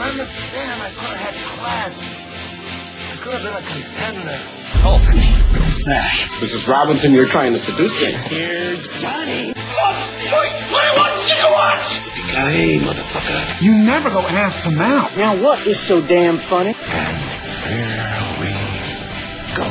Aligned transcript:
don't 0.00 0.10
understand. 0.10 0.82
I 0.82 0.88
could 0.90 1.16
have 1.16 1.20
had 1.20 1.34
class. 1.58 1.94
I 3.12 3.22
could 3.22 3.32
have 3.34 3.44
been 3.44 3.52
a 3.52 3.66
contender. 3.66 4.38
Hulk. 4.80 5.02
Smash. 5.72 6.28
Mrs. 6.40 6.66
Robinson, 6.66 7.12
you're 7.12 7.26
trying 7.26 7.52
to 7.52 7.58
seduce 7.58 8.00
me. 8.00 8.12
Here's 8.12 8.88
Johnny. 9.00 9.52
Oh, 9.56 9.96
21 10.28 11.10
gigawatts! 11.28 12.00
Hey, 12.32 12.78
motherfucker. 12.78 13.62
You 13.62 13.72
never 13.72 14.10
go 14.10 14.20
ass 14.20 14.64
to 14.64 14.70
mouth. 14.70 15.16
Now 15.16 15.36
what 15.36 15.66
is 15.66 15.78
so 15.78 16.00
damn 16.00 16.38
funny? 16.38 16.74
And 16.74 17.16
here 17.68 18.16
we 18.40 18.50
go. 19.54 19.68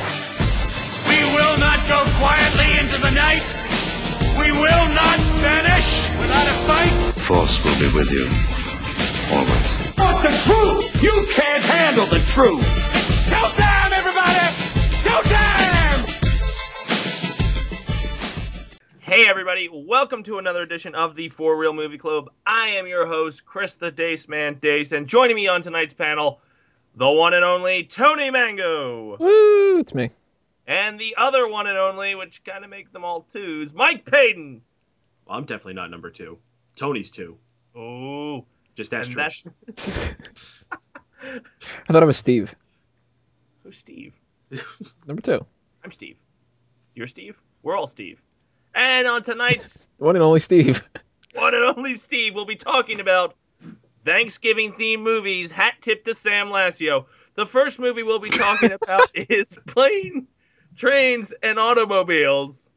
We 1.09 1.19
will 1.35 1.57
not 1.57 1.79
go 1.87 2.05
quietly 2.19 2.77
into 2.77 2.97
the 3.01 3.11
night. 3.11 3.43
We 4.37 4.51
will 4.51 4.87
not 4.93 5.17
vanish 5.41 6.07
without 6.19 6.47
a 6.47 6.57
fight. 6.67 7.19
Force 7.19 7.63
will 7.63 7.79
be 7.79 7.93
with 7.95 8.11
you. 8.11 8.29
Always. 9.35 9.88
But 10.21 10.31
the 10.31 10.37
truth! 10.51 11.01
You 11.01 11.25
can't 11.31 11.63
handle 11.63 12.05
the 12.05 12.19
truth! 12.19 12.65
Showtime, 13.29 13.91
everybody! 13.93 14.35
Showtime! 14.99 16.09
Hey 18.99 19.29
everybody, 19.29 19.69
welcome 19.71 20.23
to 20.23 20.37
another 20.37 20.61
edition 20.61 20.93
of 20.93 21.15
the 21.15 21.29
Four 21.29 21.55
Real 21.55 21.71
Movie 21.71 21.97
Club. 21.97 22.31
I 22.45 22.71
am 22.71 22.85
your 22.85 23.05
host, 23.05 23.45
Chris 23.45 23.75
the 23.75 23.91
Dace 23.91 24.27
Man 24.27 24.55
Dace, 24.55 24.91
and 24.91 25.07
joining 25.07 25.37
me 25.37 25.47
on 25.47 25.61
tonight's 25.61 25.93
panel, 25.93 26.41
the 26.95 27.09
one 27.09 27.33
and 27.33 27.45
only 27.45 27.85
Tony 27.85 28.29
Mango. 28.29 29.15
Woo, 29.17 29.79
it's 29.79 29.93
me. 29.93 30.11
And 30.67 30.99
the 30.99 31.15
other 31.17 31.47
one 31.47 31.65
and 31.65 31.77
only, 31.77 32.15
which 32.15 32.43
kind 32.43 32.65
of 32.65 32.69
make 32.69 32.91
them 32.91 33.05
all 33.05 33.21
twos, 33.21 33.73
Mike 33.73 34.03
Payton. 34.03 34.63
Well, 35.25 35.37
I'm 35.37 35.45
definitely 35.45 35.75
not 35.75 35.89
number 35.89 36.09
two. 36.09 36.39
Tony's 36.75 37.09
two. 37.09 37.37
Ooh. 37.77 38.43
Just 38.79 38.93
ask 38.93 39.11
and 39.17 39.27
Trish. 39.75 40.15
I 41.21 41.91
thought 41.91 42.01
it 42.01 42.05
was 42.05 42.15
Steve. 42.15 42.55
Who's 43.61 43.75
Steve? 43.75 44.13
Number 45.05 45.21
two. 45.21 45.45
I'm 45.83 45.91
Steve. 45.91 46.15
You're 46.95 47.07
Steve? 47.07 47.37
We're 47.61 47.75
all 47.75 47.87
Steve. 47.87 48.21
And 48.73 49.05
on 49.05 49.21
tonight's 49.23 49.85
One 49.97 50.15
and 50.15 50.23
only 50.23 50.39
Steve. 50.39 50.81
one 51.33 51.53
and 51.55 51.65
only 51.65 51.95
Steve, 51.95 52.35
we'll 52.35 52.45
be 52.45 52.55
talking 52.55 53.01
about 53.01 53.35
Thanksgiving 54.05 54.71
themed 54.71 55.01
movies, 55.01 55.51
hat 55.51 55.73
tip 55.81 56.05
to 56.05 56.13
Sam 56.13 56.47
Lassio. 56.47 57.05
The 57.35 57.45
first 57.45 57.79
movie 57.81 58.03
we'll 58.03 58.19
be 58.19 58.29
talking 58.29 58.71
about 58.71 59.09
is 59.13 59.57
Plane, 59.67 60.25
Trains, 60.77 61.33
and 61.43 61.59
Automobiles, 61.59 62.71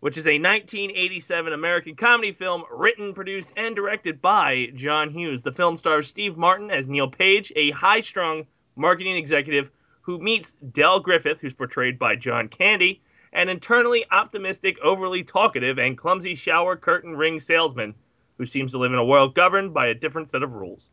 which 0.00 0.16
is 0.16 0.26
a 0.26 0.38
1987 0.38 1.52
American 1.52 1.96
comedy 1.96 2.32
film 2.32 2.64
written, 2.70 3.12
produced, 3.14 3.52
and 3.56 3.74
directed 3.74 4.22
by 4.22 4.68
John 4.74 5.10
Hughes. 5.10 5.42
The 5.42 5.52
film 5.52 5.76
stars 5.76 6.06
Steve 6.06 6.36
Martin 6.36 6.70
as 6.70 6.88
Neil 6.88 7.08
Page, 7.08 7.52
a 7.56 7.70
high 7.70 8.00
strung 8.00 8.46
marketing 8.76 9.16
executive 9.16 9.70
who 10.02 10.18
meets 10.18 10.52
Del 10.52 11.00
Griffith, 11.00 11.40
who's 11.40 11.54
portrayed 11.54 11.98
by 11.98 12.16
John 12.16 12.48
Candy, 12.48 13.02
an 13.32 13.48
internally 13.48 14.04
optimistic, 14.10 14.78
overly 14.80 15.22
talkative, 15.22 15.78
and 15.78 15.98
clumsy 15.98 16.34
shower 16.34 16.76
curtain 16.76 17.16
ring 17.16 17.40
salesman 17.40 17.94
who 18.38 18.46
seems 18.46 18.72
to 18.72 18.78
live 18.78 18.92
in 18.92 18.98
a 18.98 19.04
world 19.04 19.34
governed 19.34 19.74
by 19.74 19.88
a 19.88 19.94
different 19.94 20.30
set 20.30 20.42
of 20.42 20.54
rules. 20.54 20.90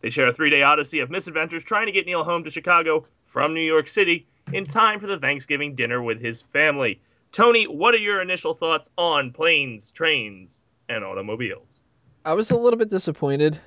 They 0.00 0.10
share 0.10 0.28
a 0.28 0.32
three 0.32 0.50
day 0.50 0.62
odyssey 0.62 1.00
of 1.00 1.10
misadventures 1.10 1.64
trying 1.64 1.86
to 1.86 1.92
get 1.92 2.06
Neil 2.06 2.22
home 2.22 2.44
to 2.44 2.50
Chicago 2.50 3.06
from 3.24 3.54
New 3.54 3.62
York 3.62 3.88
City 3.88 4.26
in 4.52 4.66
time 4.66 5.00
for 5.00 5.06
the 5.06 5.18
Thanksgiving 5.18 5.74
dinner 5.74 6.02
with 6.02 6.20
his 6.20 6.42
family. 6.42 7.00
Tony, 7.32 7.64
what 7.64 7.94
are 7.94 7.98
your 7.98 8.20
initial 8.20 8.54
thoughts 8.54 8.90
on 8.98 9.32
planes, 9.32 9.90
trains, 9.90 10.62
and 10.88 11.02
automobiles? 11.02 11.80
I 12.24 12.34
was 12.34 12.50
a 12.50 12.56
little 12.56 12.78
bit 12.78 12.90
disappointed. 12.90 13.58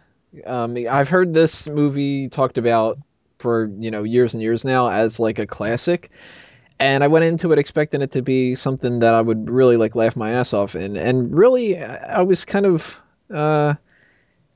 Um, 0.45 0.77
I've 0.89 1.09
heard 1.09 1.33
this 1.33 1.67
movie 1.67 2.29
talked 2.29 2.57
about 2.57 2.99
for 3.39 3.69
you 3.77 3.91
know 3.91 4.03
years 4.03 4.33
and 4.33 4.41
years 4.41 4.63
now 4.63 4.89
as 4.89 5.19
like 5.19 5.39
a 5.39 5.47
classic, 5.47 6.11
and 6.79 7.03
I 7.03 7.07
went 7.07 7.25
into 7.25 7.51
it 7.51 7.59
expecting 7.59 8.01
it 8.01 8.11
to 8.11 8.21
be 8.21 8.53
something 8.55 8.99
that 8.99 9.13
I 9.13 9.21
would 9.21 9.49
really 9.49 9.77
like 9.77 9.95
laugh 9.95 10.15
my 10.15 10.31
ass 10.31 10.53
off 10.53 10.75
in, 10.75 10.95
and 10.95 11.35
really 11.35 11.81
I 11.81 12.21
was 12.21 12.45
kind 12.45 12.65
of 12.65 13.01
uh, 13.33 13.73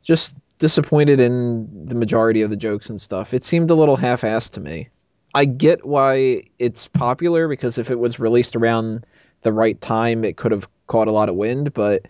just 0.04 0.38
disappointed 0.60 1.20
in 1.20 1.88
the 1.88 1.96
majority 1.96 2.42
of 2.42 2.50
the 2.50 2.58
jokes 2.58 2.90
and 2.90 3.02
stuff. 3.02 3.34
It 3.34 3.44
seemed 3.44 3.72
a 3.72 3.76
little 3.76 3.96
half-assed 3.96 4.52
to 4.52 4.60
me. 4.60 4.90
I 5.34 5.46
get 5.46 5.86
why 5.86 6.44
it's 6.58 6.88
popular 6.88 7.48
because 7.48 7.78
if 7.78 7.92
it 7.92 8.00
was 8.00 8.20
released 8.20 8.56
around 8.56 9.06
the 9.42 9.54
right 9.54 9.80
time, 9.80 10.24
it 10.24 10.38
could 10.38 10.52
have 10.52 10.68
caught 10.88 11.08
a 11.08 11.12
lot 11.12 11.30
of 11.30 11.36
wind, 11.36 11.74
but 11.74 12.04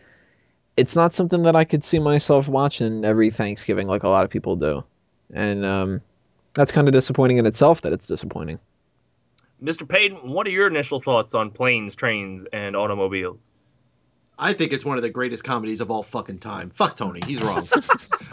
it's 0.77 0.95
not 0.95 1.13
something 1.13 1.43
that 1.43 1.55
I 1.55 1.65
could 1.65 1.83
see 1.83 1.99
myself 1.99 2.47
watching 2.47 3.03
every 3.03 3.31
Thanksgiving 3.31 3.87
like 3.87 4.03
a 4.03 4.09
lot 4.09 4.23
of 4.23 4.29
people 4.29 4.55
do. 4.55 4.83
And 5.33 5.65
um, 5.65 6.01
that's 6.53 6.71
kind 6.71 6.87
of 6.87 6.93
disappointing 6.93 7.37
in 7.37 7.45
itself 7.45 7.81
that 7.81 7.93
it's 7.93 8.07
disappointing. 8.07 8.59
Mr. 9.61 9.87
Payton, 9.87 10.31
what 10.31 10.47
are 10.47 10.51
your 10.51 10.67
initial 10.67 11.01
thoughts 11.01 11.35
on 11.35 11.51
planes, 11.51 11.95
trains, 11.95 12.45
and 12.53 12.77
automobiles? 12.77 13.37
I 14.37 14.53
think 14.53 14.71
it's 14.71 14.85
one 14.85 14.95
of 14.95 15.03
the 15.03 15.09
greatest 15.09 15.43
comedies 15.43 15.81
of 15.81 15.91
all 15.91 16.01
fucking 16.01 16.39
time. 16.39 16.69
Fuck 16.69 16.95
Tony, 16.95 17.19
he's 17.25 17.41
wrong. 17.41 17.67
all 17.73 17.81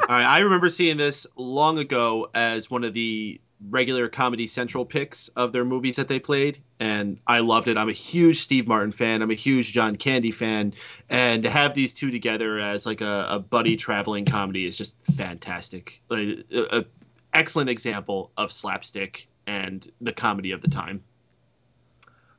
right, 0.08 0.24
I 0.24 0.38
remember 0.40 0.70
seeing 0.70 0.96
this 0.96 1.26
long 1.34 1.80
ago 1.80 2.30
as 2.32 2.70
one 2.70 2.84
of 2.84 2.94
the 2.94 3.40
regular 3.70 4.08
Comedy 4.08 4.46
Central 4.46 4.84
picks 4.84 5.28
of 5.28 5.52
their 5.52 5.64
movies 5.64 5.96
that 5.96 6.08
they 6.08 6.18
played, 6.18 6.58
and 6.78 7.18
I 7.26 7.40
loved 7.40 7.68
it. 7.68 7.76
I'm 7.76 7.88
a 7.88 7.92
huge 7.92 8.40
Steve 8.40 8.66
Martin 8.66 8.92
fan. 8.92 9.22
I'm 9.22 9.30
a 9.30 9.34
huge 9.34 9.72
John 9.72 9.96
Candy 9.96 10.30
fan, 10.30 10.74
and 11.08 11.42
to 11.44 11.50
have 11.50 11.74
these 11.74 11.94
two 11.94 12.10
together 12.10 12.58
as 12.58 12.86
like 12.86 13.00
a, 13.00 13.26
a 13.30 13.38
buddy 13.38 13.76
traveling 13.76 14.24
comedy 14.24 14.66
is 14.66 14.76
just 14.76 14.94
fantastic. 15.16 16.02
Like, 16.08 16.44
a, 16.52 16.78
a 16.78 16.84
excellent 17.32 17.70
example 17.70 18.30
of 18.36 18.52
slapstick 18.52 19.28
and 19.46 19.86
the 20.00 20.12
comedy 20.12 20.52
of 20.52 20.60
the 20.60 20.68
time. 20.68 21.02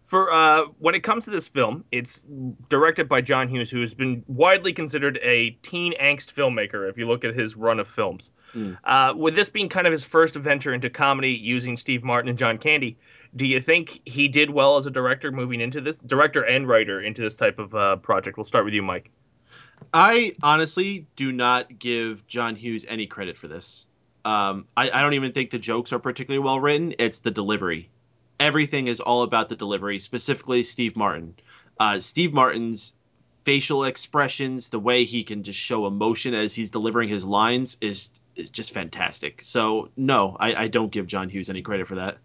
For 0.06 0.32
uh, 0.32 0.62
when 0.80 0.96
it 0.96 1.02
comes 1.02 1.26
to 1.26 1.32
this 1.32 1.50
film, 1.50 1.84
it's 1.92 2.24
directed 2.70 3.10
by 3.10 3.20
John 3.20 3.50
Hughes, 3.50 3.70
who 3.70 3.82
has 3.82 3.94
been 3.94 4.24
widely 4.28 4.72
considered 4.72 5.20
a 5.22 5.52
teen 5.62 5.94
angst 6.02 6.34
filmmaker. 6.34 6.90
If 6.90 6.98
you 6.98 7.08
look 7.08 7.26
at 7.26 7.36
his 7.36 7.58
run 7.58 7.80
of 7.80 7.90
films, 7.90 8.32
Mm. 8.56 8.78
uh, 8.84 9.14
with 9.16 9.36
this 9.36 9.50
being 9.50 9.70
kind 9.70 9.88
of 9.88 9.92
his 9.92 10.04
first 10.04 10.36
venture 10.36 10.74
into 10.74 10.90
comedy 10.90 11.32
using 11.32 11.78
Steve 11.78 12.04
Martin 12.04 12.30
and 12.30 12.38
John 12.38 12.58
Candy, 12.58 12.98
do 13.36 13.46
you 13.46 13.62
think 13.62 14.02
he 14.06 14.28
did 14.28 14.50
well 14.50 14.78
as 14.78 14.86
a 14.86 14.92
director 14.92 15.32
moving 15.32 15.62
into 15.62 15.82
this 15.82 15.98
director 15.98 16.44
and 16.44 16.68
writer 16.68 17.02
into 17.02 17.22
this 17.22 17.36
type 17.36 17.60
of 17.60 17.76
uh, 17.76 17.98
project? 17.98 18.38
We'll 18.38 18.46
start 18.46 18.66
with 18.66 18.74
you, 18.74 18.82
Mike. 18.82 19.12
I 19.94 20.34
honestly 20.42 21.08
do 21.16 21.32
not 21.32 21.78
give 21.78 22.26
John 22.28 22.56
Hughes 22.56 22.86
any 22.88 23.06
credit 23.06 23.38
for 23.38 23.48
this. 23.48 23.86
Um, 24.26 24.66
I, 24.76 24.90
I 24.90 25.02
don't 25.02 25.14
even 25.14 25.32
think 25.32 25.52
the 25.52 25.60
jokes 25.60 25.94
are 25.94 26.00
particularly 26.00 26.44
well 26.44 26.60
written. 26.60 26.96
It's 27.00 27.20
the 27.20 27.32
delivery. 27.32 27.90
Everything 28.40 28.88
is 28.88 29.00
all 29.00 29.24
about 29.24 29.50
the 29.50 29.56
delivery, 29.56 30.00
specifically 30.00 30.64
Steve 30.64 30.96
Martin. 30.96 31.36
Uh, 31.80 32.00
Steve 32.00 32.34
Martin's 32.34 32.94
facial 33.46 33.86
expressions, 33.86 34.70
the 34.70 34.80
way 34.80 35.06
he 35.06 35.24
can 35.24 35.44
just 35.44 35.60
show 35.60 35.88
emotion 35.88 36.34
as 36.34 36.54
he's 36.54 36.70
delivering 36.70 37.08
his 37.08 37.24
lines 37.24 37.78
is 37.80 38.10
is 38.38 38.50
just 38.50 38.74
fantastic. 38.74 39.44
So 39.44 39.90
no, 39.98 40.38
I, 40.40 40.64
I 40.64 40.68
don't 40.68 40.92
give 40.92 41.08
John 41.08 41.30
Hughes 41.30 41.50
any 41.50 41.62
credit 41.62 41.88
for 41.88 41.96
that. 41.96 42.18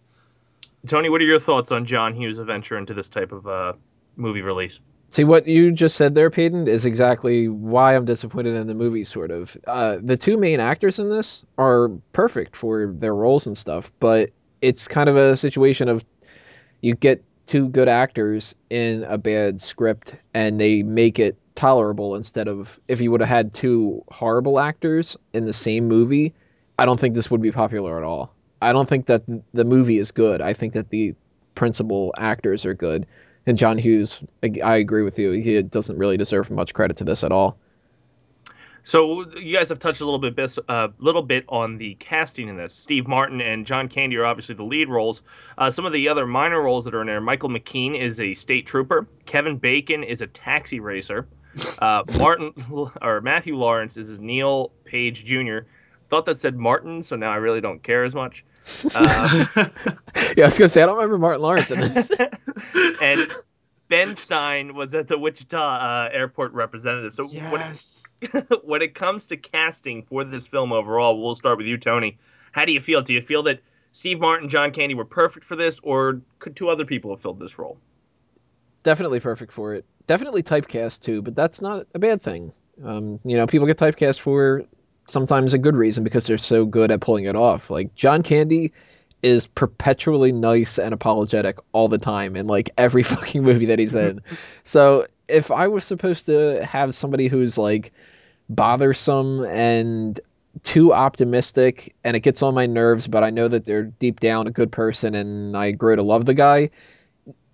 Tony, 0.87 1.09
what 1.09 1.21
are 1.21 1.25
your 1.25 1.39
thoughts 1.39 1.73
on 1.73 1.84
John 1.84 2.15
Hughes' 2.15 2.39
venture 2.39 2.77
into 2.77 2.95
this 2.95 3.09
type 3.09 3.33
of 3.33 3.47
uh, 3.47 3.73
movie 4.17 4.43
release? 4.43 4.81
See 5.11 5.25
what 5.25 5.47
you 5.47 5.73
just 5.73 5.97
said 5.97 6.15
there, 6.15 6.31
Peyton, 6.31 6.67
is 6.69 6.87
exactly 6.87 7.47
why 7.47 7.95
I'm 7.95 8.05
disappointed 8.05 8.56
in 8.56 8.67
the 8.67 8.75
movie. 8.75 9.05
Sort 9.05 9.31
of, 9.31 9.56
uh, 9.67 9.99
the 10.03 10.17
two 10.17 10.39
main 10.39 10.59
actors 10.59 10.99
in 10.99 11.11
this 11.11 11.45
are 11.59 11.89
perfect 12.12 12.56
for 12.56 12.93
their 12.99 13.15
roles 13.15 13.47
and 13.47 13.56
stuff, 13.56 13.93
but 14.00 14.31
it's 14.62 14.89
kind 14.89 15.09
of 15.09 15.17
a 15.17 15.37
situation 15.37 15.89
of 15.89 16.05
you 16.81 16.94
get 16.94 17.23
two 17.47 17.69
good 17.69 17.89
actors 17.89 18.55
in 18.71 19.05
a 19.05 19.19
bad 19.19 19.61
script, 19.61 20.17
and 20.33 20.61
they 20.61 20.83
make 20.83 21.19
it 21.19 21.37
tolerable 21.55 22.15
instead 22.15 22.49
of 22.49 22.81
if 22.89 23.01
you 23.01 23.11
would 23.11 23.21
have 23.21 23.29
had 23.29 23.53
two 23.53 24.05
horrible 24.11 24.59
actors 24.59 25.17
in 25.32 25.44
the 25.44 25.53
same 25.53 25.88
movie. 25.88 26.35
I 26.79 26.87
don't 26.87 26.99
think 26.99 27.15
this 27.15 27.31
would 27.31 27.43
be 27.43 27.53
popular 27.53 27.99
at 27.99 28.05
all. 28.05 28.35
I 28.61 28.73
don't 28.73 28.88
think 28.88 29.06
that 29.06 29.23
the 29.53 29.65
movie 29.65 29.99
is 29.99 30.11
good. 30.12 30.41
I 30.41 30.53
think 30.53 30.73
that 30.75 30.91
the 30.91 31.15
principal 31.55 32.15
actors 32.17 32.65
are 32.65 32.75
good. 32.75 33.06
And 33.47 33.59
John 33.59 33.76
Hughes, 33.76 34.21
I, 34.43 34.76
agree 34.76 35.03
with 35.03 35.19
you. 35.19 35.32
He 35.32 35.61
doesn't 35.62 35.99
really 35.99 36.17
deserve 36.17 36.50
much 36.50 36.75
credit 36.75 36.97
to 36.99 37.05
this 37.05 37.25
at 37.25 37.32
all. 37.32 37.59
So 38.85 39.29
you 39.37 39.56
guys 39.56 39.69
have 39.69 39.79
touched 39.79 40.00
a 40.00 40.05
little 40.05 40.21
bit, 40.21 40.35
bis- 40.35 40.59
uh, 40.69 40.88
little 40.99 41.23
bit 41.23 41.44
on 41.49 41.79
the 41.79 41.94
casting 41.97 42.49
in 42.49 42.56
this. 42.56 42.75
Steve 42.75 43.06
Martin 43.06 43.41
and 43.41 43.67
John 43.67 43.88
Candy 43.88 44.17
are 44.17 44.25
obviously 44.25 44.55
the 44.55 44.65
lead 44.65 44.88
roles. 44.88 45.23
Uh, 45.59 45.71
some 45.71 45.87
of 45.87 45.93
the 45.93 46.09
other 46.09 46.26
minor 46.26 46.61
roles 46.61 46.85
that 46.85 46.94
are 46.94 47.00
in 47.00 47.06
there: 47.06 47.21
Michael 47.21 47.49
McKean 47.49 48.00
is 48.00 48.21
a 48.21 48.35
state 48.35 48.67
trooper. 48.67 49.06
Kevin 49.25 49.56
Bacon 49.56 50.03
is 50.03 50.21
a 50.21 50.26
taxi 50.26 50.81
racer. 50.81 51.29
Uh, 51.78 52.02
Martin 52.19 52.52
or 53.00 53.20
Matthew 53.20 53.56
Lawrence 53.56 53.96
is 53.96 54.20
Neil 54.20 54.72
Page 54.84 55.25
Jr. 55.25 55.60
Thought 56.08 56.26
that 56.26 56.38
said 56.38 56.56
Martin, 56.56 57.02
so 57.02 57.16
now 57.16 57.31
I 57.31 57.37
really 57.37 57.60
don't 57.60 57.82
care 57.82 58.04
as 58.04 58.14
much. 58.14 58.44
Uh, 58.94 59.44
Yeah, 60.37 60.44
I 60.44 60.46
was 60.49 60.58
gonna 60.58 60.69
say 60.69 60.82
I 60.82 60.87
don't 60.87 60.96
remember 60.96 61.19
Martin 61.19 61.43
Lawrence 61.43 61.70
in 61.70 61.81
this. 61.81 62.10
and 63.02 63.20
Ben 63.88 64.14
Stein 64.14 64.75
was 64.75 64.94
at 64.94 65.08
the 65.08 65.19
Wichita 65.19 65.58
uh, 65.58 66.08
airport 66.12 66.52
representative. 66.52 67.12
So 67.12 67.28
yes. 67.31 68.04
when, 68.20 68.43
it, 68.44 68.60
when 68.64 68.82
it 68.82 68.94
comes 68.94 69.26
to 69.26 69.37
casting 69.37 70.02
for 70.02 70.25
this 70.25 70.46
film 70.46 70.72
overall, 70.72 71.22
we'll 71.22 71.34
start 71.34 71.58
with 71.58 71.66
you, 71.66 71.76
Tony. 71.76 72.19
How 72.52 72.64
do 72.64 72.72
you 72.72 72.81
feel? 72.81 73.02
Do 73.02 73.12
you 73.12 73.20
feel 73.20 73.43
that 73.44 73.60
Steve 73.93 74.20
Martin, 74.20 74.49
John 74.49 74.72
Candy 74.72 74.94
were 74.94 75.04
perfect 75.04 75.44
for 75.44 75.56
this, 75.56 75.81
or 75.82 76.20
could 76.38 76.56
two 76.56 76.70
other 76.70 76.84
people 76.84 77.10
have 77.10 77.20
filled 77.20 77.38
this 77.38 77.58
role? 77.58 77.78
Definitely 78.82 79.20
perfect 79.20 79.52
for 79.52 79.75
it. 79.75 79.84
Definitely 80.06 80.43
typecast 80.43 81.02
too, 81.02 81.23
but 81.23 81.34
that's 81.34 81.61
not 81.61 81.87
a 81.94 81.99
bad 81.99 82.23
thing. 82.23 82.52
Um, 82.84 83.20
you 83.25 83.37
know, 83.37 83.46
people 83.46 83.67
get 83.67 83.79
typecast 83.79 84.20
for 84.20 84.64
sometimes 85.06 85.52
a 85.52 85.58
good 85.58 85.76
reason 85.76 86.05
because 86.05 86.26
they're 86.26 86.38
so 86.38 86.64
good 86.64 86.90
at 86.90 87.00
pulling 87.00 87.25
it 87.25 87.37
off. 87.37 87.70
Like 87.70 87.94
John 87.94 88.23
Candy 88.23 88.73
is 89.23 89.46
perpetually 89.46 90.32
nice 90.32 90.79
and 90.79 90.93
apologetic 90.93 91.58
all 91.73 91.88
the 91.88 91.99
time 91.99 92.34
in 92.34 92.46
like 92.46 92.70
every 92.76 93.02
fucking 93.14 93.43
movie 93.43 93.67
that 93.67 93.79
he's 93.79 93.94
in. 93.94 94.20
so 94.64 95.06
if 95.28 95.50
I 95.50 95.69
was 95.69 95.85
supposed 95.85 96.26
to 96.26 96.64
have 96.64 96.94
somebody 96.94 97.28
who's 97.28 97.56
like 97.56 97.93
bothersome 98.49 99.44
and 99.44 100.20
too 100.62 100.93
optimistic 100.93 101.94
and 102.05 102.17
it 102.17 102.20
gets 102.20 102.43
on 102.43 102.55
my 102.55 102.67
nerves, 102.67 103.08
but 103.08 103.25
I 103.25 103.31
know 103.31 103.49
that 103.49 103.64
they're 103.64 103.85
deep 103.85 104.20
down 104.20 104.46
a 104.46 104.50
good 104.50 104.70
person 104.70 105.14
and 105.14 105.56
I 105.56 105.70
grow 105.70 105.96
to 105.96 106.02
love 106.02 106.26
the 106.26 106.35
guy. 106.35 106.70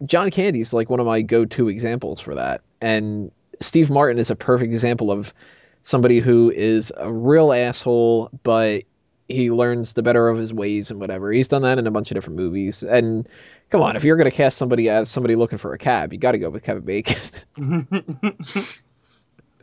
John 0.04 0.30
Candy's 0.30 0.72
like 0.72 0.90
one 0.90 1.00
of 1.00 1.06
my 1.06 1.22
go-to 1.22 1.68
examples 1.68 2.20
for 2.20 2.34
that. 2.34 2.62
And 2.80 3.30
Steve 3.60 3.90
Martin 3.90 4.18
is 4.18 4.30
a 4.30 4.36
perfect 4.36 4.72
example 4.72 5.10
of 5.10 5.34
somebody 5.82 6.20
who 6.20 6.50
is 6.50 6.92
a 6.96 7.12
real 7.12 7.52
asshole, 7.52 8.30
but 8.42 8.84
he 9.28 9.50
learns 9.50 9.92
the 9.92 10.02
better 10.02 10.28
of 10.28 10.38
his 10.38 10.52
ways 10.52 10.90
and 10.90 11.00
whatever. 11.00 11.32
He's 11.32 11.48
done 11.48 11.62
that 11.62 11.78
in 11.78 11.86
a 11.86 11.90
bunch 11.90 12.10
of 12.10 12.14
different 12.14 12.36
movies. 12.36 12.82
And 12.82 13.28
come 13.70 13.82
on, 13.82 13.96
if 13.96 14.04
you're 14.04 14.16
going 14.16 14.30
to 14.30 14.36
cast 14.36 14.56
somebody 14.56 14.88
as 14.88 15.10
somebody 15.10 15.36
looking 15.36 15.58
for 15.58 15.74
a 15.74 15.78
cab, 15.78 16.12
you 16.12 16.18
got 16.18 16.32
to 16.32 16.38
go 16.38 16.50
with 16.50 16.62
Kevin 16.62 16.84
Bacon. 16.84 17.16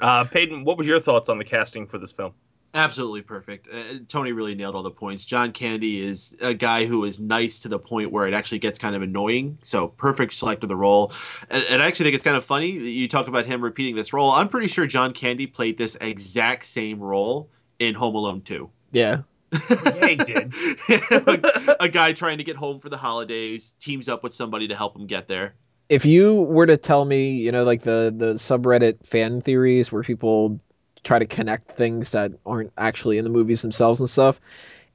uh, 0.01 0.23
Peyton, 0.25 0.65
what 0.65 0.77
was 0.77 0.85
your 0.85 0.99
thoughts 0.99 1.29
on 1.29 1.37
the 1.37 1.45
casting 1.45 1.87
for 1.87 1.97
this 1.97 2.11
film? 2.11 2.33
Absolutely 2.75 3.21
perfect. 3.21 3.69
Uh, 3.73 3.99
Tony 4.09 4.33
really 4.33 4.53
nailed 4.53 4.75
all 4.75 4.83
the 4.83 4.91
points. 4.91 5.23
John 5.23 5.53
Candy 5.53 6.05
is 6.05 6.35
a 6.41 6.53
guy 6.53 6.83
who 6.83 7.05
is 7.05 7.21
nice 7.21 7.59
to 7.59 7.69
the 7.69 7.79
point 7.79 8.11
where 8.11 8.27
it 8.27 8.33
actually 8.33 8.59
gets 8.59 8.77
kind 8.77 8.97
of 8.97 9.01
annoying. 9.01 9.57
So 9.61 9.87
perfect 9.87 10.33
select 10.33 10.61
of 10.61 10.67
the 10.67 10.75
role. 10.75 11.13
And, 11.49 11.63
and 11.69 11.81
I 11.81 11.87
actually 11.87 12.07
think 12.07 12.15
it's 12.15 12.23
kind 12.25 12.35
of 12.35 12.43
funny 12.43 12.77
that 12.77 12.89
you 12.89 13.07
talk 13.07 13.29
about 13.29 13.45
him 13.45 13.63
repeating 13.63 13.95
this 13.95 14.11
role. 14.11 14.29
I'm 14.29 14.49
pretty 14.49 14.67
sure 14.67 14.85
John 14.85 15.13
Candy 15.13 15.47
played 15.47 15.77
this 15.77 15.95
exact 16.01 16.65
same 16.65 16.99
role 16.99 17.49
in 17.79 17.95
Home 17.95 18.13
Alone 18.13 18.41
2. 18.41 18.69
Yeah. 18.91 19.21
yeah, 19.53 20.07
he 20.07 20.15
did. 20.17 20.53
a, 20.89 21.75
a 21.85 21.87
guy 21.87 22.11
trying 22.11 22.39
to 22.39 22.43
get 22.43 22.57
home 22.57 22.81
for 22.81 22.89
the 22.89 22.97
holidays 22.97 23.73
teams 23.79 24.09
up 24.09 24.21
with 24.21 24.33
somebody 24.33 24.67
to 24.67 24.75
help 24.75 24.97
him 24.97 25.07
get 25.07 25.29
there. 25.29 25.55
If 25.87 26.03
you 26.05 26.33
were 26.33 26.65
to 26.65 26.75
tell 26.75 27.05
me, 27.05 27.29
you 27.29 27.53
know, 27.53 27.63
like 27.63 27.83
the 27.83 28.13
the 28.13 28.33
subreddit 28.33 29.05
fan 29.05 29.39
theories 29.39 29.91
where 29.91 30.01
people 30.01 30.59
try 31.05 31.19
to 31.19 31.25
connect 31.25 31.71
things 31.71 32.11
that 32.11 32.33
aren't 32.45 32.73
actually 32.77 33.17
in 33.17 33.23
the 33.23 33.29
movies 33.29 33.61
themselves 33.61 34.01
and 34.01 34.09
stuff. 34.09 34.41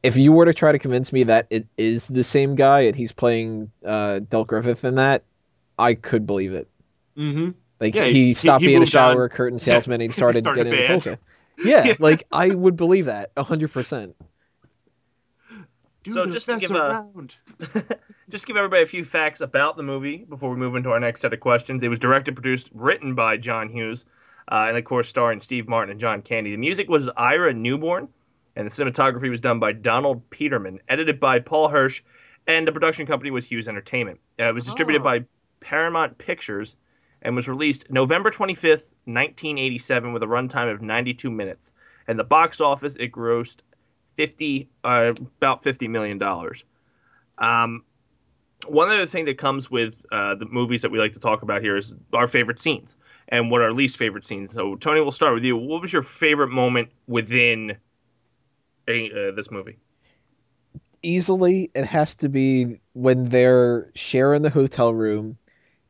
If 0.02 0.16
you 0.16 0.32
were 0.32 0.44
to 0.44 0.52
try 0.52 0.72
to 0.72 0.78
convince 0.78 1.12
me 1.12 1.24
that 1.24 1.46
it 1.50 1.66
is 1.78 2.08
the 2.08 2.24
same 2.24 2.54
guy 2.56 2.80
and 2.80 2.96
he's 2.96 3.12
playing 3.12 3.70
uh, 3.84 4.18
Del 4.18 4.44
Griffith 4.44 4.84
in 4.84 4.96
that, 4.96 5.22
I 5.78 5.94
could 5.94 6.26
believe 6.26 6.52
it. 6.52 6.68
Mm-hmm. 7.16 7.50
Like 7.80 7.94
Yeah, 7.94 8.04
he, 8.04 8.12
he- 8.28 8.34
stopped 8.34 8.60
he 8.60 8.66
being 8.68 8.78
a 8.78 8.80
moved 8.80 8.94
on. 8.96 9.14
shower 9.14 9.28
curtain 9.30 9.58
salesman 9.66 10.00
and 10.02 10.10
he 10.10 10.12
started, 10.12 10.42
Started 10.42 10.64
getting 10.64 10.72
into 10.74 10.88
band. 10.88 11.02
polka. 11.04 11.22
Yeah, 11.64 11.84
Yeah. 11.84 11.94
like 12.00 12.24
I 12.32 12.50
would 12.50 12.76
believe 12.76 13.06
that 13.06 13.30
hundred 13.38 13.72
percent. 13.72 14.16
So 16.06 16.26
just 16.26 16.46
to 16.46 16.58
give 16.58 16.70
a- 16.70 17.04
Just 18.30 18.46
give 18.46 18.56
everybody 18.56 18.82
a 18.82 18.86
few 18.86 19.02
facts 19.04 19.40
about 19.40 19.76
the 19.76 19.82
movie 19.82 20.18
before 20.18 20.50
we 20.50 20.56
move 20.56 20.76
into 20.76 20.90
our 20.92 21.00
next 21.00 21.20
set 21.20 21.32
of 21.32 21.40
questions. 21.40 21.82
It 21.82 21.88
was 21.88 21.98
directed, 21.98 22.36
produced, 22.36 22.70
written 22.72 23.14
by 23.16 23.36
John 23.36 23.68
Hughes, 23.68 24.04
uh, 24.50 24.64
and 24.68 24.76
of 24.76 24.84
course 24.84 25.08
starring 25.08 25.40
Steve 25.40 25.68
Martin 25.68 25.90
and 25.92 26.00
John 26.00 26.22
Candy. 26.22 26.50
The 26.52 26.56
music 26.56 26.88
was 26.88 27.08
Ira 27.16 27.54
Newborn, 27.54 28.08
and 28.56 28.68
the 28.68 28.70
cinematography 28.70 29.30
was 29.30 29.40
done 29.40 29.60
by 29.60 29.72
Donald 29.72 30.28
Peterman, 30.30 30.80
edited 30.88 31.20
by 31.20 31.38
Paul 31.38 31.68
Hirsch, 31.68 32.02
and 32.46 32.66
the 32.66 32.72
production 32.72 33.06
company 33.06 33.30
was 33.30 33.46
Hughes 33.46 33.68
Entertainment. 33.68 34.20
Uh, 34.38 34.44
it 34.48 34.54
was 34.54 34.64
distributed 34.64 35.02
Oh. 35.02 35.04
by 35.04 35.24
Paramount 35.60 36.18
Pictures 36.18 36.76
and 37.22 37.36
was 37.36 37.48
released 37.48 37.90
November 37.90 38.30
25th, 38.30 38.94
1987, 39.04 40.12
with 40.12 40.22
a 40.22 40.26
runtime 40.26 40.72
of 40.72 40.80
92 40.82 41.30
minutes. 41.30 41.72
And 42.08 42.18
the 42.18 42.24
box 42.24 42.60
office, 42.60 42.96
it 42.96 43.12
grossed 43.12 43.58
50, 44.14 44.68
uh, 44.82 45.12
about 45.38 45.62
50 45.62 45.86
million 45.88 46.18
dollars. 46.18 46.64
Um, 47.38 47.84
one 48.66 48.88
other 48.90 49.06
thing 49.06 49.24
that 49.26 49.38
comes 49.38 49.70
with 49.70 50.04
uh, 50.12 50.34
the 50.34 50.46
movies 50.46 50.82
that 50.82 50.90
we 50.90 50.98
like 50.98 51.12
to 51.12 51.18
talk 51.20 51.42
about 51.42 51.62
here 51.62 51.76
is 51.76 51.96
our 52.12 52.26
favorite 52.26 52.58
scenes 52.58 52.96
and 53.30 53.50
what 53.50 53.60
are 53.60 53.64
our 53.64 53.72
least 53.72 53.96
favorite 53.96 54.24
scenes. 54.24 54.52
So, 54.52 54.76
Tony, 54.76 55.00
we'll 55.00 55.10
start 55.10 55.34
with 55.34 55.44
you. 55.44 55.56
What 55.56 55.80
was 55.80 55.92
your 55.92 56.02
favorite 56.02 56.50
moment 56.50 56.90
within 57.06 57.76
a, 58.88 59.28
uh, 59.28 59.34
this 59.34 59.50
movie? 59.50 59.78
Easily, 61.02 61.70
it 61.74 61.84
has 61.86 62.16
to 62.16 62.28
be 62.28 62.80
when 62.92 63.24
they're 63.24 63.90
sharing 63.94 64.42
the 64.42 64.50
hotel 64.50 64.92
room 64.92 65.38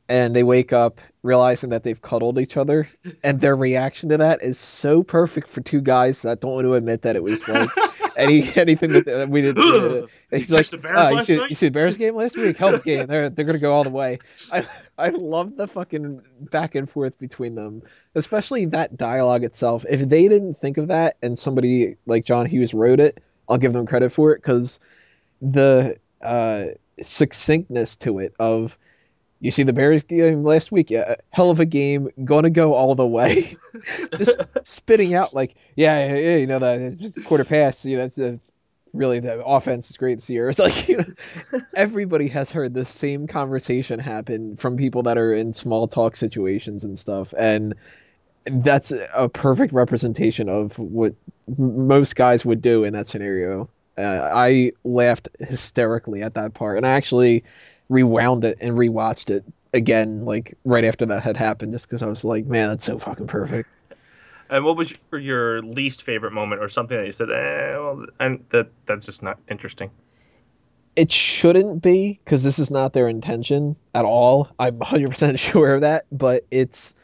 and 0.08 0.34
they 0.34 0.42
wake 0.42 0.72
up 0.72 1.00
realizing 1.22 1.70
that 1.70 1.84
they've 1.84 2.02
cuddled 2.02 2.38
each 2.38 2.56
other, 2.56 2.88
and 3.22 3.40
their 3.40 3.54
reaction 3.54 4.08
to 4.08 4.16
that 4.18 4.42
is 4.42 4.58
so 4.58 5.04
perfect 5.04 5.48
for 5.48 5.60
two 5.60 5.80
guys 5.80 6.22
that 6.22 6.40
don't 6.40 6.54
want 6.54 6.64
to 6.64 6.74
admit 6.74 7.02
that 7.02 7.14
it 7.14 7.22
was 7.22 7.48
like 7.48 7.70
any 8.16 8.50
anything 8.56 8.92
that 8.92 9.06
that 9.06 9.28
we 9.28 9.40
did. 9.42 9.56
He's 10.30 10.50
You 10.50 10.56
like, 10.56 10.60
touched 10.66 10.70
the 10.70 10.78
Bears 10.78 10.96
"Ah, 10.98 11.10
you, 11.10 11.22
see, 11.24 11.36
night?" 11.36 11.50
you 11.50 11.56
see 11.56 11.66
the 11.66 11.72
Bears 11.72 11.96
game 11.96 12.14
last 12.14 12.36
week? 12.36 12.56
Hell 12.56 12.74
of 12.74 12.80
a 12.80 12.84
game. 12.84 13.06
They're 13.06 13.30
they're 13.30 13.44
gonna 13.44 13.58
go 13.58 13.72
all 13.72 13.84
the 13.84 13.90
way. 13.90 14.18
I 14.52 14.66
I 14.96 15.08
love 15.08 15.56
the 15.56 15.66
fucking 15.66 16.22
back 16.40 16.74
and 16.74 16.88
forth 16.88 17.18
between 17.18 17.54
them, 17.54 17.82
especially 18.14 18.66
that 18.66 18.96
dialogue 18.96 19.44
itself. 19.44 19.84
If 19.88 20.08
they 20.08 20.28
didn't 20.28 20.60
think 20.60 20.78
of 20.78 20.88
that 20.88 21.16
and 21.22 21.38
somebody 21.38 21.96
like 22.06 22.24
John 22.24 22.46
Hughes 22.46 22.72
wrote 22.74 23.00
it, 23.00 23.22
I'll 23.48 23.58
give 23.58 23.72
them 23.72 23.86
credit 23.86 24.12
for 24.12 24.32
it 24.32 24.38
because 24.38 24.78
the 25.42 25.98
uh, 26.22 26.66
succinctness 27.02 27.96
to 27.96 28.20
it 28.20 28.34
of 28.38 28.76
you 29.40 29.50
see 29.50 29.62
the 29.62 29.72
Bears 29.72 30.04
game 30.04 30.44
last 30.44 30.70
week, 30.70 30.90
yeah, 30.90 31.16
hell 31.30 31.50
of 31.50 31.60
a 31.60 31.64
game, 31.64 32.10
gonna 32.24 32.50
go 32.50 32.74
all 32.74 32.94
the 32.94 33.06
way. 33.06 33.56
just 34.16 34.40
spitting 34.64 35.14
out 35.14 35.34
like, 35.34 35.54
yeah, 35.76 36.06
yeah, 36.08 36.16
yeah, 36.16 36.36
you 36.36 36.46
know 36.46 36.58
the 36.58 37.22
quarter 37.24 37.44
pass, 37.44 37.84
you 37.84 37.96
know, 37.96 38.04
it's 38.04 38.18
a, 38.18 38.38
really 38.92 39.20
the 39.20 39.44
offense 39.44 39.90
is 39.90 39.96
great 39.96 40.16
this 40.16 40.30
year. 40.30 40.48
It's 40.50 40.58
like 40.58 40.88
you 40.88 40.98
know, 40.98 41.60
everybody 41.74 42.28
has 42.28 42.50
heard 42.50 42.74
the 42.74 42.84
same 42.84 43.26
conversation 43.26 43.98
happen 43.98 44.56
from 44.56 44.76
people 44.76 45.02
that 45.04 45.18
are 45.18 45.32
in 45.32 45.52
small 45.52 45.88
talk 45.88 46.16
situations 46.16 46.84
and 46.84 46.98
stuff, 46.98 47.32
and 47.36 47.74
that's 48.46 48.92
a 49.14 49.28
perfect 49.28 49.72
representation 49.72 50.48
of 50.48 50.78
what 50.78 51.14
most 51.58 52.16
guys 52.16 52.44
would 52.44 52.62
do 52.62 52.84
in 52.84 52.94
that 52.94 53.06
scenario. 53.06 53.68
Uh, 53.98 54.30
I 54.32 54.72
laughed 54.84 55.28
hysterically 55.38 56.22
at 56.22 56.34
that 56.34 56.54
part, 56.54 56.76
and 56.78 56.86
I 56.86 56.90
actually 56.90 57.44
rewound 57.88 58.44
it 58.44 58.58
and 58.60 58.76
rewatched 58.76 59.30
it 59.30 59.44
again, 59.72 60.24
like 60.24 60.56
right 60.64 60.84
after 60.84 61.06
that 61.06 61.22
had 61.22 61.36
happened, 61.36 61.72
just 61.72 61.86
because 61.86 62.02
I 62.02 62.06
was 62.06 62.24
like, 62.24 62.46
man, 62.46 62.70
that's 62.70 62.84
so 62.84 62.98
fucking 62.98 63.26
perfect. 63.26 63.68
And 64.50 64.64
what 64.64 64.76
was 64.76 64.92
your, 65.12 65.62
least 65.62 66.02
favorite 66.02 66.32
moment, 66.32 66.60
or 66.60 66.68
something 66.68 66.98
that 66.98 67.06
you 67.06 67.12
said, 67.12 67.30
eh, 67.30 67.78
well, 67.78 68.04
and 68.18 68.44
that 68.50 68.70
that's 68.84 69.06
just 69.06 69.22
not 69.22 69.38
interesting? 69.48 69.90
It 70.96 71.12
shouldn't 71.12 71.80
be 71.82 72.20
because 72.24 72.42
this 72.42 72.58
is 72.58 72.70
not 72.70 72.92
their 72.92 73.08
intention 73.08 73.76
at 73.94 74.04
all. 74.04 74.48
I'm 74.58 74.78
100% 74.80 75.38
sure 75.52 75.76
of 75.76 75.80
that, 75.82 76.06
but 76.10 76.44
it's 76.50 76.94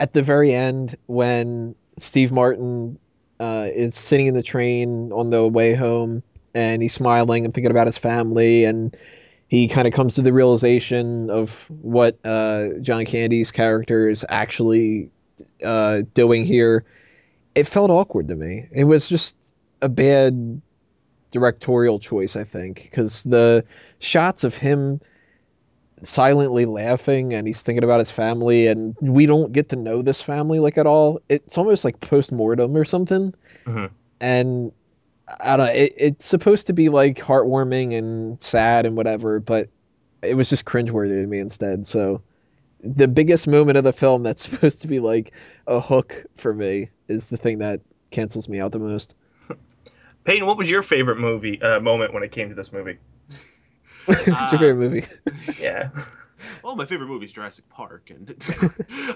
at 0.00 0.14
the 0.14 0.22
very 0.22 0.54
end 0.54 0.96
when 1.06 1.74
Steve 1.98 2.32
Martin 2.32 2.98
uh, 3.38 3.68
is 3.72 3.94
sitting 3.94 4.26
in 4.26 4.34
the 4.34 4.42
train 4.42 5.12
on 5.12 5.28
the 5.28 5.46
way 5.46 5.74
home 5.74 6.22
and 6.54 6.80
he's 6.80 6.94
smiling 6.94 7.44
and 7.44 7.52
thinking 7.52 7.70
about 7.70 7.86
his 7.86 7.98
family 7.98 8.64
and 8.64 8.96
he 9.48 9.68
kind 9.68 9.86
of 9.86 9.92
comes 9.92 10.14
to 10.14 10.22
the 10.22 10.32
realization 10.32 11.30
of 11.30 11.70
what 11.82 12.18
uh, 12.24 12.68
John 12.80 13.04
Candy's 13.04 13.50
character 13.50 14.08
is 14.08 14.24
actually 14.28 15.10
uh, 15.64 16.02
doing 16.14 16.44
here. 16.44 16.84
It 17.54 17.66
felt 17.66 17.90
awkward 17.90 18.28
to 18.28 18.36
me. 18.36 18.68
It 18.72 18.84
was 18.84 19.08
just 19.08 19.36
a 19.82 19.88
bad 19.88 20.60
directorial 21.30 21.98
choice, 21.98 22.36
I 22.36 22.44
think, 22.44 22.84
because 22.84 23.22
the 23.24 23.64
shots 23.98 24.44
of 24.44 24.54
him 24.54 25.00
silently 26.02 26.66
laughing 26.66 27.32
and 27.32 27.46
he's 27.46 27.62
thinking 27.62 27.84
about 27.84 27.98
his 27.98 28.10
family 28.10 28.66
and 28.66 28.94
we 29.00 29.26
don't 29.26 29.52
get 29.52 29.68
to 29.70 29.76
know 29.76 30.02
this 30.02 30.20
family 30.20 30.58
like 30.58 30.76
at 30.76 30.86
all. 30.86 31.20
It's 31.28 31.56
almost 31.56 31.84
like 31.84 32.00
post 32.00 32.32
mortem 32.32 32.76
or 32.76 32.84
something. 32.84 33.32
Mhm. 33.66 33.90
And 34.20 34.72
I 35.40 35.56
don't 35.56 35.66
know. 35.66 35.72
It, 35.72 35.94
it's 35.96 36.26
supposed 36.26 36.66
to 36.66 36.72
be 36.72 36.88
like 36.88 37.18
heartwarming 37.18 37.96
and 37.96 38.40
sad 38.40 38.84
and 38.86 38.96
whatever, 38.96 39.40
but 39.40 39.68
it 40.22 40.34
was 40.34 40.48
just 40.48 40.64
cringeworthy 40.64 41.22
to 41.22 41.26
me 41.26 41.38
instead. 41.38 41.86
So 41.86 42.22
the 42.84 43.08
biggest 43.08 43.48
moment 43.48 43.78
of 43.78 43.84
the 43.84 43.92
film 43.92 44.22
that's 44.22 44.42
supposed 44.48 44.82
to 44.82 44.88
be 44.88 45.00
like 45.00 45.32
a 45.66 45.80
hook 45.80 46.24
for 46.36 46.52
me 46.52 46.90
is 47.08 47.30
the 47.30 47.36
thing 47.36 47.58
that 47.58 47.80
cancels 48.10 48.48
me 48.48 48.60
out 48.60 48.72
the 48.72 48.78
most. 48.78 49.14
Peyton, 50.24 50.46
what 50.46 50.56
was 50.56 50.70
your 50.70 50.82
favorite 50.82 51.18
movie 51.18 51.60
uh, 51.60 51.80
moment 51.80 52.14
when 52.14 52.22
it 52.22 52.32
came 52.32 52.48
to 52.48 52.54
this 52.54 52.72
movie? 52.72 52.98
What's 54.06 54.26
your 54.26 54.60
favorite 54.60 54.76
movie? 54.76 55.06
Yeah, 55.58 55.88
Well, 55.94 56.06
Well, 56.62 56.76
my 56.76 56.86
favorite 56.86 57.06
movie 57.08 57.24
is 57.26 57.32
Jurassic 57.32 57.68
Park, 57.70 58.10
and 58.10 58.34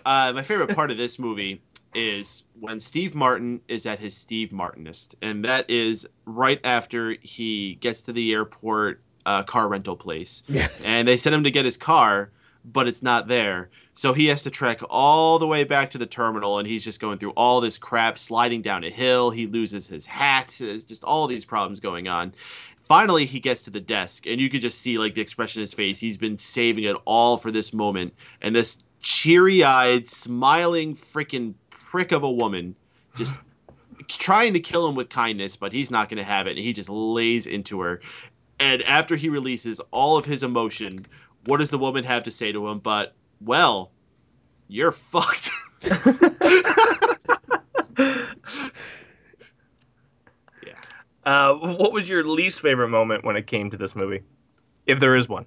uh, 0.05 0.33
my 0.35 0.43
favorite 0.43 0.75
part 0.75 0.91
of 0.91 0.97
this 0.97 1.19
movie 1.19 1.63
is 1.95 2.45
when 2.59 2.81
Steve 2.81 3.15
Martin 3.15 3.61
is 3.69 3.87
at 3.87 3.99
his 3.99 4.17
Steve 4.17 4.51
Martinist, 4.51 5.15
and 5.23 5.45
that 5.45 5.69
is 5.71 6.09
right 6.25 6.61
after 6.65 7.15
he 7.21 7.75
gets 7.75 8.03
to 8.03 8.13
the 8.13 8.33
airport 8.33 9.01
uh, 9.27 9.43
car 9.43 9.69
rental 9.69 9.97
place, 9.97 10.43
Yes. 10.49 10.85
and 10.87 11.07
they 11.07 11.17
send 11.19 11.35
him 11.35 11.45
to 11.45 11.51
get 11.51 11.65
his 11.65 11.77
car, 11.77 12.31
but 12.73 12.89
it's 12.89 13.03
not 13.03 13.29
there. 13.29 13.71
So 13.95 14.13
he 14.13 14.27
has 14.27 14.43
to 14.45 14.51
trek 14.51 14.81
all 14.89 15.39
the 15.39 15.47
way 15.47 15.65
back 15.65 15.91
to 15.93 15.99
the 15.99 16.07
terminal, 16.07 16.59
and 16.59 16.69
he's 16.69 16.85
just 16.85 17.01
going 17.01 17.19
through 17.19 17.33
all 17.33 17.61
this 17.61 17.79
crap, 17.79 18.19
sliding 18.19 18.63
down 18.63 18.85
a 18.85 18.91
hill. 18.91 19.31
He 19.31 19.47
loses 19.47 19.87
his 19.87 20.07
hat. 20.07 20.57
There's 20.61 20.85
just 20.85 21.03
all 21.03 21.27
these 21.27 21.45
problems 21.45 21.81
going 21.81 22.09
on. 22.09 22.33
Finally, 22.87 23.27
he 23.27 23.41
gets 23.41 23.63
to 23.65 23.71
the 23.71 23.81
desk, 23.81 24.27
and 24.27 24.41
you 24.41 24.49
could 24.49 24.61
just 24.61 24.79
see 24.79 24.99
like 24.99 25.15
the 25.15 25.21
expression 25.21 25.61
in 25.61 25.65
his 25.65 25.75
face. 25.75 25.99
He's 25.99 26.17
been 26.17 26.37
saving 26.37 26.85
it 26.85 26.97
all 27.05 27.37
for 27.37 27.51
this 27.51 27.73
moment, 27.75 28.15
and 28.41 28.55
this 28.55 28.79
cheery-eyed, 29.01 30.07
smiling, 30.07 30.95
freaking 30.95 31.55
prick 31.71 32.13
of 32.13 32.23
a 32.23 32.31
woman 32.31 32.75
just 33.17 33.35
trying 34.09 34.53
to 34.55 34.61
kill 34.61 34.89
him 34.89 34.95
with 34.95 35.09
kindness, 35.11 35.57
but 35.57 35.73
he's 35.73 35.91
not 35.91 36.09
going 36.09 36.19
to 36.19 36.25
have 36.25 36.47
it, 36.47 36.51
and 36.51 36.61
he 36.61 36.73
just 36.73 36.89
lays 36.89 37.47
into 37.47 37.81
her. 37.81 38.01
And 38.61 38.83
after 38.83 39.17
he 39.17 39.29
releases 39.29 39.81
all 39.91 40.17
of 40.17 40.25
his 40.25 40.43
emotion, 40.43 40.97
what 41.47 41.59
does 41.59 41.71
the 41.71 41.79
woman 41.79 42.05
have 42.05 42.25
to 42.25 42.31
say 42.31 42.53
to 42.53 42.69
him? 42.69 42.79
But, 42.79 43.15
well, 43.41 43.91
you're 44.69 44.93
fucked. 44.93 45.51
Uh, 51.29 51.53
what 51.53 51.93
was 51.93 52.09
your 52.09 52.25
least 52.25 52.59
favorite 52.59 52.89
moment 52.89 53.23
when 53.23 53.37
it 53.37 53.47
came 53.47 53.71
to 53.71 53.77
this 53.77 53.95
movie, 53.95 54.23
if 54.87 54.99
there 54.99 55.15
is 55.15 55.29
one? 55.29 55.45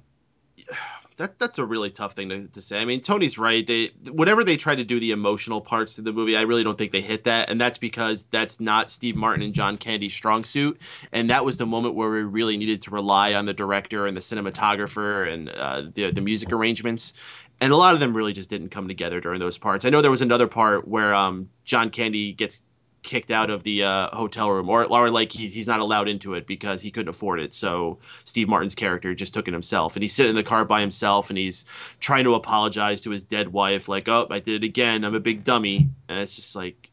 That 1.17 1.39
that's 1.39 1.57
a 1.57 1.65
really 1.65 1.89
tough 1.89 2.13
thing 2.13 2.29
to, 2.29 2.47
to 2.47 2.61
say. 2.61 2.81
I 2.81 2.85
mean, 2.85 3.01
Tony's 3.01 3.37
right. 3.37 3.65
They 3.65 3.91
whenever 4.11 4.43
they 4.43 4.57
try 4.57 4.75
to 4.75 4.83
do 4.83 4.99
the 4.99 5.11
emotional 5.11 5.61
parts 5.61 5.97
of 5.97 6.05
the 6.05 6.13
movie, 6.13 6.35
I 6.35 6.41
really 6.41 6.63
don't 6.63 6.77
think 6.77 6.91
they 6.91 7.01
hit 7.01 7.25
that, 7.25 7.49
and 7.49 7.59
that's 7.59 7.77
because 7.77 8.25
that's 8.31 8.59
not 8.59 8.89
Steve 8.89 9.15
Martin 9.15 9.43
and 9.43 9.53
John 9.53 9.77
Candy's 9.77 10.13
strong 10.13 10.43
suit. 10.43 10.81
And 11.11 11.29
that 11.29 11.45
was 11.45 11.57
the 11.57 11.65
moment 11.65 11.95
where 11.95 12.09
we 12.09 12.23
really 12.23 12.57
needed 12.57 12.81
to 12.83 12.91
rely 12.91 13.33
on 13.33 13.45
the 13.45 13.53
director 13.53 14.05
and 14.07 14.15
the 14.15 14.21
cinematographer 14.21 15.31
and 15.31 15.49
uh, 15.49 15.83
the 15.93 16.11
the 16.11 16.21
music 16.21 16.51
arrangements. 16.51 17.13
And 17.59 17.71
a 17.71 17.77
lot 17.77 17.93
of 17.93 17.99
them 17.99 18.17
really 18.17 18.33
just 18.33 18.49
didn't 18.49 18.69
come 18.69 18.87
together 18.87 19.21
during 19.21 19.39
those 19.39 19.59
parts. 19.59 19.85
I 19.85 19.91
know 19.91 20.01
there 20.01 20.09
was 20.09 20.23
another 20.23 20.47
part 20.47 20.87
where 20.87 21.13
um, 21.13 21.49
John 21.63 21.91
Candy 21.91 22.33
gets 22.33 22.63
kicked 23.03 23.31
out 23.31 23.49
of 23.49 23.63
the 23.63 23.83
uh, 23.83 24.15
hotel 24.15 24.51
room, 24.51 24.69
or, 24.69 24.85
or 24.85 25.09
like 25.09 25.31
he's, 25.31 25.53
he's 25.53 25.67
not 25.67 25.79
allowed 25.79 26.07
into 26.07 26.35
it 26.35 26.45
because 26.45 26.81
he 26.81 26.91
couldn't 26.91 27.09
afford 27.09 27.39
it. 27.39 27.53
So 27.53 27.99
Steve 28.25 28.47
Martin's 28.47 28.75
character 28.75 29.13
just 29.15 29.33
took 29.33 29.47
it 29.47 29.53
himself, 29.53 29.95
and 29.95 30.03
he's 30.03 30.13
sitting 30.13 30.31
in 30.31 30.35
the 30.35 30.43
car 30.43 30.65
by 30.65 30.81
himself, 30.81 31.29
and 31.29 31.37
he's 31.37 31.65
trying 31.99 32.25
to 32.25 32.35
apologize 32.35 33.01
to 33.01 33.09
his 33.09 33.23
dead 33.23 33.47
wife, 33.51 33.87
like, 33.89 34.07
"Oh, 34.07 34.27
I 34.29 34.39
did 34.39 34.63
it 34.63 34.65
again. 34.65 35.03
I'm 35.03 35.15
a 35.15 35.19
big 35.19 35.43
dummy." 35.43 35.89
And 36.07 36.19
it's 36.19 36.35
just 36.35 36.55
like 36.55 36.91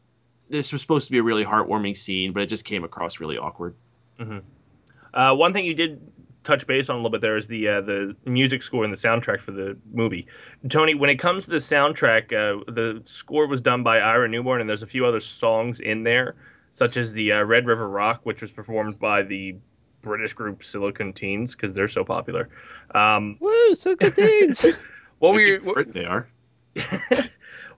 this 0.49 0.71
was 0.71 0.81
supposed 0.81 1.05
to 1.07 1.11
be 1.11 1.19
a 1.19 1.23
really 1.23 1.45
heartwarming 1.45 1.95
scene, 1.95 2.33
but 2.33 2.43
it 2.43 2.47
just 2.49 2.65
came 2.65 2.83
across 2.83 3.19
really 3.19 3.37
awkward. 3.37 3.75
Uh, 5.13 5.35
one 5.35 5.53
thing 5.53 5.65
you 5.65 5.73
did 5.75 6.01
touch 6.49 6.67
base 6.67 6.89
on 6.89 6.95
a 6.95 6.99
little 6.99 7.11
bit 7.11 7.21
there 7.21 7.37
is 7.37 7.47
the 7.47 7.67
uh, 7.67 7.81
the 7.81 8.15
music 8.25 8.63
score 8.63 8.83
and 8.83 8.91
the 8.91 8.97
soundtrack 8.97 9.41
for 9.41 9.51
the 9.51 9.77
movie. 9.91 10.27
Tony, 10.67 10.95
when 10.95 11.09
it 11.09 11.17
comes 11.17 11.45
to 11.45 11.51
the 11.51 11.57
soundtrack, 11.57 12.33
uh, 12.33 12.63
the 12.71 13.01
score 13.05 13.47
was 13.47 13.61
done 13.61 13.83
by 13.83 13.99
Ira 13.99 14.27
Newborn, 14.27 14.61
and 14.61 14.69
there's 14.69 14.83
a 14.83 14.87
few 14.87 15.05
other 15.05 15.19
songs 15.19 15.79
in 15.79 16.03
there, 16.03 16.35
such 16.71 16.97
as 16.97 17.13
the 17.13 17.33
uh, 17.33 17.43
Red 17.43 17.65
River 17.65 17.87
Rock, 17.87 18.21
which 18.23 18.41
was 18.41 18.51
performed 18.51 18.99
by 18.99 19.23
the 19.23 19.57
British 20.01 20.33
group 20.33 20.63
Silicon 20.63 21.13
Teens 21.13 21.55
because 21.55 21.73
they're 21.73 21.87
so 21.87 22.03
popular. 22.03 22.49
Um, 22.93 23.37
Woo, 23.39 23.75
so 23.75 23.95
good 23.95 24.15
deeds. 24.15 24.65
what 25.19 25.33
were 25.33 25.41
your 25.41 25.61
what, 25.61 25.75
Britain 25.75 25.93
they 25.93 26.05
are. 26.05 26.27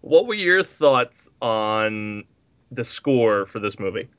what 0.01 0.27
were 0.27 0.35
your 0.35 0.63
thoughts 0.63 1.29
on 1.41 2.23
the 2.71 2.83
score 2.83 3.45
for 3.45 3.59
this 3.59 3.79
movie? 3.79 4.09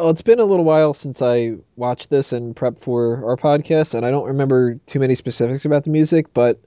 Well, 0.00 0.08
it's 0.08 0.22
been 0.22 0.40
a 0.40 0.46
little 0.46 0.64
while 0.64 0.94
since 0.94 1.20
I 1.20 1.56
watched 1.76 2.08
this 2.08 2.32
and 2.32 2.56
prepped 2.56 2.78
for 2.78 3.22
our 3.28 3.36
podcast, 3.36 3.92
and 3.92 4.06
I 4.06 4.10
don't 4.10 4.28
remember 4.28 4.76
too 4.86 4.98
many 4.98 5.14
specifics 5.14 5.66
about 5.66 5.84
the 5.84 5.90
music, 5.90 6.32
but 6.32 6.58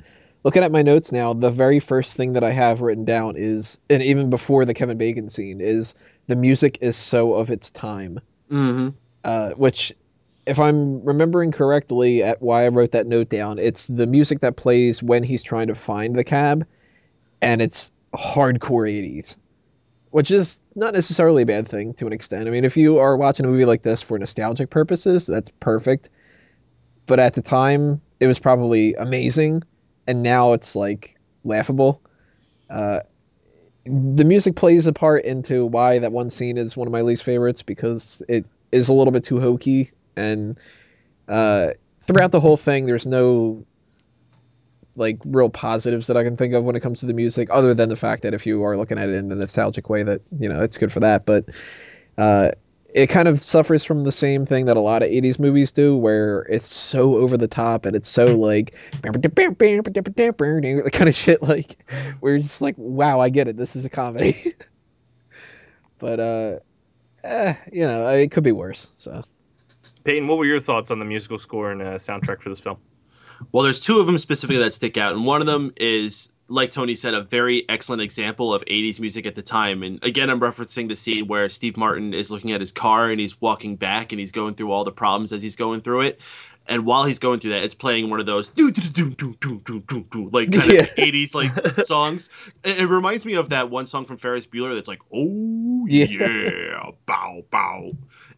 looking 0.43 0.61
at 0.61 0.71
my 0.71 0.83
notes 0.83 1.11
now, 1.11 1.33
the 1.33 1.49
very 1.49 1.79
first 1.79 2.15
thing 2.15 2.33
that 2.33 2.43
I 2.43 2.51
have 2.51 2.81
written 2.81 3.05
down 3.05 3.33
is, 3.35 3.79
and 3.89 4.03
even 4.03 4.29
before 4.29 4.65
the 4.65 4.75
Kevin 4.75 4.99
Bacon 4.99 5.29
scene, 5.29 5.61
is 5.61 5.95
the 6.27 6.35
music 6.35 6.77
is 6.81 6.95
so 6.95 7.33
of 7.33 7.49
its 7.49 7.71
time. 7.71 8.19
Mm-hmm. 8.51 8.89
Uh, 9.23 9.49
which, 9.53 9.93
if 10.45 10.59
I'm 10.59 11.03
remembering 11.03 11.51
correctly, 11.51 12.21
at 12.21 12.39
why 12.39 12.65
I 12.65 12.67
wrote 12.67 12.91
that 12.91 13.07
note 13.07 13.29
down, 13.29 13.57
it's 13.57 13.87
the 13.87 14.05
music 14.05 14.41
that 14.41 14.57
plays 14.57 15.01
when 15.01 15.23
he's 15.23 15.41
trying 15.41 15.69
to 15.69 15.75
find 15.75 16.15
the 16.15 16.23
cab, 16.23 16.67
and 17.41 17.63
it's 17.63 17.91
hardcore 18.13 18.87
80s 18.87 19.37
which 20.13 20.29
is 20.29 20.61
not 20.75 20.93
necessarily 20.93 21.41
a 21.41 21.45
bad 21.47 21.67
thing 21.67 21.91
to 21.95 22.05
an 22.05 22.13
extent. 22.13 22.47
I 22.47 22.51
mean, 22.51 22.65
if 22.65 22.77
you 22.77 22.99
are 22.99 23.17
watching 23.17 23.47
a 23.47 23.49
movie 23.49 23.65
like 23.65 23.81
this 23.81 24.03
for 24.03 24.19
nostalgic 24.19 24.69
purposes, 24.69 25.25
that's 25.25 25.49
perfect. 25.59 26.07
But 27.07 27.19
at 27.19 27.33
the 27.33 27.41
time, 27.41 27.99
it 28.19 28.27
was 28.27 28.37
probably 28.37 28.93
amazing, 28.93 29.63
and 30.05 30.21
now 30.21 30.53
it's 30.53 30.75
like 30.75 31.17
laughable. 31.43 31.99
Uh, 32.69 32.99
the 33.85 34.23
music 34.23 34.55
plays 34.55 34.85
a 34.85 34.93
part 34.93 35.25
into 35.25 35.65
why 35.65 35.97
that 35.97 36.11
one 36.11 36.29
scene 36.29 36.59
is 36.59 36.77
one 36.77 36.87
of 36.87 36.91
my 36.91 37.01
least 37.01 37.23
favorites 37.23 37.63
because 37.63 38.21
it 38.29 38.45
is 38.71 38.89
a 38.89 38.93
little 38.93 39.13
bit 39.13 39.23
too 39.23 39.39
hokey, 39.39 39.93
and 40.15 40.59
uh, 41.27 41.69
throughout 42.01 42.31
the 42.31 42.39
whole 42.39 42.55
thing, 42.55 42.85
there's 42.85 43.07
no 43.07 43.65
like 44.95 45.19
real 45.25 45.49
positives 45.49 46.07
that 46.07 46.17
I 46.17 46.23
can 46.23 46.37
think 46.37 46.53
of 46.53 46.63
when 46.63 46.75
it 46.75 46.81
comes 46.81 46.99
to 46.99 47.05
the 47.05 47.13
music, 47.13 47.49
other 47.51 47.73
than 47.73 47.89
the 47.89 47.95
fact 47.95 48.23
that 48.23 48.33
if 48.33 48.45
you 48.45 48.63
are 48.63 48.77
looking 48.77 48.97
at 48.97 49.09
it 49.09 49.15
in 49.15 49.29
the 49.29 49.35
nostalgic 49.35 49.89
way, 49.89 50.03
that 50.03 50.21
you 50.39 50.49
know 50.49 50.61
it's 50.61 50.77
good 50.77 50.91
for 50.91 50.99
that. 50.99 51.25
But 51.25 51.45
uh, 52.17 52.51
it 52.93 53.07
kind 53.07 53.27
of 53.27 53.41
suffers 53.41 53.83
from 53.83 54.03
the 54.03 54.11
same 54.11 54.45
thing 54.45 54.65
that 54.65 54.77
a 54.77 54.81
lot 54.81 55.01
of 55.01 55.09
'80s 55.09 55.39
movies 55.39 55.71
do, 55.71 55.97
where 55.97 56.41
it's 56.43 56.71
so 56.71 57.15
over 57.15 57.37
the 57.37 57.47
top 57.47 57.85
and 57.85 57.95
it's 57.95 58.09
so 58.09 58.25
like 58.25 58.75
kind 60.91 61.09
of 61.09 61.15
shit. 61.15 61.41
Like 61.41 61.77
we're 62.21 62.37
just 62.37 62.61
like, 62.61 62.75
wow, 62.77 63.19
I 63.19 63.29
get 63.29 63.47
it. 63.47 63.57
This 63.57 63.75
is 63.75 63.85
a 63.85 63.89
comedy. 63.89 64.53
but 65.97 66.19
uh, 66.19 66.59
eh, 67.23 67.55
you 67.71 67.87
know, 67.87 68.07
it 68.09 68.29
could 68.31 68.43
be 68.43 68.51
worse. 68.51 68.89
So 68.97 69.23
Peyton, 70.03 70.27
what 70.27 70.37
were 70.37 70.45
your 70.45 70.59
thoughts 70.59 70.91
on 70.91 70.99
the 70.99 71.05
musical 71.05 71.39
score 71.39 71.71
and 71.71 71.81
uh, 71.81 71.95
soundtrack 71.95 72.41
for 72.41 72.49
this 72.49 72.59
film? 72.59 72.77
Well, 73.51 73.63
there's 73.63 73.79
two 73.79 73.99
of 73.99 74.05
them 74.05 74.17
specifically 74.17 74.61
that 74.63 74.73
stick 74.73 74.97
out, 74.97 75.13
and 75.13 75.25
one 75.25 75.41
of 75.41 75.47
them 75.47 75.73
is, 75.77 76.29
like 76.47 76.71
Tony 76.71 76.95
said, 76.95 77.13
a 77.13 77.21
very 77.21 77.67
excellent 77.69 78.01
example 78.01 78.53
of 78.53 78.63
80s 78.65 78.99
music 78.99 79.25
at 79.25 79.35
the 79.35 79.41
time. 79.41 79.83
And 79.83 80.03
again, 80.03 80.29
I'm 80.29 80.39
referencing 80.39 80.89
the 80.89 80.95
scene 80.95 81.27
where 81.27 81.49
Steve 81.49 81.77
Martin 81.77 82.13
is 82.13 82.29
looking 82.31 82.51
at 82.51 82.59
his 82.59 82.71
car 82.71 83.09
and 83.09 83.19
he's 83.19 83.39
walking 83.41 83.75
back 83.75 84.11
and 84.11 84.19
he's 84.19 84.31
going 84.31 84.55
through 84.55 84.71
all 84.71 84.83
the 84.83 84.91
problems 84.91 85.31
as 85.31 85.41
he's 85.41 85.55
going 85.55 85.81
through 85.81 86.01
it. 86.01 86.19
And 86.65 86.85
while 86.85 87.03
he's 87.03 87.19
going 87.19 87.41
through 87.41 87.51
that, 87.51 87.63
it's 87.65 87.73
playing 87.75 88.09
one 88.09 88.21
of 88.21 88.25
those 88.25 88.47
do 88.47 88.71
do 88.71 88.81
do 88.81 89.09
do 89.09 89.35
do 89.41 89.61
do 89.65 89.79
do 89.81 90.05
do 90.09 90.29
like 90.29 90.49
kind 90.53 90.71
Yeah. 90.73 90.81
of 90.83 90.89
80s 90.95 91.35
like 91.35 91.85
songs. 91.85 92.29
It, 92.63 92.79
it 92.79 92.87
reminds 92.87 93.25
me 93.25 93.33
of 93.33 93.49
that 93.49 93.69
one 93.69 93.85
song 93.85 94.05
from 94.05 94.17
Ferris 94.17 94.47
Bueller 94.47 94.73
that's 94.73 94.87
like, 94.87 95.01
oh 95.13 95.85
Yeah. 95.89 96.05
yeah, 96.05 96.91
bow 97.05 97.41
bow. 97.49 97.91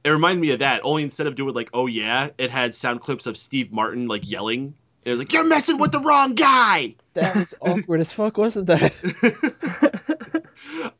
It 0.04 0.10
reminded 0.10 0.42
me 0.42 0.50
of 0.52 0.60
that. 0.60 0.82
Only 0.84 1.04
instead 1.04 1.28
of 1.28 1.36
doing 1.36 1.54
like, 1.54 1.70
oh 1.74 1.86
yeah, 1.86 2.30
it 2.40 2.50
had 2.50 2.74
sound 2.74 3.02
clips 3.02 3.28
of 3.28 3.38
Steve 3.38 3.72
Martin 3.72 4.08
like 4.08 4.28
yelling. 4.28 4.74
It 5.06 5.12
was 5.12 5.20
like, 5.20 5.34
you're 5.34 5.46
messing 5.46 5.78
with 5.78 5.92
the 5.92 6.00
wrong 6.00 6.34
guy. 6.34 6.96
that 7.14 7.36
was 7.36 7.54
awkward 7.62 8.02
as 8.02 8.12
fuck, 8.12 8.38
wasn't 8.38 8.68
that? 8.68 10.44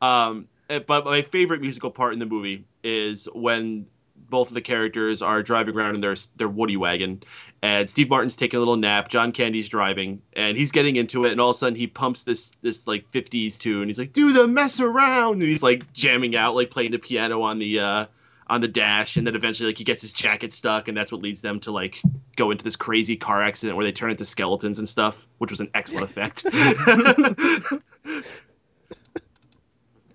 um, 0.00 0.46
eh, 0.70 0.78
but 0.78 1.04
my 1.04 1.22
favorite 1.22 1.60
musical 1.60 1.90
part 1.90 2.12
in 2.12 2.20
the 2.20 2.26
movie 2.26 2.64
is 2.84 3.28
when 3.34 3.86
both 4.28 4.48
of 4.48 4.54
the 4.54 4.60
characters 4.60 5.22
are 5.22 5.42
driving 5.42 5.74
around 5.76 5.96
in 5.96 6.00
their 6.00 6.14
their 6.36 6.48
Woody 6.48 6.76
wagon, 6.76 7.22
and 7.62 7.88
Steve 7.88 8.08
Martin's 8.08 8.36
taking 8.36 8.58
a 8.58 8.60
little 8.60 8.76
nap. 8.76 9.08
John 9.08 9.32
Candy's 9.32 9.68
driving, 9.68 10.22
and 10.32 10.56
he's 10.56 10.72
getting 10.72 10.96
into 10.96 11.24
it, 11.24 11.32
and 11.32 11.40
all 11.40 11.50
of 11.50 11.56
a 11.56 11.58
sudden 11.58 11.76
he 11.76 11.86
pumps 11.86 12.22
this 12.22 12.52
this 12.62 12.86
like 12.86 13.10
'50s 13.10 13.58
tune. 13.58 13.88
He's 13.88 13.98
like, 13.98 14.12
"Do 14.12 14.32
the 14.32 14.48
mess 14.48 14.80
around," 14.80 15.42
and 15.42 15.50
he's 15.50 15.62
like 15.62 15.92
jamming 15.92 16.36
out, 16.36 16.54
like 16.54 16.70
playing 16.70 16.92
the 16.92 16.98
piano 16.98 17.42
on 17.42 17.58
the 17.58 17.80
uh, 17.80 18.06
on 18.48 18.60
the 18.60 18.68
dash, 18.68 19.16
and 19.16 19.26
then 19.26 19.34
eventually 19.34 19.68
like 19.70 19.78
he 19.78 19.84
gets 19.84 20.02
his 20.02 20.12
jacket 20.12 20.52
stuck, 20.52 20.88
and 20.88 20.96
that's 20.96 21.10
what 21.10 21.20
leads 21.20 21.40
them 21.40 21.58
to 21.60 21.72
like 21.72 22.00
go 22.36 22.50
into 22.50 22.64
this 22.64 22.76
crazy 22.76 23.16
car 23.16 23.42
accident 23.42 23.76
where 23.76 23.84
they 23.84 23.92
turn 23.92 24.10
into 24.10 24.24
skeletons 24.24 24.78
and 24.78 24.88
stuff, 24.88 25.26
which 25.38 25.50
was 25.50 25.60
an 25.60 25.70
excellent 25.74 26.04
effect. 26.04 26.46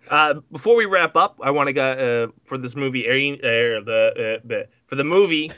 Uh, 0.09 0.41
before 0.51 0.75
we 0.75 0.83
wrap 0.85 1.15
up, 1.15 1.39
I 1.41 1.51
want 1.51 1.67
to 1.67 1.73
go 1.73 2.27
uh, 2.29 2.31
for 2.41 2.57
this 2.57 2.75
movie. 2.75 3.05
airing- 3.05 3.35
Uh, 3.35 3.79
the 3.79 4.41
uh, 4.43 4.63
for 4.87 4.95
the 4.95 5.05
movie 5.05 5.49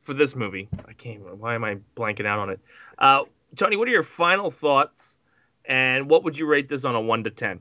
for 0.00 0.14
this 0.14 0.34
movie. 0.34 0.68
I 0.88 0.94
can't. 0.94 1.20
Why 1.36 1.54
am 1.54 1.62
I 1.62 1.76
blanking 1.94 2.24
out 2.24 2.38
on 2.38 2.48
it? 2.48 2.60
Uh, 2.96 3.24
Tony, 3.54 3.76
what 3.76 3.86
are 3.86 3.90
your 3.90 4.02
final 4.02 4.50
thoughts? 4.50 5.18
And 5.66 6.08
what 6.08 6.24
would 6.24 6.38
you 6.38 6.46
rate 6.46 6.70
this 6.70 6.86
on 6.86 6.94
a 6.94 7.00
one 7.02 7.24
to 7.24 7.30
ten? 7.30 7.60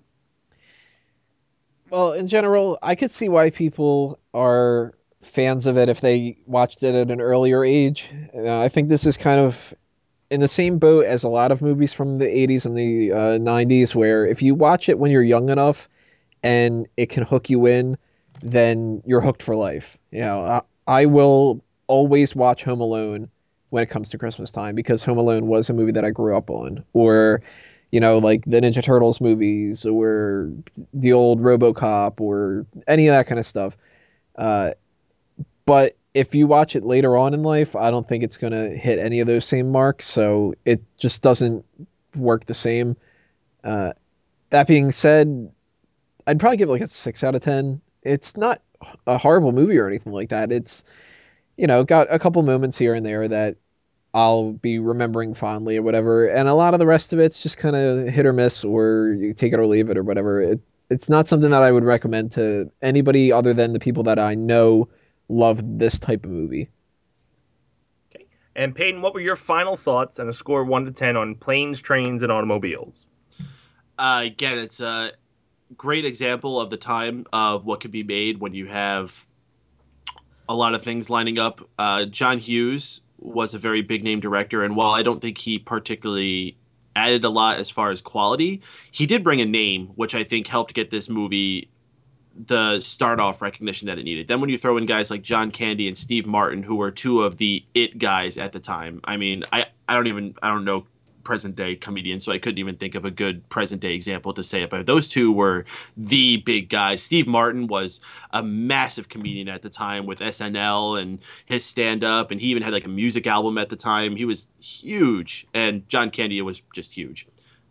Well, 1.92 2.14
in 2.14 2.30
general, 2.30 2.80
I 2.82 2.96
could 2.96 3.12
see 3.12 3.28
why 3.28 3.50
people 3.50 4.18
are 4.34 4.94
fans 5.22 5.66
of 5.66 5.78
it 5.78 5.90
if 5.90 6.00
they 6.00 6.38
watched 6.46 6.84
it 6.84 6.96
at 6.96 7.12
an 7.12 7.20
earlier 7.20 7.66
age. 7.66 8.10
Uh, 8.34 8.60
I 8.62 8.70
think 8.70 8.88
this 8.88 9.06
is 9.06 9.18
kind 9.18 9.42
of 9.42 9.74
in 10.30 10.40
the 10.40 10.48
same 10.48 10.80
boat 10.80 11.06
as 11.06 11.26
a 11.26 11.30
lot 11.30 11.52
of 11.52 11.62
movies 11.62 11.92
from 11.92 12.16
the 12.16 12.26
80s 12.26 12.66
and 12.66 12.78
the 12.78 13.12
uh, 13.12 13.38
90s, 13.40 13.94
where 13.94 14.26
if 14.26 14.42
you 14.42 14.56
watch 14.56 14.88
it 14.88 14.98
when 14.98 15.12
you're 15.12 15.22
young 15.22 15.50
enough 15.50 15.90
and 16.42 16.88
it 16.96 17.08
can 17.08 17.24
hook 17.24 17.50
you 17.50 17.66
in, 17.66 17.98
then 18.42 19.04
you're 19.06 19.20
hooked 19.20 19.44
for 19.44 19.58
life. 19.58 19.98
You 20.12 20.22
know, 20.22 20.46
I, 20.88 21.02
I 21.02 21.06
will 21.08 21.62
always 21.88 22.34
watch 22.34 22.64
Home 22.64 22.80
Alone 22.80 23.30
when 23.70 23.84
it 23.84 23.90
comes 23.90 24.12
to 24.12 24.18
Christmas 24.18 24.54
time 24.54 24.76
because 24.76 25.04
Home 25.04 25.18
Alone 25.18 25.48
was 25.48 25.70
a 25.70 25.74
movie 25.74 25.92
that 25.92 26.06
I 26.06 26.12
grew 26.12 26.38
up 26.38 26.50
on, 26.50 26.86
or 26.94 27.42
you 27.92 28.00
know, 28.00 28.18
like 28.18 28.46
the 28.46 28.62
Ninja 28.62 28.84
Turtles 28.84 29.22
movies, 29.22 29.86
or 29.86 30.52
the 30.94 31.14
old 31.14 31.42
RoboCop, 31.42 32.20
or 32.20 32.66
any 32.88 33.08
of 33.08 33.16
that 33.16 33.28
kind 33.28 33.40
of 33.40 33.46
stuff. 33.46 33.78
Uh, 34.36 34.72
but 35.66 35.94
if 36.14 36.36
you 36.36 36.48
watch 36.48 36.76
it 36.76 36.84
later 36.84 37.16
on 37.16 37.34
in 37.34 37.44
life, 37.44 37.76
I 37.76 37.92
don't 37.92 38.08
think 38.08 38.24
it's 38.24 38.38
going 38.38 38.54
to 38.54 38.76
hit 38.76 39.00
any 39.00 39.20
of 39.20 39.28
those 39.28 39.46
same 39.46 39.72
marks. 39.72 40.06
So 40.06 40.56
it 40.66 40.82
just 40.98 41.22
doesn't 41.22 41.66
work 42.16 42.46
the 42.46 42.54
same. 42.54 42.98
Uh, 43.64 43.94
that 44.50 44.68
being 44.68 44.92
said, 44.92 45.52
I'd 46.28 46.40
probably 46.40 46.58
give 46.58 46.70
it 46.70 46.74
like 46.74 46.82
a 46.82 46.88
six 46.88 47.24
out 47.24 47.36
of 47.36 47.42
10. 47.42 47.82
It's 48.04 48.36
not 48.36 48.62
a 49.08 49.18
horrible 49.18 49.52
movie 49.52 49.78
or 49.78 49.88
anything 49.88 50.12
like 50.12 50.30
that. 50.30 50.52
It's, 50.52 50.84
you 51.56 51.68
know, 51.68 51.84
got 51.84 52.14
a 52.14 52.20
couple 52.20 52.42
moments 52.44 52.78
here 52.78 52.94
and 52.94 53.06
there 53.06 53.28
that 53.28 53.56
I'll 54.14 54.52
be 54.52 54.80
remembering 54.80 55.34
fondly 55.34 55.78
or 55.78 55.84
whatever. 55.84 56.28
And 56.28 56.50
a 56.50 56.54
lot 56.54 56.74
of 56.74 56.80
the 56.80 56.86
rest 56.86 57.14
of 57.14 57.20
it's 57.20 57.42
just 57.42 57.58
kind 57.58 57.76
of 57.76 58.10
hit 58.10 58.26
or 58.26 58.34
miss 58.34 58.64
or 58.64 59.16
you 59.18 59.34
take 59.34 59.54
it 59.54 59.60
or 59.60 59.66
leave 59.66 59.90
it 59.90 59.98
or 59.98 60.04
whatever. 60.04 60.42
It, 60.42 60.60
it's 60.90 61.10
not 61.10 61.28
something 61.28 61.52
that 61.52 61.64
I 61.64 61.72
would 61.72 61.86
recommend 61.86 62.34
to 62.34 62.70
anybody 62.82 63.32
other 63.32 63.54
than 63.54 63.72
the 63.72 63.80
people 63.80 64.04
that 64.04 64.20
I 64.20 64.36
know 64.36 64.90
love 65.30 65.62
this 65.80 65.98
type 65.98 66.26
of 66.26 66.32
movie. 66.32 66.70
Okay. 68.14 68.26
And 68.54 68.76
Peyton, 68.76 69.02
what 69.02 69.14
were 69.14 69.22
your 69.22 69.38
final 69.38 69.78
thoughts 69.78 70.20
and 70.20 70.30
a 70.30 70.34
score 70.34 70.66
1 70.66 70.86
to 70.86 70.92
10 70.92 71.16
on 71.16 71.36
planes, 71.36 71.82
trains, 71.82 72.24
and 72.24 72.32
automobiles? 72.32 73.08
Uh, 73.98 74.24
again, 74.26 74.58
it's 74.58 74.82
a 74.82 75.14
great 75.78 76.04
example 76.04 76.60
of 76.60 76.70
the 76.70 76.78
time 76.78 77.26
of 77.32 77.66
what 77.66 77.80
could 77.80 77.92
be 77.92 78.04
made 78.04 78.42
when 78.42 78.54
you 78.54 78.66
have 78.66 79.26
a 80.50 80.56
lot 80.56 80.76
of 80.76 80.84
things 80.84 81.10
lining 81.10 81.40
up. 81.40 81.62
Uh, 81.80 82.06
John 82.06 82.38
Hughes 82.38 83.02
was 83.22 83.54
a 83.54 83.58
very 83.58 83.82
big 83.82 84.04
name 84.04 84.20
director, 84.20 84.64
and 84.64 84.76
while 84.76 84.92
I 84.92 85.04
don't 85.04 85.22
think 85.22 85.38
he 85.38 85.60
particularly 85.60 86.58
added 86.96 87.24
a 87.24 87.30
lot 87.30 87.58
as 87.58 87.70
far 87.70 87.92
as 87.92 88.02
quality, 88.02 88.62
he 88.92 89.06
did 89.06 89.24
bring 89.24 89.40
a 89.40 89.46
name, 89.46 89.88
which 89.96 90.16
I 90.16 90.24
think 90.24 90.48
helped 90.48 90.74
get 90.74 90.90
this 90.90 91.08
movie 91.08 91.70
the 92.48 92.80
start 92.80 93.20
off 93.20 93.42
recognition 93.42 93.88
that 93.88 94.00
it 94.00 94.04
needed. 94.04 94.28
Then 94.28 94.40
when 94.40 94.50
you 94.50 94.58
throw 94.58 94.78
in 94.78 94.86
guys 94.86 95.12
like 95.12 95.22
John 95.22 95.52
Candy 95.52 95.88
and 95.88 95.98
Steve 95.98 96.26
Martin, 96.26 96.64
who 96.64 96.76
were 96.76 96.92
two 96.92 97.24
of 97.24 97.38
the 97.38 97.64
it 97.74 97.98
guys 97.98 98.38
at 98.38 98.54
the 98.54 98.60
time, 98.60 99.02
I 99.04 99.18
mean, 99.18 99.44
I, 99.52 99.66
I 99.88 99.96
don't 99.96 100.08
even 100.08 100.36
I 100.42 100.50
don't 100.50 100.66
know 100.66 100.86
present 101.24 101.56
day 101.56 101.76
comedian, 101.76 102.20
so 102.20 102.32
I 102.32 102.38
couldn't 102.38 102.60
even 102.60 102.78
think 102.78 102.96
of 102.96 103.06
a 103.06 103.12
good 103.12 103.48
present 103.50 103.82
day 103.82 103.94
example 103.94 104.34
to 104.34 104.44
say 104.44 104.64
it. 104.64 104.70
But 104.70 104.86
those 104.86 105.08
two 105.08 105.32
were 105.32 105.66
the 105.98 106.38
big 106.38 106.70
guys. 106.70 107.02
Steve 107.02 107.28
Martin 107.28 107.68
was 107.68 108.02
a 108.32 108.44
massive 108.44 109.10
comedian 109.10 109.48
at 109.48 109.62
the 109.62 109.70
time 109.70 110.06
with 110.06 110.20
SNL 110.20 111.02
and 111.02 111.20
his 111.46 111.66
stand 111.66 112.04
up, 112.04 112.32
and 112.32 112.40
he 112.40 112.48
even 112.48 112.64
had 112.64 112.74
like 112.74 112.86
a 112.86 112.90
music 112.90 113.28
album 113.28 113.58
at 113.58 113.70
the 113.70 113.76
time. 113.76 114.16
He 114.16 114.26
was 114.26 114.48
huge, 114.60 115.48
and 115.54 115.88
John 115.88 116.10
Candy 116.10 116.42
was 116.42 116.62
just 116.74 116.94
huge. 116.94 117.28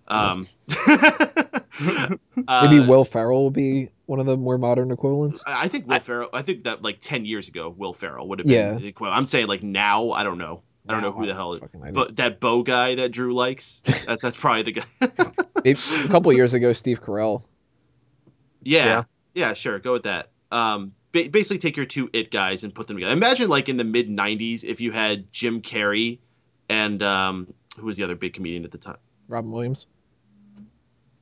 Um, 0.08 0.48
Maybe 1.80 2.18
uh, 2.48 2.86
Will 2.86 3.04
Ferrell 3.04 3.44
will 3.44 3.50
be 3.50 3.90
one 4.06 4.18
of 4.18 4.26
the 4.26 4.36
more 4.36 4.58
modern 4.58 4.90
equivalents. 4.90 5.42
I 5.46 5.68
think 5.68 5.86
Will 5.86 6.00
Ferrell. 6.00 6.28
I 6.32 6.42
think 6.42 6.64
that 6.64 6.82
like 6.82 6.98
ten 7.00 7.24
years 7.24 7.48
ago, 7.48 7.72
Will 7.76 7.92
Ferrell 7.92 8.28
would 8.28 8.40
have 8.40 8.46
been. 8.46 8.80
Yeah. 8.80 9.08
I'm 9.08 9.26
saying 9.26 9.46
like 9.46 9.62
now, 9.62 10.10
I 10.10 10.24
don't 10.24 10.38
know. 10.38 10.62
I 10.90 10.92
don't 10.92 11.02
know 11.02 11.12
who 11.12 11.26
the 11.26 11.34
hell, 11.34 11.52
is, 11.52 11.60
but 11.92 12.16
that 12.16 12.40
bow 12.40 12.62
guy 12.62 12.96
that 12.96 13.12
Drew 13.12 13.34
likes. 13.34 13.80
that, 13.84 14.20
that's 14.20 14.36
probably 14.36 14.62
the 14.62 14.72
guy. 14.72 15.32
a 15.64 16.08
couple 16.08 16.32
years 16.32 16.54
ago, 16.54 16.72
Steve 16.72 17.02
Carell. 17.02 17.42
Yeah, 18.62 18.84
yeah, 18.84 19.02
yeah, 19.34 19.54
sure, 19.54 19.78
go 19.78 19.92
with 19.92 20.02
that. 20.02 20.30
Um, 20.50 20.92
ba- 21.12 21.28
basically, 21.30 21.58
take 21.58 21.76
your 21.76 21.86
two 21.86 22.10
it 22.12 22.30
guys 22.30 22.64
and 22.64 22.74
put 22.74 22.88
them 22.88 22.96
together. 22.96 23.12
Imagine 23.12 23.48
like 23.48 23.68
in 23.68 23.76
the 23.76 23.84
mid 23.84 24.08
'90s, 24.08 24.64
if 24.64 24.80
you 24.80 24.90
had 24.92 25.32
Jim 25.32 25.62
Carrey 25.62 26.18
and 26.68 27.02
um, 27.02 27.52
who 27.78 27.86
was 27.86 27.96
the 27.96 28.04
other 28.04 28.14
big 28.14 28.34
comedian 28.34 28.64
at 28.64 28.70
the 28.70 28.78
time? 28.78 28.98
Robin 29.28 29.50
Williams. 29.50 29.86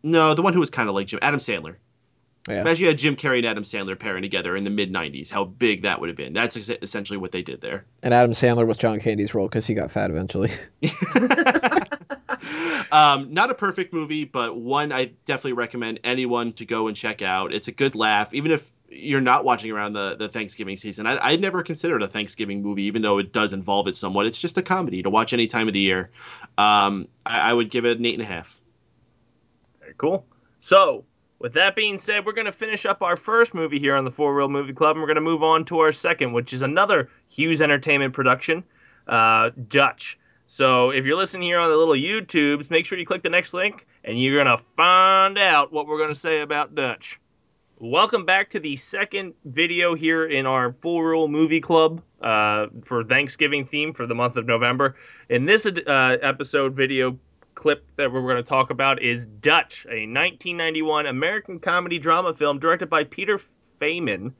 No, 0.02 0.34
the 0.34 0.42
one 0.42 0.52
who 0.52 0.60
was 0.60 0.70
kind 0.70 0.88
of 0.88 0.94
like 0.94 1.08
Jim, 1.08 1.18
Adam 1.22 1.40
Sandler. 1.40 1.76
Yeah. 2.48 2.62
Imagine 2.62 2.82
you 2.82 2.88
had 2.88 2.98
Jim 2.98 3.16
Carrey 3.16 3.38
and 3.38 3.46
Adam 3.46 3.64
Sandler 3.64 3.98
pairing 3.98 4.22
together 4.22 4.56
in 4.56 4.64
the 4.64 4.70
mid 4.70 4.92
'90s. 4.92 5.28
How 5.28 5.44
big 5.44 5.82
that 5.82 6.00
would 6.00 6.08
have 6.08 6.16
been. 6.16 6.32
That's 6.32 6.56
essentially 6.56 7.18
what 7.18 7.32
they 7.32 7.42
did 7.42 7.60
there. 7.60 7.84
And 8.02 8.14
Adam 8.14 8.32
Sandler 8.32 8.66
was 8.66 8.78
John 8.78 9.00
Candy's 9.00 9.34
role 9.34 9.48
because 9.48 9.66
he 9.66 9.74
got 9.74 9.90
fat 9.90 10.10
eventually. 10.10 10.52
um, 12.92 13.34
not 13.34 13.50
a 13.50 13.54
perfect 13.54 13.92
movie, 13.92 14.24
but 14.24 14.56
one 14.56 14.92
I 14.92 15.12
definitely 15.26 15.54
recommend 15.54 16.00
anyone 16.04 16.52
to 16.54 16.64
go 16.64 16.88
and 16.88 16.96
check 16.96 17.22
out. 17.22 17.52
It's 17.52 17.68
a 17.68 17.72
good 17.72 17.94
laugh, 17.94 18.32
even 18.32 18.50
if 18.50 18.70
you're 18.88 19.20
not 19.20 19.44
watching 19.44 19.70
around 19.70 19.92
the, 19.92 20.16
the 20.16 20.28
Thanksgiving 20.28 20.76
season. 20.76 21.06
I, 21.06 21.32
I 21.32 21.36
never 21.36 21.62
considered 21.62 22.02
a 22.02 22.08
Thanksgiving 22.08 22.62
movie, 22.62 22.84
even 22.84 23.02
though 23.02 23.18
it 23.18 23.32
does 23.32 23.52
involve 23.52 23.86
it 23.86 23.96
somewhat. 23.96 24.26
It's 24.26 24.40
just 24.40 24.56
a 24.56 24.62
comedy 24.62 25.02
to 25.02 25.10
watch 25.10 25.32
any 25.32 25.46
time 25.46 25.68
of 25.68 25.74
the 25.74 25.80
year. 25.80 26.10
Um, 26.56 27.08
I, 27.24 27.50
I 27.50 27.52
would 27.52 27.70
give 27.70 27.84
it 27.84 27.98
an 27.98 28.06
eight 28.06 28.14
and 28.14 28.22
a 28.22 28.26
half. 28.26 28.60
Very 29.80 29.94
cool. 29.98 30.26
So, 30.58 31.04
with 31.38 31.52
that 31.54 31.76
being 31.76 31.98
said, 31.98 32.26
we're 32.26 32.32
going 32.32 32.46
to 32.46 32.52
finish 32.52 32.84
up 32.84 33.02
our 33.02 33.16
first 33.16 33.54
movie 33.54 33.78
here 33.78 33.96
on 33.96 34.04
the 34.04 34.10
Four 34.10 34.34
Reel 34.34 34.48
Movie 34.48 34.72
Club, 34.72 34.96
and 34.96 35.00
we're 35.00 35.06
going 35.06 35.16
to 35.16 35.20
move 35.20 35.42
on 35.42 35.64
to 35.66 35.78
our 35.80 35.92
second, 35.92 36.32
which 36.32 36.52
is 36.52 36.62
another 36.62 37.08
Hughes 37.28 37.62
Entertainment 37.62 38.12
production, 38.12 38.64
uh, 39.06 39.50
Dutch. 39.68 40.18
So 40.46 40.90
if 40.90 41.06
you're 41.06 41.16
listening 41.16 41.42
here 41.42 41.58
on 41.58 41.70
the 41.70 41.76
little 41.76 41.94
YouTubes, 41.94 42.70
make 42.70 42.86
sure 42.86 42.98
you 42.98 43.06
click 43.06 43.22
the 43.22 43.28
next 43.28 43.54
link, 43.54 43.86
and 44.02 44.20
you're 44.20 44.42
going 44.42 44.56
to 44.56 44.62
find 44.62 45.38
out 45.38 45.72
what 45.72 45.86
we're 45.86 45.98
going 45.98 46.08
to 46.08 46.14
say 46.14 46.40
about 46.40 46.74
Dutch. 46.74 47.20
Welcome 47.80 48.24
back 48.24 48.50
to 48.50 48.58
the 48.58 48.74
second 48.74 49.34
video 49.44 49.94
here 49.94 50.26
in 50.26 50.46
our 50.46 50.72
Full 50.72 51.04
Rule 51.04 51.28
Movie 51.28 51.60
Club 51.60 52.02
uh, 52.20 52.66
for 52.82 53.04
Thanksgiving 53.04 53.64
theme 53.64 53.92
for 53.92 54.04
the 54.04 54.16
month 54.16 54.36
of 54.36 54.46
November. 54.46 54.96
In 55.28 55.44
this 55.44 55.64
uh, 55.64 56.16
episode 56.20 56.74
video, 56.74 57.16
clip 57.58 57.84
that 57.96 58.12
we're 58.12 58.22
going 58.22 58.36
to 58.36 58.42
talk 58.44 58.70
about 58.70 59.02
is 59.02 59.26
Dutch, 59.26 59.84
a 59.86 60.06
1991 60.06 61.06
American 61.06 61.58
comedy 61.58 61.98
drama 61.98 62.32
film 62.32 62.60
directed 62.60 62.88
by 62.88 63.02
Peter 63.02 63.40
Faiman, 63.80 64.32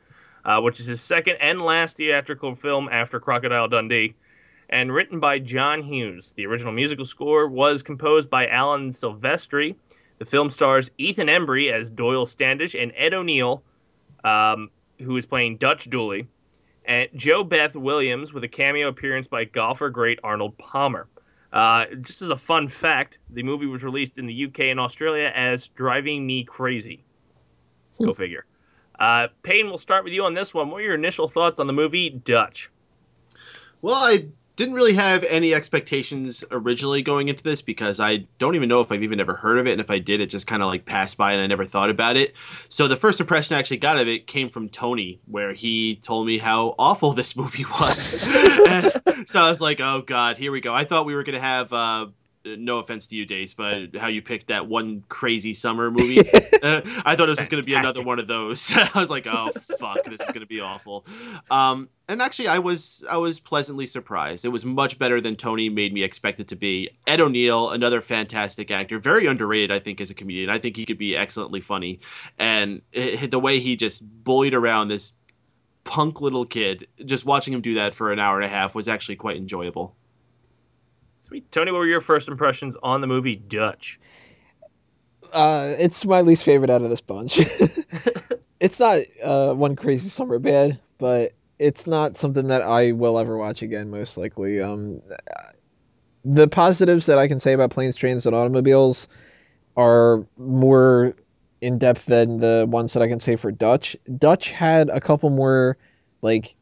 uh, 0.44 0.60
which 0.60 0.78
is 0.78 0.86
his 0.86 1.00
second 1.00 1.36
and 1.40 1.60
last 1.60 1.96
theatrical 1.96 2.54
film 2.54 2.88
after 2.88 3.18
Crocodile 3.18 3.66
Dundee, 3.66 4.14
and 4.70 4.92
written 4.92 5.18
by 5.18 5.40
John 5.40 5.82
Hughes. 5.82 6.32
The 6.36 6.46
original 6.46 6.72
musical 6.72 7.04
score 7.04 7.48
was 7.48 7.82
composed 7.82 8.30
by 8.30 8.46
Alan 8.46 8.90
Silvestri. 8.90 9.74
The 10.18 10.24
film 10.24 10.48
stars 10.48 10.88
Ethan 10.96 11.26
Embry 11.26 11.72
as 11.72 11.90
Doyle 11.90 12.24
Standish 12.24 12.76
and 12.76 12.92
Ed 12.96 13.14
O'Neill, 13.14 13.64
um, 14.22 14.70
who 15.00 15.16
is 15.16 15.26
playing 15.26 15.56
Dutch 15.56 15.90
Dooley, 15.90 16.28
and 16.84 17.08
JoBeth 17.16 17.74
Williams 17.74 18.32
with 18.32 18.44
a 18.44 18.48
cameo 18.48 18.86
appearance 18.86 19.26
by 19.26 19.42
golfer 19.44 19.90
great 19.90 20.20
Arnold 20.22 20.56
Palmer. 20.56 21.08
Uh, 21.52 21.86
just 22.02 22.22
as 22.22 22.30
a 22.30 22.36
fun 22.36 22.68
fact, 22.68 23.18
the 23.30 23.42
movie 23.42 23.66
was 23.66 23.82
released 23.82 24.18
in 24.18 24.26
the 24.26 24.44
UK 24.46 24.60
and 24.60 24.78
Australia 24.78 25.30
as 25.34 25.68
Driving 25.68 26.26
Me 26.26 26.44
Crazy. 26.44 27.04
Go 28.00 28.14
figure. 28.14 28.44
Uh, 28.98 29.28
Payne, 29.42 29.66
we'll 29.66 29.78
start 29.78 30.04
with 30.04 30.12
you 30.12 30.24
on 30.24 30.34
this 30.34 30.52
one. 30.52 30.70
What 30.70 30.78
are 30.78 30.84
your 30.84 30.94
initial 30.94 31.28
thoughts 31.28 31.60
on 31.60 31.66
the 31.66 31.72
movie 31.72 32.10
Dutch? 32.10 32.70
Well, 33.80 33.94
I 33.94 34.26
didn't 34.58 34.74
really 34.74 34.94
have 34.94 35.22
any 35.22 35.54
expectations 35.54 36.42
originally 36.50 37.00
going 37.00 37.28
into 37.28 37.44
this 37.44 37.62
because 37.62 38.00
I 38.00 38.26
don't 38.40 38.56
even 38.56 38.68
know 38.68 38.80
if 38.80 38.90
I've 38.90 39.04
even 39.04 39.20
ever 39.20 39.34
heard 39.34 39.56
of 39.56 39.68
it. 39.68 39.70
And 39.70 39.80
if 39.80 39.88
I 39.88 40.00
did, 40.00 40.20
it 40.20 40.26
just 40.26 40.48
kind 40.48 40.64
of 40.64 40.66
like 40.66 40.84
passed 40.84 41.16
by 41.16 41.32
and 41.32 41.40
I 41.40 41.46
never 41.46 41.64
thought 41.64 41.90
about 41.90 42.16
it. 42.16 42.34
So 42.68 42.88
the 42.88 42.96
first 42.96 43.20
impression 43.20 43.54
I 43.54 43.60
actually 43.60 43.76
got 43.76 43.98
of 43.98 44.08
it 44.08 44.26
came 44.26 44.48
from 44.48 44.68
Tony, 44.68 45.20
where 45.26 45.52
he 45.54 45.94
told 46.02 46.26
me 46.26 46.38
how 46.38 46.74
awful 46.76 47.12
this 47.14 47.36
movie 47.36 47.66
was. 47.80 48.20
so 49.30 49.40
I 49.40 49.48
was 49.48 49.60
like, 49.60 49.78
oh 49.80 50.02
God, 50.04 50.36
here 50.36 50.50
we 50.50 50.60
go. 50.60 50.74
I 50.74 50.84
thought 50.84 51.06
we 51.06 51.14
were 51.14 51.22
going 51.22 51.36
to 51.36 51.40
have. 51.40 51.72
Uh, 51.72 52.06
no 52.56 52.78
offense 52.78 53.06
to 53.08 53.16
you, 53.16 53.26
Dace, 53.26 53.54
but 53.54 53.96
how 53.96 54.08
you 54.08 54.22
picked 54.22 54.48
that 54.48 54.66
one 54.66 55.04
crazy 55.08 55.54
summer 55.54 55.90
movie. 55.90 56.20
uh, 56.62 56.80
I 57.04 57.16
thought 57.16 57.28
it 57.28 57.38
was 57.38 57.48
going 57.48 57.62
to 57.62 57.66
be 57.66 57.74
another 57.74 58.02
one 58.02 58.18
of 58.18 58.28
those. 58.28 58.70
I 58.74 58.90
was 58.94 59.10
like, 59.10 59.26
oh 59.26 59.50
fuck, 59.78 60.04
this 60.04 60.20
is 60.20 60.28
going 60.28 60.40
to 60.40 60.46
be 60.46 60.60
awful. 60.60 61.06
Um, 61.50 61.88
and 62.08 62.22
actually, 62.22 62.48
I 62.48 62.58
was 62.58 63.04
I 63.10 63.16
was 63.18 63.38
pleasantly 63.38 63.86
surprised. 63.86 64.44
It 64.44 64.48
was 64.48 64.64
much 64.64 64.98
better 64.98 65.20
than 65.20 65.36
Tony 65.36 65.68
made 65.68 65.92
me 65.92 66.02
expect 66.02 66.40
it 66.40 66.48
to 66.48 66.56
be. 66.56 66.90
Ed 67.06 67.20
O'Neill, 67.20 67.70
another 67.70 68.00
fantastic 68.00 68.70
actor, 68.70 68.98
very 68.98 69.26
underrated, 69.26 69.70
I 69.70 69.78
think, 69.78 70.00
as 70.00 70.10
a 70.10 70.14
comedian. 70.14 70.48
I 70.50 70.58
think 70.58 70.76
he 70.76 70.86
could 70.86 70.98
be 70.98 71.16
excellently 71.16 71.60
funny, 71.60 72.00
and 72.38 72.82
it, 72.92 73.30
the 73.30 73.38
way 73.38 73.58
he 73.58 73.76
just 73.76 74.02
bullied 74.24 74.54
around 74.54 74.88
this 74.88 75.12
punk 75.84 76.20
little 76.20 76.44
kid, 76.44 76.86
just 77.06 77.24
watching 77.24 77.54
him 77.54 77.62
do 77.62 77.74
that 77.74 77.94
for 77.94 78.12
an 78.12 78.18
hour 78.18 78.36
and 78.36 78.44
a 78.44 78.48
half 78.48 78.74
was 78.74 78.88
actually 78.88 79.16
quite 79.16 79.36
enjoyable. 79.38 79.96
Sweet. 81.28 81.52
Tony, 81.52 81.72
what 81.72 81.78
were 81.78 81.86
your 81.86 82.00
first 82.00 82.28
impressions 82.28 82.74
on 82.82 83.02
the 83.02 83.06
movie 83.06 83.36
Dutch? 83.36 84.00
Uh, 85.32 85.74
it's 85.78 86.06
my 86.06 86.22
least 86.22 86.42
favorite 86.42 86.70
out 86.70 86.80
of 86.80 86.88
this 86.88 87.02
bunch. 87.02 87.38
it's 88.60 88.80
not 88.80 89.00
uh, 89.22 89.52
one 89.52 89.76
crazy 89.76 90.08
summer 90.08 90.38
bad, 90.38 90.78
but 90.96 91.32
it's 91.58 91.86
not 91.86 92.16
something 92.16 92.48
that 92.48 92.62
I 92.62 92.92
will 92.92 93.18
ever 93.18 93.36
watch 93.36 93.60
again, 93.60 93.90
most 93.90 94.16
likely. 94.16 94.62
Um, 94.62 95.02
the 96.24 96.48
positives 96.48 97.04
that 97.06 97.18
I 97.18 97.28
can 97.28 97.38
say 97.38 97.52
about 97.52 97.70
planes, 97.70 97.94
trains, 97.94 98.24
and 98.24 98.34
automobiles 98.34 99.06
are 99.76 100.26
more 100.38 101.14
in 101.60 101.76
depth 101.76 102.06
than 102.06 102.38
the 102.38 102.66
ones 102.66 102.94
that 102.94 103.02
I 103.02 103.08
can 103.08 103.20
say 103.20 103.36
for 103.36 103.52
Dutch. 103.52 103.96
Dutch 104.16 104.50
had 104.50 104.88
a 104.88 105.00
couple 105.00 105.28
more, 105.28 105.76
like, 106.22 106.56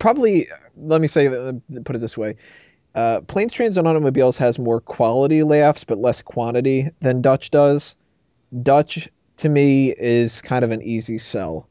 probably. 0.00 0.48
Let 0.76 1.00
me 1.00 1.08
say, 1.08 1.28
uh, 1.28 1.52
put 1.84 1.96
it 1.96 2.00
this 2.00 2.18
way: 2.18 2.36
uh, 2.96 3.20
planes, 3.22 3.52
trains, 3.52 3.76
and 3.76 3.86
automobiles 3.86 4.36
has 4.36 4.58
more 4.58 4.80
quality 4.80 5.42
laughs, 5.42 5.84
but 5.84 5.98
less 5.98 6.22
quantity 6.22 6.90
than 7.00 7.22
Dutch 7.22 7.50
does. 7.50 7.94
Dutch, 8.62 9.08
to 9.38 9.48
me, 9.48 9.94
is 9.98 10.40
kind 10.42 10.64
of 10.64 10.70
an 10.70 10.82
easy 10.82 11.18
sell, 11.18 11.68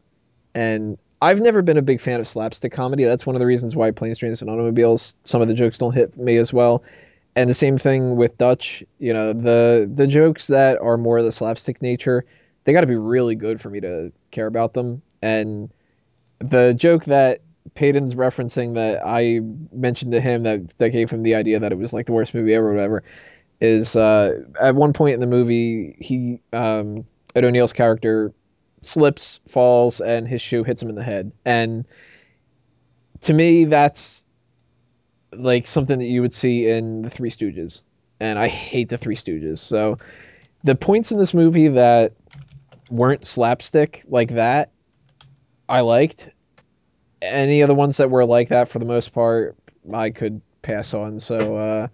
and 0.54 0.98
I've 1.22 1.42
never 1.42 1.62
been 1.62 1.78
a 1.78 1.82
big 1.82 2.00
fan 2.00 2.20
of 2.20 2.28
slapstick 2.28 2.72
comedy. 2.72 3.04
That's 3.04 3.26
one 3.26 3.36
of 3.36 3.40
the 3.40 3.46
reasons 3.46 3.76
why 3.76 3.92
planes, 3.92 4.20
trains, 4.20 4.42
and 4.42 4.50
automobiles. 4.50 5.16
Some 5.24 5.42
of 5.42 5.48
the 5.48 5.54
jokes 5.54 5.78
don't 5.78 5.94
hit 5.94 6.16
me 6.18 6.38
as 6.38 6.54
well 6.54 6.84
and 7.36 7.50
the 7.50 7.54
same 7.54 7.78
thing 7.78 8.16
with 8.16 8.38
Dutch. 8.38 8.84
You 9.00 9.14
know, 9.14 9.34
the 9.34 9.90
the 9.94 10.08
jokes 10.08 10.48
that 10.48 10.80
are 10.82 10.98
more 10.98 11.18
of 11.18 11.26
the 11.26 11.32
slapstick 11.32 11.82
nature, 11.82 12.26
they 12.64 12.74
got 12.74 12.82
to 12.82 12.88
be 12.88 12.96
really 12.96 13.36
good 13.36 13.62
for 13.62 13.70
me 13.70 13.80
to 13.82 14.12
care 14.32 14.48
about 14.48 14.74
them. 14.74 15.02
And 15.22 15.72
the 16.40 16.74
joke 16.74 17.06
that 17.06 17.42
Peyton's 17.74 18.14
referencing 18.14 18.76
that 18.76 19.02
I 19.06 19.40
mentioned 19.72 20.12
to 20.14 20.22
him 20.22 20.44
that 20.44 20.78
that 20.78 20.90
gave 20.90 21.10
him 21.10 21.24
the 21.24 21.36
idea 21.36 21.60
that 21.60 21.72
it 21.72 21.78
was 21.78 21.94
like 21.94 22.06
the 22.06 22.14
worst 22.14 22.34
movie 22.34 22.54
ever, 22.54 22.70
or 22.70 22.74
whatever, 22.74 23.04
is 23.60 23.96
uh, 23.96 24.44
at 24.62 24.76
one 24.76 24.94
point 24.94 25.16
in 25.16 25.20
the 25.20 25.28
movie 25.28 25.96
he 26.00 26.40
um, 26.54 27.06
Ed 27.36 27.44
O'Neill's 27.44 27.74
character 27.74 28.34
slips, 28.82 29.40
falls, 29.48 30.00
and 30.00 30.28
his 30.28 30.42
shoe 30.42 30.64
hits 30.64 30.82
him 30.82 30.90
in 30.90 30.96
the 30.96 31.04
head. 31.04 31.32
And 31.44 31.86
to 33.22 33.34
me, 33.34 33.66
that's 33.66 34.26
like 35.34 35.68
something 35.68 36.00
that 36.00 36.06
you 36.06 36.22
would 36.22 36.34
see 36.34 36.70
in 36.70 37.02
the 37.02 37.10
Three 37.10 37.32
Stooges, 37.32 37.82
and 38.20 38.38
I 38.40 38.48
hate 38.48 38.90
the 38.90 38.98
Three 38.98 39.16
Stooges. 39.16 39.60
So 39.60 39.98
the 40.64 40.76
points 40.76 41.12
in 41.12 41.18
this 41.18 41.34
movie 41.34 41.70
that 41.70 42.14
weren't 42.90 43.26
slapstick 43.26 44.04
like 44.08 44.36
that, 44.36 44.72
I 45.68 45.82
liked. 45.82 46.30
Any 47.22 47.62
of 47.62 47.68
the 47.68 47.76
ones 47.76 47.98
that 47.98 48.10
were 48.10 48.26
like 48.26 48.50
that, 48.50 48.68
for 48.68 48.80
the 48.80 48.86
most 48.86 49.14
part, 49.14 49.56
I 49.94 50.10
could 50.10 50.42
pass 50.62 50.94
on. 50.94 51.20
So 51.20 51.56
uh, 51.56 51.88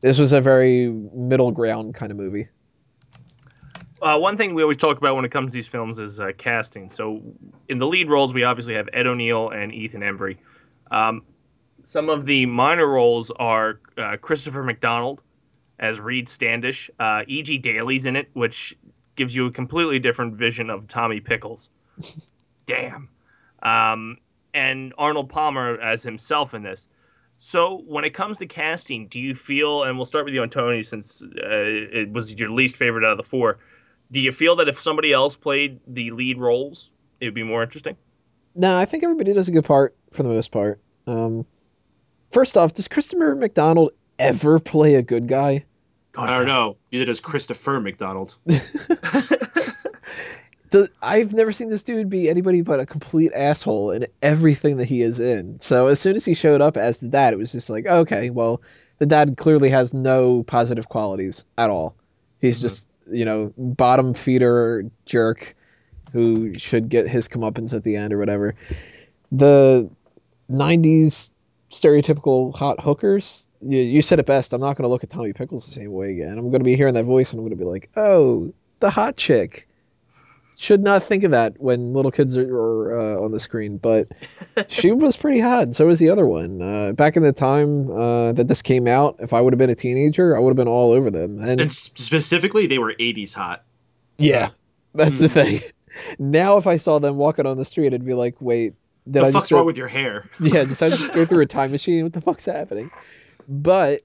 this 0.00 0.18
was 0.18 0.32
a 0.32 0.40
very 0.40 0.88
middle 0.88 1.50
ground 1.50 1.94
kind 1.94 2.10
of 2.10 2.18
movie. 2.18 2.48
Uh, 4.02 4.18
one 4.18 4.36
thing 4.36 4.54
we 4.54 4.60
always 4.60 4.76
talk 4.76 4.98
about 4.98 5.16
when 5.16 5.24
it 5.24 5.30
comes 5.30 5.52
to 5.52 5.54
these 5.54 5.68
films 5.68 5.98
is 5.98 6.20
uh, 6.20 6.30
casting. 6.36 6.90
So, 6.90 7.22
in 7.70 7.78
the 7.78 7.86
lead 7.86 8.10
roles, 8.10 8.34
we 8.34 8.44
obviously 8.44 8.74
have 8.74 8.86
Ed 8.92 9.06
O'Neill 9.06 9.48
and 9.48 9.72
Ethan 9.72 10.02
Embry. 10.02 10.36
Um, 10.90 11.22
some 11.84 12.10
of 12.10 12.26
the 12.26 12.44
minor 12.44 12.86
roles 12.86 13.30
are 13.30 13.80
uh, 13.96 14.18
Christopher 14.18 14.62
McDonald 14.62 15.22
as 15.78 16.00
Reed 16.00 16.28
Standish. 16.28 16.90
Uh, 16.98 17.22
E.G. 17.26 17.58
Daily's 17.58 18.04
in 18.04 18.16
it, 18.16 18.28
which 18.34 18.76
gives 19.16 19.34
you 19.34 19.46
a 19.46 19.50
completely 19.50 19.98
different 19.98 20.34
vision 20.34 20.68
of 20.68 20.86
Tommy 20.86 21.20
Pickles. 21.20 21.70
Damn. 22.66 23.08
Um, 23.62 24.18
and 24.54 24.94
Arnold 24.96 25.28
Palmer 25.28 25.78
as 25.80 26.02
himself 26.02 26.54
in 26.54 26.62
this. 26.62 26.86
So, 27.36 27.82
when 27.84 28.04
it 28.04 28.10
comes 28.10 28.38
to 28.38 28.46
casting, 28.46 29.08
do 29.08 29.20
you 29.20 29.34
feel, 29.34 29.82
and 29.82 29.98
we'll 29.98 30.06
start 30.06 30.24
with 30.24 30.34
you, 30.34 30.46
Tony, 30.46 30.84
since 30.84 31.20
uh, 31.20 31.26
it 31.42 32.12
was 32.12 32.32
your 32.32 32.48
least 32.48 32.76
favorite 32.76 33.04
out 33.04 33.12
of 33.12 33.18
the 33.18 33.28
four, 33.28 33.58
do 34.12 34.20
you 34.20 34.30
feel 34.30 34.56
that 34.56 34.68
if 34.68 34.80
somebody 34.80 35.12
else 35.12 35.34
played 35.34 35.80
the 35.86 36.12
lead 36.12 36.38
roles, 36.38 36.90
it 37.20 37.26
would 37.26 37.34
be 37.34 37.42
more 37.42 37.62
interesting? 37.62 37.96
No, 38.54 38.78
I 38.78 38.84
think 38.84 39.02
everybody 39.02 39.32
does 39.32 39.48
a 39.48 39.52
good 39.52 39.64
part 39.64 39.96
for 40.12 40.22
the 40.22 40.28
most 40.28 40.52
part. 40.52 40.80
Um, 41.08 41.44
first 42.30 42.56
off, 42.56 42.72
does 42.72 42.86
Christopher 42.86 43.34
McDonald 43.34 43.90
ever 44.18 44.60
play 44.60 44.94
a 44.94 45.02
good 45.02 45.26
guy? 45.26 45.64
I 46.16 46.38
don't 46.38 46.46
know. 46.46 46.76
Neither 46.92 47.06
does 47.06 47.18
Christopher 47.18 47.80
McDonald. 47.80 48.36
the, 50.74 50.90
I've 51.02 51.32
never 51.32 51.52
seen 51.52 51.68
this 51.68 51.84
dude 51.84 52.10
be 52.10 52.28
anybody 52.28 52.60
but 52.60 52.80
a 52.80 52.86
complete 52.86 53.32
asshole 53.32 53.92
in 53.92 54.08
everything 54.22 54.78
that 54.78 54.86
he 54.86 55.02
is 55.02 55.20
in. 55.20 55.60
So 55.60 55.86
as 55.86 56.00
soon 56.00 56.16
as 56.16 56.24
he 56.24 56.34
showed 56.34 56.60
up 56.60 56.76
as 56.76 56.98
the 56.98 57.06
dad, 57.06 57.32
it 57.32 57.36
was 57.36 57.52
just 57.52 57.70
like, 57.70 57.86
okay, 57.86 58.30
well, 58.30 58.60
the 58.98 59.06
dad 59.06 59.36
clearly 59.36 59.70
has 59.70 59.94
no 59.94 60.42
positive 60.42 60.88
qualities 60.88 61.44
at 61.58 61.70
all. 61.70 61.94
He's 62.40 62.56
mm-hmm. 62.56 62.62
just, 62.62 62.88
you 63.08 63.24
know, 63.24 63.52
bottom 63.56 64.14
feeder 64.14 64.84
jerk 65.06 65.54
who 66.12 66.52
should 66.54 66.88
get 66.88 67.08
his 67.08 67.28
comeuppance 67.28 67.72
at 67.72 67.84
the 67.84 67.94
end 67.94 68.12
or 68.12 68.18
whatever. 68.18 68.56
The 69.30 69.88
90s 70.50 71.30
stereotypical 71.70 72.52
hot 72.52 72.80
hookers. 72.80 73.46
You, 73.60 73.78
you 73.78 74.02
said 74.02 74.18
it 74.18 74.26
best. 74.26 74.52
I'm 74.52 74.60
not 74.60 74.76
going 74.76 74.82
to 74.82 74.88
look 74.88 75.04
at 75.04 75.10
Tommy 75.10 75.32
Pickles 75.32 75.66
the 75.66 75.72
same 75.72 75.92
way 75.92 76.10
again. 76.10 76.36
I'm 76.36 76.50
going 76.50 76.60
to 76.60 76.64
be 76.64 76.74
hearing 76.74 76.94
that 76.94 77.04
voice 77.04 77.30
and 77.30 77.38
I'm 77.38 77.44
going 77.44 77.56
to 77.56 77.64
be 77.64 77.70
like, 77.70 77.90
oh, 77.96 78.52
the 78.80 78.90
hot 78.90 79.16
chick. 79.16 79.68
Should 80.56 80.82
not 80.82 81.02
think 81.02 81.24
of 81.24 81.32
that 81.32 81.60
when 81.60 81.92
little 81.92 82.12
kids 82.12 82.36
are, 82.36 82.56
are 82.56 83.00
uh, 83.00 83.24
on 83.24 83.32
the 83.32 83.40
screen, 83.40 83.78
but 83.78 84.08
she 84.68 84.92
was 84.92 85.16
pretty 85.16 85.40
hot. 85.40 85.74
So 85.74 85.86
was 85.86 85.98
the 85.98 86.10
other 86.10 86.26
one. 86.26 86.62
Uh, 86.62 86.92
back 86.92 87.16
in 87.16 87.24
the 87.24 87.32
time 87.32 87.90
uh, 87.90 88.32
that 88.32 88.46
this 88.46 88.62
came 88.62 88.86
out, 88.86 89.16
if 89.18 89.32
I 89.32 89.40
would 89.40 89.52
have 89.52 89.58
been 89.58 89.70
a 89.70 89.74
teenager, 89.74 90.36
I 90.36 90.40
would 90.40 90.50
have 90.50 90.56
been 90.56 90.68
all 90.68 90.92
over 90.92 91.10
them. 91.10 91.40
And, 91.40 91.60
and 91.60 91.72
specifically, 91.72 92.66
they 92.66 92.78
were 92.78 92.94
80s 92.94 93.34
hot. 93.34 93.64
Yeah, 94.18 94.50
that's 94.94 95.18
the 95.18 95.28
thing. 95.28 95.60
Now, 96.18 96.56
if 96.56 96.66
I 96.66 96.76
saw 96.76 96.98
them 96.98 97.16
walking 97.16 97.46
on 97.46 97.56
the 97.56 97.64
street, 97.64 97.92
I'd 97.92 98.04
be 98.04 98.14
like, 98.14 98.36
wait, 98.40 98.74
did 99.10 99.22
the 99.22 99.26
I 99.26 99.32
fuck's 99.32 99.52
wrong 99.52 99.66
with 99.66 99.76
your 99.76 99.88
hair? 99.88 100.28
yeah, 100.40 100.64
just 100.64 100.82
I 100.82 100.88
just 100.88 101.12
go 101.12 101.24
through 101.24 101.42
a 101.42 101.46
time 101.46 101.70
machine. 101.70 102.04
What 102.04 102.12
the 102.12 102.20
fuck's 102.20 102.44
happening? 102.44 102.90
But 103.48 104.02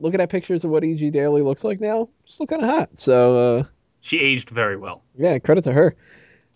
looking 0.00 0.20
at 0.20 0.28
pictures 0.28 0.64
of 0.64 0.70
what 0.70 0.84
E.G. 0.84 1.10
Daily 1.10 1.42
looks 1.42 1.64
like 1.64 1.80
now, 1.80 2.08
just 2.26 2.40
look 2.40 2.50
kind 2.50 2.62
of 2.62 2.68
hot. 2.68 2.98
So 2.98 3.58
uh, 3.58 3.64
she 4.08 4.20
aged 4.20 4.50
very 4.50 4.76
well. 4.76 5.02
Yeah, 5.16 5.38
credit 5.38 5.64
to 5.64 5.72
her. 5.72 5.96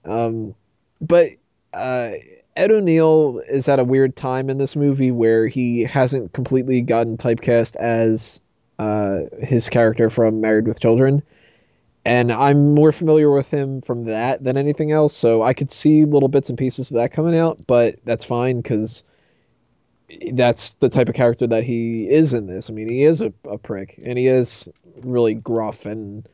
Um, 0.05 0.55
but 1.01 1.31
uh, 1.75 2.13
Ed 2.57 2.71
O'Neill 2.71 3.41
is 3.49 3.69
at 3.69 3.79
a 3.79 3.85
weird 3.85 4.17
time 4.17 4.51
in 4.51 4.59
this 4.59 4.77
movie 4.77 5.11
where 5.11 5.47
he 5.49 5.83
hasn't 5.83 6.33
completely 6.33 6.81
gotten 6.81 7.17
typecast 7.17 7.77
as 7.77 8.41
uh, 8.79 9.21
his 9.41 9.69
character 9.69 10.11
from 10.11 10.41
Married 10.41 10.67
with 10.67 10.81
Children 10.81 11.23
and 12.05 12.33
I'm 12.33 12.75
more 12.75 12.93
familiar 12.93 13.31
with 13.31 13.49
him 13.49 13.81
from 13.81 14.05
that 14.05 14.43
than 14.43 14.57
anything 14.57 14.93
else. 14.93 15.17
So 15.17 15.43
I 15.43 15.55
could 15.55 15.71
see 15.71 16.05
little 16.05 16.29
bits 16.29 16.49
and 16.49 16.59
pieces 16.59 16.91
of 16.91 16.97
that 16.97 17.13
coming 17.13 17.37
out, 17.39 17.65
but 17.67 17.97
that's 18.05 18.25
fine 18.25 18.61
because 18.61 19.05
that's 20.33 20.75
the 20.75 20.89
type 20.89 21.09
of 21.09 21.15
character 21.15 21.47
that 21.47 21.65
he 21.65 22.09
is 22.09 22.35
in 22.35 22.47
this. 22.47 22.69
I 22.69 22.73
mean, 22.73 22.89
he 22.89 23.05
is 23.05 23.21
a, 23.21 23.33
a 23.49 23.57
prick, 23.57 24.01
and 24.05 24.19
he 24.19 24.27
is 24.27 24.69
really 24.97 25.35
gruff 25.35 25.87
and 25.87 26.27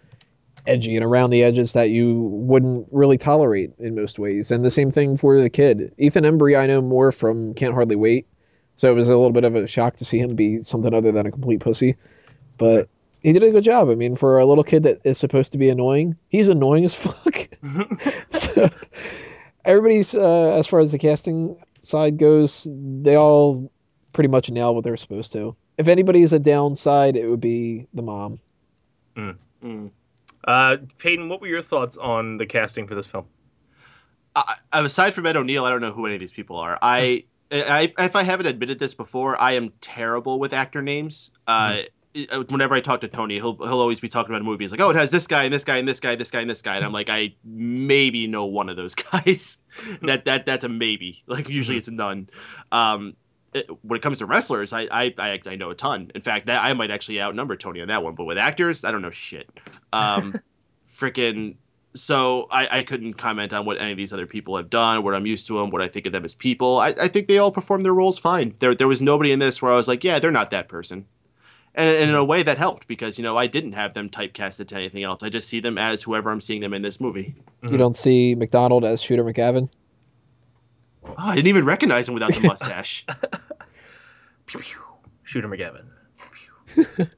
edgy 0.68 0.96
and 0.96 1.04
around 1.04 1.30
the 1.30 1.42
edges 1.42 1.72
that 1.72 1.90
you 1.90 2.20
wouldn't 2.20 2.88
really 2.90 3.18
tolerate 3.18 3.72
in 3.78 3.94
most 3.94 4.18
ways. 4.18 4.50
And 4.50 4.64
the 4.64 4.70
same 4.70 4.90
thing 4.90 5.16
for 5.16 5.40
the 5.40 5.50
kid. 5.50 5.94
Ethan 5.98 6.24
Embry, 6.24 6.58
I 6.58 6.66
know 6.66 6.80
more 6.80 7.10
from 7.12 7.54
Can't 7.54 7.74
Hardly 7.74 7.96
Wait, 7.96 8.26
so 8.76 8.90
it 8.90 8.94
was 8.94 9.08
a 9.08 9.16
little 9.16 9.32
bit 9.32 9.44
of 9.44 9.54
a 9.54 9.66
shock 9.66 9.96
to 9.96 10.04
see 10.04 10.18
him 10.18 10.36
be 10.36 10.62
something 10.62 10.92
other 10.92 11.12
than 11.12 11.26
a 11.26 11.30
complete 11.30 11.60
pussy. 11.60 11.96
But 12.58 12.88
he 13.20 13.32
did 13.32 13.42
a 13.42 13.50
good 13.50 13.64
job. 13.64 13.88
I 13.88 13.94
mean, 13.94 14.16
for 14.16 14.38
a 14.38 14.46
little 14.46 14.64
kid 14.64 14.84
that 14.84 15.00
is 15.04 15.18
supposed 15.18 15.52
to 15.52 15.58
be 15.58 15.68
annoying, 15.68 16.16
he's 16.28 16.48
annoying 16.48 16.84
as 16.84 16.94
fuck. 16.94 17.48
so 18.30 18.68
everybody's 19.64 20.14
uh, 20.14 20.56
as 20.56 20.66
far 20.66 20.80
as 20.80 20.92
the 20.92 20.98
casting 20.98 21.56
side 21.80 22.18
goes, 22.18 22.66
they 22.70 23.16
all 23.16 23.70
pretty 24.12 24.28
much 24.28 24.50
nail 24.50 24.74
what 24.74 24.84
they're 24.84 24.96
supposed 24.96 25.32
to. 25.32 25.56
If 25.76 25.88
anybody's 25.88 26.32
a 26.32 26.38
downside, 26.38 27.16
it 27.16 27.28
would 27.28 27.40
be 27.40 27.86
the 27.94 28.02
mom. 28.02 28.40
Mm. 29.16 29.36
Mm. 29.62 29.90
Uh, 30.44 30.76
Peyton, 30.98 31.28
what 31.28 31.40
were 31.40 31.46
your 31.46 31.62
thoughts 31.62 31.96
on 31.96 32.36
the 32.36 32.46
casting 32.46 32.86
for 32.86 32.94
this 32.94 33.06
film? 33.06 33.26
I, 34.34 34.56
aside 34.72 35.14
from 35.14 35.26
Ed 35.26 35.36
O'Neill, 35.36 35.64
I 35.64 35.70
don't 35.70 35.80
know 35.80 35.92
who 35.92 36.06
any 36.06 36.14
of 36.14 36.20
these 36.20 36.32
people 36.32 36.56
are. 36.56 36.78
I, 36.80 37.24
I 37.50 37.92
if 37.98 38.14
I 38.14 38.22
haven't 38.22 38.46
admitted 38.46 38.78
this 38.78 38.94
before, 38.94 39.40
I 39.40 39.52
am 39.52 39.72
terrible 39.80 40.38
with 40.38 40.52
actor 40.52 40.82
names. 40.82 41.30
Uh, 41.46 41.70
mm 41.70 41.88
uh, 42.30 42.42
whenever 42.48 42.74
I 42.74 42.80
talk 42.80 43.02
to 43.02 43.08
Tony, 43.08 43.36
he'll 43.36 43.56
he'll 43.56 43.80
always 43.80 44.00
be 44.00 44.08
talking 44.08 44.32
about 44.32 44.40
a 44.40 44.44
movie. 44.44 44.64
He's 44.64 44.72
like, 44.72 44.80
"Oh, 44.80 44.90
it 44.90 44.96
has 44.96 45.10
this 45.10 45.26
guy 45.26 45.44
and 45.44 45.52
this 45.52 45.64
guy 45.64 45.76
and 45.76 45.86
this 45.86 46.00
guy, 46.00 46.16
this 46.16 46.30
guy 46.30 46.40
and 46.40 46.50
this 46.50 46.62
guy," 46.62 46.76
and 46.76 46.84
I'm 46.84 46.92
like, 46.92 47.10
I 47.10 47.34
maybe 47.44 48.26
know 48.26 48.46
one 48.46 48.68
of 48.68 48.76
those 48.76 48.94
guys. 48.94 49.58
that 50.02 50.24
that 50.24 50.46
that's 50.46 50.64
a 50.64 50.68
maybe. 50.68 51.22
Like 51.26 51.48
usually 51.48 51.74
mm-hmm. 51.74 51.78
it's 51.78 51.88
a 51.88 51.92
none. 51.92 52.30
Um, 52.72 53.14
when 53.82 53.98
it 53.98 54.02
comes 54.02 54.18
to 54.18 54.26
wrestlers, 54.26 54.72
I, 54.72 54.88
I 54.90 55.14
I 55.18 55.40
I 55.46 55.56
know 55.56 55.70
a 55.70 55.74
ton. 55.74 56.10
In 56.14 56.22
fact, 56.22 56.46
that 56.46 56.62
I 56.62 56.72
might 56.74 56.90
actually 56.90 57.20
outnumber 57.20 57.56
Tony 57.56 57.80
on 57.80 57.88
that 57.88 58.02
one. 58.02 58.14
But 58.14 58.24
with 58.24 58.38
actors, 58.38 58.84
I 58.84 58.90
don't 58.90 59.02
know 59.02 59.10
shit. 59.10 59.48
Um, 59.92 60.34
freaking. 60.94 61.56
So 61.94 62.46
I, 62.50 62.78
I 62.78 62.82
couldn't 62.82 63.14
comment 63.14 63.52
on 63.52 63.64
what 63.64 63.80
any 63.80 63.90
of 63.90 63.96
these 63.96 64.12
other 64.12 64.26
people 64.26 64.56
have 64.56 64.70
done, 64.70 65.02
what 65.02 65.14
I'm 65.14 65.26
used 65.26 65.46
to 65.48 65.58
them, 65.58 65.70
what 65.70 65.80
I 65.80 65.88
think 65.88 66.06
of 66.06 66.12
them 66.12 66.24
as 66.24 66.34
people. 66.34 66.78
I, 66.78 66.88
I 66.88 67.08
think 67.08 67.26
they 67.26 67.38
all 67.38 67.50
perform 67.50 67.82
their 67.82 67.94
roles 67.94 68.18
fine. 68.18 68.54
There 68.58 68.74
there 68.74 68.86
was 68.86 69.00
nobody 69.00 69.32
in 69.32 69.38
this 69.38 69.62
where 69.62 69.72
I 69.72 69.76
was 69.76 69.88
like, 69.88 70.04
yeah, 70.04 70.18
they're 70.18 70.30
not 70.30 70.50
that 70.50 70.68
person 70.68 71.06
and, 71.78 71.88
and 71.88 72.10
in 72.10 72.16
a 72.16 72.24
way 72.24 72.42
that 72.42 72.58
helped 72.58 72.88
because 72.88 73.16
you 73.18 73.24
know 73.24 73.36
I 73.36 73.46
didn't 73.46 73.72
have 73.72 73.94
them 73.94 74.10
typecasted 74.10 74.68
to 74.68 74.76
anything 74.76 75.04
else. 75.04 75.22
I 75.22 75.28
just 75.28 75.48
see 75.48 75.60
them 75.60 75.78
as 75.78 76.02
whoever 76.02 76.30
I'm 76.30 76.40
seeing 76.40 76.60
them 76.60 76.74
in 76.74 76.82
this 76.82 77.00
movie. 77.00 77.34
You 77.62 77.76
don't 77.76 77.96
see 77.96 78.34
McDonald 78.34 78.84
as 78.84 79.00
Shooter 79.00 79.24
McGavin. 79.24 79.68
Oh, 81.08 81.14
I 81.18 81.34
didn't 81.34 81.48
even 81.48 81.64
recognize 81.64 82.08
him 82.08 82.14
without 82.14 82.34
the 82.34 82.40
mustache. 82.46 83.04
Shooter 85.24 85.48
McGavin. 85.48 85.84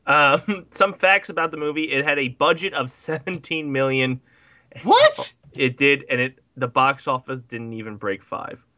Um, 0.06 0.66
some 0.70 0.92
facts 0.92 1.28
about 1.28 1.50
the 1.50 1.56
movie: 1.56 1.84
it 1.84 2.04
had 2.04 2.18
a 2.18 2.28
budget 2.28 2.72
of 2.74 2.90
17 2.90 3.70
million. 3.70 4.20
What? 4.84 5.32
It 5.54 5.76
did, 5.76 6.04
and 6.08 6.20
it 6.20 6.38
the 6.56 6.68
box 6.68 7.08
office 7.08 7.42
didn't 7.42 7.72
even 7.74 7.96
break 7.96 8.22
five. 8.22 8.64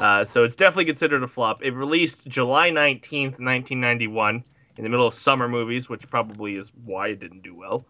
Uh, 0.00 0.24
so 0.24 0.42
it's 0.42 0.56
definitely 0.56 0.86
considered 0.86 1.22
a 1.22 1.28
flop. 1.28 1.62
It 1.62 1.70
released 1.70 2.26
July 2.26 2.70
19th, 2.70 3.38
1991, 3.38 4.42
in 4.76 4.82
the 4.82 4.90
middle 4.90 5.06
of 5.06 5.14
summer 5.14 5.48
movies, 5.48 5.88
which 5.88 6.10
probably 6.10 6.56
is 6.56 6.72
why 6.84 7.08
it 7.08 7.20
didn't 7.20 7.42
do 7.42 7.54
well. 7.54 7.86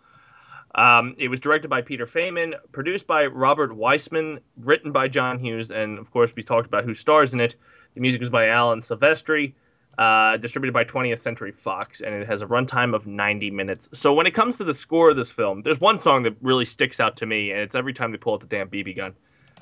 Um, 0.74 1.14
it 1.18 1.28
was 1.28 1.38
directed 1.38 1.68
by 1.68 1.82
Peter 1.82 2.06
Faiman, 2.06 2.54
produced 2.72 3.06
by 3.06 3.26
Robert 3.26 3.74
Weissman, 3.76 4.40
written 4.56 4.90
by 4.90 5.08
John 5.08 5.38
Hughes, 5.38 5.70
and 5.70 5.98
of 5.98 6.10
course, 6.10 6.32
we 6.34 6.42
talked 6.42 6.66
about 6.66 6.84
who 6.84 6.94
stars 6.94 7.34
in 7.34 7.40
it. 7.40 7.56
The 7.94 8.00
music 8.00 8.20
was 8.20 8.30
by 8.30 8.48
Alan 8.48 8.78
Silvestri, 8.78 9.52
uh, 9.98 10.38
distributed 10.38 10.72
by 10.72 10.84
20th 10.84 11.18
Century 11.18 11.52
Fox, 11.52 12.00
and 12.00 12.14
it 12.14 12.26
has 12.26 12.40
a 12.40 12.46
runtime 12.46 12.94
of 12.94 13.06
90 13.06 13.50
minutes. 13.50 13.90
So 13.92 14.14
when 14.14 14.26
it 14.26 14.32
comes 14.32 14.56
to 14.58 14.64
the 14.64 14.72
score 14.72 15.10
of 15.10 15.16
this 15.16 15.30
film, 15.30 15.60
there's 15.62 15.80
one 15.80 15.98
song 15.98 16.22
that 16.22 16.36
really 16.40 16.64
sticks 16.64 17.00
out 17.00 17.16
to 17.18 17.26
me, 17.26 17.50
and 17.50 17.60
it's 17.60 17.74
every 17.74 17.92
time 17.92 18.10
they 18.10 18.18
pull 18.18 18.32
out 18.34 18.40
the 18.40 18.46
damn 18.46 18.68
BB 18.68 18.96
gun. 18.96 19.14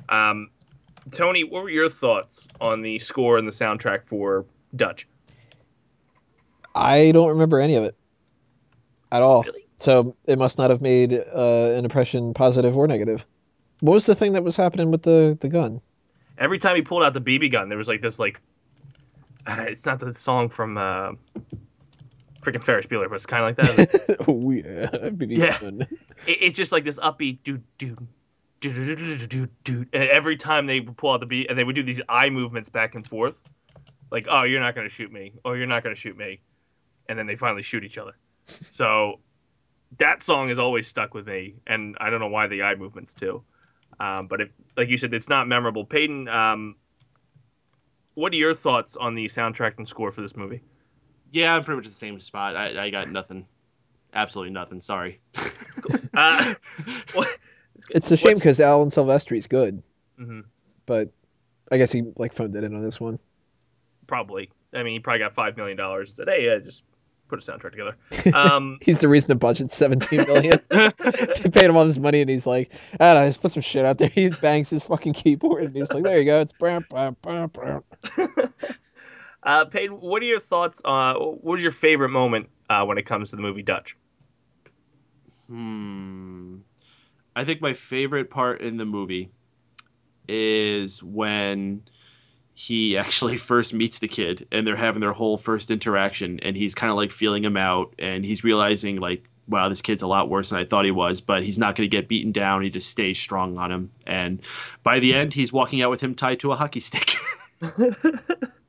Um, 0.08 0.50
Tony, 1.10 1.42
what 1.42 1.64
were 1.64 1.70
your 1.70 1.88
thoughts 1.88 2.46
on 2.60 2.82
the 2.82 3.00
score 3.00 3.36
and 3.36 3.48
the 3.48 3.52
soundtrack 3.52 4.06
for 4.06 4.44
Dutch? 4.76 5.08
I 6.74 7.10
don't 7.10 7.30
remember 7.30 7.58
any 7.58 7.74
of 7.74 7.82
it 7.82 7.96
at 9.10 9.22
all. 9.22 9.42
Really? 9.42 9.66
So 9.80 10.14
it 10.26 10.38
must 10.38 10.58
not 10.58 10.68
have 10.68 10.82
made 10.82 11.14
uh, 11.14 11.72
an 11.74 11.86
impression 11.86 12.34
positive 12.34 12.76
or 12.76 12.86
negative. 12.86 13.24
What 13.80 13.94
was 13.94 14.04
the 14.04 14.14
thing 14.14 14.34
that 14.34 14.44
was 14.44 14.54
happening 14.54 14.90
with 14.90 15.02
the, 15.02 15.38
the 15.40 15.48
gun? 15.48 15.80
Every 16.36 16.58
time 16.58 16.76
he 16.76 16.82
pulled 16.82 17.02
out 17.02 17.14
the 17.14 17.20
BB 17.20 17.50
gun, 17.50 17.70
there 17.70 17.78
was 17.78 17.88
like 17.88 18.02
this 18.02 18.18
like 18.18 18.38
uh, 19.46 19.64
it's 19.68 19.86
not 19.86 19.98
the 19.98 20.12
song 20.12 20.50
from 20.50 20.76
uh, 20.76 21.12
freaking 22.42 22.62
Ferris 22.62 22.84
Bueller, 22.84 23.08
but 23.08 23.14
it's 23.14 23.24
kind 23.24 23.42
of 23.42 23.58
like 23.58 23.76
that. 23.76 24.06
Like, 24.18 24.28
oh 24.28 24.50
yeah, 24.50 24.62
BB 25.12 25.38
yeah. 25.38 25.58
Gun. 25.58 25.80
It, 26.26 26.38
it's 26.42 26.58
just 26.58 26.72
like 26.72 26.84
this 26.84 26.98
upbeat 26.98 27.38
do 27.42 27.58
do 27.78 27.96
do 28.60 28.70
do 28.72 28.96
do 28.96 29.26
do 29.26 29.48
do, 29.64 29.86
and 29.94 30.02
every 30.10 30.36
time 30.36 30.66
they 30.66 30.80
would 30.80 30.98
pull 30.98 31.12
out 31.12 31.20
the 31.20 31.26
beat, 31.26 31.48
and 31.48 31.58
they 31.58 31.64
would 31.64 31.74
do 31.74 31.82
these 31.82 32.02
eye 32.06 32.28
movements 32.28 32.68
back 32.68 32.94
and 32.94 33.08
forth, 33.08 33.42
like 34.10 34.26
oh 34.28 34.42
you're 34.42 34.60
not 34.60 34.74
gonna 34.74 34.90
shoot 34.90 35.10
me, 35.10 35.32
oh 35.46 35.54
you're 35.54 35.66
not 35.66 35.82
gonna 35.82 35.94
shoot 35.94 36.18
me, 36.18 36.42
and 37.08 37.18
then 37.18 37.26
they 37.26 37.36
finally 37.36 37.62
shoot 37.62 37.82
each 37.82 37.96
other. 37.96 38.12
So 38.68 39.20
that 39.98 40.22
song 40.22 40.48
has 40.48 40.58
always 40.58 40.86
stuck 40.86 41.14
with 41.14 41.26
me, 41.26 41.56
and 41.66 41.96
I 42.00 42.10
don't 42.10 42.20
know 42.20 42.28
why 42.28 42.46
the 42.46 42.62
eye 42.62 42.74
movements 42.74 43.14
too. 43.14 43.42
Um, 43.98 44.28
but 44.28 44.40
if, 44.40 44.48
like 44.76 44.88
you 44.88 44.96
said, 44.96 45.12
it's 45.12 45.28
not 45.28 45.46
memorable. 45.48 45.84
Peyton, 45.84 46.28
um, 46.28 46.76
what 48.14 48.32
are 48.32 48.36
your 48.36 48.54
thoughts 48.54 48.96
on 48.96 49.14
the 49.14 49.26
soundtrack 49.26 49.76
and 49.78 49.86
score 49.86 50.10
for 50.12 50.20
this 50.22 50.36
movie? 50.36 50.62
Yeah, 51.32 51.54
I'm 51.54 51.64
pretty 51.64 51.76
much 51.76 51.86
the 51.86 51.92
same 51.94 52.18
spot. 52.20 52.56
I, 52.56 52.86
I 52.86 52.90
got 52.90 53.10
nothing. 53.10 53.46
Absolutely 54.14 54.52
nothing. 54.52 54.80
Sorry. 54.80 55.20
Uh, 56.12 56.54
what, 57.14 57.28
It's 57.90 58.10
a 58.10 58.16
shame 58.16 58.34
because 58.34 58.58
Alan 58.58 58.90
Silvestri's 58.90 59.46
good, 59.46 59.80
Mhm. 60.20 60.44
but 60.86 61.10
I 61.70 61.78
guess 61.78 61.92
he 61.92 62.02
like 62.16 62.32
phoned 62.34 62.56
it 62.56 62.64
in 62.64 62.74
on 62.74 62.82
this 62.82 63.00
one. 63.00 63.18
probably. 64.08 64.50
I 64.74 64.82
mean, 64.82 64.94
he 64.94 64.98
probably 64.98 65.20
got 65.20 65.34
five 65.34 65.56
million 65.56 65.76
dollars. 65.76 66.14
Said, 66.14 66.28
"Hey, 66.28 66.50
uh, 66.54 66.58
just 66.58 66.82
put 67.30 67.46
a 67.46 67.52
soundtrack 67.52 67.72
together." 67.72 67.96
Um, 68.34 68.78
He's 68.82 68.98
the 68.98 69.08
reason 69.08 69.28
the 69.28 69.34
budget's 69.34 69.74
17 69.74 70.20
million. 70.26 70.58
they 70.68 71.50
paid 71.50 71.64
him 71.64 71.76
all 71.76 71.84
this 71.84 71.98
money, 71.98 72.20
and 72.20 72.30
he's 72.30 72.46
like, 72.46 72.72
I 72.98 73.12
don't 73.12 73.22
know, 73.22 73.28
just 73.28 73.40
put 73.40 73.52
some 73.52 73.62
shit 73.62 73.84
out 73.84 73.98
there. 73.98 74.08
He 74.08 74.28
bangs 74.28 74.70
his 74.70 74.84
fucking 74.84 75.14
keyboard, 75.14 75.64
and 75.64 75.74
he's 75.74 75.90
like, 75.92 76.04
there 76.04 76.18
you 76.18 76.24
go. 76.24 76.40
It's 76.40 76.52
brum, 76.52 76.84
brum, 76.88 77.16
brum, 77.22 77.48
brum. 77.48 77.84
uh, 79.42 79.64
Peyton, 79.66 79.96
what 79.96 80.22
are 80.22 80.26
your 80.26 80.40
thoughts? 80.40 80.80
on 80.84 81.16
what 81.16 81.44
was 81.44 81.62
your 81.62 81.72
favorite 81.72 82.10
moment 82.10 82.48
uh, 82.68 82.84
when 82.84 82.98
it 82.98 83.06
comes 83.06 83.30
to 83.30 83.36
the 83.36 83.42
movie 83.42 83.62
Dutch? 83.62 83.96
Hmm. 85.48 86.58
I 87.34 87.44
think 87.44 87.60
my 87.60 87.72
favorite 87.72 88.30
part 88.30 88.60
in 88.60 88.76
the 88.76 88.84
movie 88.84 89.30
is 90.28 91.02
when 91.02 91.82
he 92.60 92.96
actually 92.96 93.36
first 93.50 93.72
meets 93.72 93.98
the 93.98 94.08
kid 94.08 94.46
and 94.52 94.66
they're 94.66 94.76
having 94.76 95.00
their 95.00 95.12
whole 95.12 95.38
first 95.38 95.70
interaction 95.70 96.40
and 96.40 96.56
he's 96.56 96.74
kind 96.74 96.90
of 96.90 96.96
like 96.96 97.10
feeling 97.10 97.44
him 97.44 97.56
out 97.56 97.94
and 97.98 98.24
he's 98.24 98.44
realizing 98.44 98.96
like 98.96 99.24
wow 99.48 99.68
this 99.68 99.82
kid's 99.82 100.02
a 100.02 100.06
lot 100.06 100.28
worse 100.28 100.50
than 100.50 100.58
i 100.58 100.64
thought 100.64 100.84
he 100.84 100.90
was 100.90 101.20
but 101.20 101.42
he's 101.42 101.58
not 101.58 101.74
going 101.74 101.88
to 101.88 101.96
get 101.96 102.06
beaten 102.08 102.32
down 102.32 102.62
he 102.62 102.70
just 102.70 102.88
stays 102.88 103.18
strong 103.18 103.58
on 103.58 103.72
him 103.72 103.90
and 104.06 104.42
by 104.82 105.00
the 105.00 105.14
end 105.14 105.32
he's 105.32 105.52
walking 105.52 105.82
out 105.82 105.90
with 105.90 106.00
him 106.00 106.14
tied 106.14 106.38
to 106.38 106.52
a 106.52 106.56
hockey 106.56 106.80
stick 106.80 107.14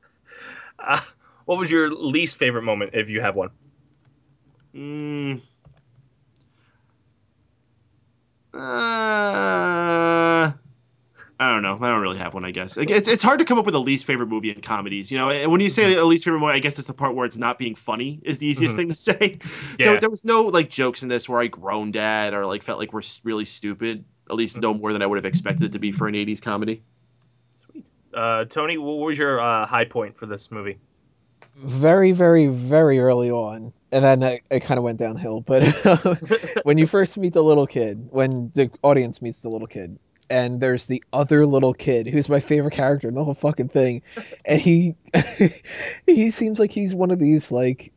Uh, 0.82 1.00
what 1.44 1.58
was 1.58 1.70
your 1.70 1.90
least 1.90 2.36
favorite 2.36 2.62
moment, 2.62 2.90
if 2.94 3.10
you 3.10 3.20
have 3.20 3.36
one? 3.36 3.50
Mm. 4.74 5.42
Uh, 8.52 10.11
I 11.42 11.52
don't 11.52 11.62
know. 11.62 11.76
I 11.80 11.90
don't 11.90 12.00
really 12.00 12.18
have 12.18 12.34
one. 12.34 12.44
I 12.44 12.52
guess 12.52 12.76
it's 12.76 13.08
it's 13.08 13.22
hard 13.22 13.40
to 13.40 13.44
come 13.44 13.58
up 13.58 13.66
with 13.66 13.74
a 13.74 13.78
least 13.80 14.04
favorite 14.04 14.28
movie 14.28 14.50
in 14.50 14.60
comedies. 14.60 15.10
You 15.10 15.18
know, 15.18 15.48
when 15.48 15.60
you 15.60 15.70
say 15.70 15.92
a 15.94 16.04
least 16.04 16.24
favorite 16.24 16.38
movie, 16.38 16.52
I 16.52 16.60
guess 16.60 16.78
it's 16.78 16.86
the 16.86 16.94
part 16.94 17.16
where 17.16 17.26
it's 17.26 17.36
not 17.36 17.58
being 17.58 17.74
funny 17.74 18.20
is 18.22 18.38
the 18.38 18.46
easiest 18.46 18.74
Mhm. 18.74 18.78
thing 18.78 18.88
to 18.90 18.94
say. 18.94 19.38
Yeah. 19.78 19.86
There, 19.86 20.00
there 20.00 20.10
was 20.10 20.24
no 20.24 20.42
like 20.42 20.70
jokes 20.70 21.02
in 21.02 21.08
this 21.08 21.28
where 21.28 21.40
I 21.40 21.48
groaned 21.48 21.96
at 21.96 22.32
or 22.32 22.46
like 22.46 22.62
felt 22.62 22.78
like 22.78 22.92
we're 22.92 23.02
really 23.24 23.44
stupid. 23.44 24.04
At 24.30 24.36
least 24.36 24.56
no 24.60 24.72
more 24.72 24.92
than 24.92 25.02
I 25.02 25.06
would 25.06 25.16
have 25.16 25.24
expected 25.24 25.64
it 25.66 25.72
to 25.72 25.78
be 25.80 25.90
for 25.90 26.06
an 26.06 26.14
'80s 26.14 26.40
comedy. 26.40 26.82
Sweet. 27.58 27.84
Uh, 28.14 28.44
Tony, 28.44 28.78
what 28.78 28.98
was 28.98 29.18
your 29.18 29.40
uh, 29.40 29.66
high 29.66 29.84
point 29.84 30.16
for 30.16 30.26
this 30.26 30.50
movie? 30.50 30.78
Very, 31.56 32.12
very, 32.12 32.46
very 32.46 32.98
early 32.98 33.30
on. 33.30 33.72
And 33.90 34.04
then 34.04 34.22
it, 34.22 34.42
it 34.50 34.60
kind 34.60 34.78
of 34.78 34.84
went 34.84 34.98
downhill. 34.98 35.40
But 35.40 35.64
when 36.62 36.78
you 36.78 36.86
first 36.86 37.18
meet 37.18 37.32
the 37.34 37.42
little 37.42 37.66
kid, 37.66 38.08
when 38.10 38.50
the 38.54 38.70
audience 38.82 39.20
meets 39.20 39.42
the 39.42 39.50
little 39.50 39.66
kid, 39.66 39.98
and 40.32 40.60
there's 40.60 40.86
the 40.86 41.04
other 41.12 41.46
little 41.46 41.74
kid 41.74 42.06
who's 42.06 42.26
my 42.26 42.40
favorite 42.40 42.72
character 42.72 43.06
in 43.06 43.14
the 43.14 43.22
whole 43.22 43.34
fucking 43.34 43.68
thing, 43.68 44.00
and 44.46 44.58
he 44.58 44.96
he 46.06 46.30
seems 46.30 46.58
like 46.58 46.72
he's 46.72 46.94
one 46.94 47.10
of 47.10 47.18
these 47.18 47.52
like 47.52 47.92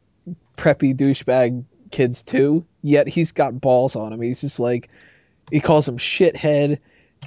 preppy 0.58 0.94
douchebag 0.94 1.64
kids 1.92 2.24
too. 2.24 2.66
Yet 2.82 3.08
he's 3.08 3.32
got 3.32 3.62
balls 3.62 3.96
on 3.96 4.12
him. 4.12 4.22
He's 4.22 4.42
just 4.42 4.60
like 4.60 4.90
he 5.50 5.62
calls 5.62 5.88
him 5.88 5.98
shithead. 5.98 6.80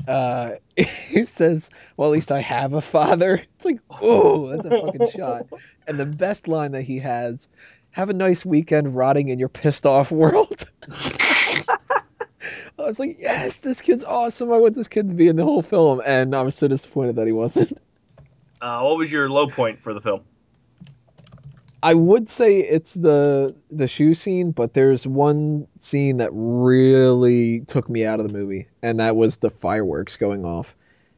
Uh, 0.06 0.50
he 0.76 1.24
says, 1.24 1.70
"Well, 1.96 2.10
at 2.10 2.12
least 2.12 2.30
I 2.30 2.40
have 2.40 2.74
a 2.74 2.82
father." 2.82 3.42
It's 3.56 3.64
like, 3.64 3.80
oh, 4.02 4.50
that's 4.50 4.66
a 4.66 4.70
fucking 4.70 5.10
shot. 5.16 5.46
And 5.86 5.98
the 5.98 6.04
best 6.04 6.48
line 6.48 6.72
that 6.72 6.82
he 6.82 6.98
has, 6.98 7.48
"Have 7.92 8.10
a 8.10 8.14
nice 8.14 8.44
weekend 8.44 8.94
rotting 8.94 9.30
in 9.30 9.38
your 9.38 9.48
pissed 9.48 9.86
off 9.86 10.10
world." 10.12 10.70
I 12.78 12.82
was 12.82 12.98
like, 12.98 13.16
yes, 13.18 13.58
this 13.58 13.80
kid's 13.80 14.04
awesome. 14.04 14.52
I 14.52 14.58
want 14.58 14.74
this 14.74 14.88
kid 14.88 15.08
to 15.08 15.14
be 15.14 15.28
in 15.28 15.36
the 15.36 15.44
whole 15.44 15.62
film, 15.62 16.00
and 16.06 16.34
I 16.34 16.42
was 16.42 16.54
so 16.54 16.68
disappointed 16.68 17.16
that 17.16 17.26
he 17.26 17.32
wasn't. 17.32 17.78
Uh, 18.60 18.80
what 18.80 18.98
was 18.98 19.12
your 19.12 19.30
low 19.30 19.46
point 19.46 19.80
for 19.80 19.94
the 19.94 20.00
film? 20.00 20.20
I 21.80 21.94
would 21.94 22.28
say 22.28 22.58
it's 22.58 22.94
the 22.94 23.54
the 23.70 23.86
shoe 23.86 24.14
scene, 24.14 24.50
but 24.50 24.74
there's 24.74 25.06
one 25.06 25.68
scene 25.76 26.16
that 26.16 26.30
really 26.32 27.60
took 27.60 27.88
me 27.88 28.04
out 28.04 28.18
of 28.18 28.26
the 28.26 28.32
movie, 28.32 28.66
and 28.82 28.98
that 28.98 29.14
was 29.14 29.36
the 29.36 29.50
fireworks 29.50 30.16
going 30.16 30.44
off. 30.44 30.74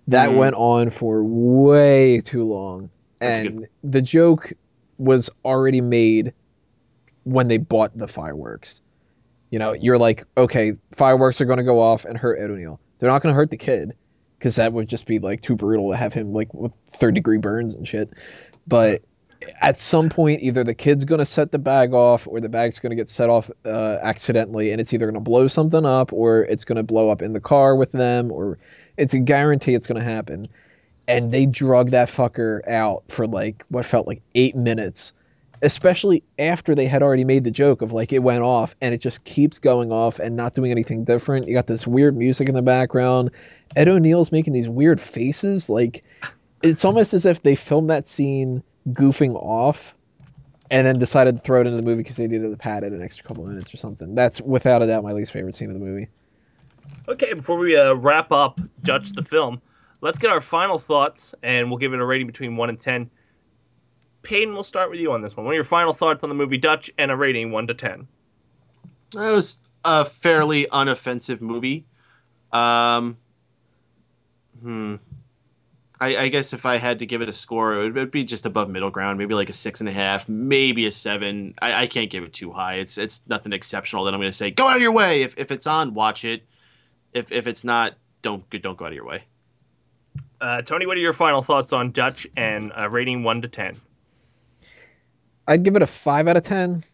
That 0.08 0.28
Mhm. 0.28 0.36
went 0.36 0.54
on 0.56 0.90
for 0.90 1.24
way 1.24 2.20
too 2.20 2.44
long, 2.44 2.90
That's 3.20 3.38
and 3.38 3.66
the 3.82 4.02
joke 4.02 4.52
was 4.98 5.30
already 5.42 5.80
made 5.80 6.34
when 7.24 7.48
they 7.48 7.56
bought 7.56 7.96
the 7.96 8.06
fireworks. 8.06 8.82
You 9.50 9.58
know, 9.58 9.72
you're 9.72 9.98
like, 9.98 10.24
okay, 10.36 10.74
fireworks 10.92 11.40
are 11.40 11.44
going 11.44 11.58
to 11.58 11.64
go 11.64 11.80
off 11.80 12.04
and 12.04 12.16
hurt 12.16 12.38
Ed 12.40 12.50
O'Neill. 12.50 12.80
They're 12.98 13.10
not 13.10 13.22
going 13.22 13.32
to 13.32 13.36
hurt 13.36 13.50
the 13.50 13.56
kid 13.56 13.94
because 14.38 14.56
that 14.56 14.72
would 14.72 14.88
just 14.88 15.06
be 15.06 15.18
like 15.18 15.42
too 15.42 15.56
brutal 15.56 15.90
to 15.90 15.96
have 15.96 16.12
him 16.12 16.32
like 16.32 16.52
with 16.54 16.72
third 16.90 17.14
degree 17.14 17.38
burns 17.38 17.74
and 17.74 17.86
shit. 17.86 18.10
But 18.66 19.02
at 19.60 19.78
some 19.78 20.08
point, 20.08 20.42
either 20.42 20.64
the 20.64 20.74
kid's 20.74 21.04
going 21.04 21.18
to 21.18 21.26
set 21.26 21.50
the 21.50 21.58
bag 21.58 21.92
off 21.92 22.26
or 22.26 22.40
the 22.40 22.48
bag's 22.48 22.78
going 22.78 22.90
to 22.90 22.96
get 22.96 23.08
set 23.08 23.30
off 23.30 23.50
uh, 23.64 23.98
accidentally, 24.02 24.70
and 24.70 24.80
it's 24.80 24.92
either 24.92 25.06
going 25.06 25.14
to 25.14 25.20
blow 25.20 25.48
something 25.48 25.84
up 25.84 26.12
or 26.12 26.42
it's 26.42 26.64
going 26.64 26.76
to 26.76 26.82
blow 26.82 27.10
up 27.10 27.22
in 27.22 27.32
the 27.32 27.40
car 27.40 27.74
with 27.74 27.92
them, 27.92 28.30
or 28.30 28.58
it's 28.96 29.14
a 29.14 29.18
guarantee 29.18 29.74
it's 29.74 29.86
going 29.86 30.02
to 30.02 30.08
happen. 30.08 30.46
And 31.08 31.32
they 31.32 31.46
drug 31.46 31.90
that 31.90 32.08
fucker 32.08 32.66
out 32.68 33.04
for 33.08 33.26
like 33.26 33.64
what 33.68 33.84
felt 33.84 34.06
like 34.06 34.22
eight 34.34 34.54
minutes, 34.54 35.12
especially 35.62 36.22
after 36.38 36.74
they 36.74 36.86
had 36.86 37.02
already 37.02 37.24
made 37.24 37.44
the 37.44 37.50
joke 37.50 37.82
of 37.82 37.92
like 37.92 38.12
it 38.12 38.20
went 38.20 38.42
off 38.42 38.74
and 38.80 38.94
it 38.94 38.98
just 38.98 39.24
keeps 39.24 39.58
going 39.58 39.92
off 39.92 40.18
and 40.18 40.36
not 40.36 40.54
doing 40.54 40.70
anything 40.70 41.04
different. 41.04 41.46
You 41.46 41.54
got 41.54 41.66
this 41.66 41.86
weird 41.86 42.16
music 42.16 42.48
in 42.48 42.54
the 42.54 42.62
background. 42.62 43.30
Ed 43.76 43.88
O'Neill's 43.88 44.32
making 44.32 44.52
these 44.52 44.68
weird 44.68 45.00
faces. 45.00 45.68
Like 45.68 46.04
it's 46.62 46.84
almost 46.84 47.14
as 47.14 47.24
if 47.24 47.42
they 47.42 47.54
filmed 47.54 47.90
that 47.90 48.06
scene 48.06 48.62
goofing 48.92 49.34
off 49.34 49.94
and 50.70 50.86
then 50.86 50.98
decided 50.98 51.36
to 51.36 51.42
throw 51.42 51.60
it 51.60 51.66
into 51.66 51.76
the 51.76 51.82
movie 51.82 52.02
because 52.02 52.16
they 52.16 52.26
needed 52.26 52.50
to 52.50 52.56
pad 52.56 52.84
it 52.84 52.92
an 52.92 53.02
extra 53.02 53.26
couple 53.26 53.44
minutes 53.44 53.74
or 53.74 53.76
something. 53.76 54.14
That's 54.14 54.40
without 54.40 54.82
a 54.82 54.86
doubt 54.86 55.02
my 55.02 55.12
least 55.12 55.32
favorite 55.32 55.54
scene 55.54 55.68
of 55.68 55.74
the 55.74 55.84
movie. 55.84 56.08
Okay, 57.08 57.32
before 57.32 57.58
we 57.58 57.76
uh, 57.76 57.94
wrap 57.94 58.32
up 58.32 58.60
Dutch 58.82 59.12
the 59.12 59.22
film, 59.22 59.60
let's 60.00 60.18
get 60.18 60.30
our 60.30 60.40
final 60.40 60.78
thoughts, 60.78 61.34
and 61.42 61.68
we'll 61.68 61.78
give 61.78 61.92
it 61.92 62.00
a 62.00 62.04
rating 62.04 62.26
between 62.26 62.56
one 62.56 62.68
and 62.68 62.78
ten. 62.78 63.10
Payne, 64.22 64.52
we'll 64.52 64.62
start 64.62 64.90
with 64.90 65.00
you 65.00 65.12
on 65.12 65.22
this 65.22 65.36
one. 65.36 65.46
What 65.46 65.52
are 65.52 65.56
your 65.56 65.64
final 65.64 65.92
thoughts 65.92 66.22
on 66.22 66.28
the 66.28 66.34
movie 66.34 66.58
Dutch 66.58 66.90
and 66.98 67.10
a 67.10 67.16
rating 67.16 67.52
one 67.52 67.66
to 67.68 67.74
ten? 67.74 68.06
That 69.12 69.30
was 69.30 69.58
a 69.84 70.04
fairly 70.04 70.66
unoffensive 70.66 71.40
movie. 71.40 71.84
Um, 72.52 73.16
hmm. 74.60 74.96
I, 76.00 76.16
I 76.16 76.28
guess 76.28 76.54
if 76.54 76.64
I 76.64 76.76
had 76.76 77.00
to 77.00 77.06
give 77.06 77.20
it 77.20 77.28
a 77.28 77.32
score, 77.32 77.74
it 77.74 77.92
would, 77.92 77.96
it 77.98 78.12
be 78.12 78.24
just 78.24 78.46
above 78.46 78.70
middle 78.70 78.90
ground, 78.90 79.18
maybe 79.18 79.34
like 79.34 79.50
a 79.50 79.54
six 79.54 79.80
and 79.80 79.88
a 79.88 79.92
half, 79.92 80.28
maybe 80.28 80.86
a 80.86 80.92
seven. 80.92 81.54
I, 81.60 81.82
I 81.82 81.86
can't 81.88 82.10
give 82.10 82.24
it 82.24 82.32
too 82.32 82.50
high. 82.50 82.76
It's 82.76 82.96
it's 82.96 83.20
nothing 83.26 83.52
exceptional 83.52 84.04
that 84.04 84.14
I'm 84.14 84.20
going 84.20 84.30
to 84.30 84.36
say 84.36 84.50
go 84.50 84.66
out 84.66 84.76
of 84.76 84.82
your 84.82 84.92
way. 84.92 85.22
If, 85.22 85.38
if 85.38 85.50
it's 85.50 85.66
on, 85.66 85.92
watch 85.92 86.24
it. 86.24 86.42
If 87.12 87.32
if 87.32 87.46
it's 87.46 87.64
not, 87.64 87.94
don't 88.22 88.48
don't 88.62 88.78
go 88.78 88.86
out 88.86 88.92
of 88.92 88.96
your 88.96 89.04
way. 89.04 89.24
Uh, 90.40 90.62
Tony, 90.62 90.86
what 90.86 90.96
are 90.96 91.00
your 91.00 91.12
final 91.12 91.42
thoughts 91.42 91.74
on 91.74 91.90
Dutch 91.90 92.26
and 92.34 92.72
a 92.74 92.88
rating 92.88 93.22
one 93.22 93.42
to 93.42 93.48
ten? 93.48 93.78
I'd 95.50 95.64
give 95.64 95.74
it 95.74 95.82
a 95.82 95.86
five 95.86 96.28
out 96.28 96.36
of 96.36 96.44
ten 96.44 96.84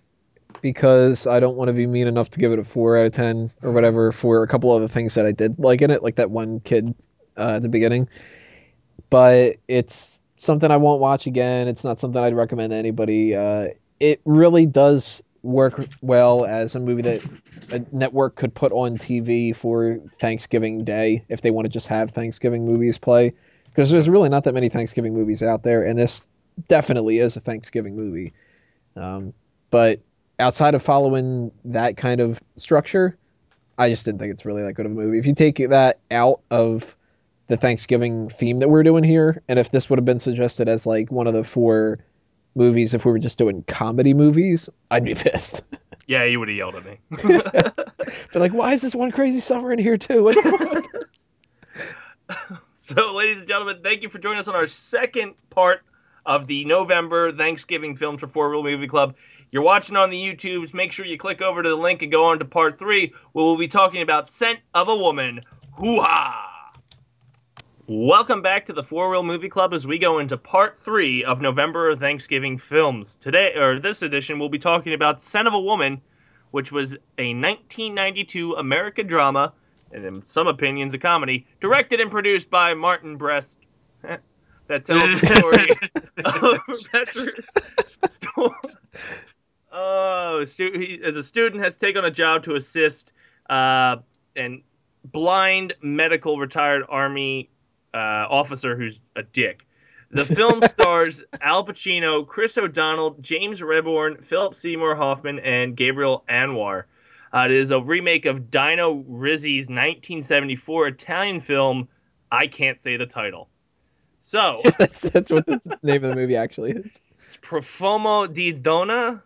because 0.63 1.27
I 1.27 1.41
don't 1.41 1.57
want 1.57 1.69
to 1.69 1.75
be 1.75 1.87
mean 1.87 2.07
enough 2.07 2.31
to 2.31 2.39
give 2.39 2.53
it 2.53 2.59
a 2.59 2.65
four 2.65 2.97
out 2.97 3.05
of 3.05 3.13
ten 3.13 3.53
or 3.63 3.71
whatever 3.71 4.13
for 4.13 4.43
a 4.43 4.49
couple 4.49 4.73
other 4.73 4.89
things 4.89 5.15
that 5.15 5.27
I 5.27 5.33
did 5.33 5.59
like 5.59 5.83
in 5.83 5.91
it, 5.91 6.03
like 6.03 6.17
that 6.17 6.31
one 6.31 6.61
kid 6.61 6.95
uh, 7.37 7.57
at 7.57 7.63
the 7.63 7.69
beginning. 7.69 8.09
But 9.11 9.57
it's 9.69 10.23
something 10.39 10.71
I 10.71 10.79
won't 10.79 11.03
watch 11.03 11.27
again. 11.27 11.69
It's 11.69 11.85
not 11.85 12.01
something 12.01 12.23
I'd 12.23 12.35
recommend 12.35 12.71
to 12.71 12.77
anybody. 12.77 13.37
Uh, 13.37 13.69
it 14.01 14.23
really 14.25 14.65
does 14.65 15.23
work 15.43 15.87
well 16.01 16.47
as 16.47 16.75
a 16.75 16.81
movie 16.81 17.03
that 17.03 17.25
a 17.73 17.85
network 17.93 18.37
could 18.37 18.55
put 18.55 18.73
on 18.73 18.97
TV 18.97 19.55
for 19.55 20.01
Thanksgiving 20.19 20.83
Day 20.83 21.27
if 21.29 21.43
they 21.43 21.51
want 21.51 21.67
to 21.67 21.69
just 21.69 21.89
have 21.89 22.11
Thanksgiving 22.11 22.65
movies 22.65 22.97
play. 22.97 23.35
Because 23.67 23.91
there's 23.91 24.09
really 24.09 24.31
not 24.31 24.45
that 24.45 24.55
many 24.55 24.71
Thanksgiving 24.71 25.13
movies 25.13 25.43
out 25.43 25.63
there, 25.63 25.85
and 25.85 25.99
this 25.99 26.27
definitely 26.69 27.19
is 27.19 27.37
a 27.37 27.41
Thanksgiving 27.41 27.95
movie. 27.95 28.33
Um, 28.97 29.33
but 29.71 30.01
outside 30.39 30.75
of 30.75 30.83
following 30.83 31.51
that 31.65 31.97
kind 31.97 32.21
of 32.21 32.41
structure, 32.57 33.17
I 33.79 33.91
just 33.91 34.05
didn't 34.05 34.21
think 34.21 34.33
it's 34.33 34.45
really 34.45 34.63
that 34.63 34.73
good 34.73 34.87
of 34.87 34.93
a 34.93 34.95
movie. 34.95 35.19
If 35.19 35.27
you 35.27 35.35
take 35.35 35.57
that 35.69 36.01
out 36.11 36.41
of 36.51 36.97
the 37.49 37.57
Thanksgiving 37.57 38.29
theme 38.29 38.59
that 38.59 38.69
we're 38.69 38.83
doing 38.83 39.05
here, 39.05 39.43
and 39.49 39.59
if 39.59 39.71
this 39.71 39.89
would 39.91 39.99
have 39.99 40.05
been 40.05 40.19
suggested 40.19 40.69
as 40.69 40.87
like 40.87 41.11
one 41.11 41.27
of 41.27 41.35
the 41.35 41.45
four 41.45 41.99
movies, 42.55 42.95
if 42.95 43.05
we 43.05 43.13
were 43.13 43.19
just 43.19 43.39
doing 43.39 43.63
comedy 43.65 44.15
movies, 44.15 44.69
I'd 44.91 45.05
be 45.05 45.15
pissed. 45.17 45.63
Yeah, 46.07 46.25
you 46.25 46.39
would 46.39 46.49
have 46.49 46.57
yelled 46.57 46.77
at 46.77 46.85
me. 46.85 46.99
But 48.33 48.41
like, 48.41 48.53
why 48.53 48.73
is 48.73 48.83
this 48.83 48.95
one 48.95 49.11
crazy 49.11 49.41
summer 49.41 49.73
in 49.73 49.81
here 49.81 49.97
too? 49.97 50.23
What 50.23 50.37
the 50.37 50.85
fuck? 52.29 52.61
So, 52.77 53.15
ladies 53.15 53.41
and 53.41 53.49
gentlemen, 53.49 53.81
thank 53.83 54.03
you 54.03 54.09
for 54.09 54.21
joining 54.21 54.39
us 54.39 54.47
on 54.47 54.55
our 54.55 54.67
second 54.67 55.35
part 55.51 55.81
of 56.27 56.47
the 56.47 56.65
November 56.65 57.33
Thanksgiving 57.33 57.97
Films 57.97 58.21
for 58.21 58.27
Four 58.27 58.51
Wheel 58.51 58.63
Movie 58.63 58.89
Club. 58.89 59.17
You're 59.51 59.63
watching 59.63 59.97
on 59.97 60.11
the 60.11 60.17
YouTubes. 60.17 60.75
Make 60.75 60.93
sure 60.93 61.07
you 61.07 61.17
click 61.17 61.41
over 61.41 61.63
to 61.63 61.69
the 61.69 61.77
link 61.77 62.03
and 62.03 62.11
go 62.11 62.25
on 62.25 62.41
to 62.41 62.45
part 62.45 62.79
three, 62.79 63.15
where 63.33 63.45
we'll 63.45 63.57
be 63.57 63.69
talking 63.69 64.03
about 64.03 64.29
Scent 64.29 64.59
of 64.75 64.89
a 64.89 64.97
Woman. 64.97 65.41
Hoo 65.77 66.01
ha! 66.01 66.73
Welcome 67.89 68.43
back 68.43 68.67
to 68.67 68.73
the 68.73 68.83
Four 68.83 69.11
Wheel 69.11 69.23
Movie 69.23 69.49
Club 69.49 69.73
as 69.73 69.87
we 69.87 69.97
go 69.97 70.19
into 70.19 70.37
part 70.37 70.77
three 70.77 71.23
of 71.23 71.41
November 71.41 71.95
Thanksgiving 71.95 72.59
films. 72.59 73.15
Today, 73.15 73.55
or 73.55 73.79
this 73.79 74.03
edition, 74.03 74.41
we'll 74.41 74.49
be 74.49 74.59
talking 74.59 74.93
about 74.93 75.23
Scent 75.23 75.47
of 75.47 75.55
a 75.55 75.61
Woman, 75.61 76.01
which 76.51 76.73
was 76.73 76.95
a 77.19 77.33
1992 77.33 78.55
American 78.55 79.07
drama, 79.07 79.53
and 79.93 80.05
in 80.05 80.27
some 80.27 80.49
opinions, 80.49 80.95
a 80.95 80.99
comedy, 80.99 81.47
directed 81.61 82.01
and 82.01 82.11
produced 82.11 82.51
by 82.51 82.75
Martin 82.75 83.17
Brest. 83.17 83.61
that 84.69 84.85
tells 84.85 85.03
the 85.03 85.27
story 85.27 85.71
of 86.25 86.61
veteran 86.93 87.45
sto- 88.07 88.55
Oh, 89.73 90.45
stu- 90.45 90.73
he, 90.73 91.01
as 91.05 91.17
a 91.17 91.23
student, 91.23 91.63
has 91.63 91.77
taken 91.77 91.99
on 91.99 92.05
a 92.07 92.11
job 92.11 92.45
to 92.45 92.55
assist 92.55 93.13
uh, 93.51 93.97
an 94.35 94.63
blind 95.05 95.75
medical 95.83 96.39
retired 96.39 96.83
army 96.89 97.51
uh, 97.93 98.27
officer 98.29 98.77
who's 98.77 99.01
a 99.15 99.23
dick. 99.23 99.67
The 100.11 100.25
film 100.25 100.63
stars 100.67 101.23
Al 101.41 101.65
Pacino, 101.67 102.27
Chris 102.27 102.57
O'Donnell, 102.57 103.17
James 103.21 103.61
Rebhorn, 103.61 104.25
Philip 104.25 104.55
Seymour 104.55 104.95
Hoffman, 104.95 105.41
and 105.41 105.77
Gabrielle 105.77 106.25
Anwar. 106.29 106.85
Uh, 107.35 107.47
it 107.47 107.51
is 107.51 107.71
a 107.71 107.81
remake 107.81 108.25
of 108.25 108.51
Dino 108.51 109.05
Risi's 109.07 109.69
1974 109.69 110.89
Italian 110.89 111.41
film. 111.41 111.89
I 112.31 112.47
can't 112.47 112.81
say 112.81 112.97
the 112.97 113.07
title. 113.07 113.49
So 114.19 114.61
that's 114.79 115.03
that's 115.03 115.31
what 115.31 115.47
the 115.47 115.61
name 115.83 116.03
of 116.05 116.11
the 116.11 116.17
movie 116.17 116.37
actually 116.37 116.73
is. 116.73 117.01
it's 117.25 117.37
Profumo 117.37 118.33
di 118.33 118.53
Donna. 118.53 119.23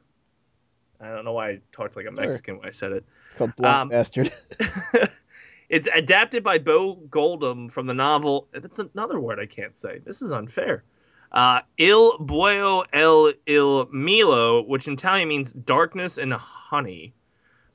I 1.00 1.08
don't 1.08 1.24
know 1.24 1.32
why 1.32 1.48
I 1.48 1.60
talked 1.72 1.96
like 1.96 2.06
a 2.06 2.10
Mexican 2.10 2.58
when 2.58 2.68
I 2.68 2.72
said 2.72 2.92
it. 2.92 3.04
It's 3.28 3.38
called 3.38 3.56
Blind 3.56 3.74
Um, 3.82 3.88
Bastard. 3.88 4.30
it's 5.70 5.88
adapted 5.94 6.44
by 6.44 6.58
Bo 6.58 6.94
Goldman 7.10 7.70
from 7.70 7.86
the 7.86 7.94
novel. 7.94 8.48
That's 8.52 8.80
another 8.80 9.18
word 9.18 9.38
I 9.40 9.46
can't 9.46 9.78
say. 9.78 10.00
This 10.04 10.20
is 10.20 10.30
unfair. 10.32 10.84
Uh, 11.32 11.60
Il 11.78 12.18
Buio 12.18 12.84
el 12.92 13.32
il 13.46 13.86
Milo, 13.86 14.62
which 14.62 14.88
in 14.88 14.94
Italian 14.94 15.28
means 15.28 15.52
darkness 15.52 16.18
and 16.18 16.32
honey, 16.34 17.14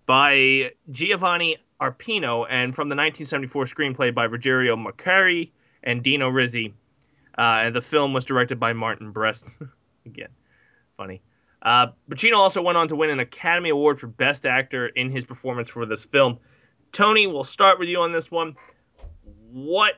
by 0.06 0.72
Giovanni 0.92 1.58
Arpino, 1.82 2.46
and 2.50 2.76
from 2.76 2.90
the 2.90 2.96
1974 2.96 3.66
screenplay 3.66 4.14
by 4.14 4.28
Ruggero 4.28 4.76
Maccari 4.78 5.50
and 5.84 6.04
Dino 6.04 6.30
Risi. 6.30 6.74
Uh, 7.38 7.64
and 7.66 7.76
the 7.76 7.82
film 7.82 8.14
was 8.14 8.26
directed 8.26 8.60
by 8.60 8.74
Martin 8.74 9.12
Brest. 9.12 9.46
Again, 10.06 10.30
funny. 10.98 11.22
Uh, 11.62 11.88
Pacino 12.10 12.38
also 12.38 12.62
went 12.62 12.78
on 12.78 12.88
to 12.90 12.96
win 12.96 13.10
an 13.10 13.20
Academy 13.20 13.70
Award 13.70 14.00
for 14.00 14.08
Best 14.08 14.46
Actor 14.46 14.88
in 14.88 15.12
his 15.12 15.26
performance 15.26 15.70
for 15.70 15.86
this 15.86 16.04
film. 16.04 16.40
Tony, 16.92 17.28
we'll 17.28 17.44
start 17.44 17.80
with 17.80 17.90
you 17.90 18.02
on 18.02 18.12
this 18.12 18.30
one. 18.30 18.56
What 19.52 19.96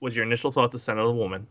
was 0.00 0.14
your 0.14 0.24
initial 0.24 0.50
thought 0.50 0.72
to 0.72 0.78
Scent 0.78 0.98
of 0.98 1.06
the 1.06 1.14
Woman? 1.14 1.46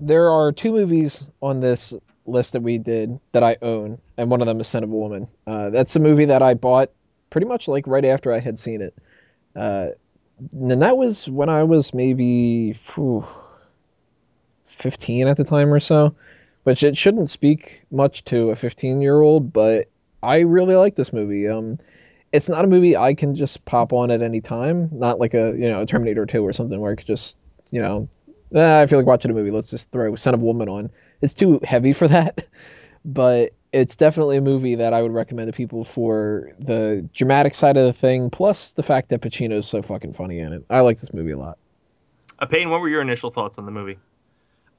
there 0.00 0.30
are 0.30 0.52
two 0.52 0.72
movies 0.72 1.24
on 1.40 1.60
this 1.60 1.94
list 2.26 2.52
that 2.52 2.62
we 2.62 2.78
did 2.78 3.18
that 3.32 3.42
I 3.42 3.56
own, 3.62 3.98
and 4.16 4.30
one 4.30 4.40
of 4.40 4.46
them 4.46 4.60
is 4.60 4.68
Scent 4.68 4.84
of 4.84 4.90
a 4.90 4.94
Woman. 4.94 5.28
Uh, 5.46 5.70
that's 5.70 5.96
a 5.96 6.00
movie 6.00 6.24
that 6.26 6.42
I 6.42 6.54
bought 6.54 6.90
pretty 7.30 7.46
much 7.46 7.68
like 7.68 7.86
right 7.86 8.04
after 8.04 8.32
I 8.32 8.40
had 8.40 8.58
seen 8.58 8.82
it. 8.82 8.94
Uh, 9.54 9.88
and 10.52 10.82
that 10.82 10.96
was 10.96 11.28
when 11.28 11.48
I 11.48 11.62
was 11.62 11.94
maybe 11.94 12.78
whew, 12.94 13.26
15 14.66 15.28
at 15.28 15.36
the 15.36 15.44
time 15.44 15.72
or 15.72 15.80
so, 15.80 16.14
which 16.64 16.82
it 16.82 16.96
shouldn't 16.96 17.30
speak 17.30 17.84
much 17.90 18.24
to 18.24 18.50
a 18.50 18.56
15 18.56 19.00
year 19.00 19.20
old, 19.20 19.52
but 19.52 19.88
I 20.22 20.40
really 20.40 20.74
like 20.76 20.96
this 20.96 21.12
movie. 21.12 21.48
Um, 21.48 21.78
it's 22.32 22.48
not 22.48 22.64
a 22.64 22.68
movie 22.68 22.96
I 22.96 23.14
can 23.14 23.34
just 23.34 23.64
pop 23.64 23.92
on 23.92 24.10
at 24.10 24.22
any 24.22 24.40
time, 24.40 24.88
not 24.92 25.18
like 25.18 25.34
a 25.34 25.54
you 25.56 25.68
know 25.68 25.82
a 25.82 25.86
Terminator 25.86 26.26
2 26.26 26.44
or 26.44 26.52
something 26.52 26.80
where 26.80 26.92
I 26.92 26.96
could 26.96 27.06
just 27.06 27.38
you 27.70 27.80
know 27.80 28.08
"Ah, 28.54 28.80
I 28.80 28.86
feel 28.86 28.98
like 28.98 29.06
watching 29.06 29.30
a 29.30 29.34
movie. 29.34 29.50
Let's 29.50 29.70
just 29.70 29.90
throw 29.90 30.14
Scent 30.16 30.34
of 30.34 30.42
a 30.42 30.44
Woman 30.44 30.68
on. 30.68 30.90
It's 31.20 31.34
too 31.34 31.60
heavy 31.64 31.92
for 31.92 32.08
that, 32.08 32.46
but 33.04 33.52
it's 33.72 33.96
definitely 33.96 34.36
a 34.36 34.42
movie 34.42 34.74
that 34.76 34.94
I 34.94 35.02
would 35.02 35.12
recommend 35.12 35.48
to 35.48 35.52
people 35.52 35.84
for 35.84 36.52
the 36.58 37.08
dramatic 37.14 37.54
side 37.54 37.76
of 37.76 37.84
the 37.84 37.92
thing, 37.92 38.30
plus 38.30 38.72
the 38.72 38.82
fact 38.82 39.10
that 39.10 39.20
Pacino's 39.20 39.66
so 39.66 39.82
fucking 39.82 40.14
funny 40.14 40.38
in 40.38 40.52
it. 40.52 40.64
I 40.70 40.80
like 40.80 40.98
this 40.98 41.12
movie 41.12 41.32
a 41.32 41.38
lot. 41.38 41.58
Uh, 42.38 42.46
Payne, 42.46 42.70
what 42.70 42.80
were 42.80 42.88
your 42.88 43.02
initial 43.02 43.30
thoughts 43.30 43.58
on 43.58 43.66
the 43.66 43.70
movie? 43.70 43.98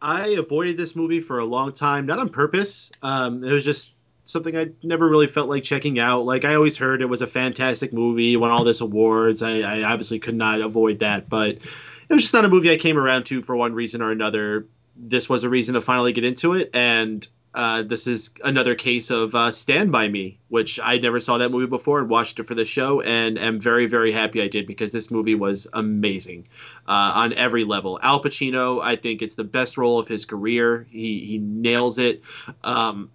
I 0.01 0.27
avoided 0.29 0.77
this 0.77 0.95
movie 0.95 1.19
for 1.19 1.39
a 1.39 1.45
long 1.45 1.73
time, 1.73 2.05
not 2.05 2.19
on 2.19 2.29
purpose. 2.29 2.91
Um, 3.01 3.43
it 3.43 3.51
was 3.51 3.65
just 3.65 3.93
something 4.25 4.55
I 4.55 4.69
never 4.83 5.07
really 5.07 5.27
felt 5.27 5.49
like 5.49 5.63
checking 5.63 5.99
out. 5.99 6.25
Like 6.25 6.45
I 6.45 6.55
always 6.55 6.77
heard 6.77 7.01
it 7.01 7.09
was 7.09 7.21
a 7.21 7.27
fantastic 7.27 7.93
movie, 7.93 8.35
won 8.37 8.51
all 8.51 8.63
this 8.63 8.81
awards. 8.81 9.41
I, 9.41 9.59
I 9.59 9.83
obviously 9.83 10.19
could 10.19 10.35
not 10.35 10.61
avoid 10.61 10.99
that, 10.99 11.29
but 11.29 11.51
it 11.51 12.13
was 12.13 12.21
just 12.21 12.33
not 12.33 12.45
a 12.45 12.49
movie 12.49 12.71
I 12.71 12.77
came 12.77 12.97
around 12.97 13.25
to 13.25 13.41
for 13.41 13.55
one 13.55 13.73
reason 13.73 14.01
or 14.01 14.11
another. 14.11 14.67
This 14.95 15.29
was 15.29 15.43
a 15.43 15.49
reason 15.49 15.75
to 15.75 15.81
finally 15.81 16.11
get 16.11 16.25
into 16.25 16.53
it, 16.53 16.71
and 16.73 17.27
uh, 17.57 17.81
this 17.81 18.05
is 18.07 18.31
another 18.43 18.75
case 18.75 19.09
of 19.09 19.33
uh, 19.35 19.51
Stand 19.51 19.91
By 19.91 20.07
Me, 20.07 20.37
which 20.49 20.79
I 20.81 20.97
never 20.99 21.19
saw 21.19 21.39
that 21.39 21.49
movie 21.51 21.65
before 21.65 21.99
and 21.99 22.09
watched 22.09 22.39
it 22.39 22.43
for 22.43 22.55
the 22.55 22.65
show, 22.65 23.01
and 23.01 23.39
am 23.39 23.59
very, 23.59 23.87
very 23.87 24.11
happy 24.11 24.41
I 24.41 24.47
did 24.47 24.67
because 24.67 24.91
this 24.91 25.09
movie 25.11 25.35
was 25.35 25.67
amazing 25.73 26.47
uh, 26.87 27.11
on 27.15 27.33
every 27.33 27.63
level. 27.65 27.99
Al 28.03 28.21
Pacino, 28.23 28.79
I 28.83 28.95
think 28.95 29.21
it's 29.21 29.35
the 29.35 29.43
best 29.43 29.77
role 29.77 29.99
of 29.99 30.07
his 30.07 30.23
career. 30.25 30.85
He 30.91 31.25
he 31.25 31.39
nails 31.39 31.97
it. 31.97 32.21
Um, 32.63 33.09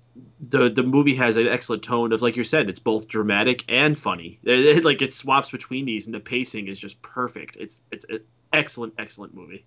the 0.50 0.68
the 0.68 0.82
movie 0.82 1.14
has 1.14 1.36
an 1.36 1.46
excellent 1.46 1.82
tone 1.84 2.12
of 2.12 2.20
like 2.20 2.36
you 2.36 2.44
said, 2.44 2.68
it's 2.68 2.80
both 2.80 3.08
dramatic 3.08 3.64
and 3.68 3.98
funny. 3.98 4.38
It, 4.44 4.60
it- 4.60 4.84
like 4.84 5.02
it 5.02 5.12
swaps 5.12 5.50
between 5.50 5.84
these, 5.84 6.06
and 6.06 6.14
the 6.14 6.20
pacing 6.20 6.68
is 6.68 6.78
just 6.80 7.00
perfect. 7.02 7.56
It's 7.56 7.80
it's 7.92 8.04
an 8.08 8.20
excellent, 8.52 8.94
excellent 8.98 9.34
movie. 9.34 9.64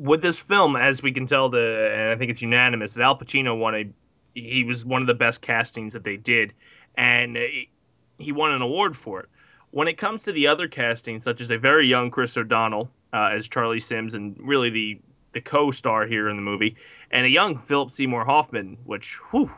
With 0.00 0.22
this 0.22 0.38
film, 0.38 0.76
as 0.76 1.02
we 1.02 1.12
can 1.12 1.26
tell, 1.26 1.50
the 1.50 1.92
and 1.94 2.10
I 2.10 2.16
think 2.16 2.30
it's 2.30 2.40
unanimous 2.40 2.92
that 2.92 3.02
Al 3.02 3.18
Pacino 3.18 3.58
won 3.58 3.74
a. 3.74 3.90
He 4.34 4.64
was 4.64 4.82
one 4.82 5.02
of 5.02 5.06
the 5.06 5.14
best 5.14 5.42
castings 5.42 5.92
that 5.92 6.04
they 6.04 6.16
did, 6.16 6.54
and 6.94 7.36
he- 7.36 8.32
won 8.32 8.52
an 8.52 8.62
award 8.62 8.96
for 8.96 9.20
it. 9.20 9.28
When 9.72 9.88
it 9.88 9.98
comes 9.98 10.22
to 10.22 10.32
the 10.32 10.46
other 10.46 10.68
castings, 10.68 11.24
such 11.24 11.42
as 11.42 11.50
a 11.50 11.58
very 11.58 11.86
young 11.86 12.10
Chris 12.10 12.36
O'Donnell 12.36 12.90
uh, 13.12 13.30
as 13.32 13.48
Charlie 13.48 13.80
Simms, 13.80 14.14
and 14.14 14.36
really 14.38 14.70
the 14.70 15.00
the 15.32 15.40
co-star 15.42 16.06
here 16.06 16.30
in 16.30 16.36
the 16.36 16.42
movie, 16.42 16.76
and 17.10 17.26
a 17.26 17.28
young 17.28 17.58
Philip 17.58 17.90
Seymour 17.90 18.24
Hoffman, 18.24 18.78
which 18.84 19.16
whew, 19.30 19.50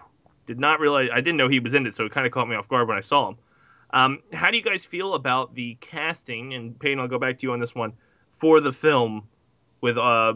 did 0.46 0.58
not 0.58 0.80
realize 0.80 1.08
I 1.12 1.20
didn't 1.20 1.36
know 1.36 1.48
he 1.48 1.60
was 1.60 1.74
in 1.74 1.86
it, 1.86 1.94
so 1.94 2.04
it 2.04 2.12
kind 2.12 2.26
of 2.26 2.32
caught 2.32 2.48
me 2.48 2.56
off 2.56 2.68
guard 2.68 2.88
when 2.88 2.98
I 2.98 3.02
saw 3.02 3.28
him. 3.28 3.36
Um, 3.94 4.18
how 4.32 4.50
do 4.50 4.56
you 4.56 4.62
guys 4.62 4.84
feel 4.84 5.14
about 5.14 5.54
the 5.54 5.76
casting? 5.80 6.54
And 6.54 6.78
Payne, 6.78 6.98
I'll 6.98 7.08
go 7.08 7.18
back 7.18 7.38
to 7.38 7.46
you 7.46 7.52
on 7.52 7.60
this 7.60 7.74
one 7.74 7.92
for 8.32 8.60
the 8.60 8.72
film 8.72 9.28
with 9.82 9.98
uh, 9.98 10.34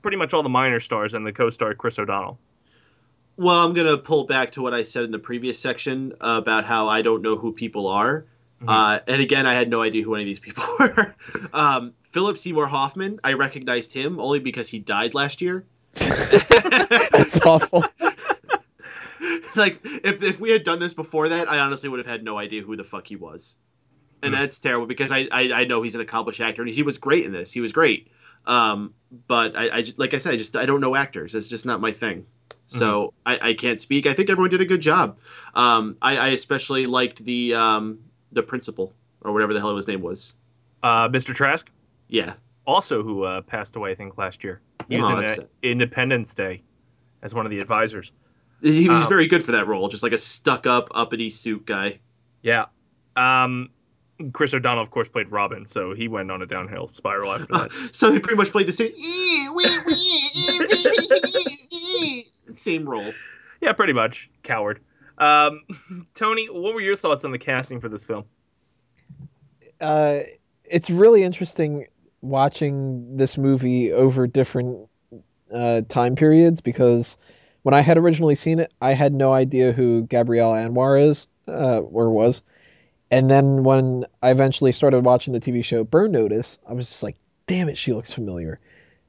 pretty 0.00 0.16
much 0.16 0.32
all 0.32 0.42
the 0.42 0.48
minor 0.48 0.80
stars 0.80 1.12
and 1.12 1.26
the 1.26 1.32
co-star 1.32 1.74
Chris 1.74 1.98
O'Donnell. 1.98 2.38
Well, 3.36 3.66
I'm 3.66 3.74
gonna 3.74 3.98
pull 3.98 4.24
back 4.24 4.52
to 4.52 4.62
what 4.62 4.72
I 4.72 4.84
said 4.84 5.04
in 5.04 5.10
the 5.10 5.18
previous 5.18 5.58
section 5.58 6.14
about 6.20 6.64
how 6.64 6.88
I 6.88 7.02
don't 7.02 7.20
know 7.20 7.36
who 7.36 7.52
people 7.52 7.88
are. 7.88 8.24
Mm-hmm. 8.60 8.68
Uh, 8.68 9.00
and 9.08 9.20
again, 9.20 9.46
I 9.46 9.54
had 9.54 9.68
no 9.68 9.82
idea 9.82 10.04
who 10.04 10.14
any 10.14 10.22
of 10.22 10.28
these 10.28 10.40
people 10.40 10.64
were. 10.78 11.14
um, 11.52 11.92
Philip 12.02 12.38
Seymour 12.38 12.66
Hoffman, 12.66 13.18
I 13.24 13.32
recognized 13.32 13.92
him 13.92 14.20
only 14.20 14.38
because 14.38 14.68
he 14.68 14.78
died 14.78 15.14
last 15.14 15.42
year. 15.42 15.66
That's 15.94 17.40
awful. 17.40 17.84
like 19.56 19.80
if 19.84 20.22
if 20.22 20.40
we 20.40 20.50
had 20.50 20.64
done 20.64 20.78
this 20.78 20.94
before 20.94 21.30
that, 21.30 21.50
I 21.50 21.58
honestly 21.58 21.88
would 21.88 21.98
have 21.98 22.06
had 22.06 22.22
no 22.22 22.38
idea 22.38 22.62
who 22.62 22.76
the 22.76 22.84
fuck 22.84 23.06
he 23.06 23.16
was, 23.16 23.56
and 24.22 24.34
mm. 24.34 24.38
that's 24.38 24.58
terrible 24.58 24.86
because 24.86 25.10
I, 25.10 25.28
I, 25.30 25.50
I 25.52 25.64
know 25.64 25.82
he's 25.82 25.94
an 25.94 26.00
accomplished 26.00 26.40
actor 26.40 26.62
and 26.62 26.70
he 26.70 26.82
was 26.82 26.98
great 26.98 27.24
in 27.24 27.32
this. 27.32 27.52
He 27.52 27.60
was 27.60 27.72
great, 27.72 28.08
um, 28.46 28.94
but 29.26 29.56
I, 29.56 29.78
I 29.78 29.82
just, 29.82 29.98
like 29.98 30.14
I 30.14 30.18
said, 30.18 30.34
I 30.34 30.36
just 30.36 30.56
I 30.56 30.66
don't 30.66 30.80
know 30.80 30.96
actors. 30.96 31.34
It's 31.34 31.46
just 31.46 31.66
not 31.66 31.80
my 31.80 31.92
thing. 31.92 32.26
So 32.66 33.14
mm-hmm. 33.26 33.44
I, 33.44 33.50
I 33.50 33.54
can't 33.54 33.80
speak. 33.80 34.06
I 34.06 34.14
think 34.14 34.30
everyone 34.30 34.50
did 34.50 34.60
a 34.60 34.64
good 34.64 34.80
job. 34.80 35.18
Um, 35.54 35.96
I, 36.00 36.16
I 36.16 36.28
especially 36.28 36.86
liked 36.86 37.24
the 37.24 37.54
um, 37.54 38.00
the 38.32 38.42
principal 38.42 38.92
or 39.20 39.32
whatever 39.32 39.52
the 39.52 39.60
hell 39.60 39.74
his 39.76 39.88
name 39.88 40.02
was. 40.02 40.34
Uh, 40.82 41.08
Mr. 41.08 41.34
Trask. 41.34 41.70
Yeah. 42.08 42.34
Also, 42.66 43.02
who 43.02 43.24
uh, 43.24 43.40
passed 43.42 43.76
away, 43.76 43.90
I 43.90 43.94
think, 43.94 44.16
last 44.16 44.44
year. 44.44 44.60
He 44.88 44.98
was 44.98 45.10
oh, 45.10 45.42
in 45.62 45.70
Independence 45.70 46.34
Day 46.34 46.62
as 47.22 47.34
one 47.34 47.46
of 47.46 47.50
the 47.50 47.58
advisors. 47.58 48.12
He 48.62 48.88
was 48.88 49.02
um, 49.02 49.08
very 49.08 49.26
good 49.26 49.42
for 49.42 49.52
that 49.52 49.66
role, 49.66 49.88
just 49.88 50.02
like 50.02 50.12
a 50.12 50.18
stuck-up, 50.18 50.88
uppity 50.94 51.30
suit 51.30 51.66
guy. 51.66 52.00
Yeah. 52.42 52.66
Um, 53.16 53.70
Chris 54.32 54.54
O'Donnell, 54.54 54.82
of 54.82 54.90
course, 54.90 55.08
played 55.08 55.30
Robin, 55.30 55.66
so 55.66 55.92
he 55.94 56.08
went 56.08 56.30
on 56.30 56.42
a 56.42 56.46
downhill 56.46 56.88
spiral 56.88 57.32
after 57.32 57.46
that. 57.46 57.72
so 57.92 58.12
he 58.12 58.20
pretty 58.20 58.36
much 58.36 58.50
played 58.50 58.68
the 58.68 58.72
same 58.72 58.92
same 62.54 62.88
role. 62.88 63.12
Yeah, 63.60 63.72
pretty 63.72 63.92
much. 63.92 64.30
Coward. 64.42 64.80
Um, 65.18 65.62
Tony, 66.14 66.46
what 66.46 66.74
were 66.74 66.80
your 66.80 66.96
thoughts 66.96 67.24
on 67.24 67.32
the 67.32 67.38
casting 67.38 67.80
for 67.80 67.88
this 67.88 68.04
film? 68.04 68.24
Uh, 69.80 70.20
it's 70.64 70.90
really 70.90 71.22
interesting 71.22 71.86
watching 72.20 73.16
this 73.16 73.36
movie 73.36 73.92
over 73.92 74.26
different 74.26 74.88
uh, 75.52 75.82
time 75.88 76.16
periods 76.16 76.60
because 76.60 77.16
when 77.62 77.74
I 77.74 77.80
had 77.80 77.98
originally 77.98 78.34
seen 78.34 78.60
it, 78.60 78.72
I 78.80 78.92
had 78.92 79.12
no 79.12 79.32
idea 79.32 79.72
who 79.72 80.02
Gabrielle 80.02 80.52
Anwar 80.52 81.02
is 81.02 81.26
uh, 81.48 81.80
or 81.80 82.10
was. 82.10 82.42
And 83.10 83.30
then 83.30 83.64
when 83.64 84.06
I 84.22 84.30
eventually 84.30 84.72
started 84.72 85.04
watching 85.04 85.32
the 85.32 85.40
TV 85.40 85.64
show 85.64 85.84
Burn 85.84 86.12
Notice, 86.12 86.58
I 86.68 86.72
was 86.72 86.88
just 86.88 87.02
like, 87.02 87.16
damn 87.46 87.68
it, 87.68 87.78
she 87.78 87.92
looks 87.92 88.12
familiar. 88.12 88.58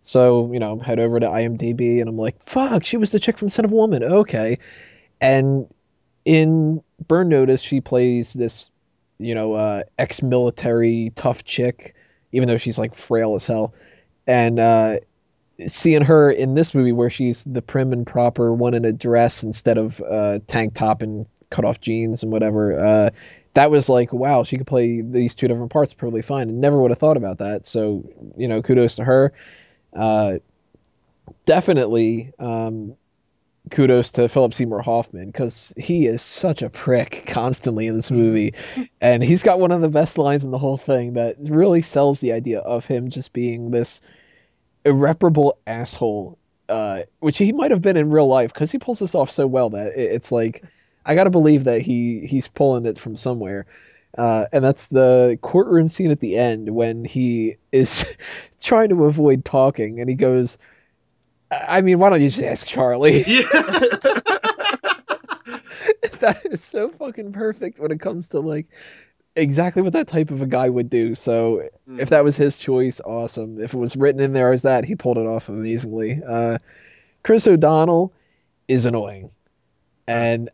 So, 0.02 0.52
you 0.54 0.60
know, 0.60 0.78
head 0.78 1.00
over 1.00 1.20
to 1.20 1.26
IMDb 1.26 2.00
and 2.00 2.08
I'm 2.08 2.18
like, 2.18 2.42
fuck, 2.44 2.84
she 2.84 2.98
was 2.98 3.12
the 3.12 3.20
chick 3.20 3.38
from 3.38 3.50
Scent 3.50 3.66
of 3.66 3.72
Woman. 3.72 4.04
Okay. 4.04 4.60
And 5.20 5.68
in 6.26 6.84
Burn 7.08 7.30
Notice, 7.30 7.62
she 7.62 7.82
plays 7.82 8.34
this, 8.34 8.70
you 9.18 9.34
know, 9.34 9.54
uh, 9.54 9.84
ex 9.98 10.22
military 10.22 11.12
tough 11.16 11.44
chick, 11.44 11.96
even 12.34 12.48
though 12.48 12.58
she's 12.58 12.78
like 12.78 12.94
frail 12.94 13.34
as 13.34 13.46
hell. 13.46 13.74
And 14.28 14.60
uh, 14.60 14.98
seeing 15.68 16.02
her 16.02 16.30
in 16.30 16.56
this 16.56 16.76
movie 16.76 16.92
where 16.92 17.10
she's 17.10 17.44
the 17.46 17.62
prim 17.62 17.94
and 17.94 18.06
proper 18.06 18.54
one 18.54 18.74
in 18.74 18.86
a 18.86 18.92
dress 18.92 19.44
instead 19.44 19.78
of 19.78 20.02
uh, 20.02 20.40
tank 20.48 20.74
top 20.76 21.02
and 21.02 21.26
cut 21.50 21.66
off 21.66 21.80
jeans 21.80 22.24
and 22.24 22.32
whatever, 22.32 22.78
uh, 22.78 23.10
that 23.56 23.72
was 23.72 23.90
like, 23.90 24.14
wow, 24.14 24.44
she 24.44 24.58
could 24.58 24.68
play 24.68 25.02
these 25.02 25.34
two 25.34 25.48
different 25.48 25.72
parts 25.72 25.94
perfectly 25.94 26.22
fine. 26.22 26.50
And 26.50 26.62
never 26.62 26.80
would 26.80 26.92
have 26.92 27.00
thought 27.00 27.18
about 27.18 27.40
that. 27.40 27.66
So, 27.66 28.04
you 28.38 28.48
know, 28.48 28.62
kudos 28.62 28.98
to 28.98 29.04
her. 29.04 29.34
Uh, 29.94 30.36
definitely 31.46 32.34
um, 32.38 32.96
kudos 33.72 34.12
to 34.12 34.28
Philip 34.28 34.54
Seymour 34.54 34.82
Hoffman 34.82 35.28
because 35.28 35.74
he 35.78 36.06
is 36.06 36.22
such 36.22 36.62
a 36.62 36.70
prick 36.70 37.24
constantly 37.28 37.88
in 37.88 37.96
this 37.96 38.12
movie. 38.12 38.54
and 39.02 39.24
he's 39.24 39.42
got 39.42 39.60
one 39.60 39.72
of 39.72 39.80
the 39.80 39.90
best 39.90 40.18
lines 40.18 40.44
in 40.44 40.52
the 40.52 40.58
whole 40.58 40.78
thing 40.78 41.14
that 41.14 41.38
really 41.40 41.82
sells 41.82 42.20
the 42.20 42.34
idea 42.34 42.60
of 42.60 42.86
him 42.86 43.10
just 43.10 43.32
being 43.32 43.72
this 43.72 44.02
irreparable 44.84 45.58
asshole, 45.66 46.38
uh, 46.68 47.04
which 47.20 47.38
he 47.38 47.54
might 47.54 47.72
have 47.72 47.82
been 47.82 47.96
in 47.96 48.10
real 48.10 48.28
life 48.28 48.54
because 48.54 48.70
he 48.70 48.80
pulls 48.80 49.00
this 49.00 49.16
off 49.16 49.32
so 49.32 49.48
well 49.48 49.70
that 49.70 49.94
it's 49.96 50.30
like 50.30 50.62
I 51.06 51.16
got 51.16 51.26
to 51.26 51.30
believe 51.30 51.66
that 51.66 51.82
he 51.82 52.26
he's 52.26 52.48
pulling 52.48 52.86
it 52.86 52.98
from 52.98 53.16
somewhere. 53.16 53.66
Uh, 54.18 54.46
and 54.54 54.64
that's 54.64 54.88
the 54.88 55.38
courtroom 55.42 55.90
scene 55.90 56.10
at 56.10 56.22
the 56.22 56.38
end 56.38 56.70
when 56.70 57.04
he 57.04 57.58
is 57.72 58.16
trying 58.62 58.90
to 58.90 59.06
avoid 59.06 59.44
talking, 59.44 60.00
and 60.00 60.10
he 60.10 60.16
goes, 60.16 60.58
"I 61.52 61.82
mean, 61.82 62.00
why 62.00 62.10
don't 62.10 62.22
you 62.22 62.30
just 62.30 62.44
ask 62.44 62.68
Charlie?" 62.68 63.24
Yeah. 63.28 63.44
that 66.20 66.42
is 66.46 66.64
so 66.64 66.90
fucking 66.90 67.34
perfect 67.34 67.80
when 67.80 67.92
it 67.92 68.00
comes 68.00 68.30
to 68.30 68.40
like 68.40 68.68
exactly 69.36 69.82
what 69.82 69.94
that 69.94 70.08
type 70.08 70.32
of 70.32 70.42
a 70.42 70.46
guy 70.46 70.70
would 70.70 70.90
do. 70.90 71.14
So 71.14 71.68
mm. 71.88 72.00
if 72.00 72.10
that 72.10 72.24
was 72.24 72.38
his 72.38 72.58
choice, 72.58 73.02
awesome. 73.02 73.62
If 73.62 73.74
it 73.74 73.78
was 73.78 73.96
written 73.96 74.22
in 74.22 74.34
there 74.34 74.52
as 74.52 74.64
that, 74.64 74.86
he 74.86 74.96
pulled 74.96 75.18
it 75.18 75.28
off 75.28 75.50
amazingly. 75.50 76.22
Uh, 76.28 76.58
Chris 77.24 77.48
O'Donnell 77.48 78.14
is 78.68 78.86
annoying, 78.86 79.30
and 80.08 80.50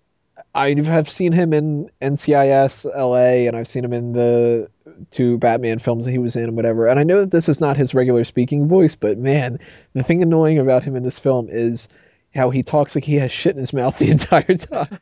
I 0.54 0.76
have 0.84 1.10
seen 1.10 1.32
him 1.32 1.54
in 1.54 1.90
NCIS 2.02 2.86
LA 2.86 3.48
and 3.48 3.56
I've 3.56 3.68
seen 3.68 3.86
him 3.86 3.94
in 3.94 4.12
the 4.12 4.70
two 5.10 5.38
Batman 5.38 5.80
films 5.80 6.06
that 6.06 6.12
he 6.12 6.18
was 6.18 6.36
in 6.36 6.44
and 6.44 6.56
whatever. 6.56 6.88
And 6.88 7.00
I 7.00 7.04
know 7.04 7.22
that 7.22 7.32
this 7.32 7.48
is 7.48 7.62
not 7.62 7.78
his 7.78 7.94
regular 7.94 8.26
speaking 8.26 8.68
voice, 8.68 8.96
but 8.96 9.18
man, 9.18 9.60
the 9.94 10.04
thing 10.04 10.22
annoying 10.22 10.60
about 10.60 10.84
him 10.84 10.96
in 10.96 11.04
this 11.04 11.20
film 11.20 11.48
is 11.50 11.88
how 12.36 12.50
he 12.50 12.64
talks 12.64 12.96
like 12.96 13.06
he 13.06 13.16
has 13.16 13.32
shit 13.32 13.56
in 13.56 13.60
his 13.60 13.74
mouth 13.74 13.98
the 14.00 14.12
entire 14.12 14.56
time. 14.56 15.00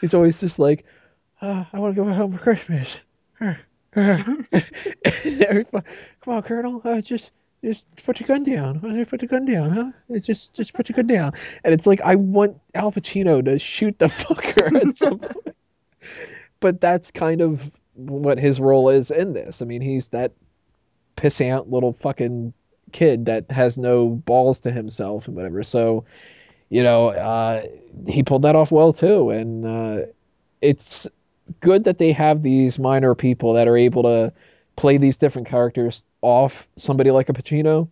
He's 0.00 0.12
always 0.12 0.40
just 0.40 0.58
like, 0.58 0.84
oh, 1.40 1.66
I 1.72 1.78
want 1.78 1.96
to 1.96 2.02
go 2.02 2.12
home 2.12 2.36
for 2.36 2.42
Christmas. 2.42 3.00
Come 3.94 4.46
on, 6.26 6.42
Colonel. 6.42 6.82
Uh, 6.84 7.00
just 7.00 7.30
just 7.64 7.84
put 8.04 8.20
your 8.20 8.28
gun 8.28 8.44
down. 8.44 8.80
Put 9.08 9.22
your 9.22 9.28
gun 9.28 9.46
down, 9.46 9.70
huh? 9.70 9.90
It's 10.08 10.26
just 10.26 10.54
just 10.54 10.72
put 10.72 10.88
your 10.88 10.96
gun 10.96 11.06
down. 11.06 11.32
And 11.64 11.74
it's 11.74 11.86
like 11.86 12.00
I 12.02 12.14
want 12.14 12.60
Al 12.74 12.92
Pacino 12.92 13.44
to 13.44 13.58
shoot 13.58 13.98
the 13.98 14.06
fucker 14.08 14.88
at 14.88 14.96
some 14.96 15.18
point. 15.20 15.56
But 16.60 16.80
that's 16.80 17.10
kind 17.10 17.40
of 17.40 17.70
what 17.94 18.38
his 18.38 18.60
role 18.60 18.88
is 18.88 19.10
in 19.10 19.32
this. 19.32 19.62
I 19.62 19.64
mean, 19.64 19.80
he's 19.80 20.10
that 20.10 20.32
pissing 21.16 21.50
out 21.50 21.70
little 21.70 21.92
fucking 21.92 22.52
kid 22.92 23.26
that 23.26 23.50
has 23.50 23.78
no 23.78 24.08
balls 24.08 24.60
to 24.60 24.70
himself 24.70 25.26
and 25.26 25.36
whatever. 25.36 25.62
So, 25.62 26.04
you 26.68 26.82
know, 26.82 27.08
uh, 27.08 27.66
he 28.06 28.22
pulled 28.22 28.42
that 28.42 28.56
off 28.56 28.70
well 28.70 28.92
too. 28.92 29.30
And 29.30 29.66
uh, 29.66 30.06
it's 30.60 31.06
good 31.60 31.84
that 31.84 31.98
they 31.98 32.12
have 32.12 32.42
these 32.42 32.78
minor 32.78 33.14
people 33.14 33.54
that 33.54 33.68
are 33.68 33.76
able 33.76 34.02
to 34.04 34.32
play 34.76 34.96
these 34.96 35.18
different 35.18 35.48
characters 35.48 36.06
off 36.22 36.68
somebody 36.76 37.10
like 37.10 37.28
a 37.28 37.32
Pacino. 37.32 37.88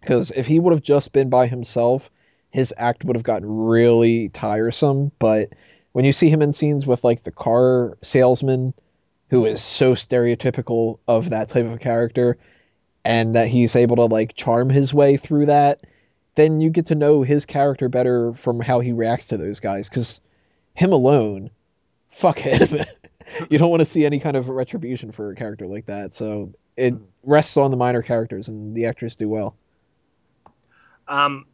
Because 0.00 0.32
if 0.34 0.46
he 0.46 0.58
would 0.58 0.72
have 0.72 0.82
just 0.82 1.12
been 1.12 1.30
by 1.30 1.46
himself, 1.46 2.10
his 2.50 2.74
act 2.76 3.04
would 3.04 3.16
have 3.16 3.22
gotten 3.22 3.48
really 3.48 4.28
tiresome. 4.28 5.12
But 5.18 5.50
when 5.92 6.04
you 6.04 6.12
see 6.12 6.28
him 6.28 6.42
in 6.42 6.52
scenes 6.52 6.86
with 6.86 7.04
like 7.04 7.22
the 7.22 7.30
car 7.30 7.96
salesman, 8.02 8.74
who 9.30 9.46
is 9.46 9.62
so 9.62 9.94
stereotypical 9.94 10.98
of 11.08 11.30
that 11.30 11.48
type 11.48 11.64
of 11.66 11.80
character, 11.80 12.36
and 13.04 13.34
that 13.34 13.48
he's 13.48 13.76
able 13.76 13.96
to 13.96 14.04
like 14.04 14.34
charm 14.34 14.68
his 14.68 14.92
way 14.92 15.16
through 15.16 15.46
that, 15.46 15.80
then 16.34 16.60
you 16.60 16.70
get 16.70 16.86
to 16.86 16.94
know 16.94 17.22
his 17.22 17.46
character 17.46 17.88
better 17.88 18.32
from 18.34 18.60
how 18.60 18.80
he 18.80 18.92
reacts 18.92 19.28
to 19.28 19.36
those 19.36 19.60
guys. 19.60 19.88
Because 19.88 20.20
him 20.74 20.92
alone, 20.92 21.50
fuck 22.10 22.38
him. 22.38 22.84
you 23.50 23.58
don't 23.58 23.70
want 23.70 23.80
to 23.80 23.86
see 23.86 24.04
any 24.04 24.18
kind 24.18 24.36
of 24.36 24.48
retribution 24.48 25.12
for 25.12 25.30
a 25.30 25.34
character 25.34 25.66
like 25.66 25.86
that. 25.86 26.14
So 26.14 26.52
it 26.76 26.94
rests 27.22 27.56
on 27.56 27.70
the 27.70 27.76
minor 27.76 28.02
characters, 28.02 28.48
and 28.48 28.74
the 28.74 28.86
actors 28.86 29.16
do 29.16 29.28
well. 29.28 29.56
Um, 31.08 31.46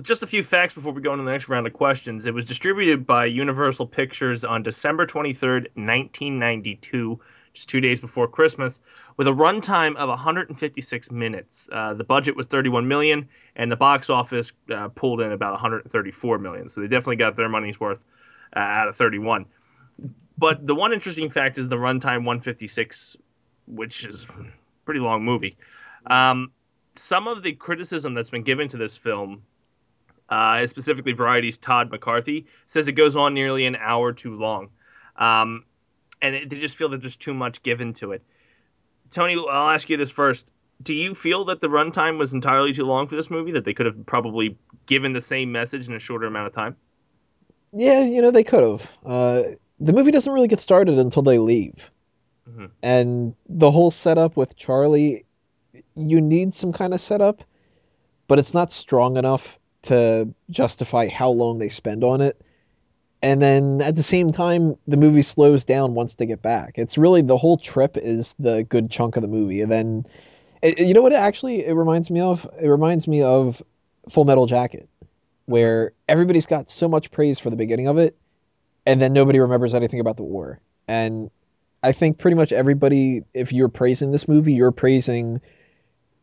just 0.00 0.22
a 0.22 0.26
few 0.26 0.42
facts 0.42 0.74
before 0.74 0.92
we 0.92 1.02
go 1.02 1.12
into 1.12 1.24
the 1.24 1.30
next 1.30 1.48
round 1.48 1.66
of 1.66 1.72
questions. 1.72 2.26
It 2.26 2.32
was 2.32 2.44
distributed 2.44 3.06
by 3.06 3.26
Universal 3.26 3.88
Pictures 3.88 4.44
on 4.44 4.62
December 4.62 5.06
23rd, 5.06 5.66
1992, 5.74 7.20
just 7.52 7.68
two 7.68 7.80
days 7.80 8.00
before 8.00 8.26
Christmas, 8.26 8.80
with 9.18 9.28
a 9.28 9.32
runtime 9.32 9.96
of 9.96 10.08
156 10.08 11.10
minutes. 11.10 11.68
Uh, 11.70 11.92
the 11.92 12.04
budget 12.04 12.36
was 12.36 12.46
31 12.46 12.88
million, 12.88 13.28
and 13.56 13.70
the 13.70 13.76
box 13.76 14.08
office 14.08 14.52
uh, 14.72 14.88
pulled 14.88 15.20
in 15.20 15.32
about 15.32 15.52
134 15.52 16.38
million. 16.38 16.68
So 16.70 16.80
they 16.80 16.88
definitely 16.88 17.16
got 17.16 17.36
their 17.36 17.50
money's 17.50 17.78
worth 17.78 18.04
uh, 18.56 18.60
out 18.60 18.88
of 18.88 18.96
31. 18.96 19.44
But 20.38 20.66
the 20.66 20.74
one 20.74 20.92
interesting 20.92 21.30
fact 21.30 21.58
is 21.58 21.68
the 21.68 21.76
runtime 21.76 22.24
156, 22.24 23.16
which 23.66 24.04
is 24.04 24.24
a 24.24 24.46
pretty 24.84 25.00
long 25.00 25.24
movie. 25.24 25.56
Um, 26.06 26.52
some 26.94 27.28
of 27.28 27.42
the 27.42 27.52
criticism 27.52 28.14
that's 28.14 28.30
been 28.30 28.42
given 28.42 28.68
to 28.70 28.76
this 28.76 28.96
film, 28.96 29.42
uh, 30.28 30.66
specifically 30.66 31.12
Variety's 31.12 31.58
Todd 31.58 31.90
McCarthy, 31.90 32.46
says 32.66 32.88
it 32.88 32.92
goes 32.92 33.16
on 33.16 33.34
nearly 33.34 33.66
an 33.66 33.76
hour 33.76 34.12
too 34.12 34.36
long. 34.36 34.70
Um, 35.16 35.64
and 36.20 36.34
it, 36.34 36.50
they 36.50 36.58
just 36.58 36.76
feel 36.76 36.88
that 36.90 37.02
there's 37.02 37.16
too 37.16 37.34
much 37.34 37.62
given 37.62 37.92
to 37.94 38.12
it. 38.12 38.22
Tony, 39.10 39.36
I'll 39.36 39.70
ask 39.70 39.90
you 39.90 39.96
this 39.96 40.10
first. 40.10 40.50
Do 40.82 40.94
you 40.94 41.14
feel 41.14 41.44
that 41.46 41.60
the 41.60 41.68
runtime 41.68 42.18
was 42.18 42.32
entirely 42.32 42.72
too 42.72 42.84
long 42.84 43.06
for 43.06 43.14
this 43.14 43.30
movie? 43.30 43.52
That 43.52 43.64
they 43.64 43.74
could 43.74 43.86
have 43.86 44.06
probably 44.06 44.56
given 44.86 45.12
the 45.12 45.20
same 45.20 45.52
message 45.52 45.86
in 45.86 45.94
a 45.94 45.98
shorter 45.98 46.26
amount 46.26 46.46
of 46.48 46.52
time? 46.52 46.76
Yeah, 47.72 48.00
you 48.00 48.20
know, 48.20 48.30
they 48.30 48.44
could 48.44 48.64
have. 48.64 48.96
Uh, 49.04 49.42
the 49.82 49.92
movie 49.92 50.10
doesn't 50.10 50.32
really 50.32 50.48
get 50.48 50.60
started 50.60 50.98
until 50.98 51.22
they 51.22 51.38
leave. 51.38 51.90
Mhm. 52.48 52.70
And 52.82 53.34
the 53.48 53.70
whole 53.70 53.90
setup 53.90 54.36
with 54.36 54.56
Charlie, 54.56 55.24
you 55.94 56.20
need 56.20 56.54
some 56.54 56.72
kind 56.72 56.94
of 56.94 57.00
setup, 57.00 57.42
but 58.28 58.38
it's 58.38 58.54
not 58.54 58.70
strong 58.70 59.16
enough 59.16 59.58
to 59.82 60.32
justify 60.50 61.08
how 61.08 61.30
long 61.30 61.58
they 61.58 61.68
spend 61.68 62.04
on 62.04 62.20
it. 62.20 62.40
And 63.22 63.40
then 63.40 63.80
at 63.82 63.94
the 63.94 64.02
same 64.02 64.32
time, 64.32 64.76
the 64.86 64.96
movie 64.96 65.22
slows 65.22 65.64
down 65.64 65.94
once 65.94 66.16
they 66.16 66.26
get 66.26 66.42
back. 66.42 66.74
It's 66.76 66.98
really 66.98 67.22
the 67.22 67.36
whole 67.36 67.56
trip 67.56 67.96
is 67.96 68.34
the 68.38 68.64
good 68.64 68.90
chunk 68.90 69.16
of 69.16 69.22
the 69.22 69.28
movie. 69.28 69.60
And 69.60 69.70
then, 69.70 70.06
it, 70.60 70.78
you 70.78 70.92
know 70.92 71.02
what? 71.02 71.12
It 71.12 71.16
actually, 71.16 71.64
it 71.64 71.72
reminds 71.74 72.10
me 72.10 72.20
of. 72.20 72.48
It 72.60 72.68
reminds 72.68 73.06
me 73.06 73.22
of 73.22 73.62
Full 74.08 74.24
Metal 74.24 74.46
Jacket, 74.46 74.88
where 75.46 75.92
everybody's 76.08 76.46
got 76.46 76.68
so 76.68 76.88
much 76.88 77.12
praise 77.12 77.38
for 77.38 77.50
the 77.50 77.56
beginning 77.56 77.86
of 77.86 77.98
it, 77.98 78.16
and 78.86 79.00
then 79.00 79.12
nobody 79.12 79.38
remembers 79.38 79.74
anything 79.74 80.00
about 80.00 80.16
the 80.16 80.22
war. 80.22 80.60
And 80.88 81.30
I 81.82 81.92
think 81.92 82.18
pretty 82.18 82.36
much 82.36 82.52
everybody, 82.52 83.22
if 83.34 83.52
you're 83.52 83.68
praising 83.68 84.12
this 84.12 84.28
movie, 84.28 84.52
you're 84.52 84.72
praising 84.72 85.40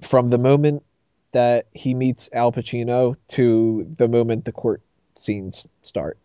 from 0.01 0.29
the 0.29 0.37
moment 0.37 0.83
that 1.31 1.67
he 1.73 1.93
meets 1.93 2.29
Al 2.33 2.51
Pacino 2.51 3.15
to 3.29 3.87
the 3.97 4.07
moment 4.07 4.45
the 4.45 4.51
court 4.51 4.81
scenes 5.15 5.65
start. 5.83 6.17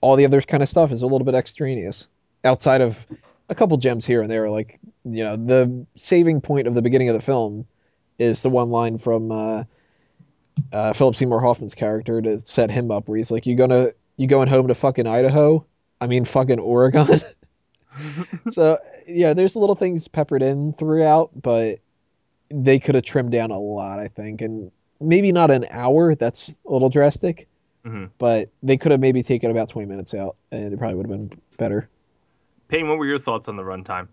All 0.00 0.16
the 0.16 0.24
other 0.24 0.40
kind 0.42 0.62
of 0.62 0.68
stuff 0.68 0.92
is 0.92 1.02
a 1.02 1.06
little 1.06 1.24
bit 1.24 1.34
extraneous 1.34 2.08
outside 2.44 2.80
of 2.80 3.06
a 3.48 3.54
couple 3.54 3.76
gems 3.78 4.06
here 4.06 4.22
and 4.22 4.30
there. 4.30 4.48
Like, 4.50 4.78
you 5.04 5.24
know, 5.24 5.36
the 5.36 5.86
saving 5.96 6.40
point 6.40 6.66
of 6.66 6.74
the 6.74 6.82
beginning 6.82 7.08
of 7.08 7.16
the 7.16 7.22
film 7.22 7.66
is 8.18 8.42
the 8.42 8.50
one 8.50 8.70
line 8.70 8.98
from 8.98 9.32
uh, 9.32 9.64
uh, 10.72 10.92
Philip 10.92 11.14
Seymour 11.14 11.40
Hoffman's 11.40 11.74
character 11.74 12.20
to 12.20 12.38
set 12.40 12.70
him 12.70 12.90
up, 12.90 13.08
where 13.08 13.16
he's 13.16 13.30
like, 13.30 13.46
You're 13.46 13.56
gonna 13.56 13.88
you 14.18 14.26
going 14.26 14.48
home 14.48 14.68
to 14.68 14.74
fucking 14.74 15.06
Idaho? 15.06 15.64
I 16.00 16.06
mean, 16.06 16.26
fucking 16.26 16.58
Oregon." 16.58 17.08
so 18.50 18.78
yeah, 19.06 19.32
there's 19.32 19.56
little 19.56 19.74
things 19.74 20.06
peppered 20.08 20.42
in 20.42 20.74
throughout, 20.74 21.30
but 21.40 21.78
they 22.50 22.78
could 22.78 22.94
have 22.94 23.04
trimmed 23.04 23.32
down 23.32 23.50
a 23.50 23.58
lot, 23.58 23.98
I 23.98 24.08
think, 24.08 24.42
and 24.42 24.70
maybe 25.00 25.32
not 25.32 25.50
an 25.50 25.66
hour. 25.70 26.14
That's 26.14 26.58
a 26.66 26.72
little 26.72 26.88
drastic, 26.90 27.48
Mhm. 27.84 28.10
but 28.18 28.50
they 28.62 28.76
could 28.76 28.92
have 28.92 29.00
maybe 29.00 29.22
taken 29.22 29.50
about 29.50 29.68
20 29.68 29.86
minutes 29.88 30.12
out, 30.14 30.36
and 30.50 30.72
it 30.72 30.78
probably 30.78 30.96
would 30.96 31.08
have 31.08 31.30
been 31.30 31.38
better. 31.56 31.88
Payne, 32.68 32.88
what 32.88 32.98
were 32.98 33.06
your 33.06 33.18
thoughts 33.18 33.48
on 33.48 33.56
the 33.56 33.62
runtime? 33.62 34.08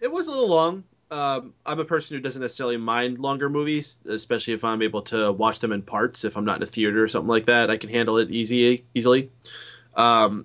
It 0.00 0.10
was 0.10 0.26
a 0.26 0.30
little 0.30 0.48
long. 0.48 0.84
Um, 1.14 1.54
I'm 1.64 1.78
a 1.78 1.84
person 1.84 2.16
who 2.16 2.20
doesn't 2.20 2.42
necessarily 2.42 2.76
mind 2.76 3.20
longer 3.20 3.48
movies, 3.48 4.00
especially 4.08 4.54
if 4.54 4.64
I'm 4.64 4.82
able 4.82 5.02
to 5.02 5.30
watch 5.30 5.60
them 5.60 5.70
in 5.70 5.80
parts. 5.80 6.24
If 6.24 6.36
I'm 6.36 6.44
not 6.44 6.56
in 6.56 6.64
a 6.64 6.66
theater 6.66 7.04
or 7.04 7.08
something 7.08 7.28
like 7.28 7.46
that, 7.46 7.70
I 7.70 7.76
can 7.76 7.88
handle 7.88 8.18
it 8.18 8.32
easy 8.32 8.84
easily. 8.96 9.30
Um, 9.94 10.44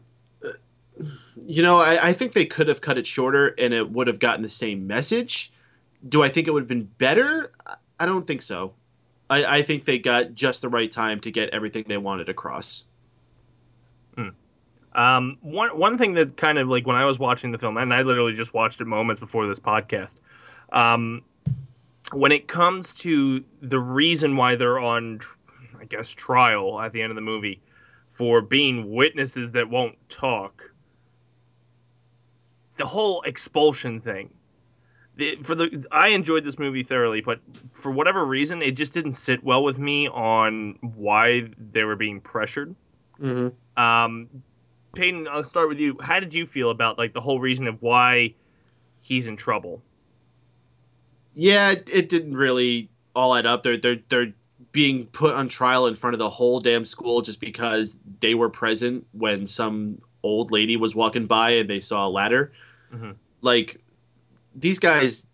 you 1.43 1.63
know, 1.63 1.79
I, 1.79 2.09
I 2.09 2.13
think 2.13 2.33
they 2.33 2.45
could 2.45 2.67
have 2.67 2.81
cut 2.81 2.99
it 2.99 3.07
shorter 3.07 3.47
and 3.57 3.73
it 3.73 3.89
would 3.89 4.05
have 4.05 4.19
gotten 4.19 4.43
the 4.43 4.49
same 4.49 4.85
message. 4.85 5.51
Do 6.07 6.21
I 6.21 6.29
think 6.29 6.47
it 6.47 6.51
would 6.51 6.61
have 6.61 6.69
been 6.69 6.83
better? 6.83 7.51
I- 7.99 8.05
don't 8.05 8.27
think 8.27 8.43
so. 8.43 8.73
I, 9.27 9.57
I 9.57 9.61
think 9.63 9.85
they 9.85 9.97
got 9.97 10.35
just 10.35 10.61
the 10.61 10.69
right 10.69 10.91
time 10.91 11.19
to 11.21 11.31
get 11.31 11.49
everything 11.49 11.85
they 11.87 11.97
wanted 11.97 12.29
across. 12.29 12.85
Um, 14.93 15.37
one 15.41 15.77
one 15.77 15.97
thing 15.97 16.13
that 16.13 16.37
kind 16.37 16.57
of 16.57 16.67
like 16.67 16.85
when 16.85 16.95
I 16.95 17.05
was 17.05 17.19
watching 17.19 17.51
the 17.51 17.57
film, 17.57 17.77
and 17.77 17.93
I 17.93 18.01
literally 18.01 18.33
just 18.33 18.53
watched 18.53 18.81
it 18.81 18.85
moments 18.85 19.19
before 19.19 19.47
this 19.47 19.59
podcast. 19.59 20.15
Um, 20.71 21.23
when 22.11 22.31
it 22.31 22.47
comes 22.47 22.95
to 22.95 23.43
the 23.61 23.79
reason 23.79 24.35
why 24.35 24.55
they're 24.55 24.79
on, 24.79 25.19
I 25.79 25.85
guess, 25.85 26.09
trial 26.09 26.79
at 26.79 26.93
the 26.93 27.01
end 27.01 27.11
of 27.11 27.15
the 27.15 27.21
movie 27.21 27.61
for 28.09 28.41
being 28.41 28.91
witnesses 28.91 29.51
that 29.51 29.69
won't 29.69 29.97
talk, 30.09 30.71
the 32.77 32.85
whole 32.85 33.21
expulsion 33.23 34.01
thing. 34.01 34.31
The, 35.17 35.35
for 35.43 35.53
the 35.53 35.85
I 35.91 36.09
enjoyed 36.09 36.45
this 36.45 36.57
movie 36.57 36.83
thoroughly, 36.83 37.21
but 37.21 37.41
for 37.73 37.91
whatever 37.91 38.25
reason, 38.25 38.61
it 38.61 38.71
just 38.71 38.93
didn't 38.93 39.13
sit 39.13 39.43
well 39.43 39.63
with 39.63 39.77
me 39.77 40.07
on 40.07 40.77
why 40.81 41.49
they 41.57 41.83
were 41.83 41.97
being 41.97 42.21
pressured. 42.21 42.73
Mm-hmm. 43.21 43.81
Um, 43.81 44.29
Peyton, 44.95 45.27
I'll 45.27 45.43
start 45.43 45.67
with 45.67 45.79
you. 45.79 45.97
How 45.99 46.19
did 46.21 46.33
you 46.33 46.45
feel 46.45 46.69
about 46.69 46.97
like 46.97 47.13
the 47.13 47.21
whole 47.21 47.39
reason 47.39 47.67
of 47.67 47.81
why 47.81 48.35
he's 49.01 49.27
in 49.27 49.35
trouble? 49.35 49.81
Yeah, 51.39 51.71
it, 51.71 51.89
it 51.91 52.09
didn't 52.09 52.35
really 52.35 52.89
all 53.15 53.33
add 53.33 53.45
up. 53.45 53.63
They're 53.63 53.77
they're 53.77 53.99
they're 54.09 54.33
being 54.73 55.05
put 55.07 55.33
on 55.33 55.47
trial 55.47 55.87
in 55.87 55.95
front 55.95 56.13
of 56.13 56.19
the 56.19 56.29
whole 56.29 56.59
damn 56.59 56.83
school 56.83 57.21
just 57.21 57.39
because 57.39 57.95
they 58.19 58.35
were 58.35 58.49
present 58.49 59.07
when 59.13 59.47
some 59.47 60.01
old 60.21 60.51
lady 60.51 60.75
was 60.75 60.93
walking 60.93 61.25
by 61.27 61.51
and 61.51 61.69
they 61.69 61.79
saw 61.79 62.05
a 62.05 62.09
ladder. 62.09 62.51
Mhm. 62.93 63.15
Like 63.41 63.81
these 64.53 64.79
guys 64.79 65.25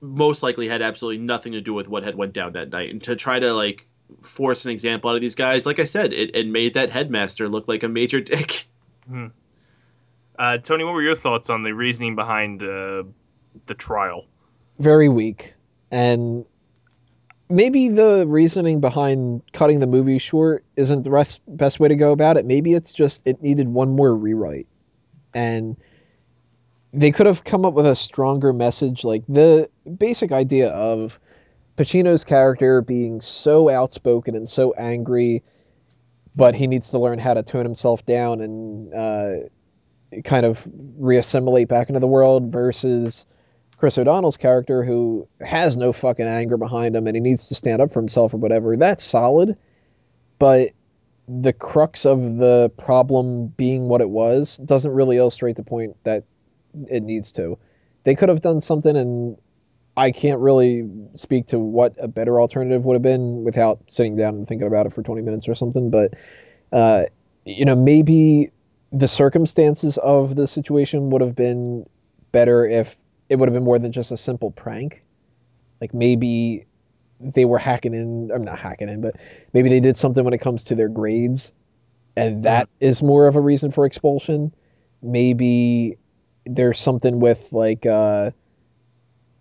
most 0.00 0.42
likely 0.42 0.66
had 0.66 0.82
absolutely 0.82 1.22
nothing 1.22 1.52
to 1.52 1.60
do 1.60 1.72
with 1.72 1.86
what 1.86 2.02
had 2.02 2.16
went 2.16 2.32
down 2.32 2.54
that 2.54 2.70
night, 2.70 2.90
and 2.90 3.00
to 3.04 3.14
try 3.14 3.38
to 3.38 3.52
like 3.54 3.86
force 4.20 4.64
an 4.64 4.72
example 4.72 5.10
out 5.10 5.14
of 5.14 5.22
these 5.22 5.36
guys, 5.36 5.64
like 5.64 5.78
I 5.78 5.84
said, 5.84 6.12
it, 6.12 6.34
it 6.34 6.48
made 6.48 6.74
that 6.74 6.90
headmaster 6.90 7.48
look 7.48 7.68
like 7.68 7.84
a 7.84 7.88
major 7.88 8.20
dick. 8.32 8.66
Uh, 10.38 10.58
Tony, 10.58 10.82
what 10.82 10.92
were 10.94 11.02
your 11.02 11.14
thoughts 11.14 11.50
on 11.50 11.62
the 11.62 11.72
reasoning 11.72 12.16
behind 12.16 12.62
uh, 12.62 13.04
the 13.66 13.74
trial? 13.76 14.26
Very 14.78 15.08
weak. 15.08 15.54
And 15.90 16.44
maybe 17.48 17.88
the 17.88 18.24
reasoning 18.26 18.80
behind 18.80 19.42
cutting 19.52 19.80
the 19.80 19.86
movie 19.86 20.18
short 20.18 20.64
isn't 20.76 21.02
the 21.02 21.10
rest, 21.10 21.40
best 21.48 21.80
way 21.80 21.88
to 21.88 21.96
go 21.96 22.12
about 22.12 22.36
it. 22.36 22.46
Maybe 22.46 22.74
it's 22.74 22.92
just 22.92 23.26
it 23.26 23.42
needed 23.42 23.68
one 23.68 23.90
more 23.90 24.14
rewrite. 24.14 24.66
And 25.34 25.76
they 26.92 27.10
could 27.10 27.26
have 27.26 27.44
come 27.44 27.64
up 27.64 27.74
with 27.74 27.86
a 27.86 27.96
stronger 27.96 28.52
message 28.52 29.02
like 29.02 29.24
the 29.26 29.68
basic 29.96 30.30
idea 30.30 30.70
of 30.70 31.18
Pacino's 31.76 32.22
character 32.22 32.82
being 32.82 33.20
so 33.20 33.70
outspoken 33.70 34.36
and 34.36 34.46
so 34.46 34.74
angry 34.74 35.42
but 36.34 36.54
he 36.54 36.66
needs 36.66 36.90
to 36.90 36.98
learn 36.98 37.18
how 37.18 37.34
to 37.34 37.42
tone 37.42 37.64
himself 37.64 38.04
down 38.06 38.40
and 38.40 38.94
uh, 38.94 40.20
kind 40.24 40.46
of 40.46 40.66
reassimilate 40.98 41.68
back 41.68 41.88
into 41.88 42.00
the 42.00 42.06
world 42.06 42.50
versus 42.50 43.26
Chris 43.82 43.98
O'Donnell's 43.98 44.36
character 44.36 44.84
who 44.84 45.26
has 45.40 45.76
no 45.76 45.92
fucking 45.92 46.24
anger 46.24 46.56
behind 46.56 46.94
him 46.94 47.08
and 47.08 47.16
he 47.16 47.20
needs 47.20 47.48
to 47.48 47.56
stand 47.56 47.82
up 47.82 47.90
for 47.90 47.98
himself 47.98 48.32
or 48.32 48.36
whatever. 48.36 48.76
That's 48.76 49.02
solid. 49.02 49.56
But 50.38 50.68
the 51.26 51.52
crux 51.52 52.06
of 52.06 52.36
the 52.36 52.70
problem 52.78 53.48
being 53.48 53.88
what 53.88 54.00
it 54.00 54.08
was 54.08 54.58
doesn't 54.58 54.92
really 54.92 55.16
illustrate 55.16 55.56
the 55.56 55.64
point 55.64 55.96
that 56.04 56.22
it 56.86 57.02
needs 57.02 57.32
to. 57.32 57.58
They 58.04 58.14
could 58.14 58.28
have 58.28 58.40
done 58.40 58.60
something 58.60 58.96
and 58.96 59.36
I 59.96 60.12
can't 60.12 60.38
really 60.38 60.88
speak 61.14 61.48
to 61.48 61.58
what 61.58 61.92
a 61.98 62.06
better 62.06 62.40
alternative 62.40 62.84
would 62.84 62.94
have 62.94 63.02
been 63.02 63.42
without 63.42 63.80
sitting 63.88 64.14
down 64.14 64.36
and 64.36 64.46
thinking 64.46 64.68
about 64.68 64.86
it 64.86 64.92
for 64.92 65.02
20 65.02 65.22
minutes 65.22 65.48
or 65.48 65.56
something, 65.56 65.90
but 65.90 66.14
uh, 66.72 67.06
you 67.44 67.64
know, 67.64 67.74
maybe 67.74 68.52
the 68.92 69.08
circumstances 69.08 69.98
of 69.98 70.36
the 70.36 70.46
situation 70.46 71.10
would 71.10 71.20
have 71.20 71.34
been 71.34 71.84
better 72.30 72.64
if 72.64 72.96
it 73.32 73.38
would 73.38 73.48
have 73.48 73.54
been 73.54 73.64
more 73.64 73.78
than 73.78 73.90
just 73.92 74.12
a 74.12 74.16
simple 74.16 74.50
prank. 74.50 75.02
Like 75.80 75.94
maybe 75.94 76.66
they 77.18 77.46
were 77.46 77.56
hacking 77.56 77.94
in, 77.94 78.30
I'm 78.30 78.44
not 78.44 78.58
hacking 78.58 78.90
in, 78.90 79.00
but 79.00 79.16
maybe 79.54 79.70
they 79.70 79.80
did 79.80 79.96
something 79.96 80.22
when 80.22 80.34
it 80.34 80.42
comes 80.42 80.62
to 80.64 80.74
their 80.74 80.90
grades, 80.90 81.50
and 82.14 82.42
that 82.42 82.68
is 82.80 83.02
more 83.02 83.26
of 83.26 83.34
a 83.34 83.40
reason 83.40 83.70
for 83.70 83.86
expulsion. 83.86 84.52
Maybe 85.00 85.96
there's 86.44 86.78
something 86.78 87.20
with 87.20 87.50
like 87.52 87.86
uh, 87.86 88.32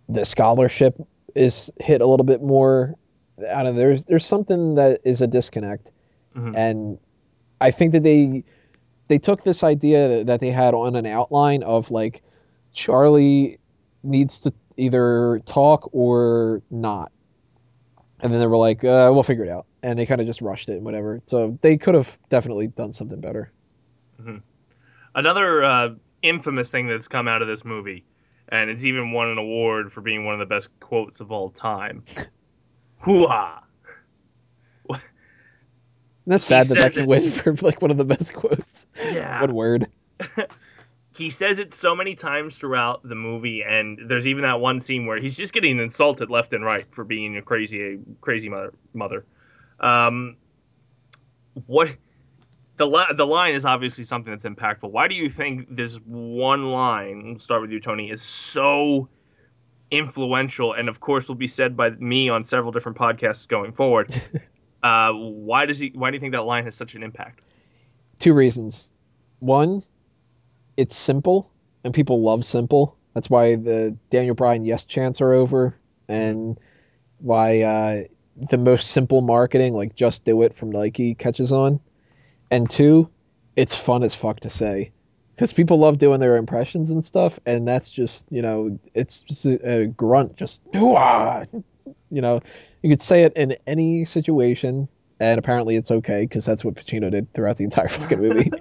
the 0.07 0.23
scholarship 0.23 0.95
is 1.35 1.69
hit 1.81 1.99
a 1.99 2.07
little 2.07 2.25
bit 2.25 2.41
more. 2.41 2.95
I 3.39 3.61
don't 3.63 3.75
know. 3.75 3.79
There's 3.81 4.05
there's 4.05 4.25
something 4.25 4.75
that 4.75 5.01
is 5.03 5.19
a 5.19 5.27
disconnect, 5.27 5.91
Mhm. 6.37 6.55
and 6.55 6.97
I 7.59 7.71
think 7.71 7.91
that 7.91 8.03
they 8.03 8.45
they 9.09 9.17
took 9.17 9.43
this 9.43 9.65
idea 9.65 10.23
that 10.23 10.39
they 10.39 10.51
had 10.51 10.73
on 10.73 10.95
an 10.95 11.05
outline 11.05 11.63
of 11.63 11.91
like 11.91 12.23
Charlie 12.71 13.59
needs 14.03 14.39
to 14.41 14.53
either 14.77 15.41
talk 15.45 15.89
or 15.93 16.61
not. 16.69 17.11
And 18.19 18.31
then 18.31 18.39
they 18.39 18.47
were 18.47 18.57
like, 18.57 18.83
uh, 18.83 19.09
we'll 19.11 19.23
figure 19.23 19.45
it 19.45 19.49
out. 19.49 19.65
And 19.83 19.97
they 19.97 20.05
kind 20.05 20.21
of 20.21 20.27
just 20.27 20.41
rushed 20.41 20.69
it 20.69 20.73
and 20.73 20.85
whatever. 20.85 21.21
So 21.25 21.57
they 21.61 21.77
could 21.77 21.95
have 21.95 22.17
definitely 22.29 22.67
done 22.67 22.91
something 22.91 23.19
better. 23.19 23.51
Another 25.15 25.63
uh, 25.63 25.89
infamous 26.21 26.69
thing 26.69 26.87
that's 26.87 27.07
come 27.07 27.27
out 27.27 27.41
of 27.41 27.47
this 27.47 27.65
movie, 27.65 28.05
and 28.49 28.69
it's 28.69 28.85
even 28.85 29.11
won 29.11 29.29
an 29.29 29.39
award 29.39 29.91
for 29.91 30.01
being 30.01 30.25
one 30.25 30.33
of 30.35 30.39
the 30.39 30.45
best 30.45 30.69
quotes 30.79 31.19
of 31.19 31.31
all 31.31 31.49
time. 31.49 32.03
hoo-ha. 32.99 33.63
That's 36.27 36.45
sad 36.45 36.67
that 36.67 36.79
that 36.79 36.93
can 36.93 37.03
it. 37.03 37.07
win 37.07 37.31
for 37.31 37.53
like 37.55 37.81
one 37.81 37.91
of 37.91 37.97
the 37.97 38.05
best 38.05 38.33
quotes. 38.33 38.85
Yeah. 38.95 39.41
One 39.41 39.55
word. 39.55 39.87
he 41.21 41.29
says 41.29 41.59
it 41.59 41.71
so 41.71 41.95
many 41.95 42.15
times 42.15 42.57
throughout 42.57 43.07
the 43.07 43.13
movie 43.13 43.61
and 43.61 43.99
there's 44.07 44.25
even 44.25 44.41
that 44.41 44.59
one 44.59 44.79
scene 44.79 45.05
where 45.05 45.19
he's 45.19 45.37
just 45.37 45.53
getting 45.53 45.77
insulted 45.77 46.31
left 46.31 46.51
and 46.51 46.65
right 46.65 46.87
for 46.89 47.03
being 47.03 47.37
a 47.37 47.43
crazy 47.43 47.99
crazy 48.21 48.49
mother 48.49 48.73
mother. 48.93 49.23
Um 49.79 50.37
what 51.67 51.95
the 52.77 52.87
li- 52.87 53.13
the 53.15 53.27
line 53.27 53.53
is 53.53 53.65
obviously 53.65 54.03
something 54.03 54.33
that's 54.33 54.45
impactful. 54.45 54.89
Why 54.89 55.07
do 55.07 55.13
you 55.13 55.29
think 55.29 55.67
this 55.69 55.97
one 55.97 56.71
line 56.71 57.23
we'll 57.23 57.37
start 57.37 57.61
with 57.61 57.69
you 57.69 57.79
tony 57.79 58.09
is 58.09 58.23
so 58.23 59.07
influential 59.91 60.73
and 60.73 60.89
of 60.89 60.99
course 60.99 61.27
will 61.27 61.35
be 61.35 61.45
said 61.45 61.77
by 61.77 61.91
me 61.91 62.29
on 62.29 62.43
several 62.43 62.71
different 62.71 62.97
podcasts 62.97 63.47
going 63.47 63.73
forward? 63.73 64.09
Uh 64.83 65.11
why 65.13 65.67
does 65.67 65.77
he 65.77 65.91
why 65.93 66.09
do 66.09 66.15
you 66.15 66.19
think 66.19 66.31
that 66.31 66.41
line 66.41 66.63
has 66.63 66.73
such 66.73 66.95
an 66.95 67.03
impact? 67.03 67.41
Two 68.17 68.33
reasons. 68.33 68.89
One, 69.37 69.83
it's 70.81 70.95
simple, 70.95 71.51
and 71.83 71.93
people 71.93 72.23
love 72.23 72.43
simple. 72.43 72.97
That's 73.13 73.29
why 73.29 73.55
the 73.55 73.95
Daniel 74.09 74.33
Bryan 74.33 74.65
yes 74.65 74.83
chants 74.83 75.21
are 75.21 75.31
over, 75.31 75.77
and 76.07 76.59
why 77.19 77.61
uh, 77.61 78.03
the 78.49 78.57
most 78.57 78.89
simple 78.89 79.21
marketing, 79.21 79.75
like 79.75 79.95
just 79.95 80.25
do 80.25 80.41
it 80.41 80.55
from 80.55 80.71
Nike, 80.71 81.13
catches 81.13 81.51
on. 81.51 81.79
And 82.49 82.67
two, 82.67 83.09
it's 83.55 83.75
fun 83.75 84.01
as 84.01 84.15
fuck 84.15 84.39
to 84.39 84.49
say, 84.49 84.91
because 85.35 85.53
people 85.53 85.77
love 85.77 85.99
doing 85.99 86.19
their 86.19 86.35
impressions 86.35 86.89
and 86.89 87.05
stuff, 87.05 87.39
and 87.45 87.67
that's 87.67 87.91
just 87.91 88.25
you 88.31 88.41
know, 88.41 88.79
it's 88.95 89.21
just 89.21 89.45
a, 89.45 89.81
a 89.81 89.85
grunt, 89.85 90.35
just 90.35 90.63
"Hoo-ah!" 90.73 91.43
You 92.09 92.21
know, 92.21 92.39
you 92.81 92.89
could 92.89 93.03
say 93.03 93.21
it 93.21 93.33
in 93.37 93.55
any 93.67 94.03
situation, 94.03 94.87
and 95.21 95.37
apparently 95.37 95.75
it's 95.75 95.91
okay 95.91 96.21
because 96.21 96.45
that's 96.45 96.65
what 96.65 96.73
Pacino 96.73 97.11
did 97.11 97.31
throughout 97.33 97.57
the 97.57 97.63
entire 97.63 97.87
fucking 97.87 98.19
movie. 98.27 98.51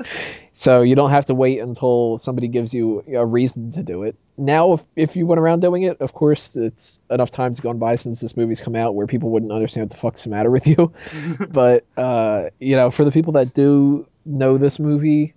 so 0.53 0.83
you 0.83 0.95
don't 0.95 1.09
have 1.09 1.25
to 1.27 1.35
wait 1.35 1.59
until 1.59 2.19
somebody 2.19 2.49
gives 2.49 2.75
you 2.75 3.03
a 3.17 3.25
reason 3.25 3.73
to 3.73 3.83
do 3.83 4.03
it. 4.03 4.15
Now, 4.37 4.75
if, 4.75 4.85
if 4.95 5.17
you 5.17 5.27
went 5.27 5.41
around 5.41 5.61
doing 5.61 5.85
it, 5.85 5.99
of 6.03 6.13
course, 6.13 6.57
it's 6.57 7.01
enough 7.09 7.31
time's 7.31 7.61
gone 7.61 7.79
by 7.79 7.97
since 7.97 8.21
this 8.21 8.37
movie's 8.37 8.61
come 8.61 8.77
out 8.77 8.95
where 8.95 9.07
people 9.07 9.31
wouldn't 9.31 9.53
understand 9.53 9.85
what 9.85 9.91
the 9.91 9.97
fuck's 9.97 10.25
the 10.25 10.31
matter 10.31 10.51
with 10.51 10.67
you. 10.67 10.93
but 11.49 11.87
uh, 11.97 12.51
you 12.59 12.77
know, 12.77 12.91
for 12.91 13.07
the 13.07 13.11
people 13.11 13.33
that 13.33 13.55
do 13.55 14.07
know 14.27 14.59
this 14.59 14.79
movie, 14.79 15.33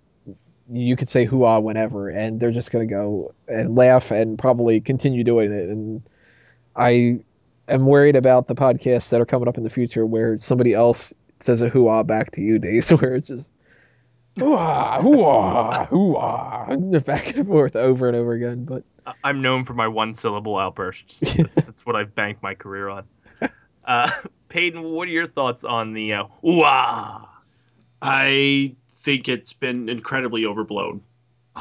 you 0.70 0.98
could 0.98 1.10
say 1.10 1.24
"hoo-ah" 1.24 1.60
whenever, 1.60 2.10
and 2.10 2.38
they're 2.40 2.52
just 2.52 2.72
gonna 2.72 2.86
go 2.86 3.34
and 3.48 3.78
laugh 3.78 4.12
and 4.12 4.38
probably 4.38 4.82
continue 4.82 5.24
doing 5.24 5.54
it. 5.54 5.70
And 5.70 6.04
I 6.76 7.20
am 7.68 7.86
worried 7.86 8.16
about 8.16 8.48
the 8.48 8.56
podcasts 8.56 9.10
that 9.10 9.22
are 9.22 9.26
coming 9.26 9.48
up 9.48 9.58
in 9.58 9.64
the 9.64 9.70
future 9.70 10.06
where 10.06 10.38
somebody 10.38 10.74
else 10.74 11.14
says 11.40 11.62
a 11.62 11.70
hoo-ah 11.70 12.04
back 12.04 12.32
to 12.32 12.42
you, 12.42 12.60
Days, 12.60 12.90
where 13.02 13.16
it's 13.16 13.28
just 13.28 13.56
hoo-ah, 14.38 15.02
hoo-ah, 15.02 15.86
hoo-ah, 15.86 16.76
back 17.00 17.36
and 17.36 17.48
forth 17.48 17.76
over 17.76 18.08
and 18.08 18.18
over 18.18 18.34
again. 18.34 18.66
But 18.66 18.84
I- 19.06 19.14
I'm 19.24 19.42
known 19.42 19.64
for 19.64 19.74
my 19.74 19.88
one 19.88 20.14
syllable 20.14 20.58
outbursts. 20.58 21.20
That's, 21.38 21.56
that's 21.56 21.86
what 21.86 21.96
I've 21.96 22.16
banked 22.16 22.42
my 22.42 22.56
career 22.56 22.90
on. 22.90 23.06
Uh, 23.86 24.10
Peyton, 24.48 24.82
what 24.82 25.10
are 25.10 25.12
your 25.12 25.28
thoughts 25.28 25.66
on 25.66 25.92
the 25.92 26.14
uh, 26.14 26.24
ooh-ah? 26.48 27.30
I 28.02 28.78
think 28.92 29.28
it's 29.28 29.52
been 29.52 29.90
incredibly 29.90 30.46
overblown. 30.46 31.02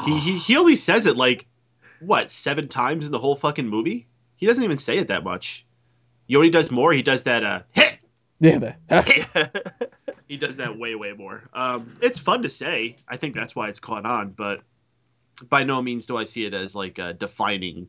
He, 0.05 0.21
he 0.21 0.39
he 0.39 0.57
only 0.57 0.77
says 0.77 1.07
it 1.07 1.17
like 1.17 1.47
what 1.99 2.31
seven 2.31 2.69
times 2.69 3.07
in 3.07 3.11
the 3.11 3.19
whole 3.19 3.35
fucking 3.35 3.69
movie. 3.69 4.07
He 4.37 4.47
doesn't 4.47 4.63
even 4.63 4.79
say 4.79 4.99
it 4.99 5.09
that 5.09 5.25
much. 5.25 5.67
You 6.27 6.37
know 6.37 6.41
what 6.41 6.45
he 6.45 6.51
does 6.51 6.71
more? 6.71 6.93
He 6.93 7.03
does 7.03 7.25
that 7.25 7.45
uh 7.45 7.63
hit. 7.73 7.99
yeah, 8.41 8.59
the, 8.59 9.63
He 10.29 10.37
does 10.37 10.57
that 10.57 10.79
way 10.79 10.95
way 10.95 11.13
more. 11.13 11.43
Um, 11.53 11.97
it's 12.01 12.19
fun 12.19 12.43
to 12.43 12.49
say. 12.49 12.97
I 13.07 13.19
think 13.19 13.35
that's 13.35 13.55
why 13.55 13.69
it's 13.69 13.81
caught 13.81 14.07
on, 14.07 14.31
but 14.31 14.63
by 15.49 15.65
no 15.65 15.83
means 15.83 16.07
do 16.07 16.17
I 16.17 16.25
see 16.25 16.47
it 16.47 16.55
as 16.55 16.75
like 16.75 16.99
a 16.99 17.13
defining 17.13 17.89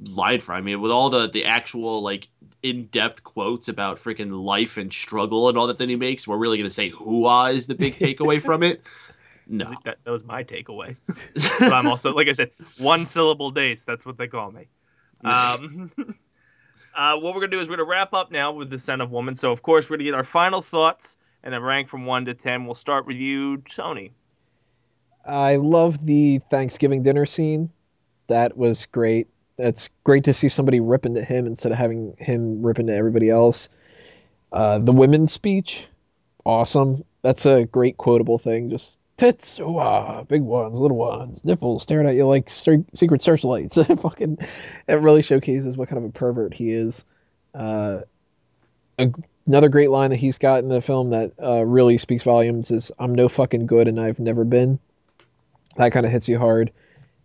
line 0.00 0.40
for. 0.40 0.54
I 0.54 0.60
mean, 0.60 0.80
with 0.80 0.92
all 0.92 1.10
the 1.10 1.28
the 1.28 1.46
actual 1.46 2.02
like 2.02 2.28
in 2.62 2.86
depth 2.86 3.22
quotes 3.24 3.68
about 3.68 3.98
freaking 3.98 4.42
life 4.42 4.76
and 4.76 4.92
struggle 4.92 5.48
and 5.48 5.58
all 5.58 5.66
that 5.66 5.78
that 5.78 5.88
he 5.88 5.96
makes, 5.96 6.26
we're 6.26 6.36
really 6.36 6.58
gonna 6.58 6.70
say 6.70 6.90
"hoo-ah" 6.90 7.48
is 7.48 7.66
the 7.66 7.74
big 7.74 7.94
takeaway 7.94 8.40
from 8.42 8.62
it. 8.62 8.82
No, 9.46 9.74
that, 9.84 9.98
that 10.04 10.10
was 10.10 10.22
my 10.22 10.44
takeaway. 10.44 10.96
But 11.58 11.72
I'm 11.72 11.88
also, 11.88 12.12
like 12.12 12.28
I 12.28 12.32
said, 12.32 12.52
one 12.78 13.04
syllable 13.04 13.50
days. 13.50 13.84
That's 13.84 14.06
what 14.06 14.16
they 14.16 14.28
call 14.28 14.52
me. 14.52 14.68
Um, 15.24 15.90
uh, 16.96 17.16
what 17.16 17.34
we're 17.34 17.40
gonna 17.40 17.48
do 17.48 17.60
is 17.60 17.68
we're 17.68 17.76
gonna 17.76 17.88
wrap 17.88 18.12
up 18.14 18.30
now 18.30 18.52
with 18.52 18.70
the 18.70 18.78
Scent 18.78 19.02
of 19.02 19.10
Woman. 19.10 19.34
So 19.34 19.50
of 19.52 19.62
course 19.62 19.88
we're 19.88 19.96
gonna 19.96 20.04
get 20.04 20.14
our 20.14 20.24
final 20.24 20.60
thoughts 20.60 21.16
and 21.42 21.52
then 21.54 21.62
rank 21.62 21.88
from 21.88 22.06
one 22.06 22.24
to 22.26 22.34
ten. 22.34 22.64
We'll 22.64 22.74
start 22.74 23.06
with 23.06 23.16
you, 23.16 23.58
Tony. 23.58 24.12
I 25.24 25.56
love 25.56 26.04
the 26.04 26.40
Thanksgiving 26.50 27.02
dinner 27.02 27.26
scene. 27.26 27.70
That 28.28 28.56
was 28.56 28.86
great. 28.86 29.28
That's 29.58 29.90
great 30.04 30.24
to 30.24 30.32
see 30.32 30.48
somebody 30.48 30.80
rip 30.80 31.04
into 31.04 31.24
him 31.24 31.46
instead 31.46 31.72
of 31.72 31.78
having 31.78 32.14
him 32.18 32.64
rip 32.64 32.78
into 32.78 32.94
everybody 32.94 33.28
else. 33.28 33.68
Uh, 34.52 34.78
the 34.78 34.92
women's 34.92 35.32
speech, 35.32 35.86
awesome. 36.44 37.04
That's 37.22 37.44
a 37.44 37.64
great 37.64 37.96
quotable 37.96 38.38
thing. 38.38 38.70
Just 38.70 38.99
tits, 39.20 39.60
ooh, 39.60 39.76
ah, 39.78 40.22
big 40.22 40.40
ones, 40.40 40.78
little 40.78 40.96
ones, 40.96 41.44
nipples 41.44 41.82
staring 41.82 42.08
at 42.08 42.14
you 42.14 42.26
like 42.26 42.48
secret 42.48 43.20
searchlights. 43.20 43.76
Fucking, 44.00 44.38
it 44.88 45.00
really 45.00 45.20
showcases 45.20 45.76
what 45.76 45.88
kind 45.88 46.02
of 46.02 46.08
a 46.08 46.12
pervert 46.12 46.54
he 46.54 46.72
is. 46.72 47.04
Uh, 47.54 48.00
a, 48.98 49.12
another 49.46 49.68
great 49.68 49.90
line 49.90 50.10
that 50.10 50.16
he's 50.16 50.38
got 50.38 50.62
in 50.62 50.70
the 50.70 50.80
film 50.80 51.10
that 51.10 51.32
uh, 51.42 51.62
really 51.62 51.98
speaks 51.98 52.22
volumes 52.22 52.70
is 52.70 52.92
"I'm 52.98 53.14
no 53.14 53.28
fucking 53.28 53.66
good 53.66 53.88
and 53.88 54.00
I've 54.00 54.18
never 54.18 54.44
been." 54.44 54.78
That 55.76 55.92
kind 55.92 56.06
of 56.06 56.12
hits 56.12 56.26
you 56.26 56.38
hard. 56.38 56.72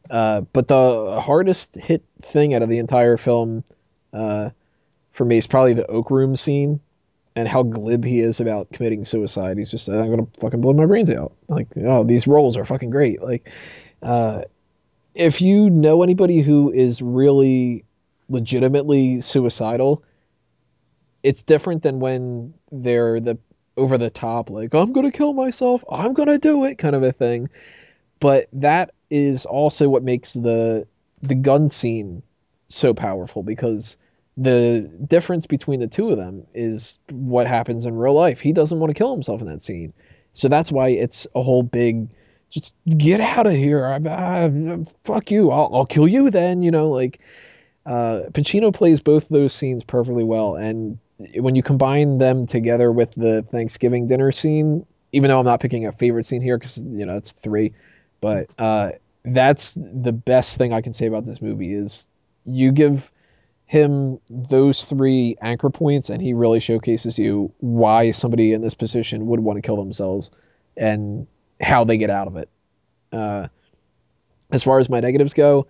Uh, 0.09 0.41
but 0.41 0.67
the 0.67 1.21
hardest 1.21 1.75
hit 1.75 2.03
thing 2.21 2.53
out 2.53 2.61
of 2.61 2.67
the 2.67 2.79
entire 2.79 3.15
film, 3.15 3.63
uh, 4.11 4.49
for 5.11 5.23
me, 5.23 5.37
is 5.37 5.47
probably 5.47 5.73
the 5.73 5.87
Oak 5.87 6.11
Room 6.11 6.35
scene 6.35 6.81
and 7.35 7.47
how 7.47 7.63
glib 7.63 8.05
he 8.05 8.19
is 8.19 8.39
about 8.39 8.71
committing 8.71 9.03
suicide. 9.03 9.57
He's 9.57 9.69
just, 9.69 9.87
I'm 9.89 10.09
gonna 10.09 10.27
fucking 10.39 10.61
blow 10.61 10.73
my 10.73 10.85
brains 10.85 11.11
out. 11.11 11.33
Like, 11.47 11.67
oh, 11.77 12.03
these 12.03 12.27
roles 12.27 12.57
are 12.57 12.65
fucking 12.65 12.89
great. 12.89 13.21
Like, 13.21 13.49
uh, 14.01 14.43
if 15.13 15.41
you 15.41 15.69
know 15.69 16.03
anybody 16.03 16.41
who 16.41 16.71
is 16.71 17.01
really 17.01 17.83
legitimately 18.29 19.21
suicidal, 19.21 20.03
it's 21.23 21.43
different 21.43 21.83
than 21.83 21.99
when 21.99 22.53
they're 22.71 23.19
the 23.19 23.37
over 23.77 23.97
the 23.97 24.09
top, 24.09 24.49
like, 24.49 24.73
I'm 24.73 24.93
gonna 24.93 25.11
kill 25.11 25.33
myself, 25.33 25.83
I'm 25.91 26.13
gonna 26.13 26.37
do 26.37 26.63
it 26.63 26.75
kind 26.75 26.95
of 26.95 27.03
a 27.03 27.11
thing. 27.11 27.49
But 28.21 28.47
that 28.53 28.93
is 29.09 29.45
also 29.45 29.89
what 29.89 30.03
makes 30.03 30.33
the 30.33 30.87
the 31.21 31.35
gun 31.35 31.69
scene 31.69 32.23
so 32.69 32.93
powerful 32.93 33.43
because 33.43 33.97
the 34.37 34.89
difference 35.07 35.45
between 35.45 35.79
the 35.79 35.87
two 35.87 36.09
of 36.09 36.17
them 36.17 36.45
is 36.53 36.99
what 37.09 37.47
happens 37.47 37.85
in 37.85 37.95
real 37.95 38.13
life. 38.13 38.39
He 38.39 38.51
doesn't 38.51 38.79
want 38.79 38.89
to 38.89 38.93
kill 38.93 39.13
himself 39.13 39.41
in 39.41 39.47
that 39.47 39.61
scene. 39.61 39.93
So 40.33 40.49
that's 40.49 40.71
why 40.71 40.89
it's 40.89 41.25
a 41.35 41.41
whole 41.41 41.63
big 41.63 42.09
just 42.49 42.75
get 42.85 43.19
out 43.19 43.47
of 43.47 43.53
here. 43.53 43.85
I, 43.85 43.95
I, 43.95 44.85
fuck 45.03 45.31
you. 45.31 45.51
I'll, 45.51 45.69
I'll 45.73 45.85
kill 45.85 46.07
you 46.07 46.29
then, 46.29 46.61
you 46.61 46.71
know, 46.71 46.89
like 46.89 47.19
uh, 47.85 48.23
Pacino 48.31 48.73
plays 48.73 49.01
both 49.01 49.27
those 49.29 49.53
scenes 49.53 49.83
perfectly 49.83 50.23
well. 50.23 50.55
And 50.55 50.97
when 51.35 51.55
you 51.55 51.63
combine 51.63 52.17
them 52.17 52.45
together 52.45 52.91
with 52.91 53.13
the 53.15 53.43
Thanksgiving 53.43 54.07
dinner 54.07 54.31
scene, 54.31 54.85
even 55.11 55.29
though 55.29 55.39
I'm 55.39 55.45
not 55.45 55.59
picking 55.59 55.85
a 55.85 55.91
favorite 55.91 56.25
scene 56.25 56.41
here 56.41 56.57
because, 56.57 56.77
you 56.77 57.05
know, 57.05 57.15
it's 57.15 57.31
three, 57.31 57.73
but 58.21 58.49
uh, 58.59 58.91
that's 59.23 59.75
the 59.75 60.11
best 60.11 60.57
thing 60.57 60.73
I 60.73 60.81
can 60.81 60.93
say 60.93 61.05
about 61.07 61.25
this 61.25 61.41
movie 61.41 61.73
is 61.73 62.07
you 62.45 62.71
give 62.71 63.11
him 63.65 64.19
those 64.29 64.83
three 64.83 65.35
anchor 65.41 65.69
points 65.69 66.09
and 66.09 66.21
he 66.21 66.33
really 66.33 66.59
showcases 66.59 67.17
you 67.17 67.51
why 67.59 68.11
somebody 68.11 68.53
in 68.53 68.61
this 68.61 68.75
position 68.75 69.25
would 69.27 69.39
want 69.39 69.57
to 69.57 69.61
kill 69.61 69.75
themselves 69.75 70.29
and 70.77 71.25
how 71.59 71.83
they 71.83 71.97
get 71.97 72.09
out 72.09 72.27
of 72.27 72.35
it. 72.35 72.49
Uh, 73.11 73.47
as 74.51 74.63
far 74.63 74.79
as 74.79 74.89
my 74.89 74.99
negatives 74.99 75.33
go, 75.33 75.67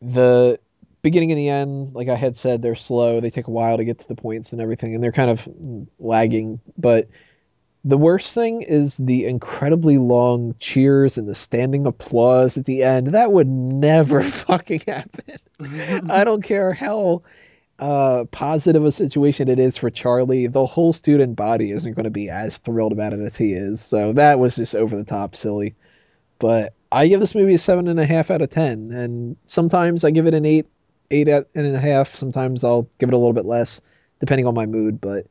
the 0.00 0.58
beginning 1.02 1.30
and 1.30 1.38
the 1.38 1.48
end, 1.48 1.94
like 1.94 2.08
I 2.08 2.16
had 2.16 2.36
said, 2.36 2.62
they're 2.62 2.74
slow. 2.74 3.20
They 3.20 3.30
take 3.30 3.46
a 3.46 3.50
while 3.50 3.76
to 3.76 3.84
get 3.84 3.98
to 3.98 4.08
the 4.08 4.14
points 4.14 4.52
and 4.52 4.60
everything, 4.60 4.94
and 4.94 5.02
they're 5.02 5.12
kind 5.12 5.30
of 5.30 5.48
lagging. 5.98 6.60
But 6.76 7.08
the 7.84 7.98
worst 7.98 8.34
thing 8.34 8.62
is 8.62 8.96
the 8.96 9.26
incredibly 9.26 9.98
long 9.98 10.54
cheers 10.60 11.18
and 11.18 11.28
the 11.28 11.34
standing 11.34 11.86
applause 11.86 12.56
at 12.56 12.64
the 12.64 12.82
end. 12.84 13.08
That 13.08 13.32
would 13.32 13.48
never 13.48 14.22
fucking 14.24 14.82
happen. 14.86 15.36
I 16.10 16.24
don't 16.24 16.42
care 16.42 16.72
how 16.72 17.22
uh, 17.78 18.24
positive 18.30 18.84
a 18.84 18.92
situation 18.92 19.48
it 19.48 19.58
is 19.58 19.76
for 19.76 19.90
Charlie. 19.90 20.46
The 20.46 20.66
whole 20.66 20.92
student 20.92 21.34
body 21.36 21.72
isn't 21.72 21.94
going 21.94 22.04
to 22.04 22.10
be 22.10 22.30
as 22.30 22.58
thrilled 22.58 22.92
about 22.92 23.12
it 23.12 23.20
as 23.20 23.36
he 23.36 23.52
is. 23.52 23.80
So 23.80 24.12
that 24.12 24.38
was 24.38 24.54
just 24.56 24.76
over 24.76 24.96
the 24.96 25.04
top 25.04 25.34
silly. 25.34 25.74
But 26.38 26.74
I 26.92 27.08
give 27.08 27.20
this 27.20 27.34
movie 27.34 27.54
a 27.54 27.58
seven 27.58 27.88
and 27.88 27.98
a 28.00 28.06
half 28.06 28.30
out 28.30 28.42
of 28.42 28.50
ten, 28.50 28.92
and 28.92 29.36
sometimes 29.46 30.04
I 30.04 30.10
give 30.10 30.26
it 30.26 30.34
an 30.34 30.44
eight, 30.44 30.66
eight 31.10 31.28
out 31.28 31.48
and 31.54 31.74
a 31.74 31.80
half. 31.80 32.14
Sometimes 32.14 32.64
I'll 32.64 32.88
give 32.98 33.08
it 33.08 33.14
a 33.14 33.18
little 33.18 33.32
bit 33.32 33.46
less. 33.46 33.80
depending 34.20 34.46
on 34.46 34.54
my 34.54 34.66
mood. 34.66 35.00
But 35.00 35.26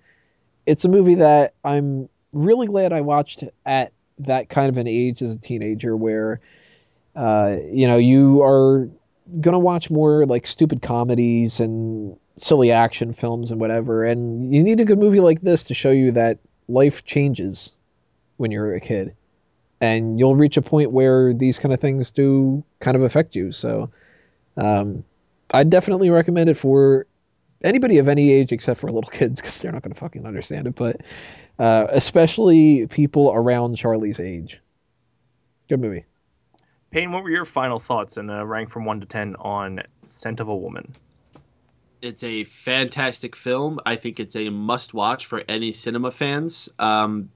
it's 0.66 0.86
a 0.86 0.90
movie 0.90 1.16
that 1.16 1.54
I'm 1.64 2.10
really 2.34 2.68
glad 2.68 2.94
I 2.94 3.02
watched 3.02 3.44
at 3.66 3.92
that 4.20 4.50
kind 4.50 4.70
of 4.70 4.78
an 4.78 4.88
age 4.88 5.22
as 5.22 5.36
a 5.36 5.40
teenager, 5.40 5.96
where 5.96 6.40
uh, 7.16 7.58
you 7.72 7.88
know 7.88 7.98
you 7.98 8.42
are 8.42 8.90
gonna 9.40 9.60
watch 9.60 9.90
more 9.90 10.26
like 10.26 10.46
stupid 10.46 10.82
comedies 10.82 11.60
and 11.60 12.18
silly 12.38 12.72
action 12.72 13.14
films 13.14 13.52
and 13.52 13.60
whatever, 13.60 14.06
and 14.06 14.54
you 14.54 14.64
need 14.64 14.80
a 14.80 14.86
good 14.86 15.00
movie 15.00 15.20
like 15.20 15.42
this 15.42 15.64
to 15.66 15.74
show 15.74 15.92
you 15.92 16.12
that 16.12 16.38
life 16.68 17.04
changes 17.06 17.74
when 18.38 18.52
you're 18.52 18.74
a 18.74 18.80
kid 18.80 19.14
and 19.82 20.20
you'll 20.20 20.36
reach 20.36 20.58
a 20.58 20.62
point 20.62 20.92
where 20.92 21.34
these 21.34 21.58
kind 21.58 21.74
of 21.74 21.80
things 21.80 22.12
do 22.12 22.64
kind 22.80 22.96
of 22.96 23.02
affect 23.02 23.36
you. 23.36 23.52
So, 23.52 23.90
um, 24.56 25.04
I 25.54 25.64
definitely 25.64 26.10
recommend 26.12 26.50
it 26.50 26.58
for 26.58 27.08
anybody 27.64 27.98
of 27.98 28.08
any 28.08 28.32
age 28.32 28.52
except 28.52 28.80
for 28.80 28.92
little 28.92 29.10
kids 29.12 29.40
because 29.40 29.62
they're 29.62 29.72
not 29.72 29.82
going 29.82 29.94
to 29.94 30.00
fucking 30.00 30.26
understand 30.26 30.68
it. 30.68 30.76
But 30.76 31.02
uh, 31.60 31.88
especially 31.90 32.88
people 32.88 33.32
around 33.34 33.76
Charlie's 33.76 34.20
age. 34.20 34.60
Good 35.70 35.80
movie. 35.80 36.06
Payne, 36.92 37.12
what 37.12 37.24
were 37.24 37.30
your 37.30 37.46
final 37.46 37.80
thoughts 37.80 38.18
and 38.18 38.30
uh, 38.30 38.46
rank 38.46 38.70
from 38.70 38.84
one 38.84 39.00
to 39.00 39.06
ten 39.06 39.36
on 39.38 39.82
Scent 40.06 40.40
of 40.40 40.50
a 40.50 40.56
Woman? 40.56 40.94
It's 42.02 42.24
a 42.24 42.44
fantastic 42.46 43.36
film. 43.36 43.80
I 43.86 43.96
think 43.96 44.20
it's 44.20 44.36
a 44.36 44.50
must 44.50 44.94
watch 44.94 45.28
for 45.28 45.44
any 45.48 45.72
cinema 45.72 46.12
fans. 46.12 46.68
Um, 46.80 47.30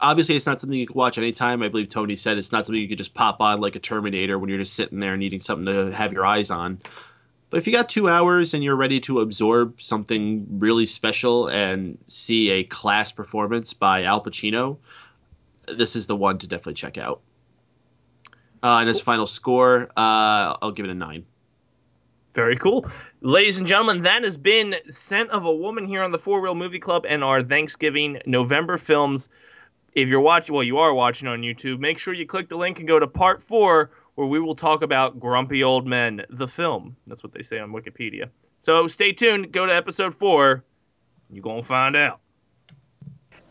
obviously 0.00 0.36
it's 0.36 0.46
not 0.46 0.60
something 0.60 0.78
you 0.78 0.86
can 0.86 0.96
watch 0.96 1.18
anytime. 1.18 1.62
I 1.62 1.68
believe 1.68 1.88
Tony 1.88 2.16
said 2.16 2.38
it's 2.38 2.52
not 2.52 2.66
something 2.66 2.80
you 2.80 2.88
could 2.88 2.98
just 2.98 3.14
pop 3.14 3.40
on 3.40 3.60
like 3.60 3.76
a 3.76 3.80
Terminator 3.80 4.38
when 4.38 4.50
you're 4.50 4.58
just 4.58 4.74
sitting 4.74 5.00
there 5.00 5.16
needing 5.16 5.40
something 5.40 5.66
to 5.66 5.92
have 5.92 6.12
your 6.12 6.26
eyes 6.26 6.50
on. 6.50 6.80
But 7.54 7.58
if 7.58 7.68
you 7.68 7.72
got 7.72 7.88
two 7.88 8.08
hours 8.08 8.52
and 8.52 8.64
you're 8.64 8.74
ready 8.74 8.98
to 9.02 9.20
absorb 9.20 9.80
something 9.80 10.58
really 10.58 10.86
special 10.86 11.46
and 11.46 11.98
see 12.04 12.50
a 12.50 12.64
class 12.64 13.12
performance 13.12 13.74
by 13.74 14.02
Al 14.02 14.24
Pacino, 14.24 14.78
this 15.68 15.94
is 15.94 16.08
the 16.08 16.16
one 16.16 16.38
to 16.38 16.48
definitely 16.48 16.74
check 16.74 16.98
out. 16.98 17.20
Uh, 18.60 18.78
and 18.80 18.88
his 18.88 19.00
final 19.00 19.24
score, 19.24 19.84
uh, 19.96 20.56
I'll 20.60 20.72
give 20.72 20.84
it 20.84 20.90
a 20.90 20.96
nine. 20.96 21.26
Very 22.34 22.56
cool. 22.56 22.90
Ladies 23.20 23.58
and 23.58 23.68
gentlemen, 23.68 24.02
that 24.02 24.24
has 24.24 24.36
been 24.36 24.74
Scent 24.88 25.30
of 25.30 25.44
a 25.44 25.54
Woman 25.54 25.86
here 25.86 26.02
on 26.02 26.10
the 26.10 26.18
Four 26.18 26.40
Wheel 26.40 26.56
Movie 26.56 26.80
Club 26.80 27.06
and 27.08 27.22
our 27.22 27.40
Thanksgiving 27.40 28.20
November 28.26 28.78
films 28.78 29.28
if 29.94 30.08
you're 30.08 30.20
watching, 30.20 30.54
well, 30.54 30.64
you 30.64 30.78
are 30.78 30.92
watching 30.92 31.28
on 31.28 31.42
YouTube, 31.42 31.78
make 31.78 31.98
sure 31.98 32.12
you 32.12 32.26
click 32.26 32.48
the 32.48 32.56
link 32.56 32.78
and 32.78 32.88
go 32.88 32.98
to 32.98 33.06
part 33.06 33.42
four, 33.42 33.90
where 34.14 34.26
we 34.26 34.40
will 34.40 34.54
talk 34.54 34.82
about 34.82 35.18
Grumpy 35.18 35.64
Old 35.64 35.86
Men, 35.86 36.22
the 36.30 36.46
film. 36.46 36.96
That's 37.06 37.22
what 37.22 37.32
they 37.32 37.42
say 37.42 37.58
on 37.58 37.72
Wikipedia. 37.72 38.30
So 38.58 38.86
stay 38.86 39.12
tuned, 39.12 39.52
go 39.52 39.66
to 39.66 39.74
episode 39.74 40.14
four, 40.14 40.64
you're 41.30 41.42
going 41.42 41.62
to 41.62 41.66
find 41.66 41.96
out. 41.96 42.20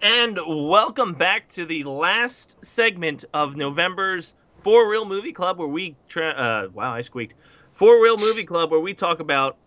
And 0.01 0.37
welcome 0.45 1.13
back 1.13 1.49
to 1.49 1.65
the 1.65 1.83
last 1.83 2.57
segment 2.63 3.25
of 3.33 3.55
November's 3.55 4.33
Four 4.61 4.89
Real 4.89 5.05
Movie 5.05 5.33
Club, 5.33 5.59
where 5.59 5.67
we, 5.67 5.95
tra- 6.07 6.29
uh, 6.29 6.67
wow, 6.73 6.93
I 6.93 7.01
squeaked. 7.01 7.35
Four 7.71 8.01
Real 8.01 8.17
Movie 8.17 8.45
Club, 8.45 8.71
where 8.71 8.79
we 8.79 8.93
talk 8.93 9.19
about 9.19 9.57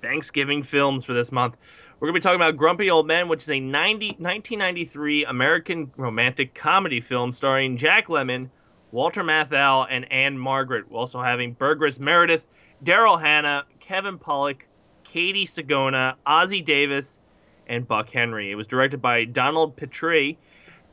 Thanksgiving 0.00 0.62
films 0.62 1.04
for 1.04 1.12
this 1.12 1.32
month. 1.32 1.56
We're 1.98 2.08
going 2.08 2.14
to 2.14 2.20
be 2.20 2.22
talking 2.22 2.40
about 2.40 2.56
Grumpy 2.56 2.90
Old 2.90 3.06
Men, 3.06 3.28
which 3.28 3.42
is 3.42 3.50
a 3.50 3.60
90, 3.60 4.08
1993 4.18 5.24
American 5.24 5.90
romantic 5.96 6.54
comedy 6.54 7.00
film 7.00 7.32
starring 7.32 7.76
Jack 7.76 8.08
Lemmon, 8.08 8.50
Walter 8.92 9.22
Matthau, 9.22 9.86
and 9.88 10.10
Ann-Margret. 10.12 10.90
We're 10.90 10.98
also 10.98 11.20
having 11.20 11.52
Burgess 11.52 11.98
Meredith, 11.98 12.46
Daryl 12.84 13.20
Hannah, 13.20 13.64
Kevin 13.80 14.18
Pollak, 14.18 14.62
Katie 15.04 15.46
Sagona, 15.46 16.14
Ossie 16.26 16.64
Davis, 16.64 17.20
and 17.66 17.86
Buck 17.86 18.10
Henry. 18.10 18.50
It 18.50 18.54
was 18.54 18.66
directed 18.66 19.02
by 19.02 19.24
Donald 19.24 19.76
Petrie, 19.76 20.38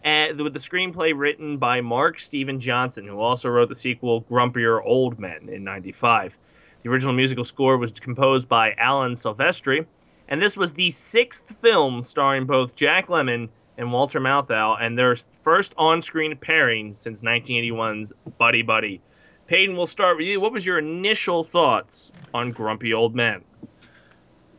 and 0.04 0.40
with 0.42 0.54
the 0.54 0.60
screenplay 0.60 1.14
written 1.16 1.58
by 1.58 1.82
Mark 1.82 2.20
Steven 2.20 2.60
Johnson, 2.60 3.08
who 3.08 3.20
also 3.20 3.50
wrote 3.50 3.70
the 3.70 3.76
sequel 3.76 4.24
Grumpier 4.24 4.84
Old 4.84 5.20
Men 5.20 5.50
in 5.50 5.64
95. 5.64 6.38
The 6.82 6.90
original 6.90 7.14
musical 7.14 7.46
score 7.46 7.78
was 7.78 7.94
composed 7.94 8.50
by 8.50 8.74
Alan 8.74 9.14
Silvestri, 9.14 9.86
and 10.28 10.42
this 10.42 10.58
was 10.58 10.74
the 10.74 10.90
sixth 10.90 11.56
film 11.58 12.04
starring 12.04 12.46
both 12.46 12.76
Jack 12.76 13.08
Lemmon 13.08 13.50
and 13.78 13.92
Walter 13.92 14.20
Matthau, 14.20 14.78
and 14.80 14.98
their 14.98 15.16
first 15.16 15.74
on-screen 15.78 16.38
pairing 16.38 16.94
since 16.94 17.22
1981's 17.22 18.14
Buddy 18.38 18.62
Buddy. 18.62 19.02
Payton, 19.48 19.76
we'll 19.76 19.88
start 19.88 20.18
with 20.18 20.28
you. 20.28 20.40
What 20.40 20.54
was 20.54 20.66
your 20.66 20.80
initial 20.80 21.44
thoughts 21.44 22.12
on 22.34 22.52
Grumpy 22.52 22.94
Old 22.94 23.16
Men? 23.16 23.44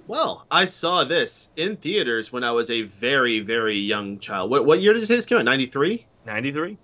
Well, 0.06 0.44
I 0.50 0.66
saw 0.66 1.04
this 1.04 1.48
in 1.56 1.76
theaters 1.76 2.30
when 2.30 2.44
I 2.44 2.52
was 2.52 2.70
a 2.70 2.82
very, 2.82 3.40
very 3.40 3.78
young 3.78 4.18
child. 4.18 4.50
What, 4.50 4.66
what 4.66 4.80
year 4.80 4.92
did 4.92 5.00
you 5.00 5.06
say 5.06 5.16
this 5.16 5.24
came 5.24 5.38
out? 5.38 5.44
93? 5.46 6.04
93. 6.26 6.76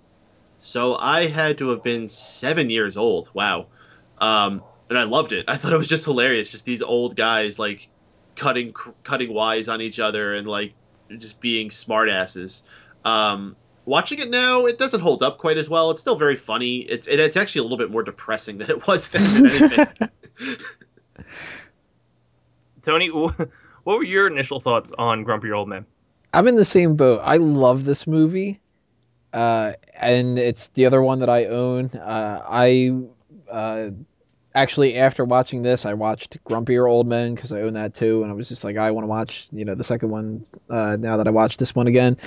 So 0.59 0.95
I 0.95 1.27
had 1.27 1.59
to 1.59 1.69
have 1.69 1.83
been 1.83 2.09
seven 2.09 2.69
years 2.69 2.97
old. 2.97 3.29
Wow. 3.33 3.67
Um, 4.17 4.63
and 4.89 4.97
I 4.97 5.03
loved 5.03 5.33
it. 5.33 5.45
I 5.47 5.57
thought 5.57 5.73
it 5.73 5.77
was 5.77 5.87
just 5.87 6.05
hilarious. 6.05 6.51
Just 6.51 6.65
these 6.65 6.81
old 6.81 7.15
guys, 7.15 7.59
like, 7.59 7.89
cutting 8.35 8.73
cutting 9.03 9.33
wise 9.33 9.67
on 9.67 9.81
each 9.81 9.99
other 9.99 10.33
and 10.33 10.47
like 10.47 10.73
just 11.19 11.41
being 11.41 11.69
smartasses. 11.69 12.63
Um, 13.03 13.55
watching 13.85 14.19
it 14.19 14.29
now, 14.29 14.65
it 14.65 14.77
doesn't 14.77 15.01
hold 15.01 15.23
up 15.23 15.37
quite 15.37 15.57
as 15.57 15.69
well. 15.69 15.91
It's 15.91 16.01
still 16.01 16.15
very 16.15 16.35
funny. 16.35 16.77
It's 16.77 17.07
it, 17.07 17.19
it's 17.19 17.37
actually 17.37 17.59
a 17.59 17.63
little 17.63 17.77
bit 17.77 17.91
more 17.91 18.03
depressing 18.03 18.57
than 18.59 18.69
it 18.69 18.87
was 18.87 19.09
then. 19.09 19.89
Tony, 22.81 23.09
what 23.09 23.49
were 23.85 24.03
your 24.03 24.27
initial 24.27 24.59
thoughts 24.59 24.91
on 24.97 25.23
Grumpy 25.23 25.51
Old 25.51 25.69
Man? 25.69 25.85
I'm 26.33 26.47
in 26.47 26.55
the 26.55 26.65
same 26.65 26.95
boat. 26.95 27.21
I 27.23 27.37
love 27.37 27.83
this 27.83 28.07
movie, 28.07 28.61
uh, 29.33 29.73
and 29.93 30.39
it's 30.39 30.69
the 30.69 30.85
other 30.85 31.01
one 31.01 31.19
that 31.19 31.29
I 31.29 31.45
own. 31.45 31.89
Uh, 31.89 32.41
I 32.47 33.01
uh, 33.49 33.91
actually 34.53 34.97
after 34.97 35.23
watching 35.23 35.61
this 35.61 35.85
i 35.85 35.93
watched 35.93 36.43
grumpier 36.43 36.89
old 36.89 37.07
men 37.07 37.33
because 37.33 37.51
i 37.51 37.61
own 37.61 37.73
that 37.73 37.93
too 37.93 38.21
and 38.23 38.31
i 38.31 38.35
was 38.35 38.49
just 38.49 38.63
like 38.63 38.77
i 38.77 38.91
want 38.91 39.03
to 39.03 39.07
watch 39.07 39.47
you 39.51 39.65
know 39.65 39.75
the 39.75 39.83
second 39.83 40.09
one 40.09 40.45
uh, 40.69 40.95
now 40.97 41.17
that 41.17 41.27
i 41.27 41.31
watched 41.31 41.59
this 41.59 41.75
one 41.75 41.87
again. 41.87 42.17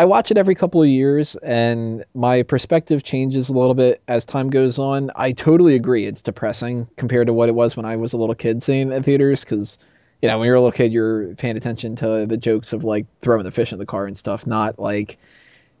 I 0.00 0.04
watch 0.04 0.30
it 0.30 0.38
every 0.38 0.54
couple 0.54 0.80
of 0.80 0.86
years 0.86 1.34
and 1.42 2.04
my 2.14 2.44
perspective 2.44 3.02
changes 3.02 3.48
a 3.48 3.52
little 3.52 3.74
bit 3.74 4.00
as 4.06 4.24
time 4.24 4.48
goes 4.48 4.78
on. 4.78 5.10
I 5.16 5.32
totally 5.32 5.74
agree 5.74 6.06
it's 6.06 6.22
depressing 6.22 6.86
compared 6.96 7.26
to 7.26 7.32
what 7.32 7.48
it 7.48 7.56
was 7.56 7.76
when 7.76 7.84
i 7.84 7.96
was 7.96 8.12
a 8.12 8.16
little 8.16 8.36
kid 8.36 8.62
seeing 8.62 8.92
it 8.92 8.94
in 8.94 9.02
theaters 9.02 9.40
because 9.40 9.78
you 10.22 10.28
know 10.28 10.38
when 10.38 10.46
you're 10.46 10.54
a 10.54 10.60
little 10.60 10.70
kid 10.70 10.92
you're 10.92 11.34
paying 11.34 11.56
attention 11.56 11.96
to 11.96 12.26
the 12.26 12.36
jokes 12.36 12.72
of 12.72 12.84
like 12.84 13.06
throwing 13.22 13.44
the 13.44 13.50
fish 13.50 13.72
in 13.72 13.78
the 13.78 13.86
car 13.86 14.06
and 14.06 14.16
stuff 14.16 14.46
not 14.46 14.78
like 14.78 15.18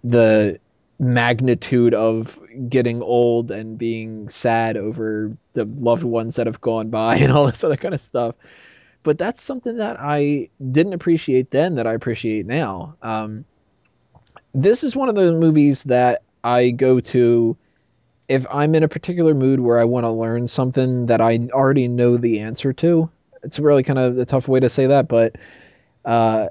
the 0.02 0.58
magnitude 0.98 1.94
of 1.94 2.38
getting 2.68 3.02
old 3.02 3.50
and 3.50 3.78
being 3.78 4.28
sad 4.28 4.76
over 4.76 5.36
the 5.52 5.64
loved 5.64 6.02
ones 6.02 6.36
that 6.36 6.46
have 6.46 6.60
gone 6.60 6.90
by 6.90 7.16
and 7.18 7.32
all 7.32 7.46
this 7.46 7.64
other 7.64 7.76
kind 7.76 7.94
of 7.94 8.00
stuff. 8.00 8.34
But 9.04 9.16
that's 9.16 9.40
something 9.40 9.76
that 9.76 9.98
I 10.00 10.50
didn't 10.70 10.92
appreciate 10.92 11.50
then 11.50 11.76
that 11.76 11.86
I 11.86 11.94
appreciate 11.94 12.46
now. 12.46 12.96
Um, 13.00 13.44
this 14.54 14.82
is 14.82 14.96
one 14.96 15.08
of 15.08 15.14
those 15.14 15.34
movies 15.34 15.84
that 15.84 16.22
I 16.42 16.70
go 16.70 17.00
to 17.00 17.56
if 18.28 18.46
I'm 18.50 18.74
in 18.74 18.82
a 18.82 18.88
particular 18.88 19.34
mood 19.34 19.60
where 19.60 19.78
I 19.78 19.84
want 19.84 20.04
to 20.04 20.10
learn 20.10 20.46
something 20.46 21.06
that 21.06 21.20
I 21.20 21.48
already 21.52 21.88
know 21.88 22.16
the 22.16 22.40
answer 22.40 22.72
to. 22.74 23.10
It's 23.42 23.58
really 23.58 23.82
kind 23.82 23.98
of 23.98 24.18
a 24.18 24.26
tough 24.26 24.48
way 24.48 24.60
to 24.60 24.68
say 24.68 24.88
that, 24.88 25.08
but 25.08 25.36
uh, 26.04 26.48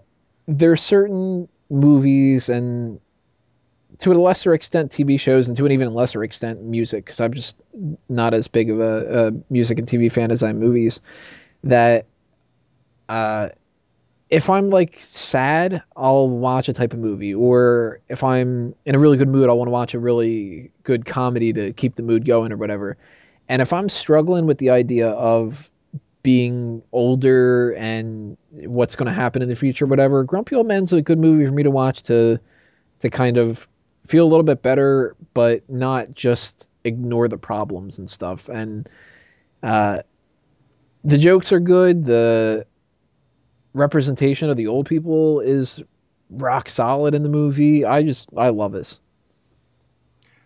there 0.48 0.72
are 0.72 0.78
certain 0.78 1.48
movies 1.70 2.50
and 2.50 3.00
to 4.00 4.12
a 4.12 4.16
lesser 4.16 4.54
extent 4.54 4.92
TV 4.92 5.20
shows 5.20 5.48
and 5.48 5.58
to 5.58 5.66
an 5.66 5.72
even 5.72 5.94
lesser 5.94 6.24
extent 6.24 6.62
music 6.62 7.06
because 7.06 7.20
I'm 7.20 7.34
just 7.34 7.58
not 8.10 8.34
as 8.34 8.48
big 8.48 8.70
of 8.70 8.80
a, 8.80 9.28
a, 9.28 9.32
music 9.50 9.80
and 9.80 9.88
TV 9.88 10.12
fan 10.12 10.32
as 10.32 10.44
I'm 10.44 10.60
movies 10.60 11.02
that 11.64 12.06
uh, 13.10 13.50
if 14.30 14.50
I'm 14.50 14.70
like 14.70 15.00
sad 15.00 15.82
I'll 15.96 16.30
watch 16.30 16.70
a 16.70 16.74
type 16.74 16.94
of 16.94 17.00
movie 17.00 17.34
or 17.34 18.00
if 18.08 18.24
I'm 18.24 18.76
in 18.86 18.94
a 18.94 19.00
really 19.00 19.18
good 19.18 19.30
mood 19.30 19.50
I 19.50 19.54
want 19.54 19.68
to 19.68 19.72
watch 19.72 19.94
a 19.94 20.00
really 20.00 20.72
good 20.84 21.06
comedy 21.06 21.54
to 21.54 21.74
keep 21.74 21.96
the 21.96 22.04
mood 22.04 22.26
going 22.26 22.52
or 22.52 22.58
whatever. 22.58 22.98
And 23.50 23.62
if 23.62 23.72
I'm 23.72 23.90
struggling 23.90 24.46
with 24.46 24.58
the 24.58 24.70
idea 24.70 25.10
of 25.10 25.72
being 26.22 26.84
older 26.92 27.72
and 27.72 28.36
what's 28.52 28.98
going 28.98 29.08
to 29.08 29.14
happen 29.14 29.42
in 29.42 29.48
the 29.48 29.56
future 29.56 29.86
whatever 29.86 30.24
Grumpy 30.24 30.56
Old 30.56 30.68
Men's 30.68 30.92
a 30.92 31.02
good 31.02 31.18
movie 31.18 31.46
for 31.46 31.52
me 31.52 31.64
to 31.64 31.72
watch 31.72 32.04
to 32.04 32.38
to 33.00 33.10
kind 33.10 33.38
of 33.38 33.68
feel 34.08 34.26
a 34.26 34.30
little 34.30 34.44
bit 34.44 34.62
better, 34.62 35.16
but 35.34 35.70
not 35.70 36.14
just 36.14 36.70
ignore 36.84 37.28
the 37.28 37.38
problems 37.38 38.00
and 38.00 38.10
stuff. 38.10 38.50
And 38.50 38.88
uh, 39.62 40.02
the 41.04 41.18
jokes 41.18 41.52
are 41.52 41.60
good. 41.60 42.06
The 42.06 42.66
representation 43.74 44.50
of 44.50 44.58
the 44.58 44.68
old 44.68 44.88
people 44.88 45.42
is 45.42 45.84
rock 46.30 46.70
solid 46.70 47.14
in 47.14 47.24
the 47.24 47.30
movie. 47.30 47.86
I 47.86 48.04
just 48.04 48.30
I 48.36 48.50
love 48.50 48.72
this. 48.72 49.00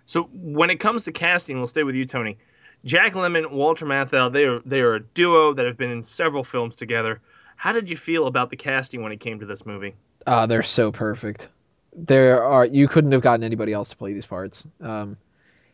So 0.06 0.24
when 0.34 0.70
it 0.70 0.80
comes 0.80 1.06
to 1.06 1.12
casting, 1.12 1.58
we'll 1.58 1.68
stay 1.68 1.84
with 1.84 1.96
you, 1.96 2.06
Tony. 2.06 2.38
Jack 2.84 3.14
Lemmon, 3.14 3.52
Walter 3.52 3.86
Matthau, 3.86 4.32
they 4.32 4.46
are 4.46 4.60
they 4.66 4.82
are 4.82 4.96
a 4.96 5.00
duo 5.00 5.54
that 5.54 5.66
have 5.66 5.78
been 5.78 5.92
in 5.92 6.04
several 6.04 6.44
films 6.44 6.76
together. 6.76 7.22
How 7.56 7.72
did 7.72 7.90
you 7.90 7.96
feel 7.96 8.26
about 8.26 8.50
the 8.50 8.56
casting 8.56 9.04
when 9.04 9.12
it 9.12 9.20
came 9.20 9.40
to 9.40 9.46
this 9.46 9.66
movie? 9.68 9.94
Uh, 10.26 10.48
they're 10.48 10.64
so 10.64 10.92
perfect. 10.92 11.50
There 11.94 12.44
are 12.44 12.66
you 12.66 12.88
couldn't 12.88 13.12
have 13.12 13.22
gotten 13.22 13.44
anybody 13.44 13.74
else 13.74 13.90
to 13.90 13.98
play 13.98 14.14
these 14.14 14.26
parts. 14.26 14.66
Um, 14.80 15.18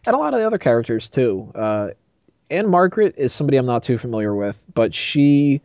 and 0.05 0.15
a 0.15 0.19
lot 0.19 0.33
of 0.33 0.39
the 0.39 0.47
other 0.47 0.57
characters 0.57 1.09
too. 1.09 1.51
Uh, 1.53 1.89
Ann-Margret 2.49 3.15
is 3.17 3.33
somebody 3.33 3.57
I'm 3.57 3.65
not 3.65 3.83
too 3.83 3.97
familiar 3.97 4.33
with, 4.33 4.63
but 4.73 4.95
she 4.95 5.61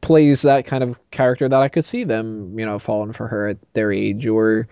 plays 0.00 0.42
that 0.42 0.66
kind 0.66 0.82
of 0.82 0.98
character 1.10 1.48
that 1.48 1.60
I 1.60 1.68
could 1.68 1.84
see 1.84 2.04
them, 2.04 2.58
you 2.58 2.66
know, 2.66 2.78
falling 2.78 3.12
for 3.12 3.28
her 3.28 3.48
at 3.48 3.58
their 3.74 3.92
age, 3.92 4.26
or 4.26 4.68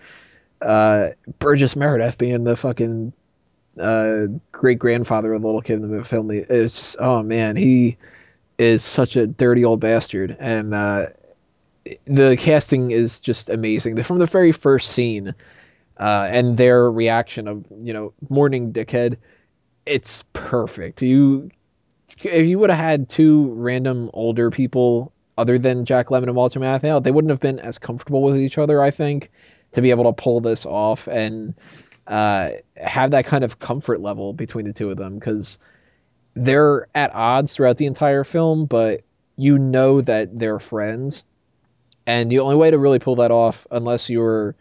uh, 0.61 1.09
Burgess 1.39 1.75
Meredith 1.75 2.17
being 2.17 2.43
the 2.43 2.57
fucking 2.57 3.13
uh, 3.79 4.25
great 4.51 4.79
grandfather 4.79 5.33
of 5.33 5.41
the 5.41 5.47
little 5.47 5.61
kid 5.61 5.75
in 5.75 5.95
the 5.95 6.03
film. 6.03 6.31
It's 6.31 6.75
just, 6.75 6.95
oh 6.99 7.23
man, 7.23 7.55
he 7.55 7.97
is 8.57 8.83
such 8.83 9.15
a 9.15 9.25
dirty 9.25 9.63
old 9.63 9.79
bastard, 9.79 10.35
and 10.39 10.73
uh, 10.73 11.07
the 12.05 12.37
casting 12.37 12.91
is 12.91 13.19
just 13.19 13.49
amazing. 13.49 14.01
From 14.03 14.19
the 14.19 14.25
very 14.25 14.51
first 14.51 14.91
scene, 14.91 15.33
uh, 15.99 16.27
and 16.31 16.57
their 16.57 16.91
reaction 16.91 17.47
of 17.47 17.65
you 17.81 17.93
know 17.93 18.13
morning 18.29 18.73
dickhead, 18.73 19.17
it's 19.85 20.23
perfect. 20.33 21.01
You 21.01 21.49
if 22.23 22.47
you 22.47 22.59
would 22.59 22.69
have 22.69 22.79
had 22.79 23.09
two 23.09 23.51
random 23.53 24.09
older 24.13 24.51
people 24.51 25.13
other 25.37 25.57
than 25.57 25.85
Jack 25.85 26.07
Lemmon 26.07 26.23
and 26.23 26.35
Walter 26.35 26.59
Matthau, 26.59 27.01
they 27.03 27.11
wouldn't 27.11 27.29
have 27.29 27.39
been 27.39 27.59
as 27.59 27.77
comfortable 27.79 28.21
with 28.21 28.37
each 28.37 28.57
other. 28.57 28.81
I 28.81 28.91
think 28.91 29.31
to 29.71 29.81
be 29.81 29.89
able 29.89 30.03
to 30.03 30.13
pull 30.13 30.41
this 30.41 30.65
off 30.65 31.07
and 31.07 31.53
uh, 32.07 32.51
have 32.77 33.11
that 33.11 33.25
kind 33.25 33.43
of 33.43 33.59
comfort 33.59 34.01
level 34.01 34.33
between 34.33 34.65
the 34.65 34.73
two 34.73 34.91
of 34.91 34.97
them 34.97 35.15
because 35.15 35.57
they're 36.35 36.87
at 36.93 37.13
odds 37.13 37.53
throughout 37.53 37.77
the 37.77 37.85
entire 37.85 38.23
film, 38.23 38.65
but 38.65 39.01
you 39.37 39.57
know 39.57 40.01
that 40.01 40.37
they're 40.37 40.59
friends. 40.59 41.23
And 42.05 42.31
the 42.31 42.39
only 42.39 42.55
way 42.55 42.71
to 42.71 42.77
really 42.77 42.99
pull 42.99 43.17
that 43.17 43.31
off, 43.31 43.67
unless 43.71 44.09
you're 44.09 44.55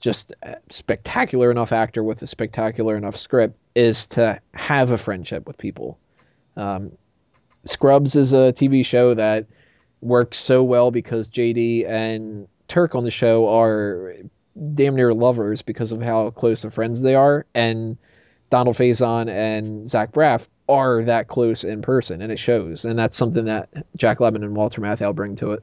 just 0.00 0.32
a 0.42 0.56
spectacular 0.70 1.50
enough 1.50 1.72
actor 1.72 2.02
with 2.02 2.22
a 2.22 2.26
spectacular 2.26 2.96
enough 2.96 3.16
script, 3.16 3.58
is 3.74 4.08
to 4.08 4.40
have 4.54 4.90
a 4.90 4.98
friendship 4.98 5.46
with 5.46 5.58
people. 5.58 5.98
Um, 6.56 6.92
Scrubs 7.64 8.16
is 8.16 8.32
a 8.32 8.52
TV 8.52 8.84
show 8.84 9.14
that 9.14 9.46
works 10.00 10.38
so 10.38 10.62
well 10.62 10.90
because 10.90 11.28
JD 11.28 11.88
and 11.88 12.48
Turk 12.68 12.94
on 12.94 13.04
the 13.04 13.10
show 13.10 13.48
are 13.48 14.14
damn 14.74 14.94
near 14.94 15.14
lovers 15.14 15.62
because 15.62 15.92
of 15.92 16.02
how 16.02 16.30
close 16.30 16.64
of 16.64 16.74
friends 16.74 17.00
they 17.00 17.14
are, 17.14 17.46
and 17.54 17.96
Donald 18.50 18.76
Faison 18.76 19.28
and 19.28 19.88
Zach 19.88 20.12
Braff 20.12 20.48
are 20.68 21.04
that 21.04 21.28
close 21.28 21.64
in 21.64 21.82
person, 21.82 22.20
and 22.20 22.30
it 22.30 22.38
shows. 22.38 22.84
And 22.84 22.98
that's 22.98 23.16
something 23.16 23.46
that 23.46 23.70
Jack 23.96 24.18
Lemmon 24.18 24.44
and 24.44 24.54
Walter 24.54 24.80
Matthau 24.80 25.14
bring 25.14 25.36
to 25.36 25.52
it. 25.52 25.62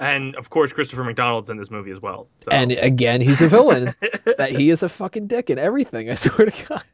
And 0.00 0.34
of 0.36 0.48
course, 0.48 0.72
Christopher 0.72 1.04
McDonald's 1.04 1.50
in 1.50 1.58
this 1.58 1.70
movie 1.70 1.90
as 1.90 2.00
well. 2.00 2.26
So. 2.40 2.50
And 2.50 2.72
again, 2.72 3.20
he's 3.20 3.42
a 3.42 3.48
villain. 3.48 3.94
that 4.38 4.50
he 4.50 4.70
is 4.70 4.82
a 4.82 4.88
fucking 4.88 5.26
dick 5.26 5.50
in 5.50 5.58
everything. 5.58 6.10
I 6.10 6.14
swear 6.14 6.50
to 6.50 6.66
God. 6.66 6.84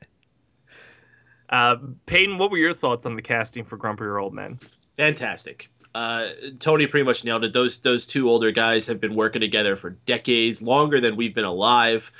Uh, 1.48 1.76
Peyton, 2.07 2.38
what 2.38 2.50
were 2.50 2.59
your 2.59 2.74
thoughts 2.74 3.07
on 3.07 3.14
the 3.14 3.22
casting 3.22 3.64
for 3.64 3.78
Grumpier 3.78 4.20
Old 4.20 4.34
Men? 4.34 4.59
Fantastic. 4.96 5.70
Uh, 5.94 6.28
Tony 6.59 6.88
pretty 6.88 7.04
much 7.04 7.24
nailed 7.24 7.44
it. 7.44 7.52
Those 7.52 7.78
those 7.78 8.07
two 8.07 8.28
older 8.28 8.50
guys 8.50 8.88
have 8.88 9.00
been 9.00 9.14
working 9.14 9.40
together 9.40 9.76
for 9.76 9.90
decades, 9.90 10.61
longer 10.61 11.00
than 11.00 11.16
we've 11.16 11.34
been 11.34 11.44
alive, 11.44 12.11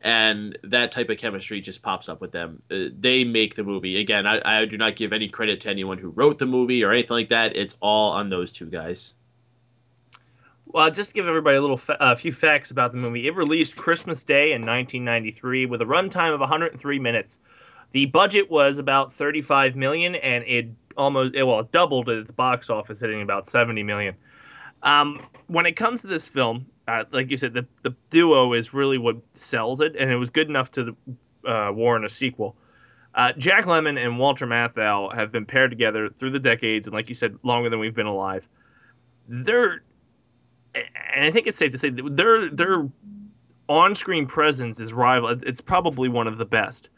and 0.00 0.56
that 0.62 0.92
type 0.92 1.10
of 1.10 1.18
chemistry 1.18 1.60
just 1.60 1.82
pops 1.82 2.08
up 2.08 2.20
with 2.20 2.30
them. 2.32 2.60
Uh, 2.70 2.84
they 2.96 3.24
make 3.24 3.56
the 3.56 3.64
movie. 3.64 4.00
Again, 4.00 4.26
I, 4.26 4.40
I 4.44 4.64
do 4.66 4.78
not 4.78 4.96
give 4.96 5.12
any 5.12 5.28
credit 5.28 5.62
to 5.62 5.70
anyone 5.70 5.98
who 5.98 6.10
wrote 6.10 6.38
the 6.38 6.46
movie 6.46 6.84
or 6.84 6.92
anything 6.92 7.16
like 7.16 7.30
that. 7.30 7.56
It's 7.56 7.76
all 7.80 8.12
on 8.12 8.30
those 8.30 8.52
two 8.52 8.66
guys. 8.66 9.14
Well, 10.70 10.90
just 10.90 11.14
give 11.14 11.26
everybody 11.26 11.56
a 11.56 11.60
little, 11.62 11.80
a 11.88 12.02
uh, 12.02 12.14
few 12.14 12.30
facts 12.30 12.70
about 12.70 12.92
the 12.92 12.98
movie. 12.98 13.26
It 13.26 13.34
released 13.34 13.76
Christmas 13.76 14.22
Day 14.22 14.52
in 14.52 14.60
1993 14.60 15.64
with 15.64 15.80
a 15.80 15.86
runtime 15.86 16.34
of 16.34 16.40
103 16.40 16.98
minutes. 16.98 17.38
The 17.92 18.04
budget 18.06 18.50
was 18.50 18.78
about 18.78 19.14
35 19.14 19.76
million, 19.76 20.14
and 20.14 20.44
it 20.44 20.68
almost 20.96 21.34
well 21.34 21.60
it 21.60 21.72
doubled 21.72 22.10
at 22.10 22.26
the 22.26 22.32
box 22.34 22.68
office, 22.68 23.00
hitting 23.00 23.22
about 23.22 23.46
70 23.46 23.82
million. 23.82 24.14
Um, 24.82 25.22
when 25.46 25.64
it 25.64 25.72
comes 25.72 26.02
to 26.02 26.06
this 26.06 26.28
film, 26.28 26.66
uh, 26.86 27.04
like 27.12 27.30
you 27.30 27.38
said, 27.38 27.54
the 27.54 27.66
the 27.82 27.94
duo 28.10 28.52
is 28.52 28.74
really 28.74 28.98
what 28.98 29.16
sells 29.32 29.80
it, 29.80 29.96
and 29.96 30.10
it 30.10 30.16
was 30.16 30.28
good 30.28 30.48
enough 30.48 30.70
to 30.72 30.94
uh, 31.46 31.70
warrant 31.74 32.04
a 32.04 32.10
sequel. 32.10 32.56
Uh, 33.14 33.32
Jack 33.32 33.64
Lemmon 33.64 33.98
and 33.98 34.18
Walter 34.18 34.46
Matthau 34.46 35.14
have 35.14 35.32
been 35.32 35.46
paired 35.46 35.70
together 35.70 36.10
through 36.10 36.32
the 36.32 36.38
decades, 36.38 36.86
and 36.86 36.94
like 36.94 37.08
you 37.08 37.14
said, 37.14 37.38
longer 37.42 37.70
than 37.70 37.78
we've 37.78 37.94
been 37.94 38.06
alive. 38.06 38.46
They're, 39.28 39.82
and 41.14 41.24
I 41.24 41.30
think 41.30 41.46
it's 41.46 41.58
safe 41.58 41.72
to 41.72 41.78
say 41.78 41.90
their 41.90 42.48
their 42.50 42.88
on-screen 43.68 44.26
presence 44.26 44.80
is 44.80 44.92
rival. 44.92 45.28
It's 45.28 45.60
probably 45.60 46.08
one 46.08 46.26
of 46.26 46.38
the 46.38 46.44
best. 46.44 46.88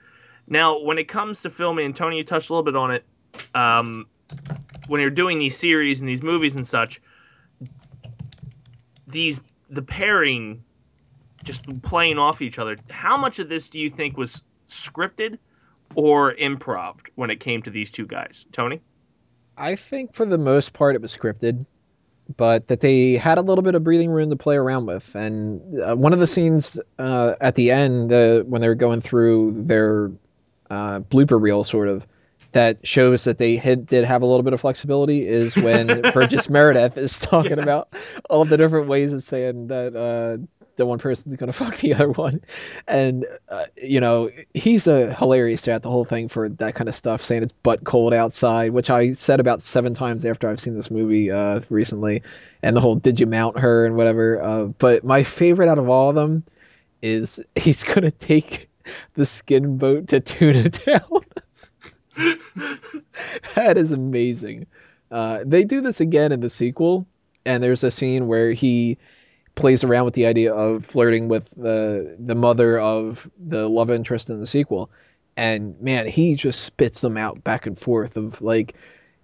Now, 0.46 0.82
when 0.82 0.98
it 0.98 1.08
comes 1.08 1.42
to 1.42 1.50
filming, 1.50 1.86
and 1.86 1.96
Tony, 1.96 2.16
you 2.18 2.24
touched 2.24 2.50
a 2.50 2.52
little 2.52 2.64
bit 2.64 2.76
on 2.76 2.90
it, 2.92 3.04
um, 3.54 4.06
when 4.86 5.00
you're 5.00 5.10
doing 5.10 5.38
these 5.38 5.56
series 5.56 6.00
and 6.00 6.08
these 6.08 6.22
movies 6.22 6.56
and 6.56 6.66
such, 6.66 7.00
these 9.06 9.40
the 9.68 9.82
pairing 9.82 10.64
just 11.44 11.64
playing 11.82 12.18
off 12.18 12.42
each 12.42 12.58
other. 12.58 12.76
How 12.90 13.16
much 13.16 13.38
of 13.38 13.48
this 13.48 13.70
do 13.70 13.80
you 13.80 13.90
think 13.90 14.16
was 14.16 14.42
scripted 14.68 15.38
or 15.94 16.34
improv 16.34 16.96
when 17.14 17.30
it 17.30 17.40
came 17.40 17.62
to 17.62 17.70
these 17.70 17.90
two 17.90 18.06
guys, 18.06 18.44
Tony? 18.52 18.80
I 19.56 19.76
think 19.76 20.14
for 20.14 20.26
the 20.26 20.38
most 20.38 20.72
part 20.72 20.94
it 20.94 21.02
was 21.02 21.16
scripted, 21.16 21.66
but 22.36 22.68
that 22.68 22.80
they 22.80 23.14
had 23.14 23.38
a 23.38 23.42
little 23.42 23.62
bit 23.62 23.74
of 23.74 23.84
breathing 23.84 24.10
room 24.10 24.30
to 24.30 24.36
play 24.36 24.56
around 24.56 24.86
with. 24.86 25.14
And 25.14 25.80
uh, 25.80 25.96
one 25.96 26.12
of 26.12 26.18
the 26.18 26.26
scenes 26.26 26.78
uh, 26.98 27.34
at 27.40 27.54
the 27.54 27.70
end, 27.70 28.12
uh, 28.12 28.40
when 28.40 28.60
they 28.60 28.68
were 28.68 28.74
going 28.74 29.00
through 29.00 29.64
their 29.64 30.10
uh, 30.70 31.00
blooper 31.00 31.40
reel 31.40 31.64
sort 31.64 31.88
of 31.88 32.06
that 32.52 32.86
shows 32.86 33.24
that 33.24 33.38
they 33.38 33.56
had, 33.56 33.86
did 33.86 34.04
have 34.04 34.22
a 34.22 34.26
little 34.26 34.42
bit 34.42 34.52
of 34.52 34.60
flexibility 34.60 35.26
is 35.26 35.56
when 35.56 36.02
Burgess 36.14 36.48
Meredith 36.48 36.96
is 36.96 37.18
talking 37.18 37.56
yes. 37.56 37.60
about 37.60 37.88
all 38.28 38.44
the 38.44 38.56
different 38.56 38.88
ways 38.88 39.12
of 39.12 39.22
saying 39.22 39.68
that 39.68 39.94
uh, 39.94 40.59
the 40.80 40.86
one 40.86 40.98
person's 40.98 41.36
going 41.36 41.46
to 41.52 41.52
fuck 41.52 41.76
the 41.76 41.94
other 41.94 42.10
one. 42.10 42.40
And, 42.88 43.26
uh, 43.48 43.66
you 43.76 44.00
know, 44.00 44.30
he's 44.52 44.88
a 44.88 45.14
hilarious 45.14 45.64
throughout 45.64 45.82
the 45.82 45.90
whole 45.90 46.04
thing 46.04 46.28
for 46.28 46.48
that 46.48 46.74
kind 46.74 46.88
of 46.88 46.94
stuff, 46.94 47.22
saying 47.22 47.44
it's 47.44 47.52
butt 47.52 47.84
cold 47.84 48.12
outside, 48.12 48.72
which 48.72 48.90
I 48.90 49.12
said 49.12 49.38
about 49.38 49.62
seven 49.62 49.94
times 49.94 50.26
after 50.26 50.48
I've 50.48 50.60
seen 50.60 50.74
this 50.74 50.90
movie 50.90 51.30
uh, 51.30 51.60
recently. 51.68 52.22
And 52.62 52.76
the 52.76 52.80
whole 52.80 52.96
did 52.96 53.20
you 53.20 53.26
mount 53.26 53.60
her 53.60 53.86
and 53.86 53.96
whatever. 53.96 54.42
Uh, 54.42 54.64
but 54.64 55.04
my 55.04 55.22
favorite 55.22 55.68
out 55.68 55.78
of 55.78 55.88
all 55.88 56.08
of 56.08 56.16
them 56.16 56.44
is 57.02 57.40
he's 57.54 57.84
going 57.84 58.02
to 58.02 58.10
take 58.10 58.68
the 59.14 59.26
skin 59.26 59.78
boat 59.78 60.08
to 60.08 60.20
Tuna 60.20 60.70
Town. 60.70 61.20
that 63.54 63.76
is 63.76 63.92
amazing. 63.92 64.66
Uh, 65.10 65.40
they 65.44 65.64
do 65.64 65.80
this 65.80 66.00
again 66.00 66.32
in 66.32 66.40
the 66.40 66.48
sequel, 66.48 67.06
and 67.44 67.62
there's 67.62 67.84
a 67.84 67.90
scene 67.90 68.26
where 68.26 68.52
he 68.52 68.98
plays 69.60 69.84
around 69.84 70.06
with 70.06 70.14
the 70.14 70.26
idea 70.26 70.52
of 70.52 70.86
flirting 70.86 71.28
with 71.28 71.50
the 71.50 72.16
the 72.18 72.34
mother 72.34 72.78
of 72.78 73.30
the 73.38 73.68
love 73.68 73.90
interest 73.90 74.30
in 74.30 74.40
the 74.40 74.46
sequel, 74.46 74.90
and 75.36 75.80
man, 75.80 76.06
he 76.06 76.34
just 76.34 76.62
spits 76.62 77.00
them 77.00 77.16
out 77.16 77.44
back 77.44 77.66
and 77.66 77.78
forth 77.78 78.16
of 78.16 78.40
like, 78.40 78.74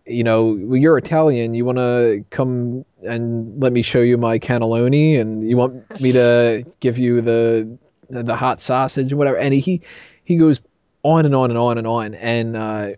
you 0.04 0.22
know, 0.22 0.56
well, 0.60 0.76
you're 0.76 0.98
Italian, 0.98 1.54
you 1.54 1.64
want 1.64 1.78
to 1.78 2.24
come 2.30 2.84
and 3.02 3.60
let 3.60 3.72
me 3.72 3.82
show 3.82 4.00
you 4.00 4.18
my 4.18 4.38
cannelloni, 4.38 5.18
and 5.18 5.48
you 5.48 5.56
want 5.56 6.00
me 6.00 6.12
to 6.12 6.64
give 6.80 6.98
you 6.98 7.22
the 7.22 7.78
the, 8.10 8.36
hot 8.36 8.60
sausage 8.60 9.10
and 9.10 9.18
whatever. 9.18 9.38
And 9.38 9.54
he 9.54 9.82
he 10.24 10.36
goes 10.36 10.60
on 11.02 11.24
and 11.24 11.34
on 11.34 11.50
and 11.50 11.58
on 11.58 11.78
and 11.78 11.86
on. 11.86 12.14
And 12.14 12.56
uh, 12.56 12.90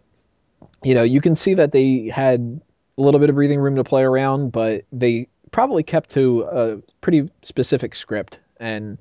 you 0.82 0.94
know, 0.94 1.04
you 1.04 1.20
can 1.20 1.34
see 1.34 1.54
that 1.54 1.72
they 1.72 2.10
had 2.12 2.60
a 2.98 3.00
little 3.00 3.20
bit 3.20 3.30
of 3.30 3.36
breathing 3.36 3.60
room 3.60 3.76
to 3.76 3.84
play 3.84 4.02
around, 4.02 4.50
but 4.50 4.84
they 4.92 5.28
probably 5.50 5.82
kept 5.82 6.10
to 6.10 6.42
a 6.42 6.76
pretty 7.00 7.30
specific 7.42 7.94
script. 7.94 8.38
And 8.60 8.98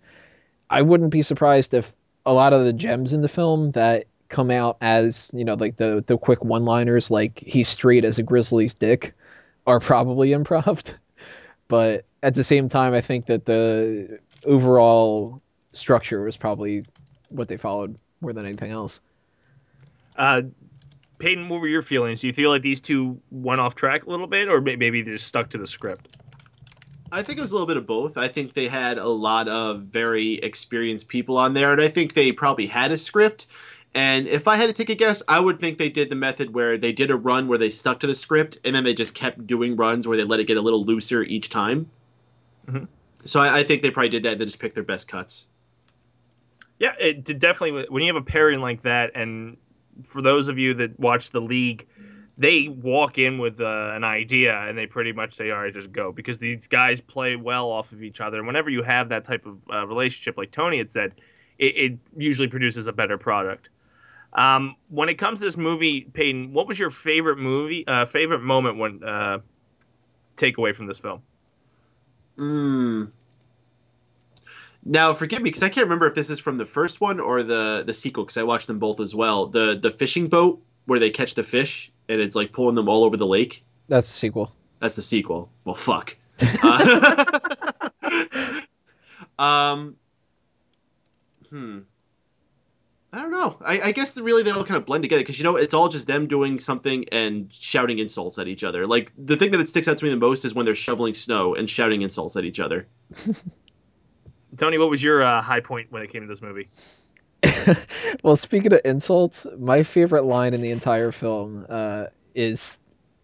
I 0.70 0.82
wouldn't 0.82 1.12
be 1.12 1.22
surprised 1.22 1.74
if 1.74 1.94
a 2.26 2.34
lot 2.34 2.54
of 2.54 2.66
the 2.66 2.74
gems 2.74 3.14
in 3.14 3.22
the 3.22 3.30
film 3.30 3.72
that 3.72 4.06
come 4.30 4.52
out 4.52 4.76
as 4.82 5.32
you 5.34 5.46
know 5.46 5.54
like 5.54 5.78
the 5.78 6.04
the 6.06 6.18
quick 6.18 6.44
one 6.44 6.66
liners 6.66 7.10
like 7.10 7.42
he's 7.48 7.70
straight 7.70 8.04
as 8.04 8.20
a 8.20 8.24
grizzly's 8.24 8.74
dick 8.74 9.14
are 9.66 9.80
probably 9.80 10.30
improv 10.32 10.94
but 11.70 12.04
at 12.22 12.36
the 12.36 12.44
same 12.44 12.68
time 12.68 12.94
i 12.94 13.00
think 13.00 13.28
that 13.28 13.46
the 13.46 14.20
overall 14.46 15.42
structure 15.72 16.24
was 16.24 16.36
probably 16.36 16.86
what 17.30 17.48
they 17.48 17.58
followed 17.58 17.98
more 18.22 18.34
than 18.34 18.46
anything 18.46 18.72
else. 18.72 19.00
Uh, 20.16 20.44
Peyton, 21.20 21.50
what 21.50 21.62
were 21.62 21.68
your 21.68 21.82
feelings? 21.82 22.22
Do 22.22 22.28
you 22.28 22.34
feel 22.34 22.50
like 22.50 22.62
these 22.62 22.82
two 22.82 23.22
went 23.32 23.62
off 23.62 23.76
track 23.76 24.06
a 24.06 24.10
little 24.10 24.28
bit, 24.28 24.50
or 24.50 24.62
maybe 24.62 25.02
they 25.02 25.12
just 25.12 25.28
stuck 25.28 25.52
to 25.52 25.58
the 25.58 25.68
script? 25.68 26.18
I 27.12 27.24
think 27.24 27.38
it 27.38 27.42
was 27.42 27.52
a 27.52 27.54
little 27.54 27.68
bit 27.68 27.78
of 27.78 27.88
both. 27.88 28.18
I 28.18 28.28
think 28.28 28.54
they 28.54 28.68
had 28.68 28.98
a 28.98 29.08
lot 29.08 29.48
of 29.48 29.84
very 29.84 30.34
experienced 30.34 31.08
people 31.08 31.38
on 31.38 31.54
there, 31.54 31.72
and 31.72 31.82
I 31.82 31.88
think 31.88 32.14
they 32.14 32.32
probably 32.32 32.68
had 32.68 32.92
a 32.92 32.98
script. 32.98 33.48
And 33.94 34.28
if 34.28 34.48
I 34.48 34.58
had 34.58 34.68
to 34.68 34.74
take 34.74 34.90
a 34.90 34.96
guess, 34.96 35.24
I 35.28 35.40
would 35.40 35.60
think 35.60 35.78
they 35.78 35.90
did 35.90 36.10
the 36.10 36.16
method 36.16 36.54
where 36.54 36.78
they 36.78 36.92
did 36.92 37.10
a 37.10 37.16
run 37.16 37.48
where 37.48 37.58
they 37.58 37.70
stuck 37.70 38.02
to 38.02 38.08
the 38.08 38.16
script, 38.16 38.60
and 38.64 38.76
then 38.76 38.84
they 38.84 38.94
just 38.94 39.16
kept 39.16 39.48
doing 39.48 39.76
runs 39.76 40.08
where 40.08 40.18
they 40.18 40.24
let 40.24 40.40
it 40.40 40.46
get 40.46 40.58
a 40.58 40.62
little 40.62 40.84
looser 40.84 41.24
each 41.24 41.50
time. 41.50 41.90
Mhm. 42.68 42.88
So 43.24 43.40
I, 43.40 43.60
I 43.60 43.64
think 43.64 43.82
they 43.82 43.90
probably 43.90 44.10
did 44.10 44.24
that. 44.24 44.38
They 44.38 44.46
just 44.46 44.60
picked 44.60 44.76
their 44.76 44.84
best 44.84 45.08
cuts. 45.08 45.48
Yeah, 46.80 46.94
it 47.00 47.24
did 47.24 47.40
definitely. 47.40 47.86
When 47.90 48.04
you 48.04 48.14
have 48.14 48.22
a 48.22 48.26
pairing 48.26 48.60
like 48.60 48.84
that, 48.84 49.12
and 49.16 49.58
for 50.04 50.22
those 50.22 50.50
of 50.50 50.60
you 50.60 50.76
that 50.76 51.00
watch 51.00 51.32
the 51.32 51.42
league, 51.42 51.88
they 52.38 52.68
walk 52.68 53.18
in 53.18 53.40
with 53.40 53.60
uh, 53.60 53.92
an 53.94 54.04
idea 54.04 54.56
and 54.56 54.78
they 54.78 54.86
pretty 54.86 55.12
much 55.12 55.36
say, 55.36 55.50
"All 55.50 55.60
right, 55.60 55.74
just 55.74 55.92
go," 55.92 56.12
because 56.12 56.38
these 56.38 56.68
guys 56.68 57.02
play 57.02 57.36
well 57.36 57.70
off 57.70 57.92
of 57.92 58.04
each 58.04 58.22
other. 58.22 58.38
And 58.38 58.46
whenever 58.46 58.70
you 58.70 58.84
have 58.84 59.10
that 59.10 59.26
type 59.26 59.46
of 59.46 59.58
uh, 59.72 59.88
relationship, 59.88 60.38
like 60.38 60.52
Tony 60.52 60.78
had 60.78 60.92
said, 60.92 61.14
it, 61.58 61.78
it 61.78 62.00
usually 62.16 62.48
produces 62.48 62.88
a 62.88 62.94
better 62.94 63.18
product. 63.18 63.70
Um, 64.34 64.76
when 64.90 65.10
it 65.10 65.16
comes 65.16 65.40
to 65.40 65.46
this 65.46 65.58
movie, 65.58 66.02
Peyton, 66.02 66.54
what 66.54 66.68
was 66.68 66.78
your 66.78 66.92
favorite 66.92 67.38
movie, 67.38 67.88
uh, 67.88 68.06
favorite 68.06 68.42
moment 68.42 68.78
when 68.78 69.04
uh, 69.04 69.40
takeaway 70.36 70.76
from 70.76 70.86
this 70.86 71.00
film? 71.00 71.24
Mm. 72.38 73.12
Now, 74.86 75.14
forgive 75.14 75.42
me 75.42 75.50
because 75.50 75.64
I 75.64 75.70
can't 75.70 75.86
remember 75.86 76.08
if 76.08 76.14
this 76.14 76.30
is 76.30 76.40
from 76.40 76.58
the 76.58 76.68
first 76.68 77.02
one 77.02 77.20
or 77.20 77.42
the 77.42 77.84
the 77.84 77.96
sequel 77.96 78.26
because 78.26 78.38
I 78.38 78.44
watched 78.44 78.68
them 78.68 78.78
both 78.78 79.00
as 79.00 79.16
well. 79.16 79.48
The 79.48 79.76
the 79.82 79.90
fishing 79.90 80.28
boat 80.28 80.62
where 80.86 81.00
they 81.00 81.10
catch 81.10 81.34
the 81.34 81.44
fish 81.44 81.92
and 82.10 82.22
it's 82.22 82.36
like 82.36 82.52
pulling 82.52 82.76
them 82.76 82.90
all 82.90 83.04
over 83.04 83.18
the 83.18 83.28
lake. 83.28 83.64
That's 83.88 84.08
the 84.08 84.18
sequel. 84.18 84.52
That's 84.80 84.96
the 84.96 85.02
sequel. 85.02 85.50
Well, 85.64 85.76
fuck. 85.76 86.18
Uh, 89.40 89.40
um. 89.40 89.96
Hmm. 91.50 91.80
I 93.14 93.22
don't 93.22 93.32
know. 93.32 93.58
I, 93.66 93.82
I 93.82 93.92
guess 93.94 94.14
the, 94.14 94.22
really 94.22 94.44
they 94.44 94.52
all 94.52 94.66
kind 94.66 94.78
of 94.78 94.86
blend 94.86 95.04
together 95.04 95.22
because 95.22 95.40
you 95.40 95.44
know 95.44 95.56
it's 95.56 95.74
all 95.74 95.88
just 95.88 96.08
them 96.08 96.28
doing 96.28 96.60
something 96.60 97.06
and 97.12 97.52
shouting 97.52 98.00
insults 98.00 98.38
at 98.38 98.48
each 98.48 98.64
other. 98.64 98.86
Like 98.86 99.12
the 99.18 99.38
thing 99.38 99.52
that 99.52 99.60
it 99.60 99.70
sticks 99.70 99.88
out 99.88 99.98
to 99.98 100.06
me 100.06 100.12
the 100.12 100.18
most 100.18 100.46
is 100.46 100.54
when 100.54 100.66
they're 100.66 100.76
shoveling 100.76 101.14
snow 101.14 101.56
and 101.56 101.70
shouting 101.70 102.02
insults 102.02 102.36
at 102.36 102.44
each 102.44 102.60
other. 102.60 102.88
Tony, 104.58 104.78
what 104.78 104.90
was 104.90 105.02
your 105.02 105.24
uh, 105.24 105.42
high 105.42 105.62
point 105.62 105.92
when 105.92 106.04
it 106.04 106.12
came 106.12 106.22
to 106.22 106.28
this 106.28 106.42
movie? 106.42 106.70
well, 108.24 108.36
speaking 108.36 108.74
of 108.74 108.82
insults, 108.84 109.46
my 109.58 109.84
favorite 109.84 110.26
line 110.26 110.54
in 110.54 110.62
the 110.62 110.72
entire 110.72 111.12
film 111.12 111.66
uh, 111.70 112.06
is 112.36 112.78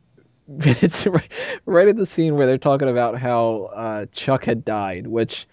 it's 0.47 1.05
right, 1.07 1.31
right 1.65 1.87
at 1.87 1.95
the 1.95 2.05
scene 2.05 2.35
where 2.35 2.45
they're 2.45 2.57
talking 2.57 2.89
about 2.89 3.17
how 3.17 3.69
uh, 3.73 4.05
Chuck 4.11 4.45
had 4.45 4.65
died. 4.65 5.07
Which 5.07 5.47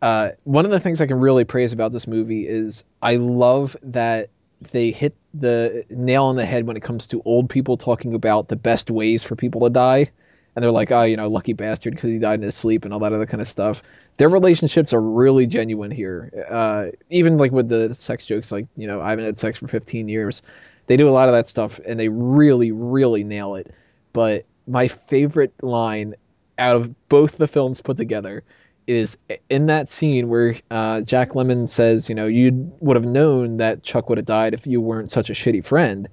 uh, 0.00 0.30
one 0.44 0.64
of 0.64 0.70
the 0.70 0.80
things 0.80 1.00
I 1.00 1.06
can 1.06 1.18
really 1.18 1.44
praise 1.44 1.72
about 1.72 1.92
this 1.92 2.06
movie 2.06 2.46
is 2.46 2.84
I 3.00 3.16
love 3.16 3.76
that 3.82 4.30
they 4.70 4.90
hit 4.90 5.16
the 5.34 5.84
nail 5.90 6.24
on 6.26 6.36
the 6.36 6.46
head 6.46 6.66
when 6.66 6.76
it 6.76 6.82
comes 6.82 7.08
to 7.08 7.22
old 7.24 7.48
people 7.48 7.76
talking 7.76 8.14
about 8.14 8.48
the 8.48 8.56
best 8.56 8.90
ways 8.90 9.24
for 9.24 9.34
people 9.34 9.62
to 9.62 9.70
die. 9.70 10.10
And 10.54 10.62
they're 10.62 10.70
like, 10.70 10.92
oh, 10.92 11.02
you 11.02 11.16
know, 11.16 11.28
lucky 11.28 11.54
bastard 11.54 11.94
because 11.94 12.10
he 12.10 12.18
died 12.18 12.34
in 12.34 12.42
his 12.42 12.54
sleep 12.54 12.84
and 12.84 12.92
all 12.92 13.00
that 13.00 13.12
other 13.12 13.26
kind 13.26 13.40
of 13.40 13.48
stuff 13.48 13.82
their 14.16 14.28
relationships 14.28 14.92
are 14.92 15.00
really 15.00 15.46
genuine 15.46 15.90
here. 15.90 16.46
Uh, 16.50 16.96
even 17.10 17.38
like 17.38 17.52
with 17.52 17.68
the 17.68 17.94
sex 17.94 18.26
jokes, 18.26 18.52
like 18.52 18.66
you 18.76 18.86
know, 18.86 19.00
I 19.00 19.10
haven't 19.10 19.24
had 19.24 19.38
sex 19.38 19.58
for 19.58 19.68
15 19.68 20.08
years. 20.08 20.42
They 20.86 20.96
do 20.96 21.08
a 21.08 21.12
lot 21.12 21.28
of 21.28 21.34
that 21.34 21.48
stuff, 21.48 21.80
and 21.84 21.98
they 21.98 22.08
really, 22.08 22.72
really 22.72 23.24
nail 23.24 23.54
it. 23.54 23.72
But 24.12 24.44
my 24.66 24.88
favorite 24.88 25.52
line 25.62 26.14
out 26.58 26.76
of 26.76 27.08
both 27.08 27.38
the 27.38 27.48
films 27.48 27.80
put 27.80 27.96
together 27.96 28.42
is 28.86 29.16
in 29.48 29.66
that 29.66 29.88
scene 29.88 30.28
where 30.28 30.56
uh, 30.70 31.00
Jack 31.02 31.30
Lemmon 31.30 31.68
says, 31.68 32.08
you 32.08 32.14
know, 32.14 32.26
you 32.26 32.72
would 32.80 32.96
have 32.96 33.06
known 33.06 33.58
that 33.58 33.82
Chuck 33.82 34.08
would 34.08 34.18
have 34.18 34.26
died 34.26 34.54
if 34.54 34.66
you 34.66 34.80
weren't 34.80 35.10
such 35.10 35.30
a 35.30 35.32
shitty 35.32 35.64
friend. 35.64 36.08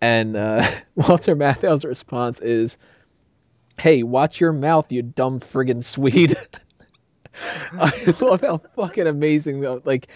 And 0.00 0.36
uh, 0.36 0.68
Walter 0.96 1.36
Matthau's 1.36 1.84
response 1.84 2.40
is, 2.40 2.78
hey, 3.78 4.02
watch 4.02 4.40
your 4.40 4.52
mouth, 4.52 4.90
you 4.92 5.02
dumb 5.02 5.40
friggin' 5.40 5.82
Swede. 5.82 6.36
I 7.72 8.14
love 8.20 8.40
how 8.42 8.58
fucking 8.76 9.06
amazing 9.06 9.60
though. 9.60 9.80
Like, 9.84 10.08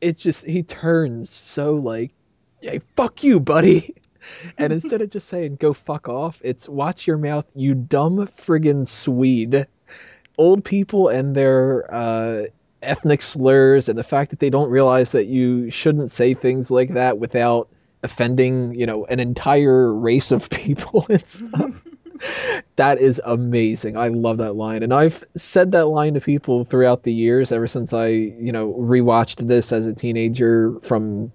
it's 0.00 0.20
just 0.20 0.46
he 0.46 0.62
turns 0.62 1.30
so 1.30 1.74
like, 1.74 2.12
"Hey, 2.60 2.80
fuck 2.96 3.24
you, 3.24 3.40
buddy," 3.40 3.94
and 4.58 4.72
instead 4.72 5.00
of 5.00 5.10
just 5.10 5.28
saying 5.28 5.56
"go 5.56 5.72
fuck 5.72 6.08
off," 6.08 6.40
it's 6.44 6.68
"watch 6.68 7.06
your 7.06 7.18
mouth, 7.18 7.46
you 7.54 7.74
dumb 7.74 8.28
friggin' 8.36 8.86
Swede." 8.86 9.66
Old 10.36 10.64
people 10.64 11.08
and 11.08 11.34
their 11.34 11.92
uh, 11.94 12.42
ethnic 12.82 13.22
slurs, 13.22 13.88
and 13.88 13.98
the 13.98 14.04
fact 14.04 14.30
that 14.30 14.40
they 14.40 14.50
don't 14.50 14.68
realize 14.68 15.12
that 15.12 15.26
you 15.26 15.70
shouldn't 15.70 16.10
say 16.10 16.34
things 16.34 16.70
like 16.70 16.94
that 16.94 17.18
without 17.18 17.68
offending, 18.02 18.74
you 18.74 18.84
know, 18.84 19.06
an 19.06 19.20
entire 19.20 19.92
race 19.92 20.32
of 20.32 20.50
people 20.50 21.06
and 21.08 21.26
stuff 21.26 21.72
that 22.76 22.98
is 22.98 23.20
amazing. 23.24 23.96
I 23.96 24.08
love 24.08 24.38
that 24.38 24.54
line. 24.54 24.82
And 24.82 24.92
I've 24.92 25.24
said 25.36 25.72
that 25.72 25.86
line 25.86 26.14
to 26.14 26.20
people 26.20 26.64
throughout 26.64 27.02
the 27.02 27.12
years 27.12 27.52
ever 27.52 27.66
since 27.66 27.92
I, 27.92 28.08
you 28.08 28.52
know, 28.52 28.72
rewatched 28.72 29.46
this 29.46 29.72
as 29.72 29.86
a 29.86 29.94
teenager 29.94 30.78
from 30.80 31.32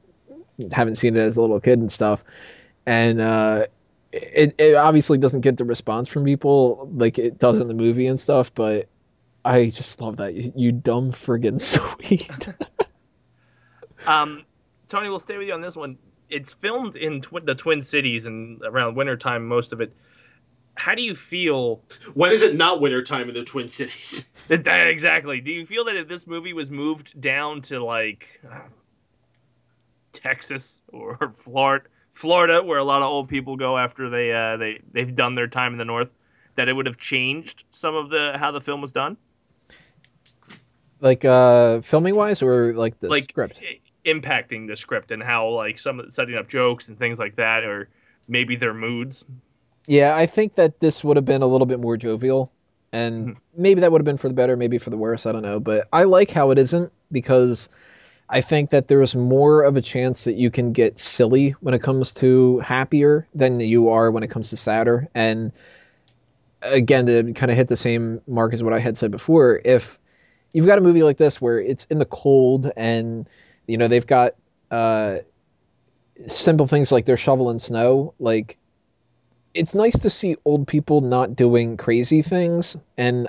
haven't 0.71 0.95
seen 0.95 1.15
it 1.15 1.21
as 1.21 1.37
a 1.37 1.41
little 1.41 1.59
kid 1.59 1.79
and 1.79 1.91
stuff. 1.91 2.23
And 2.85 3.21
uh 3.21 3.65
it, 4.11 4.55
it 4.57 4.75
obviously 4.75 5.19
doesn't 5.19 5.41
get 5.41 5.57
the 5.57 5.65
response 5.65 6.07
from 6.07 6.25
people 6.25 6.89
like 6.93 7.19
it 7.19 7.37
does 7.37 7.59
in 7.59 7.67
the 7.67 7.75
movie 7.75 8.07
and 8.07 8.19
stuff, 8.19 8.53
but 8.53 8.87
I 9.45 9.67
just 9.67 10.01
love 10.01 10.17
that. 10.17 10.33
You, 10.33 10.51
you 10.55 10.71
dumb 10.71 11.11
friggin' 11.11 11.59
Swede. 11.61 12.55
um 14.07 14.43
Tony, 14.87 15.09
we'll 15.09 15.19
stay 15.19 15.37
with 15.37 15.47
you 15.47 15.53
on 15.53 15.61
this 15.61 15.75
one. 15.75 15.97
It's 16.29 16.53
filmed 16.53 16.95
in 16.95 17.21
tw- 17.21 17.45
the 17.45 17.55
Twin 17.55 17.81
Cities 17.81 18.25
and 18.25 18.61
around 18.63 18.95
wintertime, 18.95 19.47
most 19.47 19.71
of 19.71 19.81
it 19.81 19.93
how 20.79 20.95
do 20.95 21.01
you 21.01 21.13
feel? 21.13 21.83
When 22.13 22.31
is 22.31 22.41
it 22.41 22.55
not 22.55 22.79
wintertime 22.79 23.27
in 23.27 23.35
the 23.35 23.43
Twin 23.43 23.67
Cities? 23.67 24.27
exactly. 24.49 25.41
Do 25.41 25.51
you 25.51 25.65
feel 25.65 25.85
that 25.85 25.97
if 25.97 26.07
this 26.07 26.25
movie 26.25 26.53
was 26.53 26.71
moved 26.71 27.19
down 27.19 27.61
to 27.63 27.83
like 27.83 28.25
uh, 28.49 28.59
Texas 30.13 30.81
or 30.87 31.33
Florida, 31.35 31.85
Florida, 32.13 32.63
where 32.63 32.79
a 32.79 32.83
lot 32.85 33.01
of 33.01 33.09
old 33.09 33.27
people 33.27 33.57
go 33.57 33.77
after 33.77 34.09
they 34.09 34.31
uh, 34.31 34.55
they 34.55 34.79
they've 34.91 35.13
done 35.13 35.35
their 35.35 35.47
time 35.47 35.73
in 35.73 35.77
the 35.77 35.85
North, 35.85 36.13
that 36.55 36.69
it 36.69 36.73
would 36.73 36.85
have 36.85 36.97
changed 36.97 37.65
some 37.71 37.95
of 37.95 38.09
the 38.09 38.37
how 38.39 38.51
the 38.51 38.61
film 38.61 38.79
was 38.79 38.93
done? 38.93 39.17
Like 41.01 41.25
uh, 41.25 41.81
filming 41.81 42.15
wise, 42.15 42.41
or 42.41 42.73
like 42.73 42.99
the 42.99 43.09
like, 43.09 43.23
script? 43.23 43.61
Impacting 44.05 44.67
the 44.67 44.77
script 44.77 45.11
and 45.11 45.21
how 45.21 45.49
like 45.49 45.77
some 45.77 46.09
setting 46.09 46.35
up 46.35 46.47
jokes 46.47 46.87
and 46.87 46.97
things 46.97 47.19
like 47.19 47.35
that, 47.35 47.65
or 47.65 47.89
maybe 48.29 48.55
their 48.55 48.73
moods. 48.73 49.25
Yeah, 49.89 50.15
I 50.15 50.27
think 50.27 50.53
that 50.53 50.79
this 50.79 51.03
would 51.03 51.17
have 51.17 51.25
been 51.25 51.41
a 51.41 51.47
little 51.47 51.65
bit 51.65 51.79
more 51.79 51.97
jovial, 51.97 52.51
and 52.91 53.29
mm-hmm. 53.29 53.39
maybe 53.59 53.81
that 53.81 53.91
would 53.91 53.99
have 53.99 54.05
been 54.05 54.17
for 54.17 54.27
the 54.27 54.35
better, 54.35 54.55
maybe 54.55 54.77
for 54.77 54.91
the 54.91 54.97
worse. 54.97 55.25
I 55.25 55.31
don't 55.31 55.41
know, 55.41 55.59
but 55.59 55.87
I 55.91 56.03
like 56.03 56.29
how 56.29 56.51
it 56.51 56.59
isn't 56.59 56.93
because 57.11 57.69
I 58.29 58.41
think 58.41 58.69
that 58.69 58.87
there's 58.87 59.15
more 59.15 59.63
of 59.63 59.77
a 59.77 59.81
chance 59.81 60.25
that 60.25 60.35
you 60.35 60.51
can 60.51 60.73
get 60.73 60.99
silly 60.99 61.55
when 61.59 61.73
it 61.73 61.81
comes 61.81 62.13
to 62.15 62.59
happier 62.59 63.27
than 63.33 63.59
you 63.61 63.89
are 63.89 64.11
when 64.11 64.21
it 64.21 64.29
comes 64.29 64.51
to 64.51 64.57
sadder. 64.57 65.09
And 65.15 65.53
again, 66.61 67.07
to 67.07 67.33
kind 67.33 67.49
of 67.49 67.57
hit 67.57 67.67
the 67.67 67.75
same 67.75 68.21
mark 68.27 68.53
as 68.53 68.61
what 68.61 68.73
I 68.73 68.79
had 68.79 68.95
said 68.95 69.09
before, 69.09 69.59
if 69.65 69.97
you've 70.53 70.67
got 70.67 70.77
a 70.77 70.81
movie 70.81 71.01
like 71.01 71.17
this 71.17 71.41
where 71.41 71.59
it's 71.59 71.85
in 71.85 71.97
the 71.97 72.05
cold 72.05 72.71
and 72.77 73.27
you 73.65 73.77
know 73.77 73.87
they've 73.87 74.05
got 74.05 74.35
uh, 74.69 75.17
simple 76.27 76.67
things 76.67 76.91
like 76.91 77.05
they're 77.05 77.17
shoveling 77.17 77.57
snow, 77.57 78.13
like 78.19 78.59
it's 79.53 79.75
nice 79.75 79.97
to 79.99 80.09
see 80.09 80.35
old 80.45 80.67
people 80.67 81.01
not 81.01 81.35
doing 81.35 81.77
crazy 81.77 82.21
things 82.21 82.77
and 82.97 83.27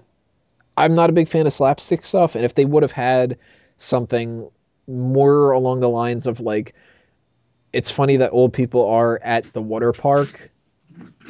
i'm 0.77 0.95
not 0.95 1.11
a 1.11 1.13
big 1.13 1.29
fan 1.29 1.47
of 1.47 1.53
slapstick 1.53 2.03
stuff 2.03 2.35
and 2.35 2.45
if 2.45 2.55
they 2.55 2.65
would 2.65 2.83
have 2.83 2.93
had 2.93 3.39
something 3.77 4.49
more 4.87 5.53
along 5.53 5.81
the 5.81 5.89
lines 5.89 6.27
of 6.27 6.41
like 6.41 6.75
it's 7.73 7.91
funny 7.91 8.17
that 8.19 8.31
old 8.33 8.53
people 8.53 8.89
are 8.89 9.19
at 9.23 9.45
the 9.53 9.63
water 9.63 9.93
park 9.93 10.51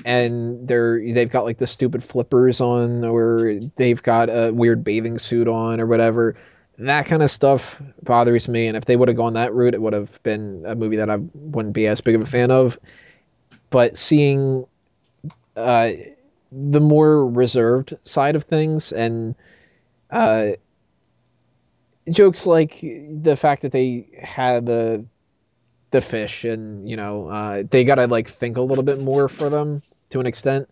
and 0.05 0.67
they're 0.67 1.01
they've 1.13 1.31
got 1.31 1.45
like 1.45 1.59
the 1.59 1.67
stupid 1.67 2.03
flippers 2.03 2.61
on 2.61 3.05
or 3.05 3.61
they've 3.77 4.03
got 4.03 4.29
a 4.29 4.51
weird 4.51 4.83
bathing 4.83 5.19
suit 5.19 5.47
on 5.47 5.81
or 5.81 5.87
whatever 5.87 6.37
that 6.79 7.07
kind 7.07 7.23
of 7.23 7.31
stuff 7.31 7.81
bothers 8.03 8.49
me 8.49 8.67
and 8.67 8.77
if 8.77 8.87
they 8.87 8.97
would 8.97 9.09
have 9.09 9.17
gone 9.17 9.35
that 9.35 9.53
route 9.53 9.75
it 9.75 9.83
would 9.83 9.93
have 9.93 10.21
been 10.23 10.65
a 10.67 10.75
movie 10.75 10.97
that 10.97 11.11
i 11.11 11.17
wouldn't 11.35 11.75
be 11.75 11.87
as 11.87 12.01
big 12.01 12.15
of 12.15 12.23
a 12.23 12.27
fan 12.27 12.51
of. 12.51 12.79
But 13.69 13.97
seeing 13.97 14.67
uh, 15.61 15.93
the 16.53 16.81
more 16.81 17.27
reserved 17.27 17.95
side 18.03 18.37
of 18.37 18.45
things 18.45 18.93
and 18.93 19.35
uh, 20.11 20.51
jokes 22.11 22.47
like 22.47 22.81
the 22.81 23.37
fact 23.37 23.63
that 23.63 23.73
they 23.73 24.09
had 24.21 24.67
the 24.67 25.05
the 25.93 26.01
fish 26.01 26.45
and 26.45 26.89
you 26.89 26.97
know 26.97 27.29
uh, 27.29 27.63
they 27.71 27.85
gotta 27.85 28.07
like 28.07 28.29
think 28.29 28.57
a 28.57 28.63
little 28.63 28.85
bit 28.85 29.01
more 29.01 29.29
for 29.29 29.49
them 29.49 29.83
to 30.09 30.21
an 30.21 30.27
extent 30.27 30.69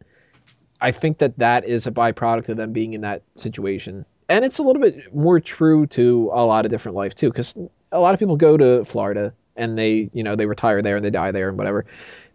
i 0.81 0.91
think 0.91 1.19
that 1.19 1.37
that 1.39 1.65
is 1.65 1.87
a 1.87 1.93
byproduct 1.93 2.49
of 2.49 2.57
them 2.57 2.73
being 2.73 2.93
in 2.93 3.01
that 3.01 3.23
situation 3.35 4.05
and 4.29 4.45
it's 4.45 4.59
a 4.59 4.63
little 4.63 4.81
bit 4.83 5.13
more 5.15 5.41
true 5.41 5.87
to 5.87 6.31
a 6.33 6.45
lot 6.45 6.65
of 6.65 6.71
different 6.71 6.97
life 6.97 7.15
too 7.15 7.31
because 7.31 7.57
a 7.91 7.99
lot 7.99 8.15
of 8.15 8.21
people 8.21 8.37
go 8.37 8.57
to 8.57 8.85
florida 8.85 9.33
and 9.59 9.77
they 9.77 10.09
you 10.15 10.23
know 10.23 10.37
they 10.37 10.47
retire 10.47 10.81
there 10.81 10.97
and 10.97 11.05
they 11.05 11.11
die 11.11 11.33
there 11.33 11.51
and 11.51 11.59
whatever. 11.59 11.85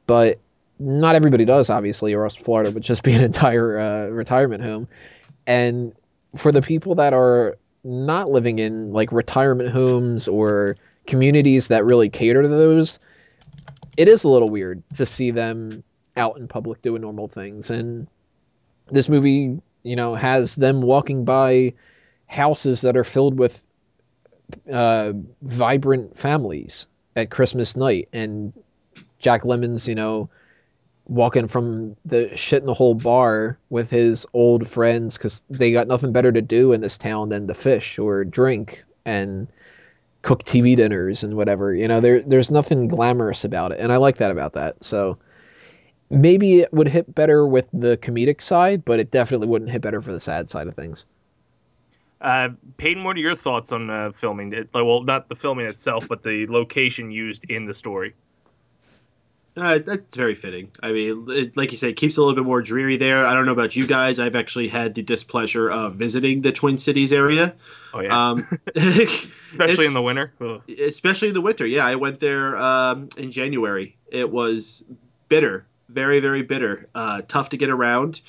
But 0.05 0.39
not 0.79 1.15
everybody 1.15 1.45
does, 1.45 1.69
obviously, 1.69 2.13
or 2.13 2.23
else 2.23 2.35
Florida 2.35 2.71
would 2.71 2.83
just 2.83 3.03
be 3.03 3.13
an 3.13 3.23
entire 3.23 3.79
uh, 3.79 4.05
retirement 4.07 4.63
home. 4.63 4.87
And 5.45 5.93
for 6.35 6.51
the 6.51 6.61
people 6.61 6.95
that 6.95 7.13
are 7.13 7.57
not 7.83 8.29
living 8.29 8.59
in 8.59 8.93
like 8.93 9.11
retirement 9.11 9.69
homes 9.69 10.27
or 10.27 10.77
communities 11.05 11.67
that 11.67 11.85
really 11.85 12.09
cater 12.09 12.41
to 12.41 12.47
those, 12.47 12.99
it 13.97 14.07
is 14.07 14.23
a 14.23 14.29
little 14.29 14.49
weird 14.49 14.83
to 14.95 15.05
see 15.05 15.31
them 15.31 15.83
out 16.15 16.37
in 16.37 16.47
public 16.47 16.81
doing 16.81 17.01
normal 17.01 17.27
things. 17.27 17.69
And 17.69 18.07
this 18.89 19.09
movie, 19.09 19.59
you 19.83 19.95
know, 19.95 20.15
has 20.15 20.55
them 20.55 20.81
walking 20.81 21.25
by 21.25 21.73
houses 22.25 22.81
that 22.81 22.97
are 22.97 23.03
filled 23.03 23.37
with 23.37 23.63
uh, 24.71 25.13
vibrant 25.41 26.17
families 26.17 26.87
at 27.15 27.29
Christmas 27.29 27.75
night, 27.75 28.09
and 28.11 28.53
Jack 29.19 29.43
Lemmon's, 29.43 29.87
you 29.87 29.95
know, 29.95 30.29
walking 31.05 31.47
from 31.47 31.95
the 32.05 32.35
shit 32.37 32.61
in 32.61 32.65
the 32.65 32.73
whole 32.73 32.95
bar 32.95 33.57
with 33.69 33.89
his 33.89 34.25
old 34.33 34.67
friends 34.67 35.17
because 35.17 35.43
they 35.49 35.71
got 35.71 35.87
nothing 35.87 36.11
better 36.11 36.31
to 36.31 36.41
do 36.41 36.71
in 36.71 36.81
this 36.81 36.97
town 36.97 37.29
than 37.29 37.47
to 37.47 37.53
fish 37.53 37.99
or 37.99 38.23
drink 38.23 38.83
and 39.05 39.47
cook 40.21 40.43
TV 40.43 40.75
dinners 40.75 41.23
and 41.23 41.35
whatever. 41.35 41.73
You 41.73 41.87
know, 41.87 41.99
there 41.99 42.21
there's 42.21 42.49
nothing 42.49 42.87
glamorous 42.87 43.43
about 43.43 43.71
it, 43.71 43.79
and 43.79 43.91
I 43.91 43.97
like 43.97 44.17
that 44.17 44.31
about 44.31 44.53
that. 44.53 44.83
So 44.83 45.17
maybe 46.09 46.61
it 46.61 46.73
would 46.73 46.87
hit 46.87 47.13
better 47.13 47.45
with 47.45 47.67
the 47.73 47.97
comedic 47.97 48.41
side, 48.41 48.85
but 48.85 48.99
it 48.99 49.11
definitely 49.11 49.47
wouldn't 49.47 49.71
hit 49.71 49.81
better 49.81 50.01
for 50.01 50.11
the 50.11 50.19
sad 50.19 50.49
side 50.49 50.67
of 50.67 50.75
things. 50.75 51.05
Uh, 52.21 52.49
Peyton, 52.77 53.03
what 53.03 53.17
are 53.17 53.19
your 53.19 53.35
thoughts 53.35 53.73
on 53.73 53.89
uh, 53.89 54.11
filming? 54.13 54.53
It, 54.53 54.69
well, 54.73 55.03
not 55.03 55.27
the 55.27 55.35
filming 55.35 55.65
itself, 55.65 56.07
but 56.07 56.23
the 56.23 56.47
location 56.47 57.11
used 57.11 57.43
in 57.49 57.65
the 57.65 57.73
story. 57.73 58.13
Uh, 59.55 59.77
that's 59.79 60.15
very 60.15 60.33
fitting. 60.33 60.71
I 60.81 60.91
mean, 60.91 61.27
it, 61.29 61.55
like 61.55 61.71
you 61.71 61.77
said, 61.77 61.89
it 61.89 61.95
keeps 61.95 62.17
it 62.17 62.19
a 62.19 62.23
little 62.23 62.35
bit 62.35 62.45
more 62.45 62.61
dreary 62.61 62.97
there. 62.97 63.25
I 63.25 63.35
don't 63.35 63.45
know 63.45 63.51
about 63.51 63.75
you 63.75 63.85
guys. 63.85 64.19
I've 64.19 64.35
actually 64.35 64.67
had 64.67 64.95
the 64.95 65.03
displeasure 65.03 65.69
of 65.69 65.95
visiting 65.95 66.41
the 66.41 66.51
Twin 66.51 66.77
Cities 66.77 67.13
area. 67.13 67.55
Oh 67.93 67.99
yeah, 67.99 68.29
um, 68.29 68.47
especially 68.75 69.85
in 69.85 69.93
the 69.93 70.01
winter. 70.01 70.33
Ugh. 70.41 70.61
Especially 70.79 71.27
in 71.27 71.33
the 71.35 71.41
winter. 71.41 71.67
Yeah, 71.67 71.85
I 71.85 71.95
went 71.95 72.19
there 72.19 72.57
um, 72.57 73.09
in 73.15 73.29
January. 73.29 73.95
It 74.07 74.31
was 74.31 74.83
bitter, 75.29 75.67
very 75.87 76.19
very 76.19 76.41
bitter. 76.41 76.89
Uh, 76.95 77.21
tough 77.27 77.49
to 77.49 77.57
get 77.57 77.69
around. 77.69 78.21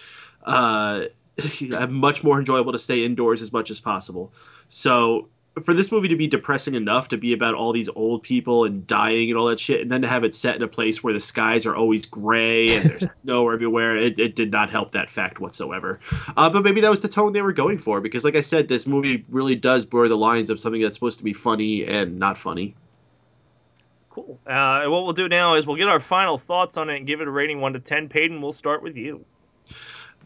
Uh, 0.43 1.07
much 1.89 2.23
more 2.23 2.39
enjoyable 2.39 2.73
to 2.73 2.79
stay 2.79 3.03
indoors 3.03 3.41
as 3.41 3.51
much 3.51 3.71
as 3.71 3.81
possible. 3.81 4.33
So 4.69 5.29
for 5.63 5.73
this 5.73 5.93
movie 5.93 6.09
to 6.09 6.17
be 6.17 6.27
depressing 6.27 6.75
enough 6.75 7.09
to 7.09 7.17
be 7.17 7.33
about 7.33 7.55
all 7.55 7.73
these 7.73 7.89
old 7.89 8.23
people 8.23 8.65
and 8.65 8.87
dying 8.87 9.31
and 9.31 9.39
all 9.39 9.47
that 9.47 9.61
shit, 9.61 9.81
and 9.81 9.91
then 9.91 10.03
to 10.03 10.09
have 10.09 10.25
it 10.25 10.35
set 10.35 10.57
in 10.57 10.63
a 10.63 10.69
place 10.69 11.03
where 11.03 11.13
the 11.13 11.21
skies 11.21 11.65
are 11.65 11.77
always 11.77 12.07
gray 12.07 12.75
and 12.75 12.91
there's 12.91 13.13
snow 13.21 13.49
everywhere, 13.49 13.97
it, 13.97 14.19
it 14.19 14.35
did 14.35 14.51
not 14.51 14.69
help 14.71 14.93
that 14.93 15.09
fact 15.09 15.39
whatsoever. 15.39 16.01
Uh, 16.37 16.51
but 16.51 16.65
maybe 16.65 16.81
that 16.81 16.91
was 16.91 17.03
the 17.03 17.09
tone 17.09 17.33
they 17.33 17.43
were 17.43 17.53
going 17.53 17.79
for, 17.79 18.01
because 18.01 18.25
like 18.25 18.35
I 18.35 18.41
said, 18.41 18.67
this 18.67 18.87
movie 18.87 19.25
really 19.29 19.55
does 19.55 19.85
blur 19.85 20.09
the 20.09 20.17
lines 20.17 20.51
of 20.51 20.59
something 20.59 20.83
that's 20.83 20.97
supposed 20.97 21.19
to 21.19 21.25
be 21.25 21.33
funny 21.33 21.85
and 21.85 22.19
not 22.19 22.37
funny. 22.37 22.75
Cool. 24.11 24.41
Uh, 24.47 24.85
what 24.87 25.05
we'll 25.05 25.13
do 25.13 25.29
now 25.29 25.55
is 25.55 25.67
we'll 25.67 25.77
get 25.77 25.89
our 25.89 26.01
final 26.01 26.39
thoughts 26.39 26.77
on 26.77 26.91
it 26.91 26.97
and 26.97 27.07
give 27.07 27.21
it 27.21 27.29
a 27.29 27.31
rating 27.31 27.61
one 27.61 27.75
to 27.75 27.81
ten. 27.81 28.09
Peyton, 28.09 28.41
we'll 28.43 28.53
start 28.53 28.83
with 28.83 28.97
you 28.97 29.25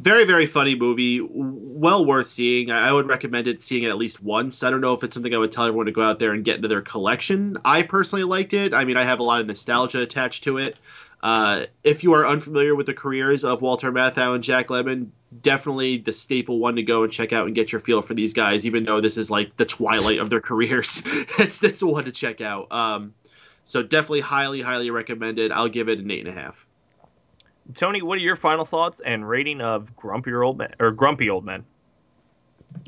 very 0.01 0.24
very 0.24 0.46
funny 0.46 0.74
movie 0.74 1.20
well 1.20 2.05
worth 2.05 2.28
seeing. 2.28 2.70
I 2.70 2.92
would 2.92 3.07
recommend 3.07 3.46
it 3.46 3.62
seeing 3.62 3.84
it 3.84 3.88
at 3.88 3.96
least 3.96 4.22
once. 4.22 4.62
I 4.62 4.70
don't 4.70 4.80
know 4.80 4.94
if 4.94 5.05
it's 5.05 5.14
something 5.14 5.34
i 5.34 5.38
would 5.38 5.53
tell 5.53 5.64
everyone 5.64 5.86
to 5.86 5.92
go 5.92 6.03
out 6.03 6.18
there 6.18 6.32
and 6.32 6.44
get 6.44 6.57
into 6.57 6.68
their 6.68 6.82
collection. 6.82 7.59
I 7.64 7.82
personally 7.82 8.24
liked 8.24 8.53
it. 8.53 8.74
I 8.74 8.84
mean 8.84 8.96
i 8.96 9.05
have 9.05 9.20
a 9.20 9.22
lot 9.22 9.40
of 9.40 9.46
nostalgia 9.46 10.01
attached 10.01 10.44
to 10.44 10.59
it. 10.59 10.76
Uh, 11.20 11.66
if 11.82 12.05
you 12.05 12.14
are 12.14 12.24
unfamiliar 12.24 12.76
with 12.76 12.86
the 12.86 12.94
careers 12.94 13.42
of 13.42 13.61
walter 13.61 13.90
matthau 13.90 14.36
and 14.36 14.44
jack 14.44 14.68
lemmon 14.68 15.09
definitely 15.42 15.99
the 15.99 16.12
staple 16.12 16.61
one 16.61 16.76
to 16.76 16.84
go 16.84 17.03
and 17.03 17.12
check 17.12 17.32
out 17.32 17.46
and 17.46 17.57
get 17.57 17.72
your 17.72 17.80
feel 17.80 18.03
for 18.03 18.14
these 18.14 18.34
guys 18.34 18.64
even 18.64 18.84
though 18.84 19.01
this 19.01 19.16
is 19.16 19.28
like 19.28 19.57
the 19.57 19.64
twilight 19.64 20.20
of 20.20 20.30
their 20.30 20.40
careers. 20.51 21.03
It's 21.38 21.59
this 21.59 21.82
one 21.82 22.05
to 22.05 22.12
check 22.12 22.40
out. 22.40 22.68
Um, 22.70 23.14
so 23.68 23.82
definitely 23.82 24.20
highly 24.20 24.62
highly 24.62 24.90
recommended 24.90 25.53
i'll 25.53 25.68
give 25.68 25.88
it 25.88 25.99
an 25.99 26.11
eight 26.11 26.26
and 26.26 26.36
a 26.36 26.40
half 26.40 26.66
Tony, 27.74 28.02
what 28.02 28.16
are 28.16 28.22
your 28.22 28.36
final 28.36 28.64
thoughts 28.64 29.00
and 29.04 29.28
rating 29.28 29.60
of 29.60 29.94
Grumpy 29.96 30.32
Old 30.32 30.58
Men 30.58 30.74
or 30.78 30.90
Grumpy 30.90 31.30
Old 31.30 31.44
Men? 31.44 31.64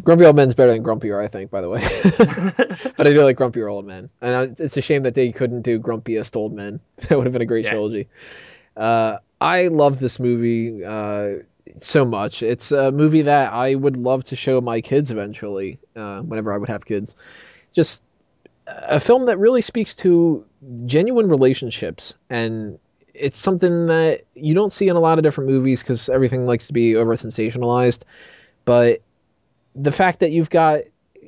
Grumpy 0.02 0.24
Old 0.24 0.36
Men's 0.36 0.54
better 0.54 0.72
than 0.72 0.82
Grumpier, 0.82 1.22
I 1.22 1.28
think, 1.28 1.50
by 1.50 1.60
the 1.60 1.68
way. 1.68 1.80
but 2.96 3.06
I 3.06 3.12
do 3.12 3.24
like 3.24 3.36
Grumpier 3.36 3.70
Old 3.70 3.86
Men, 3.86 4.10
and 4.20 4.58
it's 4.58 4.76
a 4.76 4.82
shame 4.82 5.02
that 5.04 5.14
they 5.14 5.32
couldn't 5.32 5.62
do 5.62 5.78
Grumpiest 5.78 6.36
Old 6.36 6.52
Men. 6.52 6.80
That 7.08 7.16
would 7.16 7.26
have 7.26 7.32
been 7.32 7.42
a 7.42 7.46
great 7.46 7.64
yeah. 7.64 7.72
trilogy. 7.72 8.08
Uh, 8.76 9.18
I 9.40 9.68
love 9.68 9.98
this 9.98 10.18
movie 10.18 10.84
uh, 10.84 11.42
so 11.76 12.04
much. 12.04 12.42
It's 12.42 12.72
a 12.72 12.92
movie 12.92 13.22
that 13.22 13.52
I 13.52 13.74
would 13.74 13.96
love 13.96 14.24
to 14.24 14.36
show 14.36 14.60
my 14.60 14.80
kids 14.80 15.10
eventually, 15.10 15.78
uh, 15.96 16.20
whenever 16.20 16.52
I 16.52 16.56
would 16.58 16.68
have 16.68 16.84
kids. 16.84 17.16
Just 17.72 18.02
a 18.66 19.00
film 19.00 19.26
that 19.26 19.38
really 19.38 19.62
speaks 19.62 19.94
to 19.96 20.44
genuine 20.86 21.28
relationships 21.28 22.16
and 22.28 22.78
it's 23.20 23.38
something 23.38 23.86
that 23.86 24.22
you 24.34 24.54
don't 24.54 24.72
see 24.72 24.88
in 24.88 24.96
a 24.96 25.00
lot 25.00 25.18
of 25.18 25.24
different 25.24 25.50
movies 25.50 25.82
because 25.82 26.08
everything 26.08 26.46
likes 26.46 26.68
to 26.68 26.72
be 26.72 26.96
over 26.96 27.14
sensationalized. 27.14 28.02
But 28.64 29.02
the 29.74 29.92
fact 29.92 30.20
that 30.20 30.32
you've 30.32 30.50
got 30.50 30.80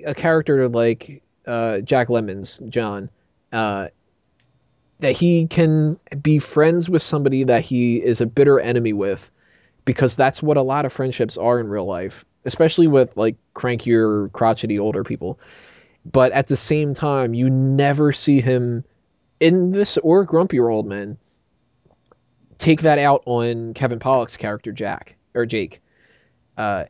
a 0.06 0.14
character 0.14 0.68
like 0.68 1.22
uh, 1.46 1.80
Jack 1.80 2.08
Lemmon's, 2.08 2.60
John, 2.68 3.10
uh, 3.52 3.88
that 5.00 5.12
he 5.12 5.46
can 5.46 5.98
be 6.22 6.38
friends 6.38 6.88
with 6.88 7.02
somebody 7.02 7.44
that 7.44 7.62
he 7.62 7.96
is 7.96 8.20
a 8.20 8.26
bitter 8.26 8.58
enemy 8.58 8.92
with, 8.92 9.30
because 9.84 10.16
that's 10.16 10.42
what 10.42 10.56
a 10.56 10.62
lot 10.62 10.86
of 10.86 10.92
friendships 10.92 11.36
are 11.36 11.60
in 11.60 11.68
real 11.68 11.84
life, 11.84 12.24
especially 12.44 12.86
with 12.86 13.16
like 13.16 13.36
crankier, 13.54 14.32
crotchety 14.32 14.78
older 14.78 15.04
people. 15.04 15.38
But 16.10 16.32
at 16.32 16.46
the 16.46 16.56
same 16.56 16.94
time, 16.94 17.34
you 17.34 17.50
never 17.50 18.12
see 18.12 18.40
him 18.40 18.84
in 19.40 19.72
this 19.72 19.98
or 19.98 20.26
grumpier 20.26 20.72
old 20.72 20.86
men 20.86 21.18
take 22.62 22.82
that 22.82 23.00
out 23.00 23.24
on 23.26 23.74
Kevin 23.74 23.98
Pollak's 23.98 24.36
character 24.36 24.70
Jack 24.70 25.16
or 25.34 25.46
Jake. 25.46 25.82
Uh, 26.56 26.84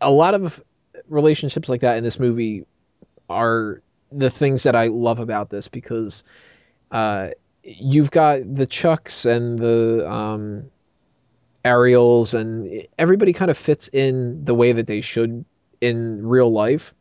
a 0.00 0.10
lot 0.10 0.34
of 0.34 0.62
relationships 1.08 1.68
like 1.68 1.80
that 1.80 1.98
in 1.98 2.04
this 2.04 2.20
movie 2.20 2.64
are 3.28 3.82
the 4.12 4.30
things 4.30 4.62
that 4.62 4.76
I 4.76 4.86
love 4.86 5.18
about 5.18 5.50
this 5.50 5.66
because 5.66 6.22
uh, 6.92 7.30
you've 7.64 8.12
got 8.12 8.40
the 8.54 8.66
Chucks 8.66 9.24
and 9.24 9.58
the 9.58 10.08
um, 10.08 10.70
Ariels 11.64 12.32
and 12.32 12.86
everybody 12.96 13.32
kind 13.32 13.50
of 13.50 13.58
fits 13.58 13.88
in 13.88 14.44
the 14.44 14.54
way 14.54 14.72
that 14.72 14.86
they 14.86 15.00
should 15.00 15.44
in 15.80 16.24
real 16.24 16.52
life. 16.52 16.94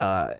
Uh, 0.00 0.34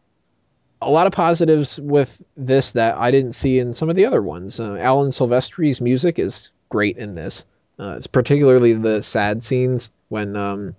a 0.81 0.91
lot 0.91 1.07
of 1.07 1.13
positives 1.13 1.79
with 1.79 2.21
this 2.37 2.73
that 2.73 2.97
I 2.97 3.13
didn't 3.13 3.33
see 3.33 3.61
in 3.61 3.73
some 3.73 3.89
of 3.89 3.95
the 3.95 4.07
other 4.07 4.21
ones. 4.21 4.59
Uh, 4.59 4.77
Alan 4.81 5.13
Silvestri's 5.13 5.81
music 5.81 6.19
is 6.19 6.51
great 6.73 6.97
in 6.97 7.15
this. 7.15 7.45
Uh, 7.79 7.95
it's 7.99 8.07
particularly 8.07 8.73
the 8.73 9.03
sad 9.03 9.43
scenes 9.43 9.91
when 10.09 10.37
um, 10.37 10.75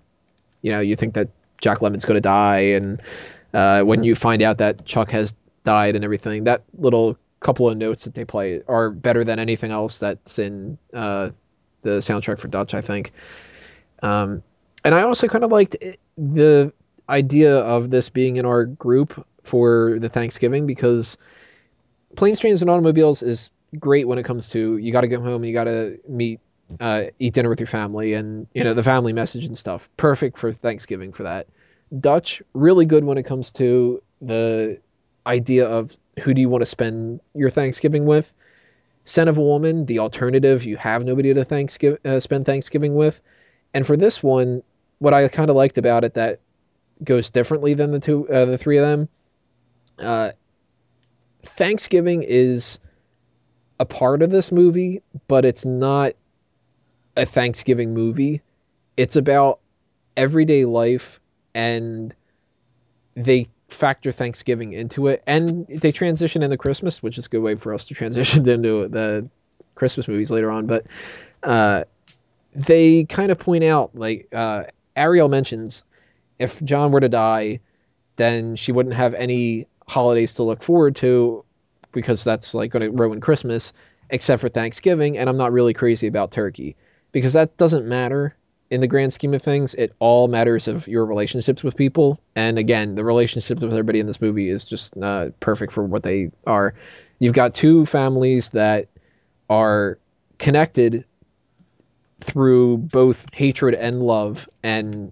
you 0.61 0.71
know 0.71 0.79
you 0.79 0.95
think 0.95 1.13
that 1.13 1.29
Jack 1.61 1.79
Lemmon's 1.79 2.03
going 2.03 2.15
to 2.15 2.21
die, 2.21 2.73
and 2.75 3.01
uh, 3.53 3.83
when 3.83 4.03
you 4.03 4.15
find 4.15 4.41
out 4.41 4.57
that 4.57 4.85
Chuck 4.85 5.11
has 5.11 5.35
died 5.63 5.95
and 5.95 6.03
everything. 6.03 6.45
That 6.45 6.63
little 6.77 7.17
couple 7.39 7.69
of 7.69 7.77
notes 7.77 8.05
that 8.05 8.15
they 8.15 8.25
play 8.25 8.61
are 8.67 8.89
better 8.89 9.23
than 9.23 9.37
anything 9.37 9.71
else 9.71 9.99
that's 9.99 10.39
in 10.39 10.77
uh, 10.93 11.29
the 11.81 11.99
soundtrack 11.99 12.39
for 12.39 12.47
Dutch, 12.47 12.73
I 12.73 12.81
think. 12.81 13.11
Um, 14.01 14.41
and 14.83 14.95
I 14.95 15.03
also 15.03 15.27
kind 15.27 15.43
of 15.43 15.51
liked 15.51 15.75
the 16.17 16.73
idea 17.09 17.57
of 17.59 17.89
this 17.89 18.09
being 18.09 18.37
in 18.37 18.45
our 18.45 18.65
group 18.65 19.25
for 19.43 19.97
the 19.99 20.09
Thanksgiving 20.09 20.65
because 20.65 21.17
Planes, 22.15 22.39
Trains, 22.39 22.61
and 22.61 22.69
Automobiles 22.69 23.21
is 23.21 23.49
great 23.79 24.07
when 24.07 24.17
it 24.17 24.23
comes 24.23 24.49
to 24.49 24.77
you 24.77 24.91
got 24.91 25.01
to 25.01 25.07
go 25.07 25.21
home, 25.21 25.43
you 25.43 25.53
got 25.53 25.65
to 25.65 25.99
meet, 26.07 26.39
uh, 26.79 27.05
eat 27.19 27.33
dinner 27.33 27.49
with 27.49 27.59
your 27.59 27.67
family, 27.67 28.13
and 28.13 28.47
you 28.53 28.63
know 28.63 28.73
the 28.73 28.83
family 28.83 29.13
message 29.13 29.45
and 29.45 29.57
stuff. 29.57 29.89
Perfect 29.97 30.37
for 30.37 30.53
Thanksgiving 30.53 31.13
for 31.13 31.23
that. 31.23 31.47
Dutch 31.99 32.41
really 32.53 32.85
good 32.85 33.03
when 33.03 33.17
it 33.17 33.23
comes 33.23 33.51
to 33.53 34.01
the 34.21 34.79
idea 35.25 35.67
of 35.67 35.95
who 36.19 36.33
do 36.33 36.41
you 36.41 36.49
want 36.49 36.61
to 36.61 36.65
spend 36.65 37.21
your 37.33 37.49
Thanksgiving 37.49 38.05
with. 38.05 38.31
Scent 39.05 39.29
of 39.29 39.37
a 39.37 39.41
Woman, 39.41 39.85
the 39.85 39.99
alternative, 39.99 40.63
you 40.63 40.77
have 40.77 41.03
nobody 41.03 41.33
to 41.33 41.43
Thanksgiving 41.43 41.99
uh, 42.05 42.19
spend 42.19 42.45
Thanksgiving 42.45 42.95
with, 42.95 43.19
and 43.73 43.85
for 43.85 43.97
this 43.97 44.23
one, 44.23 44.63
what 44.99 45.13
I 45.13 45.27
kind 45.27 45.49
of 45.49 45.55
liked 45.55 45.77
about 45.77 46.03
it 46.03 46.13
that 46.13 46.39
goes 47.03 47.29
differently 47.29 47.73
than 47.73 47.91
the 47.91 47.99
two, 47.99 48.27
uh, 48.29 48.45
the 48.45 48.57
three 48.57 48.77
of 48.77 48.85
them. 48.85 49.09
Uh, 49.99 50.31
Thanksgiving 51.43 52.23
is 52.23 52.79
a 53.79 53.85
part 53.85 54.21
of 54.21 54.31
this 54.31 54.51
movie, 54.51 55.01
but 55.27 55.45
it's 55.45 55.65
not 55.65 56.13
a 57.15 57.25
Thanksgiving 57.25 57.93
movie. 57.93 58.41
It's 58.97 59.15
about 59.15 59.59
everyday 60.15 60.65
life 60.65 61.19
and 61.53 62.13
they 63.15 63.47
factor 63.67 64.11
Thanksgiving 64.11 64.73
into 64.73 65.07
it, 65.07 65.23
and 65.27 65.67
they 65.67 65.91
transition 65.91 66.43
into 66.43 66.57
Christmas, 66.57 67.01
which 67.01 67.17
is 67.17 67.25
a 67.25 67.29
good 67.29 67.41
way 67.41 67.55
for 67.55 67.73
us 67.73 67.85
to 67.85 67.93
transition 67.93 68.47
into 68.49 68.87
the 68.87 69.29
Christmas 69.75 70.07
movies 70.07 70.31
later 70.31 70.51
on. 70.51 70.67
But 70.67 70.85
uh, 71.41 71.83
they 72.53 73.03
kind 73.05 73.31
of 73.31 73.39
point 73.39 73.63
out, 73.63 73.91
like 73.95 74.27
uh, 74.33 74.63
Ariel 74.95 75.29
mentions, 75.29 75.83
if 76.39 76.61
John 76.63 76.91
were 76.91 76.99
to 76.99 77.09
die, 77.09 77.59
then 78.15 78.55
she 78.55 78.71
wouldn't 78.71 78.95
have 78.95 79.13
any 79.13 79.67
holidays 79.87 80.35
to 80.35 80.43
look 80.43 80.63
forward 80.63 80.95
to 80.97 81.43
because 81.93 82.23
that's 82.23 82.53
like 82.53 82.71
going 82.71 82.83
to 82.83 82.91
ruin 82.91 83.21
Christmas, 83.21 83.73
except 84.09 84.41
for 84.41 84.49
Thanksgiving. 84.49 85.17
And 85.17 85.29
I'm 85.29 85.37
not 85.37 85.51
really 85.51 85.73
crazy 85.73 86.07
about 86.07 86.31
turkey 86.31 86.75
because 87.11 87.33
that 87.33 87.57
doesn't 87.57 87.87
matter 87.87 88.35
in 88.69 88.81
the 88.81 88.87
grand 88.87 89.13
scheme 89.13 89.33
of 89.33 89.41
things. 89.41 89.73
It 89.75 89.93
all 89.99 90.27
matters 90.27 90.67
of 90.67 90.87
your 90.87 91.05
relationships 91.05 91.63
with 91.63 91.77
people. 91.77 92.19
And 92.35 92.57
again, 92.57 92.95
the 92.95 93.03
relationships 93.03 93.61
with 93.61 93.71
everybody 93.71 93.99
in 93.99 94.07
this 94.07 94.19
movie 94.19 94.49
is 94.49 94.65
just 94.65 94.97
uh, 94.97 95.29
perfect 95.39 95.71
for 95.71 95.83
what 95.83 96.03
they 96.03 96.31
are. 96.45 96.73
You've 97.19 97.33
got 97.33 97.53
two 97.53 97.85
families 97.85 98.49
that 98.49 98.87
are 99.49 99.99
connected 100.39 101.05
through 102.19 102.77
both 102.77 103.25
hatred 103.33 103.75
and 103.75 104.01
love 104.01 104.49
and 104.63 105.11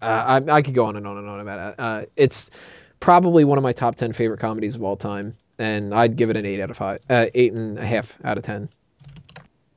uh, 0.00 0.40
I, 0.48 0.56
I 0.56 0.62
could 0.62 0.74
go 0.74 0.86
on 0.86 0.96
and 0.96 1.06
on 1.06 1.18
and 1.18 1.28
on 1.28 1.40
about 1.40 1.72
it. 1.72 1.74
Uh, 1.78 2.04
it's 2.16 2.50
probably 2.98 3.44
one 3.44 3.56
of 3.58 3.62
my 3.62 3.72
top 3.72 3.94
10 3.94 4.12
favorite 4.12 4.40
comedies 4.40 4.74
of 4.74 4.82
all 4.82 4.96
time 4.96 5.36
and 5.58 5.94
i'd 5.94 6.16
give 6.16 6.30
it 6.30 6.36
an 6.36 6.46
8 6.46 6.60
out 6.60 6.70
of 6.70 6.76
5 6.76 6.98
uh, 7.10 7.26
8 7.34 7.52
and 7.52 7.78
a 7.78 7.86
half 7.86 8.16
out 8.24 8.38
of 8.38 8.44
10 8.44 8.68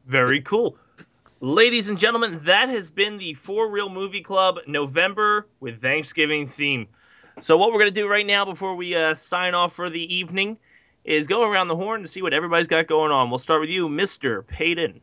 Very 0.05 0.41
cool. 0.41 0.77
Ladies 1.41 1.89
and 1.89 1.97
gentlemen, 1.99 2.39
that 2.43 2.69
has 2.69 2.91
been 2.91 3.17
the 3.17 3.33
Four 3.33 3.69
Real 3.69 3.89
Movie 3.89 4.21
Club 4.21 4.59
November 4.67 5.47
with 5.59 5.81
Thanksgiving 5.81 6.47
theme. 6.47 6.87
So, 7.39 7.57
what 7.57 7.71
we're 7.71 7.79
going 7.79 7.93
to 7.93 8.01
do 8.01 8.07
right 8.07 8.25
now 8.25 8.45
before 8.45 8.75
we 8.75 8.95
uh, 8.95 9.15
sign 9.15 9.53
off 9.53 9.73
for 9.73 9.89
the 9.89 10.15
evening 10.15 10.57
is 11.03 11.27
go 11.27 11.43
around 11.43 11.67
the 11.67 11.75
horn 11.75 12.01
to 12.03 12.07
see 12.07 12.21
what 12.21 12.33
everybody's 12.33 12.67
got 12.67 12.87
going 12.87 13.11
on. 13.11 13.29
We'll 13.29 13.39
start 13.39 13.61
with 13.61 13.69
you, 13.69 13.89
Mr. 13.89 14.45
Peyton. 14.47 15.01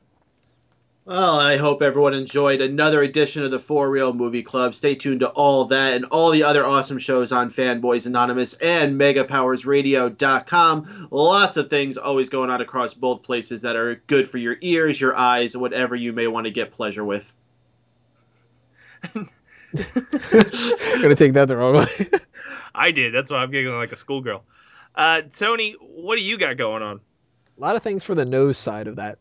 Well, 1.05 1.41
I 1.41 1.57
hope 1.57 1.83
everyone 1.83 2.15
enjoyed 2.15 2.61
another 2.61 3.03
edition 3.03 3.43
of 3.43 3.51
the 3.51 3.59
Four 3.59 3.91
Real 3.91 4.13
Movie 4.13 4.45
Club. 4.45 4.73
Stay 4.73 4.95
tuned 4.95 5.19
to 5.21 5.31
all 5.31 5.65
that 5.65 5.95
and 5.95 6.05
all 6.05 6.31
the 6.31 6.45
other 6.45 6.65
awesome 6.65 6.99
shows 6.99 7.33
on 7.33 7.51
Fanboys 7.51 8.07
Anonymous 8.07 8.55
and 8.55 9.01
MegaPowersRadio.com. 9.01 11.09
Lots 11.11 11.57
of 11.57 11.69
things 11.69 11.99
always 11.99 12.29
going 12.29 12.51
on 12.51 12.61
across 12.61 12.95
both 12.95 13.25
places 13.25 13.63
that 13.63 13.75
are 13.75 13.97
good 14.07 14.29
for 14.29 14.39
your 14.39 14.57
ears, 14.61 15.01
your 15.01 15.17
eyes, 15.17 15.57
whatever 15.57 15.97
you 15.97 16.13
may 16.13 16.29
want 16.29 16.45
to 16.45 16.53
get 16.53 16.71
pleasure 16.71 17.05
with. 17.05 17.35
i'm 19.03 19.29
gonna 19.75 21.17
take 21.17 21.33
that 21.33 21.47
the 21.49 21.57
wrong 21.57 21.75
way 21.75 22.11
I 22.77 22.93
did. 22.93 23.13
That's 23.13 23.33
why 23.33 23.39
I'm 23.39 23.51
giggling 23.51 23.77
like 23.77 23.91
a 23.91 23.97
schoolgirl. 23.97 24.45
Uh, 24.95 25.23
Tony, 25.23 25.75
what 25.81 26.15
do 26.15 26.23
you 26.23 26.39
got 26.39 26.59
going 26.59 26.85
on? 26.85 27.01
a 27.59 27.61
lot 27.61 27.75
of 27.75 27.83
things 27.83 28.05
for 28.05 28.15
the 28.15 28.25
nose 28.25 28.57
side 28.57 28.87
of 28.87 28.95
that 28.97 29.19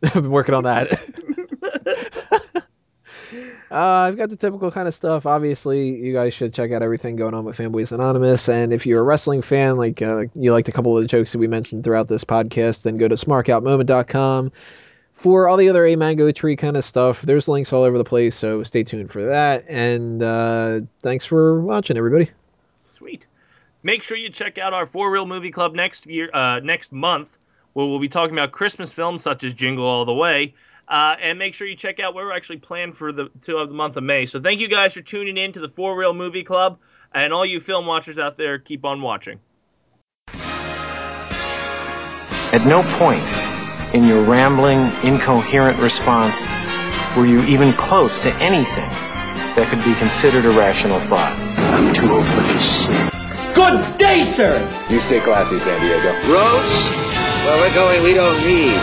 i've 0.04 0.14
been 0.14 0.30
working 0.30 0.54
on 0.54 0.64
that. 0.64 1.00
Uh, 3.72 4.08
i've 4.08 4.16
got 4.16 4.28
the 4.28 4.34
typical 4.34 4.72
kind 4.72 4.88
of 4.88 4.94
stuff. 4.94 5.24
Obviously 5.26 5.90
you 5.90 6.12
guys 6.12 6.34
should 6.34 6.52
check 6.52 6.72
out 6.72 6.82
everything 6.82 7.14
going 7.14 7.34
on 7.34 7.44
with 7.44 7.56
fanboys 7.56 7.92
anonymous. 7.92 8.48
And 8.48 8.72
if 8.72 8.84
you're 8.84 8.98
a 8.98 9.04
wrestling 9.04 9.42
fan 9.42 9.76
like 9.76 10.02
uh, 10.02 10.24
you 10.34 10.50
liked 10.50 10.68
a 10.68 10.72
couple 10.72 10.96
of 10.96 11.04
the 11.04 11.06
jokes 11.06 11.30
that 11.30 11.38
we 11.38 11.46
mentioned 11.46 11.84
throughout 11.84 12.08
this 12.08 12.24
podcast 12.24 12.82
then 12.82 12.96
go 12.96 13.06
to 13.06 13.14
smarkoutmoment.com 13.14 14.50
for 15.14 15.46
all 15.46 15.56
the 15.56 15.68
other 15.68 15.86
a 15.86 15.94
mango 15.94 16.32
tree 16.32 16.56
kind 16.56 16.76
of 16.76 16.84
stuff. 16.84 17.22
There's 17.22 17.46
links 17.46 17.72
all 17.72 17.84
over 17.84 17.96
the 17.96 18.02
place 18.02 18.34
so 18.34 18.64
stay 18.64 18.82
tuned 18.82 19.12
for 19.12 19.22
that. 19.22 19.64
And 19.68 20.20
uh, 20.20 20.80
thanks 21.04 21.24
for 21.24 21.60
watching 21.60 21.96
everybody. 21.96 22.30
Sweet. 22.86 23.28
Make 23.82 24.02
sure 24.02 24.16
you 24.16 24.30
check 24.30 24.58
out 24.58 24.74
our 24.74 24.84
Four 24.84 25.10
Real 25.10 25.26
Movie 25.26 25.50
Club 25.50 25.74
next 25.74 26.06
year, 26.06 26.28
uh, 26.34 26.60
next 26.60 26.92
month, 26.92 27.38
where 27.72 27.86
we'll 27.86 28.00
be 28.00 28.08
talking 28.08 28.34
about 28.34 28.52
Christmas 28.52 28.92
films 28.92 29.22
such 29.22 29.44
as 29.44 29.54
Jingle 29.54 29.86
All 29.86 30.04
the 30.04 30.14
Way. 30.14 30.54
Uh, 30.88 31.14
and 31.22 31.38
make 31.38 31.54
sure 31.54 31.68
you 31.68 31.76
check 31.76 32.00
out 32.00 32.14
where 32.14 32.26
we're 32.26 32.36
actually 32.36 32.58
planned 32.58 32.96
for 32.96 33.12
the 33.12 33.30
to 33.42 33.58
of 33.58 33.68
the 33.68 33.74
month 33.74 33.96
of 33.96 34.02
May. 34.02 34.26
So 34.26 34.40
thank 34.40 34.60
you 34.60 34.66
guys 34.66 34.94
for 34.94 35.02
tuning 35.02 35.36
in 35.36 35.52
to 35.52 35.60
the 35.60 35.68
Four 35.68 35.96
Real 35.96 36.12
Movie 36.12 36.42
Club, 36.42 36.80
and 37.14 37.32
all 37.32 37.46
you 37.46 37.60
film 37.60 37.86
watchers 37.86 38.18
out 38.18 38.36
there, 38.36 38.58
keep 38.58 38.84
on 38.84 39.00
watching. 39.00 39.38
At 42.52 42.66
no 42.66 42.82
point 42.98 43.22
in 43.94 44.04
your 44.08 44.24
rambling, 44.24 44.80
incoherent 45.04 45.78
response 45.78 46.44
were 47.16 47.26
you 47.26 47.42
even 47.44 47.72
close 47.72 48.18
to 48.20 48.34
anything 48.42 48.90
that 49.54 49.68
could 49.70 49.84
be 49.84 49.94
considered 49.94 50.44
a 50.44 50.50
rational 50.50 50.98
thought. 50.98 51.38
I'm 51.56 51.92
too 51.92 52.10
old 52.10 52.26
for 52.26 52.40
this 52.52 52.86
shit. 52.86 53.54
Good 53.54 53.96
day, 53.96 54.24
sir. 54.24 54.58
You 54.90 54.98
stay 54.98 55.20
classy, 55.20 55.60
San 55.60 55.80
Diego. 55.80 56.12
Roads? 56.32 57.29
Well, 57.44 57.58
we're 57.60 57.74
going. 57.74 58.02
We 58.02 58.14
don't 58.14 58.38
need 58.46 58.76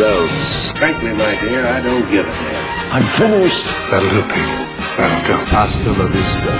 roads. 0.00 0.72
Frankly, 0.78 1.12
my 1.12 1.34
dear, 1.40 1.66
I 1.66 1.80
don't 1.80 2.08
give 2.10 2.26
a 2.26 2.30
damn. 2.30 2.92
I'm 2.92 3.02
finished. 3.18 3.64
That'll 3.90 4.10
do, 4.10 4.22
Pete. 4.22 4.68
That'll 4.96 5.26
do. 5.26 5.44
Hasta 5.44 5.90
la 5.90 6.06
vista, 6.06 6.52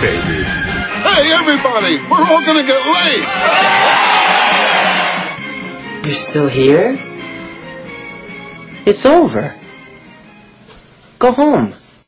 baby. 0.00 0.44
Hey, 1.02 1.32
everybody, 1.32 1.96
we're 2.08 2.24
all 2.30 2.44
gonna 2.44 2.62
get 2.62 2.80
laid. 2.86 3.24
You're 6.04 6.14
still 6.14 6.48
here? 6.48 6.98
It's 8.86 9.04
over. 9.04 9.54
Go 11.18 11.32
home. 11.32 11.74